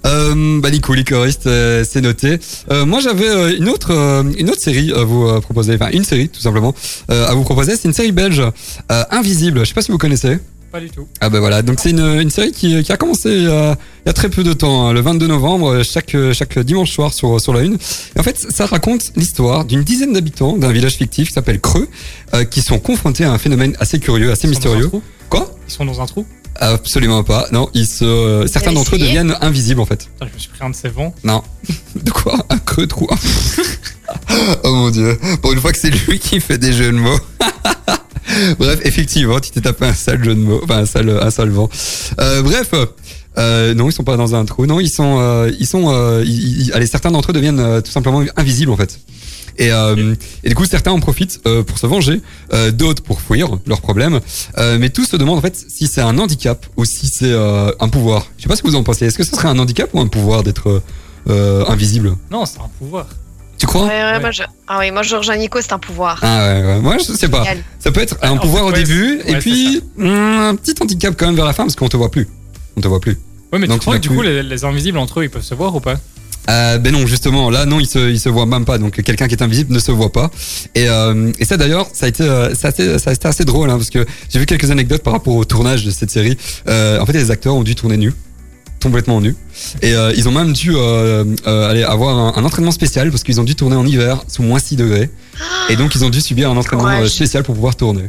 Euh, 0.07 0.61
bah 0.61 0.71
Nico, 0.71 0.93
les 0.93 1.05
choristes, 1.05 1.47
euh, 1.47 1.83
c'est 1.89 2.03
noté. 2.03 2.39
Euh, 2.71 2.85
moi, 2.85 3.01
j'avais 3.01 3.27
euh, 3.29 3.57
une 3.57 3.71
autre, 3.71 3.91
euh, 3.93 4.23
une 4.37 4.51
autre 4.51 4.61
série 4.61 4.93
à 4.93 5.03
vous 5.03 5.27
euh, 5.27 5.41
proposer, 5.41 5.75
enfin 5.81 5.89
une 5.95 6.05
série 6.05 6.29
tout 6.29 6.41
simplement 6.43 6.75
euh, 7.11 7.27
à 7.27 7.33
vous 7.35 7.43
proposer. 7.45 7.75
C'est 7.77 7.89
une 7.89 7.95
série 7.95 8.13
belge, 8.13 8.41
euh, 8.93 9.05
Invisible. 9.11 9.61
Je 9.61 9.65
sais 9.67 9.75
pas 9.75 9.81
si 9.83 9.91
vous 9.93 9.97
connaissez. 9.99 10.39
Pas 10.75 10.81
du 10.81 10.91
tout. 10.91 11.07
Ah 11.21 11.31
bah 11.31 11.39
voilà, 11.39 11.63
donc 11.63 11.79
c'est 11.79 11.91
une, 11.91 12.01
une 12.01 12.31
série 12.31 12.51
qui, 12.51 12.83
qui 12.83 12.91
a 12.91 12.97
commencé 12.97 13.29
euh, 13.29 13.77
il 14.05 14.09
y 14.09 14.11
a 14.11 14.13
très 14.13 14.29
peu 14.29 14.43
de 14.43 14.53
temps, 14.53 14.89
hein, 14.89 14.93
le 14.93 15.01
22 15.03 15.29
novembre, 15.29 15.73
euh, 15.73 15.83
chaque, 15.85 16.17
chaque 16.33 16.59
dimanche 16.59 16.91
soir 16.91 17.15
sur, 17.15 17.41
sur 17.41 17.55
la 17.55 17.61
une. 17.61 17.75
Et 17.75 18.19
en 18.19 18.25
fait, 18.25 18.37
ça 18.51 18.67
raconte 18.67 19.13
l'histoire 19.15 19.67
d'une 19.67 19.85
dizaine 19.85 20.13
d'habitants 20.13 20.57
d'un 20.57 20.73
village 20.73 20.95
fictif 20.95 21.29
qui 21.29 21.33
s'appelle 21.33 21.61
Creux, 21.61 21.87
euh, 22.35 22.43
qui 22.43 22.61
sont 22.61 22.81
confrontés 22.81 23.23
à 23.23 23.31
un 23.31 23.39
phénomène 23.39 23.77
assez 23.79 24.01
curieux, 24.01 24.33
assez 24.33 24.49
Ils 24.49 24.55
sont 24.57 24.63
dans 24.63 24.67
un 24.67 24.71
mystérieux. 24.73 24.89
trou 24.89 25.03
Quoi? 25.31 25.55
Ils 25.69 25.73
sont 25.73 25.85
dans 25.85 26.01
un 26.01 26.07
trou? 26.07 26.27
Absolument 26.57 27.23
pas. 27.23 27.47
Non, 27.53 27.71
ils 27.73 27.87
se, 27.87 28.05
euh, 28.05 28.49
certains 28.49 28.73
d'entre 28.73 28.97
eux 28.97 28.99
deviennent 28.99 29.37
invisibles 29.43 29.81
en 29.81 29.87
fait. 29.87 30.09
Putain, 30.09 30.27
je 30.29 30.35
me 30.35 30.39
suis 30.41 30.49
pris 30.49 30.65
un 30.65 30.71
de 30.71 30.75
ces 30.75 30.89
vents. 30.89 31.15
Non. 31.23 31.45
De 31.95 32.11
quoi? 32.11 32.35
Un 32.51 32.59
creux 32.59 32.89
trou. 32.89 33.07
oh 34.65 34.75
mon 34.75 34.91
dieu. 34.91 35.17
Pour 35.41 35.53
une 35.53 35.61
fois 35.61 35.71
que 35.71 35.79
c'est 35.79 35.91
lui 35.91 36.19
qui 36.19 36.41
fait 36.41 36.59
des 36.59 36.73
jeux 36.73 36.91
de 36.91 36.99
mots. 36.99 37.21
bref, 38.59 38.81
effectivement, 38.85 39.41
tu 39.41 39.51
t'es 39.51 39.61
tapé 39.61 39.87
un 39.87 39.95
sale 39.95 40.23
jeu 40.25 40.35
de 40.35 40.41
mots. 40.41 40.61
Enfin, 40.65 40.79
un 40.79 40.87
sale, 40.87 41.11
un 41.21 41.31
sale 41.31 41.51
vent. 41.51 41.69
Euh, 42.21 42.43
bref. 42.43 42.71
Euh, 43.37 43.75
non, 43.75 43.89
ils 43.89 43.93
sont 43.93 44.05
pas 44.05 44.17
dans 44.17 44.37
un 44.37 44.45
trou. 44.45 44.65
Non, 44.67 44.79
ils 44.79 44.89
sont, 44.89 45.19
euh, 45.19 45.51
ils 45.59 45.67
sont, 45.67 45.87
euh, 45.93 46.23
ils- 46.25 46.67
ils- 46.69 46.73
allez, 46.73 46.87
certains 46.87 47.11
d'entre 47.11 47.31
eux 47.31 47.33
deviennent 47.33 47.59
euh, 47.59 47.81
tout 47.81 47.91
simplement 47.91 48.23
invisibles 48.37 48.71
en 48.71 48.77
fait. 48.77 49.01
Et, 49.59 49.73
euh, 49.73 50.15
et 50.45 50.49
du 50.51 50.55
coup, 50.55 50.65
certains 50.67 50.93
en 50.93 51.01
profitent 51.01 51.41
euh, 51.47 51.65
pour 51.65 51.79
se 51.79 51.87
venger, 51.89 52.21
euh, 52.53 52.71
d'autres 52.71 53.03
pour 53.03 53.21
fuir 53.21 53.49
leurs 53.67 53.81
problèmes. 53.81 54.21
Euh, 54.59 54.79
mais 54.79 54.89
tous 54.91 55.07
se 55.07 55.17
demandent 55.17 55.39
en 55.39 55.43
fait 55.43 55.57
si 55.69 55.89
c'est 55.89 56.01
un 56.01 56.17
handicap 56.19 56.65
ou 56.77 56.85
si 56.85 57.09
c'est 57.09 57.35
un 57.35 57.89
pouvoir. 57.89 58.29
Je 58.39 58.45
sais 58.45 58.49
pas 58.49 58.55
ce 58.55 58.63
que 58.63 58.69
vous 58.69 58.77
en 58.77 58.85
pensez. 58.85 59.05
Est-ce 59.07 59.19
que 59.19 59.25
ce 59.25 59.33
serait 59.33 59.49
un 59.49 59.59
handicap 59.59 59.91
ou 59.95 60.01
un 60.01 60.07
pouvoir 60.07 60.45
d'être 60.45 60.81
invisible? 61.69 62.17
Non, 62.31 62.47
c'est 62.47 62.59
un 62.61 62.71
pouvoir. 62.79 63.07
Tu 63.65 63.69
crois 63.69 63.87
Ouais, 63.87 63.89
ouais, 63.89 64.13
Ouais. 64.13 64.21
Moi, 64.21 64.31
je... 64.31 64.43
Ah 64.69 64.79
oui, 64.79 64.91
moi 64.91 65.03
je 65.03 65.17
rejoins 65.17 65.37
Nico, 65.39 65.59
c'est 65.63 65.73
un 65.73 65.79
pouvoir. 65.79 66.19
Ah 66.21 66.37
ouais, 66.49 66.67
ouais. 66.67 66.81
Moi, 66.81 66.99
je 66.99 67.05
sais 67.15 67.29
pas. 67.29 67.45
Génial. 67.45 67.63
Ça 67.79 67.91
peut 67.91 68.03
être 68.03 68.19
un 68.21 68.37
pouvoir 68.37 68.65
fait, 68.65 68.71
au 68.71 68.73
ouais, 68.75 68.83
début 68.85 69.21
et 69.25 69.37
puis 69.37 69.81
hum, 69.99 70.07
un 70.07 70.55
petit 70.55 70.75
handicap 70.83 71.15
quand 71.19 71.25
même 71.27 71.35
vers 71.35 71.47
la 71.47 71.55
fin 71.55 71.63
parce 71.65 71.75
qu'on 71.75 71.89
te 71.89 71.97
voit 71.97 72.11
plus. 72.11 72.29
On 72.77 72.83
te 72.83 72.89
voit 72.89 73.01
plus. 73.01 73.17
Ouais, 73.55 73.59
mais 73.59 73.67
Donc, 73.67 73.79
tu 73.79 73.87
crois 73.87 73.97
que 73.97 74.03
du 74.03 74.09
plus- 74.09 74.17
coup, 74.19 74.23
les, 74.23 74.43
les 74.43 74.65
invisibles 74.67 74.99
entre 74.99 75.21
eux, 75.21 75.25
ils 75.25 75.31
peuvent 75.31 75.43
se 75.43 75.55
voir 75.55 75.75
ou 75.75 75.81
pas? 75.81 75.95
Euh, 76.51 76.77
ben 76.77 76.93
non, 76.93 77.07
justement, 77.07 77.49
là 77.49 77.65
non, 77.65 77.81
il 77.81 77.87
se, 77.87 78.11
il 78.11 78.21
se 78.21 78.29
voit 78.29 78.45
même 78.45 78.67
pas. 78.67 78.77
Donc 78.77 79.01
quelqu'un 79.03 79.29
qui 79.29 79.35
est 79.35 79.43
invisible 79.43 79.73
ne 79.73 79.79
se 79.79 79.93
voit 79.93 80.13
pas. 80.13 80.31
Et, 80.75 80.87
euh, 80.91 81.33
et 81.39 81.47
ça 81.47 81.57
d'ailleurs, 81.57 81.87
ça 81.95 82.05
a 82.05 82.09
été, 82.11 82.23
euh, 82.23 82.55
ça 82.55 82.69
a 82.69 82.71
été, 82.71 82.99
ça 82.99 83.09
a 83.09 83.13
été 83.15 83.27
assez 83.27 83.47
drôle 83.47 83.71
hein, 83.71 83.79
parce 83.79 83.89
que 83.89 84.05
j'ai 84.29 84.39
vu 84.41 84.45
quelques 84.45 84.71
anecdotes 84.71 85.03
par 85.03 85.15
rapport 85.15 85.35
au 85.37 85.45
tournage 85.47 85.87
de 85.87 85.91
cette 85.91 86.11
série. 86.11 86.37
Euh, 86.69 87.01
en 87.01 87.07
fait, 87.07 87.15
les 87.15 87.31
acteurs 87.31 87.55
ont 87.55 87.63
dû 87.63 87.75
tourner 87.75 87.97
nus, 87.97 88.13
complètement 88.85 89.21
nus, 89.21 89.35
et 89.83 89.95
euh, 89.95 90.13
ils 90.17 90.29
ont 90.29 90.33
même 90.33 90.53
dû 90.53 90.71
euh, 90.77 91.25
euh, 91.49 91.69
aller 91.71 91.83
avoir 91.83 92.17
un, 92.17 92.41
un 92.41 92.45
entraînement 92.45 92.71
spécial 92.71 93.11
parce 93.11 93.25
qu'ils 93.25 93.41
ont 93.41 93.45
dû 93.45 93.57
tourner 93.57 93.75
en 93.77 93.85
hiver 93.87 94.23
sous 94.29 94.43
moins 94.45 94.61
6 94.61 94.77
degrés. 94.77 95.11
Et 95.71 95.75
donc 95.77 95.95
ils 95.97 96.05
ont 96.05 96.11
dû 96.11 96.21
subir 96.21 96.51
un 96.51 96.57
entraînement 96.57 97.05
spécial 97.07 97.43
pour 97.43 97.57
pouvoir 97.57 97.75
tourner. 97.75 98.05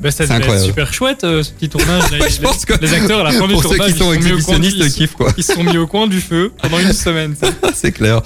bah, 0.00 0.10
Ça 0.10 0.18
C'est 0.18 0.24
devait 0.24 0.34
être 0.36 0.40
incroyable. 0.42 0.66
super 0.66 0.92
chouette 0.94 1.24
euh, 1.24 1.42
ce 1.42 1.50
petit 1.50 1.68
tournage. 1.68 2.02
Ouais, 2.12 2.18
Les- 2.20 2.30
je 2.30 2.40
pense 2.40 2.64
que 2.64 2.74
les 2.80 2.92
acteurs 2.94 3.20
à 3.20 3.24
la 3.24 3.32
fin 3.32 3.46
du 3.48 3.54
pour 3.54 3.62
ceux 3.62 3.70
tournage, 3.76 3.92
qui 3.92 3.98
sont 3.98 4.12
ils, 4.12 4.22
sont 4.22 4.28
mis 4.28 4.32
au 4.32 4.44
coin 4.44 4.58
du, 4.58 4.66
exhibitionnistes, 4.68 4.76
ils, 4.86 4.92
kiff 4.92 5.12
quoi. 5.14 5.32
ils 5.36 5.42
se 5.44 5.54
sont 5.54 5.64
mis 5.64 5.76
au 5.78 5.86
coin 5.86 6.06
du 6.06 6.20
feu 6.20 6.52
pendant 6.62 6.78
une 6.78 6.92
semaine. 6.92 7.34
c'est 7.74 7.92
clair. 7.92 8.20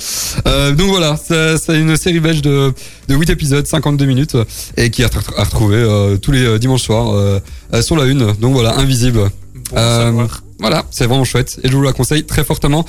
Euh, 0.46 0.72
donc 0.72 0.88
voilà, 0.88 1.16
c'est 1.16 1.78
une 1.80 1.96
série 1.96 2.20
belge 2.20 2.42
de, 2.42 2.72
de 3.09 3.14
8 3.14 3.30
épisodes, 3.30 3.66
52 3.66 4.05
minutes, 4.07 4.36
et 4.76 4.90
qui 4.90 5.02
est 5.02 5.05
à, 5.36 5.44
retrouver 5.44 5.76
euh, 5.76 6.16
tous 6.16 6.32
les 6.32 6.59
dimanches 6.59 6.82
soirs 6.82 7.40
sur 7.82 7.96
la 7.96 8.05
une. 8.07 8.32
Donc 8.40 8.52
voilà, 8.55 8.76
invisible. 8.78 9.20
Bon, 9.70 9.76
Euh. 9.76 10.26
Voilà, 10.61 10.84
c'est 10.90 11.07
vraiment 11.07 11.24
chouette 11.24 11.59
et 11.64 11.68
je 11.68 11.76
vous 11.76 11.82
la 11.82 11.92
conseille 11.92 12.24
très 12.24 12.44
fortement. 12.44 12.84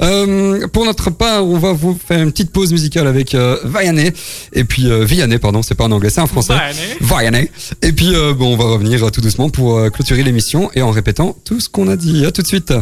Euh, 0.00 0.66
pour 0.68 0.84
notre 0.84 1.10
part, 1.10 1.46
on 1.46 1.58
va 1.58 1.72
vous 1.72 1.98
faire 2.08 2.20
une 2.22 2.32
petite 2.32 2.50
pause 2.50 2.72
musicale 2.72 3.06
avec 3.06 3.34
euh, 3.34 3.58
Vianney 3.64 4.12
et 4.52 4.64
puis 4.64 4.90
euh, 4.90 5.04
Vianney, 5.04 5.38
pardon, 5.38 5.62
c'est 5.62 5.74
pas 5.74 5.84
en 5.84 5.92
anglais, 5.92 6.10
c'est 6.10 6.22
en 6.22 6.26
français. 6.26 6.54
Bah, 6.54 6.62
allez. 6.62 6.96
Vianney. 7.00 7.50
Et 7.82 7.92
puis 7.92 8.14
euh, 8.14 8.32
bon, 8.32 8.54
on 8.54 8.56
va 8.56 8.64
revenir 8.64 9.10
tout 9.10 9.20
doucement 9.20 9.50
pour 9.50 9.76
euh, 9.78 9.90
clôturer 9.90 10.22
l'émission 10.22 10.70
et 10.74 10.82
en 10.82 10.90
répétant 10.90 11.36
tout 11.44 11.60
ce 11.60 11.68
qu'on 11.68 11.88
a 11.88 11.96
dit. 11.96 12.24
À 12.24 12.32
tout 12.32 12.42
de 12.42 12.46
suite. 12.46 12.72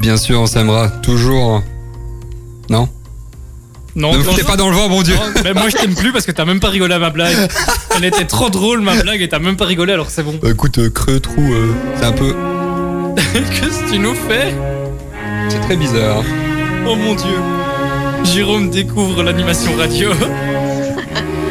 Bien 0.00 0.16
sûr, 0.16 0.40
on 0.40 0.46
s'aimera 0.46 0.88
toujours. 0.88 1.62
Non? 2.70 2.88
Non, 3.94 4.12
ne 4.12 4.18
me 4.18 4.22
foutez 4.22 4.42
pas 4.42 4.56
dans 4.56 4.70
le 4.70 4.76
vent, 4.76 4.88
mon 4.88 5.02
Dieu. 5.02 5.14
non, 5.14 5.42
mais 5.44 5.52
moi 5.52 5.68
je 5.68 5.76
t'aime 5.76 5.94
plus 5.94 6.12
parce 6.12 6.24
que 6.24 6.32
t'as 6.32 6.46
même 6.46 6.60
pas 6.60 6.70
rigolé 6.70 6.94
à 6.94 6.98
ma 6.98 7.10
blague. 7.10 7.36
Elle 7.96 8.04
était 8.04 8.24
trop 8.24 8.48
drôle 8.48 8.80
ma 8.80 8.96
blague 8.96 9.20
et 9.20 9.28
t'as 9.28 9.38
même 9.38 9.56
pas 9.56 9.66
rigolé 9.66 9.92
alors 9.92 10.08
c'est 10.10 10.22
bon. 10.22 10.38
Euh, 10.44 10.52
Écoute, 10.52 10.78
euh, 10.78 10.88
creux, 10.88 11.20
trou, 11.20 11.42
euh, 11.52 11.74
c'est 11.98 12.06
un 12.06 12.12
peu, 12.12 12.34
Qu'est-ce 13.32 13.82
que 13.84 13.90
tu 13.92 13.98
nous 13.98 14.14
fais 14.14 14.52
c'est 15.48 15.60
très 15.60 15.76
bizarre. 15.76 16.22
Oh 16.86 16.94
mon 16.94 17.14
dieu. 17.14 17.34
Jérôme 18.24 18.70
découvre 18.70 19.22
l'animation 19.22 19.74
radio. 19.76 20.10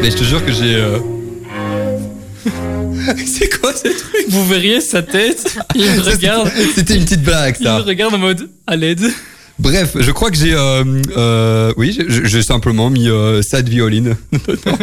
Mais 0.01 0.09
je 0.09 0.17
te 0.17 0.23
jure 0.23 0.43
que 0.43 0.51
j'ai. 0.51 0.73
euh, 0.75 0.97
c'est 3.27 3.59
quoi 3.59 3.73
ce 3.73 3.89
truc 3.89 4.25
Vous 4.29 4.45
verriez 4.47 4.81
sa 4.81 5.03
tête. 5.03 5.55
Il 5.75 5.81
me 5.97 6.01
regarde. 6.01 6.49
C'était 6.73 6.95
une 6.95 7.03
petite 7.03 7.21
blague, 7.21 7.57
Il 7.59 7.63
me 7.67 7.69
ça. 7.69 7.77
regarde 7.79 8.13
en 8.15 8.17
mode 8.17 8.49
à 8.65 8.75
l'aide. 8.75 9.01
Bref, 9.59 9.95
je 9.99 10.11
crois 10.11 10.31
que 10.31 10.37
j'ai, 10.37 10.53
euh, 10.55 10.83
euh, 11.15 11.73
oui, 11.77 11.95
j'ai- 11.95 12.25
j'ai 12.25 12.41
simplement 12.41 12.89
mis 12.89 13.07
euh, 13.09 13.43
sad 13.43 13.69
violine. 13.69 14.15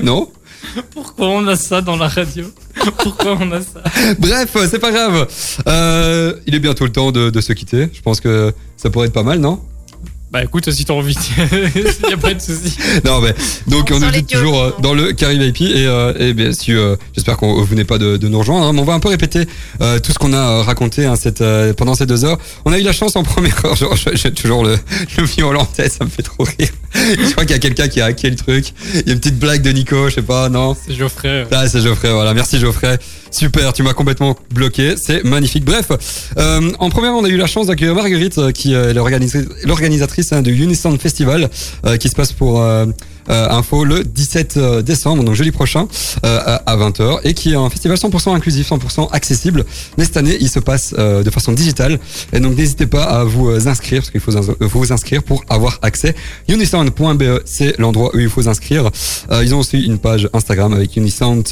non. 0.04 0.28
Pourquoi 0.90 1.28
on 1.28 1.46
a 1.46 1.56
ça 1.56 1.80
dans 1.80 1.96
la 1.96 2.08
radio 2.08 2.46
Pourquoi 2.98 3.38
on 3.40 3.50
a 3.52 3.60
ça 3.60 3.82
Bref, 4.18 4.56
c'est 4.70 4.78
pas 4.78 4.90
grave. 4.90 5.26
Euh, 5.66 6.34
il 6.46 6.54
est 6.54 6.60
bientôt 6.60 6.84
le 6.84 6.92
temps 6.92 7.12
de 7.12 7.40
se 7.40 7.52
quitter. 7.52 7.88
Je 7.92 8.00
pense 8.00 8.20
que 8.20 8.52
ça 8.76 8.90
pourrait 8.90 9.08
être 9.08 9.12
pas 9.12 9.22
mal, 9.22 9.38
non? 9.38 9.60
Bah 10.30 10.44
écoute, 10.44 10.70
si 10.70 10.84
t'as 10.84 10.92
envie, 10.92 11.14
y 12.10 12.12
a 12.12 12.16
pas 12.18 12.34
de 12.34 12.40
souci. 12.40 12.76
Non, 13.06 13.20
mais 13.22 13.34
donc 13.66 13.88
On 13.90 14.02
on, 14.02 14.10
les 14.10 14.22
toujours 14.22 14.60
euh, 14.60 14.70
dans 14.82 14.92
le 14.92 15.12
Caribe 15.14 15.40
IP 15.40 15.62
et, 15.62 15.86
euh, 15.86 16.12
et 16.18 16.34
bien 16.34 16.52
sûr, 16.52 16.78
euh, 16.78 16.96
j'espère 17.14 17.38
qu'on 17.38 17.54
vous 17.54 17.64
venez 17.64 17.84
pas 17.84 17.96
de, 17.96 18.18
de 18.18 18.28
nous 18.28 18.38
rejoindre. 18.38 18.66
hein, 18.66 18.72
mais 18.74 18.80
on 18.80 18.84
va 18.84 18.92
un 18.92 19.00
peu 19.00 19.08
répéter 19.08 19.46
euh, 19.80 19.98
tout 20.00 20.12
ce 20.12 20.18
qu'on 20.18 20.34
a 20.34 20.62
raconté 20.62 21.06
hein, 21.06 21.16
cette, 21.16 21.40
euh, 21.40 21.72
pendant 21.72 21.94
ces 21.94 22.04
deux 22.04 22.26
heures. 22.26 22.36
On 22.66 22.72
a 22.74 22.78
eu 22.78 22.82
la 22.82 22.92
chance 22.92 23.16
en 23.16 23.22
première 23.22 23.64
heure. 23.64 23.74
genre, 23.76 23.96
J'ai 24.12 24.30
toujours 24.34 24.64
le, 24.64 24.76
le 25.16 25.24
violon 25.24 25.60
en 25.60 25.64
tête, 25.64 25.92
ça 25.92 26.04
me 26.04 26.10
fait 26.10 26.22
trop 26.22 26.44
rire. 26.44 26.68
Je 26.94 27.30
crois 27.32 27.44
qu'il 27.46 27.52
y 27.52 27.58
a 27.58 27.58
quelqu'un 27.58 27.88
qui 27.88 28.02
a 28.02 28.06
hacké 28.06 28.28
le 28.28 28.36
truc. 28.36 28.74
Il 28.94 29.06
y 29.06 29.10
a 29.10 29.14
une 29.14 29.20
petite 29.20 29.38
blague 29.38 29.62
de 29.62 29.70
Nico, 29.70 30.10
je 30.10 30.16
sais 30.16 30.22
pas, 30.22 30.50
non? 30.50 30.76
C'est 30.86 30.94
Geoffrey. 30.94 31.46
Ah, 31.50 31.66
c'est 31.68 31.80
Geoffrey, 31.80 32.12
voilà. 32.12 32.34
Merci 32.34 32.58
Geoffrey. 32.58 32.98
Super, 33.30 33.72
tu 33.72 33.82
m'as 33.82 33.92
complètement 33.94 34.36
bloqué. 34.52 34.94
C'est 34.96 35.22
magnifique. 35.24 35.64
Bref, 35.64 35.90
euh, 36.38 36.70
en 36.78 36.90
première, 36.90 37.12
on 37.14 37.24
a 37.24 37.28
eu 37.28 37.36
la 37.36 37.46
chance 37.46 37.66
d'accueillir 37.66 37.94
Marguerite, 37.94 38.52
qui 38.52 38.72
est 38.72 38.92
l'organisatrice 38.94 40.17
l'organisatrice, 40.18 40.32
hein, 40.32 40.42
du 40.42 40.62
Unisound 40.62 41.00
Festival, 41.00 41.48
euh, 41.86 41.96
qui 41.96 42.08
se 42.08 42.14
passe 42.14 42.32
pour 42.32 42.60
euh, 42.60 42.86
info 43.28 43.84
le 43.84 44.04
17 44.04 44.56
euh, 44.56 44.82
décembre, 44.82 45.22
donc 45.24 45.34
jeudi 45.34 45.50
prochain, 45.50 45.86
euh, 46.24 46.40
à 46.46 46.58
à 46.68 46.76
20h, 46.76 47.20
et 47.24 47.34
qui 47.34 47.52
est 47.52 47.56
un 47.56 47.70
festival 47.70 47.96
100% 47.96 48.34
inclusif, 48.34 48.70
100% 48.70 49.08
accessible. 49.12 49.64
Mais 49.96 50.04
cette 50.04 50.16
année, 50.16 50.36
il 50.40 50.48
se 50.48 50.58
passe 50.58 50.94
euh, 50.98 51.22
de 51.22 51.30
façon 51.30 51.52
digitale, 51.52 51.98
et 52.32 52.40
donc 52.40 52.56
n'hésitez 52.56 52.86
pas 52.86 53.04
à 53.04 53.24
vous 53.24 53.48
euh, 53.48 53.66
inscrire, 53.66 54.02
parce 54.02 54.10
qu'il 54.10 54.20
faut 54.20 54.32
vous 54.78 54.92
inscrire 54.92 55.22
pour 55.22 55.44
avoir 55.48 55.78
accès. 55.82 56.14
Unisound.be, 56.48 57.40
c'est 57.44 57.78
l'endroit 57.78 58.10
où 58.14 58.18
il 58.18 58.28
faut 58.28 58.42
s'inscrire. 58.42 58.90
Euh, 59.30 59.44
ils 59.44 59.54
ont 59.54 59.58
aussi 59.60 59.82
une 59.82 59.98
page 59.98 60.28
Instagram 60.32 60.72
avec 60.74 60.96
Unisound 60.96 61.48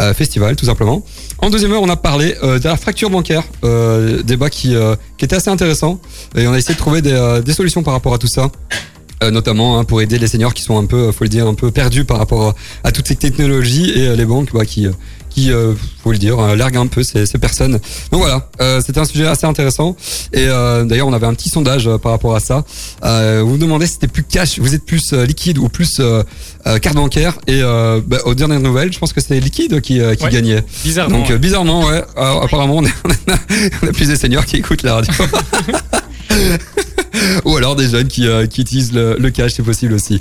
euh, 0.00 0.14
Festival, 0.14 0.56
tout 0.56 0.66
simplement. 0.66 1.02
En 1.38 1.48
deuxième 1.48 1.72
heure, 1.72 1.82
on 1.82 1.88
a 1.88 1.96
parlé 1.96 2.36
euh, 2.42 2.58
de 2.58 2.64
la 2.64 2.76
fracture 2.76 3.08
bancaire, 3.10 3.44
euh, 3.64 4.22
débat 4.22 4.50
qui, 4.50 4.74
euh, 4.74 4.94
qui 5.16 5.24
était 5.24 5.36
assez 5.36 5.50
intéressant, 5.50 6.00
et 6.36 6.46
on 6.46 6.52
a 6.52 6.58
essayé 6.58 6.74
de 6.74 6.78
trouver 6.78 7.00
des, 7.02 7.12
euh, 7.12 7.40
des 7.40 7.54
solutions 7.54 7.82
par 7.82 7.94
rapport 7.94 8.14
à 8.14 8.18
tout 8.18 8.26
ça. 8.26 8.50
Euh, 9.22 9.30
notamment 9.30 9.78
hein, 9.78 9.84
pour 9.84 10.00
aider 10.00 10.18
les 10.18 10.28
seniors 10.28 10.54
qui 10.54 10.62
sont 10.62 10.78
un 10.78 10.86
peu, 10.86 11.12
faut 11.12 11.24
le 11.24 11.28
dire, 11.28 11.46
un 11.46 11.52
peu 11.52 11.70
perdus 11.70 12.06
par 12.06 12.16
rapport 12.16 12.54
à 12.84 12.90
toutes 12.90 13.06
ces 13.06 13.16
technologies 13.16 13.90
et 13.90 14.08
euh, 14.08 14.16
les 14.16 14.24
banques 14.24 14.48
bah, 14.54 14.64
qui, 14.64 14.86
euh, 14.86 14.92
qui, 15.28 15.52
euh, 15.52 15.74
faut 16.02 16.10
le 16.10 16.16
dire, 16.16 16.38
euh, 16.38 16.56
larguent 16.56 16.78
un 16.78 16.86
peu 16.86 17.02
ces, 17.02 17.26
ces 17.26 17.36
personnes. 17.36 17.72
Donc 18.12 18.22
voilà, 18.22 18.48
euh, 18.62 18.80
c'était 18.84 18.98
un 18.98 19.04
sujet 19.04 19.26
assez 19.26 19.44
intéressant. 19.46 19.94
Et 20.32 20.46
euh, 20.48 20.84
d'ailleurs, 20.84 21.06
on 21.06 21.12
avait 21.12 21.26
un 21.26 21.34
petit 21.34 21.50
sondage 21.50 21.86
euh, 21.86 21.98
par 21.98 22.12
rapport 22.12 22.34
à 22.34 22.40
ça. 22.40 22.64
Euh, 23.04 23.42
vous 23.44 23.50
vous 23.50 23.58
demandez 23.58 23.84
si 23.86 23.92
c'était 23.92 24.08
plus 24.08 24.22
cash, 24.22 24.58
vous 24.58 24.74
êtes 24.74 24.86
plus 24.86 25.12
euh, 25.12 25.26
liquide 25.26 25.58
ou 25.58 25.68
plus 25.68 25.98
euh, 26.00 26.22
euh, 26.66 26.78
carte 26.78 26.96
bancaire. 26.96 27.34
Et 27.46 27.60
euh, 27.62 28.00
bah, 28.06 28.20
aux 28.24 28.34
dernières 28.34 28.60
nouvelles, 28.60 28.90
je 28.90 28.98
pense 28.98 29.12
que 29.12 29.20
c'était 29.20 29.38
liquide 29.38 29.82
qui, 29.82 30.00
euh, 30.00 30.14
qui 30.14 30.24
Ouais. 30.24 30.30
gagnait. 30.30 30.64
Bizarrement. 30.82 31.18
Donc 31.18 31.30
euh, 31.30 31.36
bizarrement, 31.36 31.84
ouais. 31.88 32.02
euh, 32.16 32.40
apparemment, 32.40 32.76
on 32.78 32.86
a, 32.86 32.88
on 33.82 33.86
a 33.86 33.92
plus 33.92 34.08
des 34.08 34.16
seniors 34.16 34.46
qui 34.46 34.56
écoutent 34.56 34.82
la 34.82 34.94
radio. 34.94 35.12
Ou 37.44 37.56
alors 37.56 37.76
des 37.76 37.88
jeunes 37.88 38.08
qui, 38.08 38.26
euh, 38.26 38.46
qui 38.46 38.60
utilisent 38.60 38.92
le, 38.92 39.16
le 39.18 39.30
cash, 39.30 39.52
c'est 39.52 39.62
possible 39.62 39.94
aussi. 39.94 40.20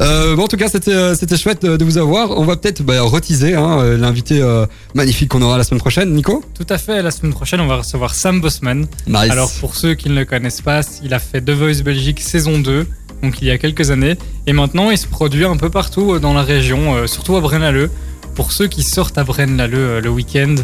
Euh, 0.00 0.36
bon, 0.36 0.44
en 0.44 0.48
tout 0.48 0.56
cas, 0.56 0.68
c'était 0.68 0.92
euh, 0.92 1.14
c'était 1.14 1.36
chouette 1.36 1.62
de 1.64 1.84
vous 1.84 1.98
avoir. 1.98 2.38
On 2.38 2.44
va 2.44 2.56
peut-être 2.56 2.82
bah, 2.82 3.00
reteaser 3.02 3.54
hein, 3.54 3.82
l'invité 3.96 4.40
euh, 4.40 4.66
magnifique 4.94 5.30
qu'on 5.30 5.42
aura 5.42 5.58
la 5.58 5.64
semaine 5.64 5.80
prochaine, 5.80 6.12
Nico. 6.14 6.44
Tout 6.54 6.66
à 6.68 6.78
fait. 6.78 7.02
La 7.02 7.10
semaine 7.10 7.32
prochaine, 7.32 7.60
on 7.60 7.66
va 7.66 7.76
recevoir 7.76 8.14
Sam 8.14 8.40
Bosman. 8.40 8.86
Nice. 9.06 9.30
Alors 9.30 9.50
pour 9.60 9.74
ceux 9.74 9.94
qui 9.94 10.08
ne 10.08 10.14
le 10.14 10.24
connaissent 10.24 10.62
pas, 10.62 10.80
il 11.02 11.12
a 11.12 11.18
fait 11.18 11.40
The 11.40 11.50
Voice 11.50 11.82
Belgique 11.82 12.20
saison 12.20 12.58
2, 12.58 12.86
donc 13.22 13.40
il 13.40 13.48
y 13.48 13.50
a 13.50 13.58
quelques 13.58 13.90
années, 13.90 14.16
et 14.46 14.52
maintenant 14.52 14.90
il 14.90 14.98
se 14.98 15.06
produit 15.06 15.44
un 15.44 15.56
peu 15.56 15.70
partout 15.70 16.18
dans 16.18 16.32
la 16.32 16.42
région, 16.42 16.94
euh, 16.94 17.06
surtout 17.06 17.36
à 17.36 17.40
Braine-l'Alleud. 17.40 17.90
Pour 18.34 18.52
ceux 18.52 18.68
qui 18.68 18.82
sortent 18.82 19.18
à 19.18 19.24
Braine-l'Alleud 19.24 19.78
euh, 19.78 20.00
le 20.00 20.10
week-end, 20.10 20.54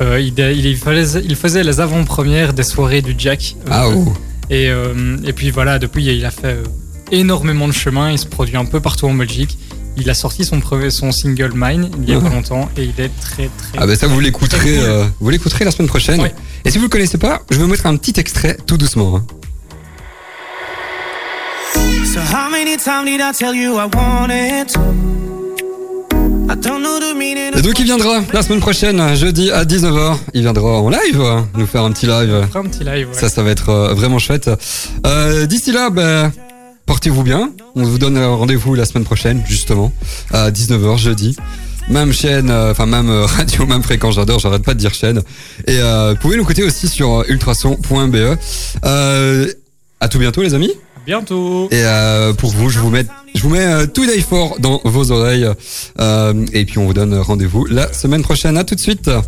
euh, 0.00 0.20
il, 0.20 0.76
faisait, 0.76 1.22
il 1.24 1.36
faisait 1.36 1.62
les 1.62 1.80
avant-premières 1.80 2.54
des 2.54 2.64
soirées 2.64 3.02
du 3.02 3.14
Jack. 3.16 3.56
Ah 3.70 3.88
oh. 3.88 4.12
Et, 4.52 4.68
euh, 4.68 5.16
et 5.24 5.32
puis 5.32 5.50
voilà, 5.50 5.78
depuis 5.80 6.04
il 6.04 6.24
a 6.24 6.30
fait 6.30 6.46
euh, 6.58 6.62
énormément 7.10 7.66
de 7.66 7.72
chemin, 7.72 8.10
il 8.12 8.18
se 8.18 8.26
produit 8.26 8.56
un 8.56 8.64
peu 8.64 8.78
partout 8.80 9.06
en 9.06 9.14
Belgique. 9.14 9.58
Il 9.96 10.08
a 10.08 10.14
sorti 10.14 10.44
son, 10.46 10.58
premier- 10.60 10.90
son 10.90 11.12
single 11.12 11.52
Mine 11.54 11.90
il 12.02 12.08
y 12.08 12.14
a 12.14 12.20
pas 12.20 12.28
Ah. 12.30 12.34
longtemps 12.34 12.70
et 12.78 12.84
il 12.84 12.98
est 12.98 13.10
très 13.20 13.50
très. 13.58 13.76
Ah 13.78 13.86
ben 13.86 13.94
ça 13.96 14.06
vous 14.06 14.20
l'écouterez, 14.20 14.78
euh, 14.78 15.04
vous 15.20 15.28
l'écouterez 15.28 15.64
la 15.66 15.70
semaine 15.70 15.88
prochaine. 15.88 16.20
Ouais. 16.20 16.32
Et 16.64 16.70
si 16.70 16.78
vous 16.78 16.84
le 16.84 16.88
connaissez 16.90 17.18
pas, 17.18 17.42
je 17.50 17.56
vais 17.56 17.62
vous 17.64 17.68
mettre 17.70 17.84
un 17.86 17.96
petit 17.96 18.18
extrait 18.18 18.56
tout 18.66 18.78
doucement. 18.78 19.16
hein. 19.16 19.24
So 22.06 22.20
how 22.20 22.50
many 22.50 22.76
times 22.76 23.04
did 23.06 23.20
I 23.20 23.32
tell 23.32 23.54
you 23.54 23.78
I 23.78 23.86
wanted 23.94 24.68
to? 24.74 24.80
Et 27.56 27.62
donc 27.62 27.78
il 27.78 27.84
viendra 27.84 28.20
la 28.32 28.42
semaine 28.42 28.60
prochaine, 28.60 29.14
jeudi 29.16 29.50
à 29.50 29.64
19h. 29.64 30.16
Il 30.34 30.42
viendra 30.42 30.80
en 30.80 30.88
live, 30.90 31.22
nous 31.56 31.66
faire 31.66 31.82
un 31.84 31.92
petit 31.92 32.06
live. 32.06 32.40
On 32.42 32.46
fera 32.46 32.60
un 32.60 32.64
petit 32.64 32.84
live. 32.84 33.08
ouais. 33.08 33.14
Ça, 33.18 33.28
ça 33.28 33.42
va 33.42 33.50
être 33.50 33.68
euh, 33.70 33.94
vraiment 33.94 34.18
chouette. 34.18 34.50
Euh, 35.06 35.46
D'ici 35.46 35.72
là, 35.72 35.90
ben, 35.90 36.32
portez-vous 36.86 37.22
bien. 37.22 37.50
On 37.74 37.84
vous 37.84 37.98
donne 37.98 38.18
rendez-vous 38.22 38.74
la 38.74 38.84
semaine 38.84 39.04
prochaine, 39.04 39.42
justement, 39.48 39.92
à 40.32 40.50
19h 40.50 40.98
jeudi. 40.98 41.36
Même 41.88 42.12
chaîne, 42.12 42.50
euh, 42.50 42.70
enfin 42.72 42.86
même 42.86 43.10
radio, 43.38 43.66
même 43.66 43.82
fréquence, 43.82 44.14
j'adore, 44.14 44.38
j'arrête 44.38 44.62
pas 44.62 44.74
de 44.74 44.78
dire 44.78 44.94
chaîne. 44.94 45.18
Et 45.66 45.78
euh, 45.78 46.12
vous 46.12 46.20
pouvez 46.20 46.36
nous 46.36 46.42
écouter 46.42 46.62
aussi 46.64 46.86
sur 46.88 47.24
ultrason.be. 47.28 48.36
Euh, 48.84 49.46
à 50.00 50.08
tout 50.08 50.18
bientôt 50.18 50.42
les 50.42 50.54
amis. 50.54 50.72
Bientôt. 51.04 51.68
Et 51.70 51.84
euh, 51.84 52.32
pour 52.32 52.50
vous, 52.50 52.70
je 52.70 52.78
vous 52.78 52.90
mets, 52.90 53.04
je 53.34 53.42
vous 53.42 53.48
mets 53.48 53.64
euh, 53.64 53.86
Today 53.86 54.20
for 54.20 54.58
dans 54.60 54.80
vos 54.84 55.10
oreilles. 55.10 55.48
Euh, 55.98 56.46
et 56.52 56.64
puis 56.64 56.78
on 56.78 56.86
vous 56.86 56.94
donne 56.94 57.14
rendez-vous 57.14 57.66
la 57.66 57.92
semaine 57.92 58.22
prochaine. 58.22 58.56
À 58.56 58.64
tout 58.64 58.74
de 58.74 58.80
suite. 58.80 59.10